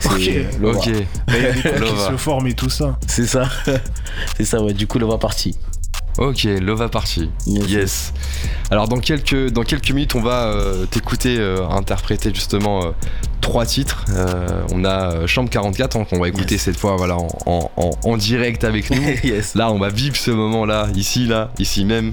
C'est 0.00 0.08
Ok. 0.08 0.60
Lova. 0.60 0.78
Ok. 0.78 0.86
Il 0.86 1.34
y 1.34 1.46
a 1.46 1.52
des 1.52 1.60
qui 1.62 1.98
se 2.10 2.16
forment 2.16 2.46
et 2.48 2.54
tout 2.54 2.70
ça. 2.70 2.98
C'est 3.06 3.26
ça. 3.26 3.48
C'est 4.36 4.44
ça 4.44 4.60
ouais. 4.62 4.72
Du 4.72 4.86
coup 4.88 4.98
Lova 4.98 5.18
parti. 5.18 5.56
Ok, 6.18 6.44
Lova 6.60 6.88
Party. 6.88 7.30
Yes. 7.46 7.70
Yes. 7.70 8.12
Alors 8.70 8.88
dans 8.88 8.98
quelques, 8.98 9.50
dans 9.50 9.62
quelques 9.62 9.90
minutes, 9.92 10.14
on 10.16 10.20
va 10.20 10.46
euh, 10.46 10.84
t'écouter 10.86 11.36
euh, 11.38 11.66
interpréter 11.68 12.34
justement 12.34 12.84
euh, 12.86 12.90
trois 13.40 13.64
titres. 13.64 14.04
On 14.72 14.84
a 14.84 15.26
Chambre 15.26 15.48
44 15.48 15.96
hein, 15.96 16.04
qu'on 16.10 16.18
va 16.18 16.28
écouter 16.28 16.54
Yes. 16.56 16.62
cette 16.62 16.76
fois 16.76 16.96
voilà, 16.96 17.16
en, 17.16 17.28
en- 17.46 17.70
en- 17.76 17.90
en 18.02 18.16
direct 18.16 18.64
avec 18.64 18.90
nous. 18.90 19.00
yes. 19.24 19.54
Là, 19.54 19.70
on 19.70 19.78
va 19.78 19.88
vivre 19.90 20.16
ce 20.16 20.32
moment-là, 20.32 20.88
ici, 20.96 21.26
là, 21.26 21.50
ici 21.58 21.84
même. 21.84 22.12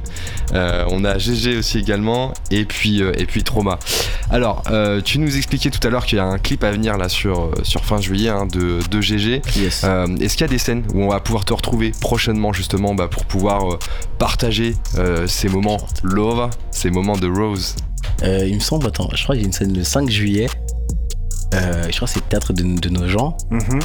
On 0.53 1.03
a 1.03 1.17
GG 1.17 1.57
aussi 1.57 1.79
également, 1.79 2.31
et 2.51 2.65
puis, 2.65 3.01
et 3.01 3.25
puis 3.25 3.43
Trauma. 3.43 3.79
Alors, 4.29 4.63
tu 5.03 5.17
nous 5.19 5.35
expliquais 5.35 5.71
tout 5.71 5.85
à 5.85 5.89
l'heure 5.89 6.05
qu'il 6.05 6.19
y 6.19 6.21
a 6.21 6.25
un 6.25 6.37
clip 6.37 6.63
à 6.63 6.71
venir 6.71 6.97
là 6.97 7.09
sur, 7.09 7.51
sur 7.63 7.83
fin 7.85 7.99
juillet 7.99 8.29
hein, 8.29 8.45
de, 8.45 8.79
de 8.89 9.01
GG. 9.01 9.41
Yes. 9.57 9.83
Est-ce 9.83 10.33
qu'il 10.37 10.41
y 10.41 10.43
a 10.43 10.47
des 10.47 10.59
scènes 10.59 10.83
où 10.93 11.01
on 11.03 11.09
va 11.09 11.19
pouvoir 11.19 11.43
te 11.43 11.53
retrouver 11.53 11.91
prochainement 11.99 12.53
justement 12.53 12.93
bah, 12.93 13.07
pour 13.07 13.25
pouvoir 13.25 13.79
partager 14.17 14.75
euh, 14.97 15.27
ces 15.27 15.49
moments 15.49 15.77
love, 16.03 16.49
ces 16.71 16.89
moments 16.89 17.17
de 17.17 17.27
Rose 17.27 17.75
Euh, 18.23 18.45
il 18.47 18.55
me 18.55 18.59
semble, 18.59 18.87
attends, 18.87 19.09
je 19.13 19.23
crois 19.23 19.35
qu'il 19.35 19.43
y 19.43 19.45
a 19.45 19.47
une 19.47 19.53
scène 19.53 19.75
le 19.75 19.83
5 19.83 20.09
juillet. 20.09 20.47
Euh, 21.53 21.83
je 21.89 21.95
crois 21.95 22.07
que 22.07 22.13
c'est 22.13 22.19
le 22.19 22.29
théâtre 22.29 22.53
de, 22.53 22.63
de 22.63 22.89
nos 22.89 23.07
gens. 23.07 23.37
Mhm. 23.49 23.79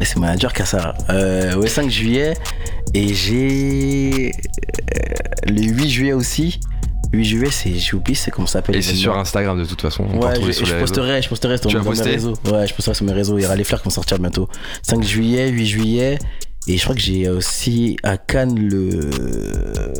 Et 0.00 0.04
c'est 0.04 0.18
manager 0.18 0.52
qui 0.52 0.62
a 0.62 0.66
ça. 0.66 0.94
Euh, 1.10 1.56
ouais, 1.56 1.68
5 1.68 1.88
juillet. 1.90 2.34
Et 2.94 3.14
j'ai. 3.14 4.32
le 5.46 5.62
8 5.62 5.88
juillet 5.88 6.12
aussi. 6.12 6.60
8 7.12 7.24
juillet, 7.24 7.50
c'est. 7.50 7.72
J'ai 7.72 7.94
oublié, 7.94 8.14
c'est 8.14 8.30
comment 8.30 8.46
ça 8.46 8.54
s'appelle 8.54 8.76
Et 8.76 8.82
c'est 8.82 8.94
sur 8.94 9.16
Instagram 9.16 9.58
de 9.58 9.64
toute 9.64 9.80
façon. 9.80 10.04
On 10.12 10.20
Ouais, 10.20 10.34
je, 10.42 10.52
sur 10.52 10.66
je 10.66 10.74
posterai, 10.74 11.22
je 11.22 11.28
posterai 11.28 11.56
sur, 11.56 11.70
Tu 11.70 11.78
mes 11.78 11.82
poster 11.82 12.10
réseaux. 12.10 12.34
Ouais, 12.44 12.66
je 12.66 12.74
posterai 12.74 12.94
sur 12.94 13.06
mes 13.06 13.12
réseaux. 13.12 13.38
Il 13.38 13.42
y 13.42 13.46
aura 13.46 13.56
les 13.56 13.64
fleurs 13.64 13.80
qui 13.80 13.86
vont 13.86 13.90
sortir 13.94 14.18
bientôt. 14.18 14.48
5 14.82 15.02
juillet, 15.02 15.48
8 15.48 15.66
juillet. 15.66 16.18
Et 16.68 16.76
je 16.78 16.82
crois 16.82 16.94
que 16.96 17.00
j'ai 17.00 17.28
aussi 17.28 17.96
à 18.02 18.16
Cannes 18.16 18.58
le. 18.58 19.00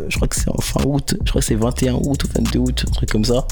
Je 0.09 0.17
crois 0.17 0.27
que 0.29 0.35
c'est 0.37 0.49
en 0.51 0.61
fin 0.61 0.81
août. 0.85 1.15
Je 1.25 1.31
crois 1.31 1.41
que 1.41 1.47
c'est 1.47 1.55
21 1.55 1.95
août 1.95 2.25
ou 2.25 2.29
22 2.35 2.59
août, 2.59 2.85
un 2.89 2.91
truc 2.93 3.11
comme 3.11 3.25
ça. 3.25 3.47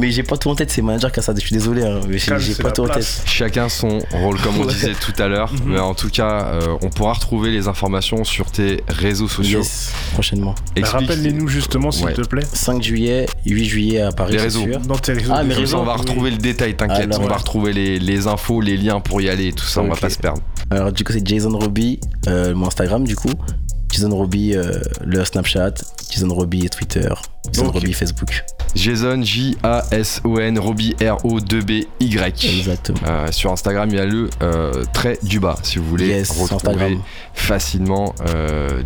Mais 0.00 0.10
j'ai 0.12 0.22
pas 0.22 0.36
tout 0.36 0.50
en 0.50 0.54
tête, 0.54 0.70
c'est 0.70 0.82
manager 0.82 1.10
qui 1.10 1.18
a 1.18 1.22
ça. 1.22 1.34
Je 1.34 1.40
suis 1.40 1.54
désolé, 1.54 1.82
hein, 1.82 2.00
mais 2.08 2.18
j'ai 2.18 2.54
pas 2.62 2.70
tout 2.70 2.82
en 2.82 2.88
tête. 2.88 3.22
Chacun 3.26 3.68
son 3.68 3.98
rôle, 4.12 4.38
comme 4.40 4.58
on 4.60 4.66
disait 4.66 4.92
tout 4.94 5.14
à 5.20 5.28
l'heure. 5.28 5.52
Mhm. 5.52 5.60
Mais 5.72 5.78
en 5.78 5.94
tout 5.94 6.10
cas, 6.10 6.44
euh, 6.46 6.76
on 6.82 6.90
pourra 6.90 7.14
retrouver 7.14 7.50
les 7.50 7.68
informations 7.68 8.22
sur 8.24 8.50
tes 8.50 8.82
réseaux 8.88 9.28
sociaux. 9.28 9.58
Yes, 9.60 9.92
prochainement. 10.12 10.54
Explique- 10.76 10.86
Rappelle-les-nous 11.08 11.48
justement, 11.48 11.90
s'il 11.90 12.04
Ouais. 12.06 12.12
te 12.14 12.20
plaît. 12.22 12.44
5 12.52 12.82
juillet, 12.82 13.26
8 13.46 13.64
juillet 13.64 14.00
à 14.02 14.12
Paris, 14.12 14.32
Les 14.32 14.38
c'est 14.38 14.44
réseaux. 14.44 14.64
sûr. 14.64 14.80
Dans 14.80 14.96
tes 14.98 15.14
réseaux. 15.14 15.32
Ah, 15.34 15.42
mes 15.42 15.54
ça, 15.66 15.78
on 15.78 15.84
va 15.84 15.94
Oui. 15.94 16.00
retrouver 16.00 16.30
le 16.30 16.36
détail, 16.38 16.76
t'inquiète. 16.76 17.12
Alors, 17.12 17.20
on 17.22 17.26
va 17.28 17.36
retrouver 17.36 17.72
les, 17.72 17.98
les 17.98 18.26
infos, 18.26 18.60
les 18.60 18.76
liens 18.76 19.00
pour 19.00 19.20
y 19.22 19.28
aller, 19.30 19.52
tout 19.52 19.64
ça, 19.66 19.80
on 19.82 19.88
va 19.88 19.96
pas 19.96 20.10
se 20.10 20.18
perdre. 20.18 20.42
Alors 20.70 20.92
du 20.92 21.04
coup 21.04 21.12
c'est 21.12 21.26
Jason 21.26 21.56
Robbie, 21.58 21.98
euh, 22.26 22.54
mon 22.54 22.66
Instagram 22.66 23.04
du 23.04 23.16
coup. 23.16 23.30
Jason 23.90 24.14
Robbie, 24.14 24.54
euh, 24.54 24.80
le 25.02 25.24
Snapchat, 25.24 25.72
Jason 26.10 26.28
Robbie 26.28 26.68
Twitter, 26.68 27.08
Jason. 27.52 27.70
Robbie 27.70 27.94
Facebook. 27.94 28.44
Jason, 28.74 29.22
J-A-S-O-N, 29.22 30.58
Robbie, 30.58 30.94
R-O-2-B-Y. 31.00 32.44
Exactement. 32.58 32.98
Euh, 33.08 33.32
sur 33.32 33.50
Instagram, 33.50 33.88
il 33.90 33.96
y 33.96 33.98
a 34.00 34.04
le 34.04 34.28
euh, 34.42 34.84
trait 34.92 35.18
du 35.22 35.40
bas, 35.40 35.56
si 35.62 35.78
vous 35.78 35.86
voulez 35.86 36.08
Yes, 36.08 36.30
retrouver 36.38 36.54
Instagram. 36.56 36.98
facilement 37.32 38.14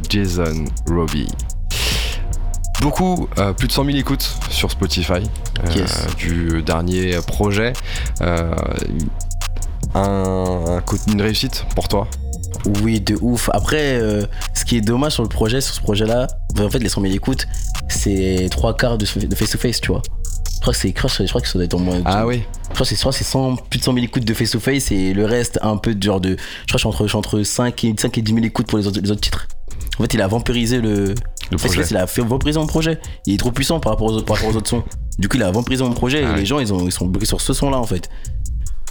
Jason 0.09 0.65
Robbie. 0.89 1.27
Beaucoup, 2.81 3.29
euh, 3.39 3.53
plus 3.53 3.69
de 3.69 3.73
100 3.73 3.85
000 3.87 3.97
écoutes 3.99 4.29
sur 4.51 4.71
Spotify 4.71 5.13
euh, 5.13 5.73
Yes. 5.75 6.07
du 6.17 6.63
dernier 6.63 7.17
projet. 7.27 7.73
Euh, 8.23 8.55
un, 9.95 10.81
une 11.09 11.23
réussite 11.23 11.65
pour 11.75 11.89
toi 11.89 12.07
Oui, 12.83 13.01
de 13.01 13.17
ouf. 13.21 13.51
Après, 13.53 14.01
euh, 14.01 14.25
ce 14.55 14.65
qui 14.65 14.77
est 14.77 14.81
dommage 14.81 15.13
sur 15.13 15.23
le 15.23 15.29
projet, 15.29 15.61
sur 15.61 15.75
ce 15.75 15.81
projet-là, 15.81 16.27
en 16.59 16.71
fait, 16.71 16.79
les 16.79 16.89
100 16.89 17.03
000 17.03 17.15
écoutes, 17.15 17.47
c'est 17.89 18.49
trois 18.51 18.77
quarts 18.77 18.99
de 18.99 19.05
face-to-face, 19.05 19.81
tu 19.81 19.89
vois. 19.93 20.03
Je 20.55 20.61
crois 20.61 20.73
que 20.73 20.79
c'est, 20.79 20.95
je 21.25 21.29
crois 21.29 21.41
que 21.41 21.49
ça 21.49 21.55
doit 21.55 21.65
être 21.65 21.75
au 21.75 21.79
moins. 21.79 22.01
Ah 22.05 22.25
oui 22.25 22.45
Je 22.69 22.75
crois 22.75 22.85
que 22.85 22.85
c'est, 22.85 22.95
je 22.95 23.01
crois 23.01 23.11
que 23.11 23.19
c'est 23.19 23.25
100 23.25 23.57
plus 23.69 23.81
de 23.81 23.85
100 23.85 23.95
000 23.95 24.05
écoutes 24.05 24.25
de 24.25 24.33
face-to-face 24.35 24.93
et 24.93 25.13
le 25.13 25.25
reste 25.25 25.59
un 25.63 25.77
peu 25.77 25.93
de 25.95 26.03
genre 26.03 26.21
de. 26.21 26.31
Je 26.31 26.37
crois 26.37 26.45
que 26.67 26.73
je 26.75 26.79
suis 26.79 26.89
entre, 26.89 27.03
je 27.03 27.09
suis 27.09 27.19
entre 27.19 27.43
5, 27.43 27.85
et, 27.85 27.95
5 27.99 28.19
et 28.19 28.23
10 28.23 28.33
000 28.35 28.45
écoutes 28.47 28.69
pour 28.69 28.79
les 28.79 28.87
autres, 28.87 29.01
les 29.01 29.11
autres 29.11 29.21
titres. 29.21 29.49
En 29.99 30.03
fait, 30.05 30.15
il 30.15 30.23
a 30.23 30.29
vampirisé 30.29 30.81
le, 30.81 31.15
Le 31.51 31.57
projet. 31.59 31.83
la 31.93 32.07
fait 32.07 32.23
reprise 32.23 32.57
mon 32.57 32.67
projet. 32.67 33.01
Il 33.27 33.35
est 33.35 33.39
trop 33.39 33.51
puissant 33.51 33.81
par 33.81 33.93
rapport 33.93 34.07
aux 34.07 34.13
autres, 34.13 34.25
par 34.25 34.37
rapport 34.37 34.51
aux 34.55 34.57
autres 34.57 34.71
sons. 34.71 34.85
Du 35.19 35.29
coup, 35.29 35.37
il 35.37 35.43
a 35.43 35.51
repris 35.51 35.77
mon 35.79 35.93
projet 35.93 36.23
Ah 36.25 36.29
et 36.29 36.33
ouais. 36.33 36.39
les 36.39 36.47
gens, 36.47 36.61
ils, 36.61 36.73
ont, 36.73 36.87
ils 36.87 36.93
sont 36.93 37.07
bloqués 37.07 37.27
sur 37.27 37.41
ce 37.41 37.53
son-là, 37.53 37.79
en 37.79 37.85
fait. 37.87 38.09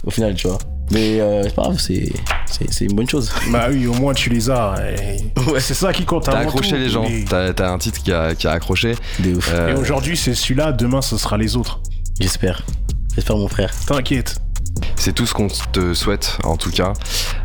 Au 0.04 0.10
final, 0.10 0.34
tu 0.34 0.48
vois. 0.48 0.58
Mais 0.90 1.20
euh, 1.20 1.44
c'est 1.44 1.54
pas 1.54 1.62
grave, 1.62 1.78
c'est, 1.78 2.12
c'est, 2.46 2.70
c'est 2.70 2.84
une 2.84 2.94
bonne 2.94 3.08
chose. 3.08 3.32
Bah 3.50 3.68
oui, 3.70 3.86
au 3.86 3.94
moins 3.94 4.12
tu 4.12 4.28
les 4.28 4.50
as. 4.50 4.74
et 4.90 5.50
Ouais. 5.50 5.60
C'est 5.60 5.74
ça 5.74 5.92
qui 5.92 6.04
compte 6.04 6.24
T'as 6.24 6.32
avant 6.32 6.48
accroché 6.48 6.70
tout. 6.70 6.76
les 6.76 6.88
gens. 6.90 7.04
Et, 7.04 7.24
T'as 7.28 7.52
t'as 7.54 7.70
un 7.70 7.78
titre 7.78 8.02
qui 8.02 8.12
a, 8.12 8.34
qui 8.34 8.46
a 8.46 8.50
accroché. 8.52 8.94
Ouf. 9.24 9.50
Euh, 9.54 9.70
et 9.70 9.74
aujourd'hui, 9.74 10.16
c'est 10.16 10.34
celui-là, 10.34 10.72
demain, 10.72 11.00
ce 11.00 11.16
sera 11.16 11.38
les 11.38 11.56
autres. 11.56 11.80
J'espère. 12.20 12.62
J'espère, 13.14 13.36
mon 13.36 13.48
frère. 13.48 13.72
T'inquiète. 13.86 14.36
C'est 14.96 15.12
tout 15.14 15.26
ce 15.26 15.34
qu'on 15.34 15.48
te 15.48 15.94
souhaite 15.94 16.38
en 16.44 16.56
tout 16.56 16.70
cas. 16.70 16.92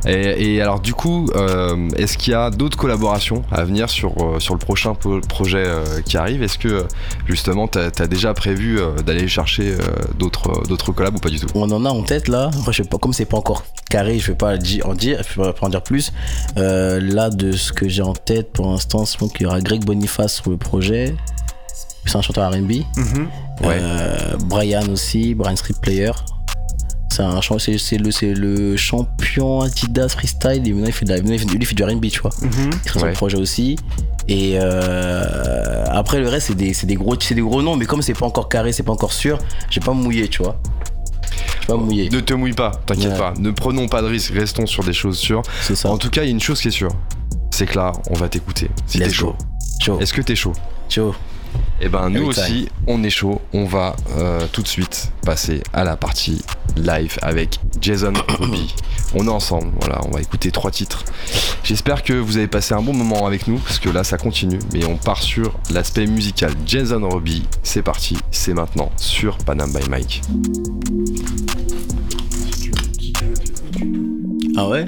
Et, 0.05 0.55
et 0.55 0.61
alors 0.61 0.79
du 0.79 0.93
coup, 0.93 1.29
euh, 1.35 1.89
est-ce 1.97 2.17
qu'il 2.17 2.31
y 2.31 2.35
a 2.35 2.49
d'autres 2.49 2.77
collaborations 2.77 3.43
à 3.51 3.63
venir 3.63 3.89
sur, 3.89 4.11
euh, 4.19 4.39
sur 4.39 4.53
le 4.53 4.59
prochain 4.59 4.93
po- 4.93 5.21
projet 5.21 5.63
euh, 5.65 6.01
qui 6.05 6.17
arrive? 6.17 6.43
Est-ce 6.43 6.57
que 6.57 6.85
justement 7.27 7.67
t'as 7.67 7.87
as 7.99 8.07
déjà 8.07 8.33
prévu 8.33 8.79
euh, 8.79 8.91
d'aller 8.97 9.27
chercher 9.27 9.73
euh, 9.73 9.77
d'autres 10.17 10.67
d'autres 10.67 10.91
collabs 10.91 11.15
ou 11.15 11.19
pas 11.19 11.29
du 11.29 11.39
tout? 11.39 11.47
On 11.55 11.69
en 11.71 11.85
a 11.85 11.89
en 11.89 12.03
tête 12.03 12.27
là. 12.27 12.51
Je 12.67 12.71
sais 12.83 12.87
pas, 12.87 12.97
comme 12.97 13.13
c'est 13.13 13.25
pas 13.25 13.37
encore 13.37 13.63
carré, 13.89 14.19
je 14.19 14.27
vais 14.27 14.37
pas 14.37 14.55
en 14.55 14.93
dire, 14.93 15.21
je 15.23 15.41
vais 15.41 15.53
pas 15.53 15.65
en 15.65 15.69
dire 15.69 15.81
plus. 15.83 16.11
Euh, 16.57 16.99
là, 17.01 17.29
de 17.29 17.51
ce 17.53 17.71
que 17.73 17.87
j'ai 17.89 18.01
en 18.03 18.13
tête 18.13 18.51
pour 18.51 18.69
l'instant, 18.69 19.05
c'est 19.05 19.17
qu'il 19.33 19.41
y 19.43 19.45
aura 19.45 19.61
Greg 19.61 19.83
Boniface 19.83 20.35
sur 20.41 20.51
le 20.51 20.57
projet. 20.57 21.15
C'est 22.05 22.17
un 22.17 22.21
chanteur 22.21 22.49
R&B. 22.51 22.71
Mhm. 22.95 23.27
Ouais. 23.63 23.77
Euh, 23.81 24.37
Brian 24.45 24.87
aussi, 24.89 25.33
Brian 25.35 25.55
Street 25.55 25.73
Player. 25.81 26.11
C'est 27.17 27.23
un 27.23 27.39
c'est 27.79 27.97
le, 28.35 28.77
champion 28.77 29.61
Adidas 29.61 30.09
freestyle. 30.09 30.67
Et 30.67 30.71
maintenant, 30.71 30.85
il 30.85 30.93
fait, 30.93 31.05
de 31.05 31.09
la, 31.09 31.17
il 31.17 31.39
fait- 31.39 31.45
lui, 31.45 31.57
il 31.59 31.65
fait 31.65 31.73
du 31.73 31.83
R&B, 31.83 32.05
tu 32.11 32.19
vois. 32.21 32.29
Mhm. 32.43 32.69
Il 32.95 33.01
Ouais. 33.01 33.07
le 33.09 33.13
projet 33.13 33.37
aussi. 33.37 33.75
Et 34.27 34.59
euh, 34.61 35.83
après, 35.89 36.19
le 36.19 36.27
reste, 36.29 36.47
c'est 36.47 36.55
des, 36.55 36.73
des, 36.83 36.95
gros, 36.95 37.15
c'est 37.19 37.33
des 37.33 37.41
gros 37.41 37.63
noms. 37.63 37.75
Mais 37.75 37.85
comme 37.85 38.03
c'est 38.03 38.13
pas 38.13 38.27
encore 38.27 38.49
carré, 38.49 38.71
c'est 38.71 38.83
pas 38.83 38.91
encore 38.91 39.13
sûr, 39.13 39.39
j'ai 39.71 39.79
pas 39.79 39.93
mouillé, 39.93 40.27
tu 40.27 40.43
vois. 40.43 40.59
Pas 41.67 41.75
mouillé. 41.75 42.07
Ne 42.11 42.19
te 42.19 42.35
mouille 42.35 42.53
pas, 42.53 42.71
t'inquiète 42.85 43.13
Ouais. 43.13 43.17
pas. 43.17 43.33
Ne 43.39 43.49
prenons 43.49 43.87
pas 43.87 44.03
de 44.03 44.07
risques, 44.07 44.33
restons 44.35 44.67
sur 44.67 44.83
des 44.83 44.93
choses 44.93 45.17
sûres. 45.17 45.41
C'est 45.63 45.75
ça. 45.75 45.89
En 45.89 45.97
tout 45.97 46.11
cas, 46.11 46.21
il 46.21 46.25
y 46.25 46.29
a 46.29 46.31
une 46.31 46.39
chose 46.39 46.61
qui 46.61 46.67
est 46.67 46.71
sûre. 46.71 46.91
C'est 47.49 47.65
que 47.65 47.77
là, 47.77 47.93
on 48.11 48.13
va 48.13 48.29
t'écouter. 48.29 48.69
Si 48.85 48.99
t'es 48.99 49.09
chaud. 49.09 49.35
Chaud. 49.81 49.97
Est-ce 49.99 50.13
que 50.13 50.21
t'es 50.21 50.35
chaud? 50.35 50.53
Chaud. 50.87 51.15
Eh 51.81 51.89
ben 51.89 52.09
nous 52.09 52.23
Every 52.23 52.33
time. 52.33 52.43
aussi, 52.43 52.69
on 52.87 53.03
est 53.03 53.09
chaud. 53.09 53.41
On 53.53 53.65
va 53.65 53.95
euh, 54.17 54.45
tout 54.51 54.61
de 54.61 54.67
suite 54.67 55.11
passer 55.25 55.61
à 55.73 55.83
la 55.83 55.95
partie 55.95 56.41
live 56.75 57.17
avec 57.21 57.59
Jason 57.81 58.13
Ruby. 58.39 58.73
On 59.15 59.25
est 59.25 59.31
ensemble, 59.31 59.71
voilà, 59.79 60.01
on 60.05 60.11
va 60.11 60.21
écouter 60.21 60.51
trois 60.51 60.71
titres. 60.71 61.05
J'espère 61.63 62.03
que 62.03 62.13
vous 62.13 62.37
avez 62.37 62.47
passé 62.47 62.73
un 62.73 62.81
bon 62.81 62.93
moment 62.93 63.25
avec 63.25 63.47
nous, 63.47 63.57
parce 63.57 63.79
que 63.79 63.89
là 63.89 64.03
ça 64.03 64.17
continue, 64.17 64.59
mais 64.73 64.85
on 64.85 64.97
part 64.97 65.21
sur 65.21 65.53
l'aspect 65.71 66.07
musical. 66.07 66.51
Jason 66.65 67.07
Ruby, 67.07 67.43
c'est 67.63 67.83
parti, 67.83 68.17
c'est 68.31 68.53
maintenant 68.53 68.91
sur 68.97 69.37
Panam 69.37 69.71
by 69.71 69.89
Mike. 69.89 70.21
Ah 74.57 74.67
ouais? 74.67 74.87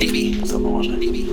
Baby, 0.00 0.40
baby. 1.00 1.26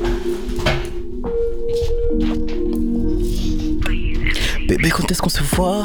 Bébé, 4.71 4.89
quand 4.89 5.11
est-ce 5.11 5.21
qu'on 5.21 5.27
se 5.27 5.43
voit? 5.43 5.83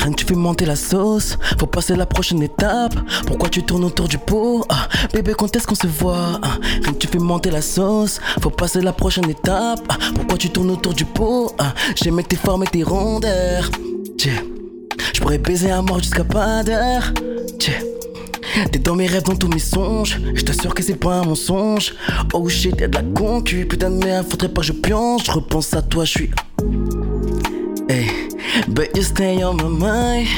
Rien 0.00 0.10
que 0.10 0.16
tu 0.16 0.26
fais 0.26 0.34
monter 0.34 0.66
la 0.66 0.74
sauce. 0.74 1.38
Faut 1.60 1.68
passer 1.68 1.94
la 1.94 2.04
prochaine 2.04 2.42
étape. 2.42 2.94
Pourquoi 3.28 3.48
tu 3.48 3.62
tournes 3.62 3.84
autour 3.84 4.08
du 4.08 4.18
pot? 4.18 4.64
Ah, 4.68 4.88
Bébé, 5.12 5.34
quand 5.38 5.54
est-ce 5.54 5.68
qu'on 5.68 5.76
se 5.76 5.86
voit? 5.86 6.40
Ah, 6.42 6.58
Rien 6.82 6.92
que 6.94 6.98
tu 6.98 7.06
fais 7.06 7.18
monter 7.20 7.52
la 7.52 7.62
sauce. 7.62 8.18
Faut 8.42 8.50
passer 8.50 8.80
la 8.80 8.92
prochaine 8.92 9.30
étape. 9.30 9.78
Ah, 9.88 9.98
Pourquoi 10.16 10.36
tu 10.36 10.50
tournes 10.50 10.70
autour 10.72 10.94
du 10.94 11.04
pot? 11.04 11.54
J'aimais 11.94 12.24
tes 12.24 12.34
formes 12.34 12.64
et 12.64 12.66
tes 12.66 12.82
rondeurs. 12.82 13.70
Tiens, 14.18 14.42
Je 15.14 15.20
pourrais 15.20 15.38
baiser 15.38 15.70
à 15.70 15.80
mort 15.80 16.00
jusqu'à 16.00 16.24
pas 16.24 16.64
d'heure. 16.64 17.12
Tiens. 17.60 17.74
T'es 18.72 18.80
dans 18.80 18.96
mes 18.96 19.06
rêves, 19.06 19.22
dans 19.22 19.36
tous 19.36 19.46
mes 19.48 19.60
songes. 19.60 20.18
Je 20.34 20.42
t'assure 20.42 20.74
que 20.74 20.82
c'est 20.82 20.96
pas 20.96 21.20
un 21.20 21.24
mensonge. 21.24 21.94
Oh 22.32 22.48
shit, 22.48 22.80
y'a 22.80 22.88
de 22.88 22.96
la 22.96 23.04
concu. 23.04 23.64
Putain 23.64 23.90
de 23.90 24.04
merde, 24.04 24.26
faudrait 24.28 24.48
pas 24.48 24.62
que 24.62 24.66
je 24.66 24.72
pionce. 24.72 25.22
Je 25.24 25.30
repense 25.30 25.72
à 25.72 25.82
toi, 25.82 26.04
je 26.04 26.10
suis. 26.10 26.30
But 28.68 28.96
you 28.96 29.02
stay 29.02 29.42
on 29.42 29.56
my 29.56 29.68
mind. 29.68 30.28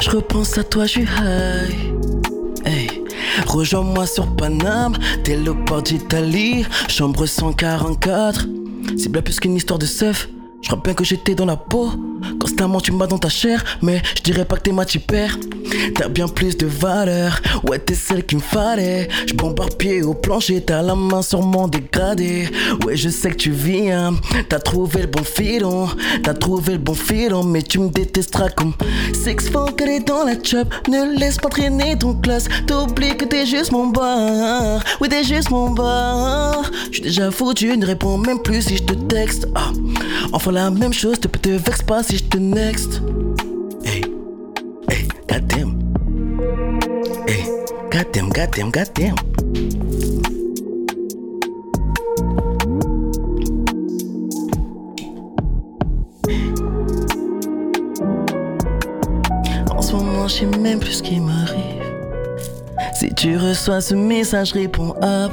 Je 0.00 0.10
repense 0.10 0.56
à 0.58 0.64
toi, 0.64 0.86
je 0.86 0.90
suis 0.90 1.02
high. 1.02 1.74
Hey, 2.64 3.04
rejoins-moi 3.46 4.06
sur 4.06 4.26
Paname, 4.34 4.96
t'es 5.24 5.36
le 5.36 5.54
port 5.64 5.82
d'Italie, 5.82 6.64
chambre 6.88 7.26
144. 7.26 8.46
C'est 8.96 9.10
bien 9.12 9.22
plus 9.22 9.38
qu'une 9.38 9.56
histoire 9.56 9.78
de 9.78 9.86
seuf. 9.86 10.28
Je 10.62 10.68
crois 10.68 10.80
bien 10.82 10.94
que 10.94 11.04
j'étais 11.04 11.34
dans 11.34 11.46
la 11.46 11.56
peau. 11.56 11.90
Constamment 12.40 12.80
tu 12.80 12.92
m'as 12.92 13.06
dans 13.06 13.18
ta 13.18 13.28
chair, 13.28 13.64
mais 13.82 14.02
je 14.16 14.22
dirais 14.22 14.44
pas 14.44 14.56
que 14.56 14.62
t'es 14.62 14.72
ma 14.72 14.84
père. 14.84 15.38
T'as 15.94 16.08
bien 16.08 16.28
plus 16.28 16.56
de 16.56 16.66
valeur, 16.66 17.40
ouais 17.68 17.78
t'es 17.78 17.94
celle 17.94 18.24
qu'il 18.24 18.38
me 18.38 18.42
fallait. 18.42 19.08
Je 19.26 19.34
bombarde 19.34 19.74
pied 19.74 20.02
au 20.02 20.14
plancher, 20.14 20.62
t'as 20.62 20.82
la 20.82 20.94
main 20.94 21.22
sur 21.22 21.42
mon 21.42 21.68
dégradé. 21.68 22.48
Ouais 22.84 22.96
je 22.96 23.08
sais 23.08 23.30
que 23.30 23.36
tu 23.36 23.50
viens, 23.50 24.14
t'as 24.48 24.58
trouvé 24.58 25.02
le 25.02 25.06
bon 25.08 25.24
filon, 25.24 25.88
t'as 26.22 26.34
trouvé 26.34 26.72
le 26.72 26.78
bon 26.78 26.94
filon, 26.94 27.44
mais 27.44 27.62
tu 27.62 27.78
me 27.78 27.88
détesteras 27.88 28.50
comme 28.50 28.74
fois 29.50 29.72
qu'elle 29.76 29.90
est 29.90 30.06
dans 30.06 30.24
la 30.24 30.34
chop. 30.42 30.72
Ne 30.88 31.18
laisse 31.18 31.36
pas 31.36 31.48
traîner 31.48 31.96
ton 31.98 32.14
classe, 32.14 32.48
t'oublies 32.66 33.16
que 33.16 33.24
t'es 33.24 33.46
juste 33.46 33.72
mon 33.72 33.88
bar. 33.88 34.82
Oui 35.00 35.08
t'es 35.08 35.22
juste 35.24 35.50
mon 35.50 35.70
bar. 35.70 36.62
J'suis 36.90 37.02
déjà 37.02 37.30
foutu, 37.30 37.76
ne 37.76 37.86
réponds 37.86 38.18
même 38.18 38.40
plus 38.40 38.62
si 38.62 38.76
je 38.76 38.84
te 38.84 38.94
texte. 38.94 39.48
Ah. 39.54 39.70
Enfin 40.32 40.52
la 40.52 40.70
même 40.70 40.92
chose, 40.92 41.20
te, 41.20 41.28
te 41.28 41.50
vexe 41.50 41.82
pas 41.82 42.02
si 42.02 42.17
next. 42.38 43.00
Hey, 43.84 44.02
hey, 44.88 45.08
goddamn. 45.26 45.78
Hey, 47.26 47.44
goddamn, 47.90 48.30
goddamn, 48.30 48.70
goddamn. 48.70 49.14
En 59.70 59.82
ce 59.82 59.92
moment, 59.92 60.28
je 60.28 60.34
sais 60.34 60.46
même 60.46 60.80
plus 60.80 60.92
ce 60.92 61.02
qui 61.02 61.20
m'arrive. 61.20 61.62
Si 62.94 63.14
tu 63.14 63.36
reçois 63.36 63.80
ce 63.80 63.94
message, 63.94 64.52
réponds 64.52 64.94
hop. 65.02 65.32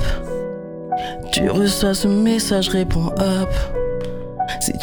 Tu 1.31 1.49
reçois 1.49 1.93
ce 1.93 2.07
message, 2.07 2.69
réponds 2.69 3.07
hop. 3.17 3.49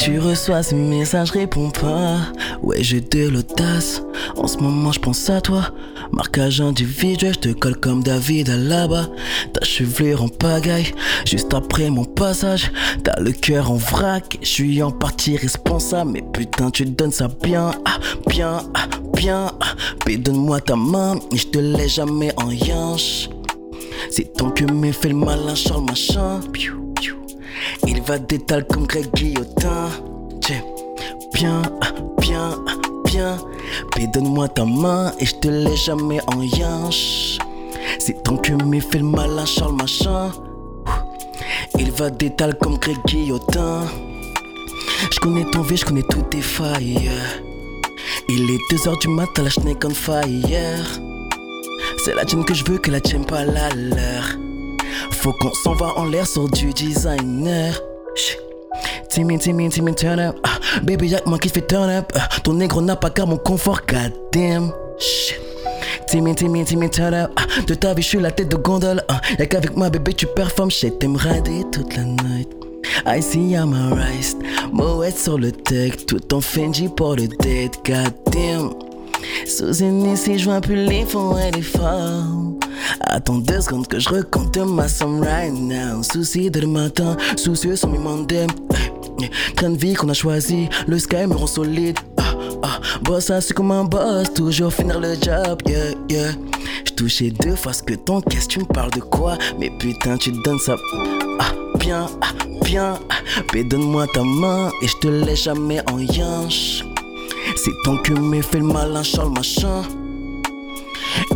Tu 0.05 0.19
reçois 0.19 0.65
ce 0.65 0.75
message, 0.75 1.31
réponds 1.31 1.71
pas. 1.71 2.17
Ouais, 2.61 2.83
j'ai 2.83 3.01
de 3.01 3.29
l'audace. 3.29 4.03
En 4.37 4.49
ce 4.49 4.59
moment, 4.59 4.91
je 4.91 4.99
pense 4.99 5.31
à 5.31 5.41
toi. 5.41 5.71
Marquage 6.11 6.61
individuel, 6.61 7.35
je 7.35 7.39
te 7.39 7.49
colle 7.51 7.79
comme 7.79 8.03
David 8.03 8.51
à 8.51 8.57
là-bas. 8.57 9.07
Ta 9.53 9.65
chevelure 9.65 10.25
en 10.25 10.29
pagaille, 10.29 10.93
juste 11.25 11.55
après 11.55 11.89
mon 11.89 12.05
passage. 12.05 12.73
T'as 13.05 13.21
le 13.21 13.31
cœur 13.31 13.71
en 13.71 13.77
vrac, 13.77 14.39
je 14.43 14.49
suis 14.49 14.83
en 14.83 14.91
partie 14.91 15.37
responsable. 15.37 16.11
Mais 16.11 16.25
putain, 16.33 16.73
tu 16.73 16.85
donnes 16.85 17.13
ça 17.13 17.29
bien, 17.41 17.71
ah, 17.85 17.99
bien, 18.27 18.59
ah, 18.75 18.89
bien. 19.15 19.53
Ah. 19.61 19.77
Puis 20.05 20.19
donne-moi 20.19 20.61
ta 20.63 20.75
main, 20.75 21.21
je 21.33 21.45
te 21.45 21.61
laisse 21.61 21.95
jamais 21.95 22.33
en 22.39 22.51
yinche. 22.51 23.31
C'est 24.11 24.33
ton 24.33 24.51
que 24.51 24.65
me 24.65 24.91
fait 24.91 25.11
le 25.11 25.15
malin, 25.15 25.55
Charles 25.55 25.85
machin. 25.85 26.41
Il 27.87 28.03
va 28.03 28.19
d'étal 28.19 28.67
comme 28.67 28.87
Greg 28.87 29.13
Guillotin. 29.15 29.89
Tiens, 30.41 30.63
bien, 31.33 31.63
bien, 32.21 32.51
bien. 33.05 33.37
Puis 33.93 34.09
donne-moi 34.09 34.49
ta 34.49 34.65
main 34.65 35.13
et 35.19 35.27
je 35.27 35.35
te 35.37 35.49
laisse 35.49 35.85
jamais 35.85 36.21
en 36.27 36.43
yinche. 36.43 37.39
C'est 37.99 38.23
ton 38.23 38.37
que 38.37 38.53
me 38.53 38.81
fait 38.81 38.99
le 38.99 39.05
malin, 39.05 39.45
Charles 39.45 39.75
machin. 39.75 40.31
Il 41.79 41.91
va 41.93 42.11
d'étal 42.11 42.57
comme 42.59 42.79
Greg 42.79 42.99
Guillotin. 43.07 43.83
Je 45.11 45.19
connais 45.21 45.45
ton 45.51 45.63
vie, 45.63 45.77
je 45.77 45.85
connais 45.85 46.03
toutes 46.03 46.31
tes 46.31 46.41
failles. 46.41 47.11
Il 48.29 48.51
est 48.51 48.75
2h 48.75 49.01
du 49.01 49.09
matin, 49.09 49.43
la 49.43 49.51
schneck 49.51 49.85
on 49.85 49.91
fire. 49.91 51.01
C'est 52.05 52.15
la 52.15 52.25
tienne 52.25 52.45
que 52.45 52.55
je 52.55 52.65
veux, 52.65 52.79
que 52.79 52.91
la 52.91 53.01
tienne 53.01 53.25
pas 53.25 53.45
la 53.45 53.69
leur. 53.71 54.52
Faut 55.23 55.33
qu'on 55.35 55.55
s'en 55.55 55.75
va 55.75 55.97
en 55.97 56.07
l'air 56.07 56.27
sur 56.27 56.49
du 56.49 56.73
designer. 56.73 57.81
Chut. 58.16 58.41
Timmy, 59.09 59.39
Timmy, 59.39 59.68
Timmy, 59.68 59.95
turn 59.95 60.18
up. 60.18 60.37
Ah, 60.43 60.59
baby, 60.83 61.11
y'a 61.11 61.20
moi 61.27 61.39
qui 61.39 61.49
fait 61.49 61.64
turn 61.64 61.89
up. 61.89 62.12
Ah, 62.16 62.29
ton 62.43 62.55
négro 62.55 62.83
n'a 62.83 62.97
pas 62.97 63.09
qu'à 63.09 63.25
mon 63.25 63.37
confort, 63.37 63.83
goddamn. 63.87 64.73
Shit. 64.99 65.41
Timmy, 66.09 66.35
Timmy, 66.35 66.64
Timmy, 66.64 66.91
turn 66.91 67.14
up. 67.14 67.31
Ah, 67.37 67.45
de 67.64 67.75
ta 67.75 67.95
vie, 67.95 68.03
je 68.03 68.09
suis 68.09 68.18
la 68.18 68.33
tête 68.33 68.49
de 68.49 68.57
gondole. 68.57 69.01
Y'a 69.39 69.47
qu'avec 69.47 69.77
moi, 69.77 69.91
bébé, 69.91 70.12
tu 70.12 70.27
performes. 70.27 70.73
Shit, 70.73 70.99
t'aimes 70.99 71.14
rader 71.14 71.62
toute 71.70 71.95
la 71.95 72.03
night. 72.03 72.49
I 73.07 73.23
see 73.23 73.53
I'm 73.53 73.75
a 73.75 73.95
rise. 73.95 74.37
Moet 74.73 75.16
sur 75.16 75.39
le 75.39 75.53
tech, 75.53 76.05
tout 76.05 76.35
en 76.35 76.41
Fendi 76.41 76.89
pour 76.89 77.14
le 77.14 77.29
date, 77.29 77.79
goddamn. 77.87 78.73
Sous 79.47 79.73
une 79.83 80.16
je 80.16 80.45
vois 80.45 80.61
plus 80.61 80.85
les 80.85 81.05
fonds 81.05 81.39
et 81.39 81.53
les 81.53 81.62
femmes. 81.62 82.59
Attends 83.01 83.39
deux 83.39 83.61
secondes 83.61 83.87
que 83.87 83.99
je 83.99 84.09
recompte 84.09 84.57
ma 84.57 84.89
somme 84.89 85.20
right 85.22 85.53
now. 85.53 86.03
Souci 86.03 86.51
de 86.51 86.61
le 86.61 86.66
matin, 86.66 87.16
soucieux 87.37 87.76
sans 87.76 87.89
m'y 87.89 87.99
Train 89.57 89.70
de 89.70 89.76
vie 89.76 89.95
qu'on 89.95 90.09
a 90.09 90.14
choisi, 90.14 90.68
le 90.87 90.99
sky 90.99 91.26
me 91.26 91.35
rend 91.35 91.47
solide. 91.47 91.99
Ah, 92.18 92.35
ah, 92.62 92.80
boss, 93.03 93.30
c'est 93.41 93.55
comme 93.55 93.70
un 93.70 93.85
boss, 93.85 94.33
toujours 94.35 94.72
finir 94.72 94.99
le 94.99 95.14
job, 95.14 95.61
yeah, 95.66 95.93
yeah. 96.09 96.33
J'touchais 96.85 97.30
deux 97.30 97.57
fois 97.57 97.72
ce 97.72 97.83
que 97.83 97.95
qu'est-ce 98.28 98.49
tu 98.49 98.61
me 98.61 98.64
parles 98.64 98.91
de 98.91 99.01
quoi? 99.01 99.39
Mais 99.59 99.70
putain, 99.78 100.16
tu 100.16 100.33
donnes 100.45 100.59
ça. 100.59 100.76
Ah, 101.39 101.53
bien, 101.78 102.07
ah, 102.20 102.33
bien. 102.64 102.99
Ah, 103.11 103.62
donne-moi 103.70 104.07
ta 104.12 104.22
main 104.22 104.70
et 104.83 104.89
je 104.89 104.97
te 105.01 105.09
laisse 105.09 105.45
jamais 105.45 105.80
en 105.91 105.99
yinche. 105.99 106.85
C'est 107.57 107.72
ton 107.85 107.97
que 107.99 108.12
me 108.12 108.43
fait 108.43 108.59
le 108.59 108.64
malin, 108.64 109.03
Charles 109.03 109.33
machin. 109.33 109.83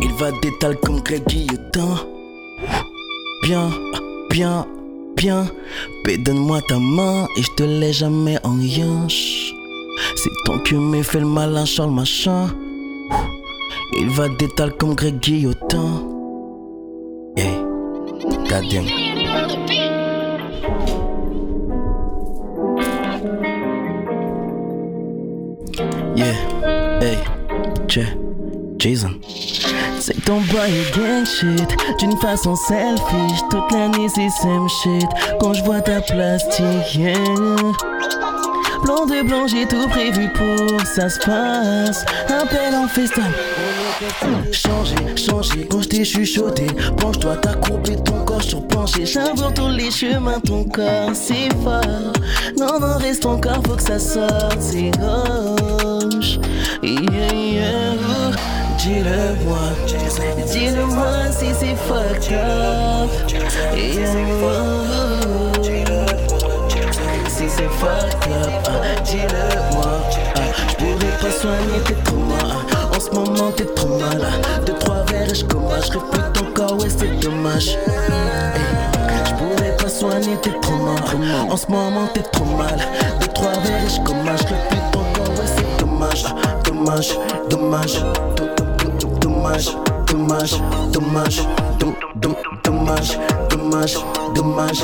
Il 0.01 0.11
va 0.13 0.31
d'étal 0.41 0.77
comme 0.77 1.01
Greg 1.01 1.23
Guillotin. 1.27 1.95
Bien, 3.43 3.69
bien, 4.29 4.65
bien. 5.15 5.45
donne-moi 6.19 6.61
ta 6.67 6.79
main 6.79 7.27
et 7.37 7.43
je 7.43 7.51
te 7.55 7.63
laisse 7.63 7.97
jamais 7.97 8.37
en 8.43 8.59
yinche. 8.59 9.53
C'est 10.15 10.31
ton 10.45 10.59
que 10.59 10.75
me 10.75 11.01
fait 11.03 11.19
le 11.19 11.25
malin, 11.25 11.65
Charles 11.65 11.91
machin. 11.91 12.47
Il 13.97 14.09
va 14.09 14.27
d'étal 14.29 14.73
comme 14.77 14.95
Greg 14.95 15.19
Guillotin. 15.19 16.03
Hey. 17.35 17.63
Yeah, 26.15 26.33
hey, 27.01 28.17
Jason. 28.79 29.11
C'est 29.99 30.23
ton 30.25 30.39
boy 30.41 30.71
gang 30.95 31.25
shit, 31.25 31.75
d'une 31.99 32.17
façon 32.17 32.55
selfish. 32.55 33.39
Toute 33.49 33.71
l'année 33.71 34.07
c'est 34.07 34.29
same 34.29 34.67
shit. 34.69 35.09
Quand 35.39 35.53
je 35.53 35.63
vois 35.63 35.81
ta 35.81 36.01
plastique, 36.01 36.95
yeah. 36.95 37.13
Blanc 38.83 39.05
de 39.05 39.27
blanc, 39.27 39.47
j'ai 39.47 39.67
tout 39.67 39.87
prévu 39.89 40.29
pour 40.29 40.79
ça 40.85 41.09
se 41.09 41.19
passe. 41.19 42.05
Appel 42.29 42.75
en 42.75 42.87
festin. 42.87 43.23
Changer, 44.51 44.95
changer, 45.15 45.67
quand 45.69 45.81
je 45.81 45.89
t'ai 45.89 46.05
chuchoté. 46.05 46.67
Penche-toi, 46.97 47.37
t'as 47.41 47.55
courbé 47.55 47.95
ton 48.03 48.23
corps 48.23 48.43
sur 48.43 48.65
plancher. 48.67 49.05
J'avoue 49.05 49.51
tous 49.55 49.69
les 49.69 49.89
chemins, 49.89 50.39
ton 50.39 50.63
corps, 50.63 51.11
c'est 51.13 51.49
fort. 51.63 52.13
Non, 52.59 52.79
non, 52.79 52.97
reste 52.99 53.25
encore, 53.25 53.61
faut 53.65 53.75
que 53.75 53.81
ça 53.81 53.97
sorte, 53.99 54.57
c'est 54.59 54.91
gauche. 54.91 56.39
Yeah, 56.83 57.33
yeah. 57.33 58.16
Dis-le-moi, 58.87 59.57
dis-le-moi 60.49 61.29
si 61.29 61.47
c'est 61.59 61.75
fucked 61.75 62.31
up. 62.31 63.09
Si 67.27 67.49
c'est 67.49 67.67
fucked 67.67 68.31
up, 68.31 68.69
ah, 68.69 69.01
dis-le-moi. 69.03 69.91
Ah, 70.35 70.39
J'pourrais 70.69 71.17
pas 71.19 71.31
soigner 71.31 71.79
tes 71.85 71.95
traumas. 71.95 72.63
En 72.95 72.99
ce 73.01 73.09
moment 73.11 73.51
t'es 73.57 73.65
trop 73.65 73.89
mal. 73.89 74.21
Deux, 74.65 74.73
trois 74.75 75.03
verres 75.09 75.31
et 75.31 75.35
j'commage. 75.35 75.87
J'répète 75.91 76.41
encore, 76.41 76.81
ouais, 76.81 76.89
c'est 76.89 77.19
dommage. 77.19 77.77
J'pourrais 79.25 79.75
pas 79.75 79.89
soigner 79.89 80.37
tes 80.41 80.57
traumas. 80.61 80.95
En 81.51 81.57
ce 81.57 81.69
moment 81.69 82.07
t'es 82.13 82.21
trop 82.21 82.45
mal. 82.45 82.77
Deux, 83.19 83.27
trois 83.33 83.51
verres 83.51 83.83
et 83.85 83.89
j'commage. 83.93 84.39
J'répète 84.47 84.95
encore, 84.95 85.29
ouais, 85.31 85.45
c'est. 85.57 85.77
Dommage, 85.85 86.23
dommage 86.63 87.17
dommage, 87.49 88.03
dommage, 89.47 89.71
dommage, 90.07 90.57
dommage, 90.91 91.41
dommage, 92.73 93.17
dommage, 94.33 94.81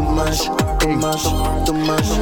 dommage, 0.00 0.50
dommage, 0.80 1.24
dommage. 1.66 2.12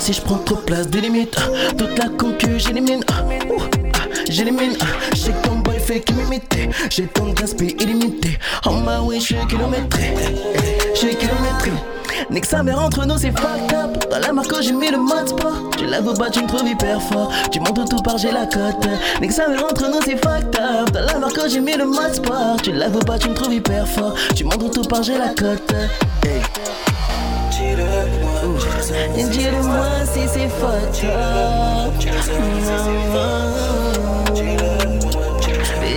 Si 0.00 0.12
je 0.12 0.20
prends 0.20 0.38
trop 0.38 0.56
place, 0.56 0.88
des 0.88 1.00
limites, 1.00 1.36
toute 1.78 1.96
la 1.96 2.08
concu, 2.08 2.58
j'élimine, 2.58 3.04
j'élimine, 4.28 4.76
j'ai 5.14 5.32
ton 5.42 5.56
boy 5.56 5.78
fait 5.78 6.00
qui 6.00 6.14
m'imite, 6.14 6.56
j'ai 6.90 7.06
ton 7.06 7.32
gaspille 7.32 7.76
illimité, 7.78 8.38
en 8.64 8.80
ma 8.80 9.00
way, 9.00 9.20
je 9.20 9.26
suis 9.26 9.46
kilométré, 9.48 10.14
je 10.94 10.98
suis 10.98 11.16
kilométré. 11.16 11.70
Nique 12.30 12.46
sa 12.46 12.62
mère 12.62 12.80
entre 12.80 13.06
nous, 13.06 13.18
c'est 13.18 13.32
fucked 13.32 13.72
up. 13.74 13.91
Dans 14.12 14.18
la 14.18 14.30
marque, 14.30 14.60
j'ai 14.60 14.72
mis 14.72 14.90
le 14.90 14.98
mode 14.98 15.26
sport. 15.26 15.70
Tu 15.78 15.86
la 15.86 16.02
veux 16.02 16.12
pas, 16.12 16.28
tu 16.28 16.42
me 16.42 16.46
trouves 16.46 16.68
hyper 16.68 17.00
fort. 17.00 17.32
Tu 17.50 17.60
montes 17.60 17.88
tout 17.88 18.02
par, 18.02 18.18
j'ai 18.18 18.30
la 18.30 18.44
cote. 18.44 18.86
Nique 19.22 19.32
sa 19.32 19.48
mère 19.48 19.64
entre 19.64 19.88
nous, 19.88 20.02
c'est 20.04 20.18
fucked 20.22 20.54
up. 20.60 20.90
Dans 20.90 21.00
la 21.00 21.18
marque, 21.18 21.40
j'ai 21.48 21.60
mis 21.60 21.74
le 21.78 21.86
mode 21.86 22.12
sport. 22.12 22.58
Tu 22.62 22.72
la 22.72 22.88
veux 22.88 23.00
pas, 23.00 23.18
tu 23.18 23.30
me 23.30 23.34
trouves 23.34 23.54
hyper 23.54 23.88
fort. 23.88 24.12
Tu 24.36 24.44
montes 24.44 24.70
tout 24.70 24.82
par, 24.82 25.02
j'ai 25.02 25.16
la 25.16 25.28
cote. 25.28 25.72
Hey. 26.26 26.42
Dis-le-moi 29.30 29.86
si 30.04 30.28
c'est 30.28 30.50
fucked 30.50 31.08
up. 31.08 31.94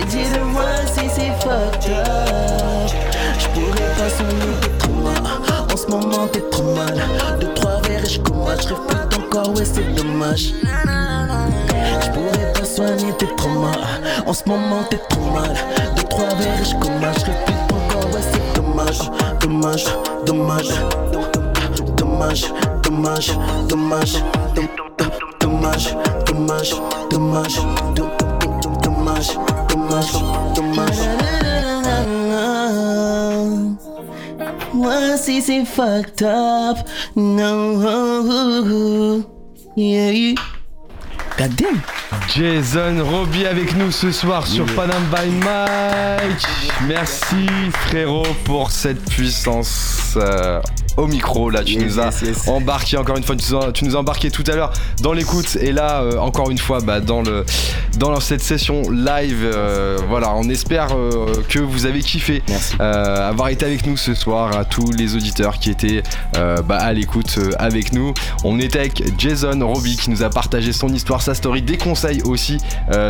Dis-le-moi 0.08 0.62
si 0.86 1.00
c'est 1.14 1.32
fucked 1.44 1.90
up. 1.92 2.90
J'pourrais 3.38 3.94
pas 3.98 4.08
sonner 4.08 4.76
en 5.72 5.76
ce 5.76 5.86
moment 5.88 6.26
t'es 6.32 6.40
trop 6.50 6.74
mal. 6.74 6.94
Je. 8.08 8.20
Je 8.62 8.68
répète 8.68 9.18
encore, 9.18 9.50
ouais, 9.56 9.64
c'est 9.64 9.94
dommage. 9.94 10.52
Je 12.02 12.10
pourrais 12.10 12.52
pas 12.52 12.64
soigner 12.64 13.12
tes 13.18 13.26
traumas. 13.36 13.76
En 14.26 14.32
ce 14.32 14.48
moment 14.48 14.82
t'es 14.90 14.98
trop 15.08 15.30
mal. 15.30 15.54
Deux, 15.96 16.02
trois 16.04 16.34
verres 16.36 16.64
je 16.64 16.74
commande. 16.76 17.14
Je 17.18 17.26
répète 17.26 17.72
encore, 17.72 18.10
ouais, 18.12 18.20
c'est 18.32 18.60
dommage. 18.60 19.00
Dommage, 19.40 19.84
dommage. 20.24 20.68
Dommage, 21.96 22.52
dommage, 22.82 23.32
dommage. 23.68 24.12
Dommage, 25.40 25.96
dommage, 26.26 26.70
dommage. 27.10 27.60
Dommage, 28.82 29.30
dommage, 29.68 30.12
dommage. 30.54 31.25
Moi 34.76 35.16
si 35.16 35.40
c'est 35.40 35.64
fucked 35.64 36.22
up. 36.22 36.76
No. 37.16 39.22
Yeah. 39.74 40.34
God 41.38 41.56
damn. 41.56 41.80
Jason 42.28 43.02
Robbie 43.02 43.46
avec 43.46 43.74
nous 43.76 43.90
ce 43.90 44.12
soir 44.12 44.46
sur 44.46 44.66
Panam 44.74 45.02
by 45.10 45.30
Mike. 45.30 46.46
Merci 46.86 47.46
frérot 47.72 48.26
pour 48.44 48.70
cette 48.70 49.02
puissance. 49.08 50.12
Euh, 50.16 50.60
au 50.96 51.06
micro. 51.06 51.50
Là, 51.50 51.62
tu 51.62 51.78
nous 51.78 52.00
as 52.00 52.10
embarqué 52.46 52.96
encore 52.96 53.16
une 53.16 53.22
fois, 53.22 53.36
tu 53.36 53.84
nous 53.84 53.96
as, 53.96 53.98
embarqué 53.98 54.30
tout 54.30 54.44
à 54.46 54.54
l'heure 54.54 54.72
dans 55.02 55.12
l'écoute 55.12 55.56
et 55.60 55.72
là, 55.72 56.02
euh, 56.02 56.18
encore 56.18 56.50
une 56.50 56.58
fois, 56.58 56.80
bah, 56.80 57.00
dans, 57.00 57.22
le, 57.22 57.44
dans 57.98 58.18
cette 58.20 58.42
session 58.42 58.90
live. 58.90 59.42
Euh, 59.44 59.98
voilà, 60.08 60.34
on 60.34 60.48
espère 60.48 60.88
euh, 60.94 61.42
que 61.48 61.58
vous 61.58 61.86
avez 61.86 62.00
kiffé 62.00 62.42
avoir 62.78 63.48
été 63.48 63.64
avec 63.64 63.86
nous 63.86 63.96
ce 63.96 64.14
soir, 64.14 64.56
à 64.56 64.64
tous 64.64 64.90
les 64.92 65.16
auditeurs 65.16 65.58
qui 65.58 65.70
étaient 65.70 66.02
bah, 66.34 66.76
à 66.76 66.92
l'écoute 66.92 67.38
avec 67.58 67.92
nous. 67.92 68.14
On 68.44 68.58
était 68.58 68.80
avec 68.80 69.02
Jason 69.18 69.58
Roby 69.66 69.96
qui 69.96 70.10
nous 70.10 70.22
a 70.22 70.30
partagé 70.30 70.72
son 70.72 70.88
histoire, 70.88 71.22
sa 71.22 71.34
story, 71.34 71.62
des 71.62 71.76
conseils 71.76 72.22
aussi 72.22 72.58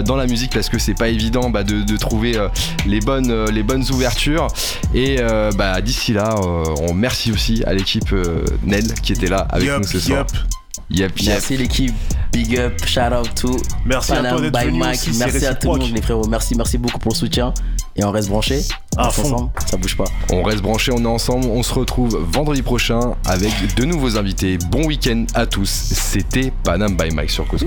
dans 0.05 0.16
la 0.16 0.26
musique 0.26 0.53
parce 0.53 0.68
que 0.68 0.78
c'est 0.78 0.95
pas 0.95 1.09
évident 1.09 1.51
bah, 1.51 1.62
de, 1.62 1.97
trouver 1.97 2.39
les, 2.87 3.01
bonnes, 3.01 3.47
les 3.51 3.62
bonnes 3.62 3.84
ouvertures. 3.91 4.49
Et 4.95 5.18
bah, 5.57 5.80
d'ici 5.80 6.12
là, 6.12 6.34
on 6.89 6.95
merci 6.95 7.32
aussi 7.32 7.62
à 7.66 7.74
l'équipe 7.77 8.12
euh, 8.12 8.45
Nel 8.64 8.93
qui 8.95 9.12
était 9.12 9.29
là 9.29 9.47
avec 9.51 9.68
nous 9.68 9.85
ce 9.85 10.01
soir. 10.01 10.27
Yep, 10.91 11.12
merci 11.24 11.57
l'équipe, 11.57 11.95
big 12.33 12.57
up, 12.59 12.85
shout 12.87 13.12
out 13.12 13.35
to 13.35 13.57
merci 13.85 14.12
à 14.12 14.22
toi 14.22 14.41
by 14.51 14.70
Mike, 14.70 15.01
merci 15.18 15.45
à 15.45 15.55
tout 15.55 15.72
le 15.72 15.81
monde 15.81 15.93
les 15.93 16.03
frérots, 16.03 16.29
merci, 16.29 16.55
merci 16.55 16.79
beaucoup 16.79 16.99
pour 16.99 17.12
le 17.12 17.16
soutien. 17.16 17.53
Et 17.97 18.05
on 18.05 18.11
reste 18.11 18.29
branché, 18.29 18.61
à 18.97 19.11
fond. 19.11 19.22
ensemble, 19.22 19.51
ça 19.66 19.77
bouge 19.79 19.97
pas. 19.97 20.05
On 20.31 20.43
reste 20.43 20.62
branché, 20.62 20.93
on 20.93 21.03
est 21.03 21.07
ensemble, 21.07 21.47
on 21.47 21.62
se 21.62 21.72
retrouve 21.72 22.16
vendredi 22.31 22.62
prochain 22.62 23.14
avec 23.24 23.74
de 23.74 23.85
nouveaux 23.85 24.16
invités. 24.16 24.59
Bon 24.70 24.87
week-end 24.87 25.24
à 25.35 25.47
tous, 25.47 25.68
c'était 25.68 26.53
Panam 26.62 26.97
by 26.97 27.11
Mike 27.11 27.31
sur 27.31 27.49
Cause. 27.49 27.64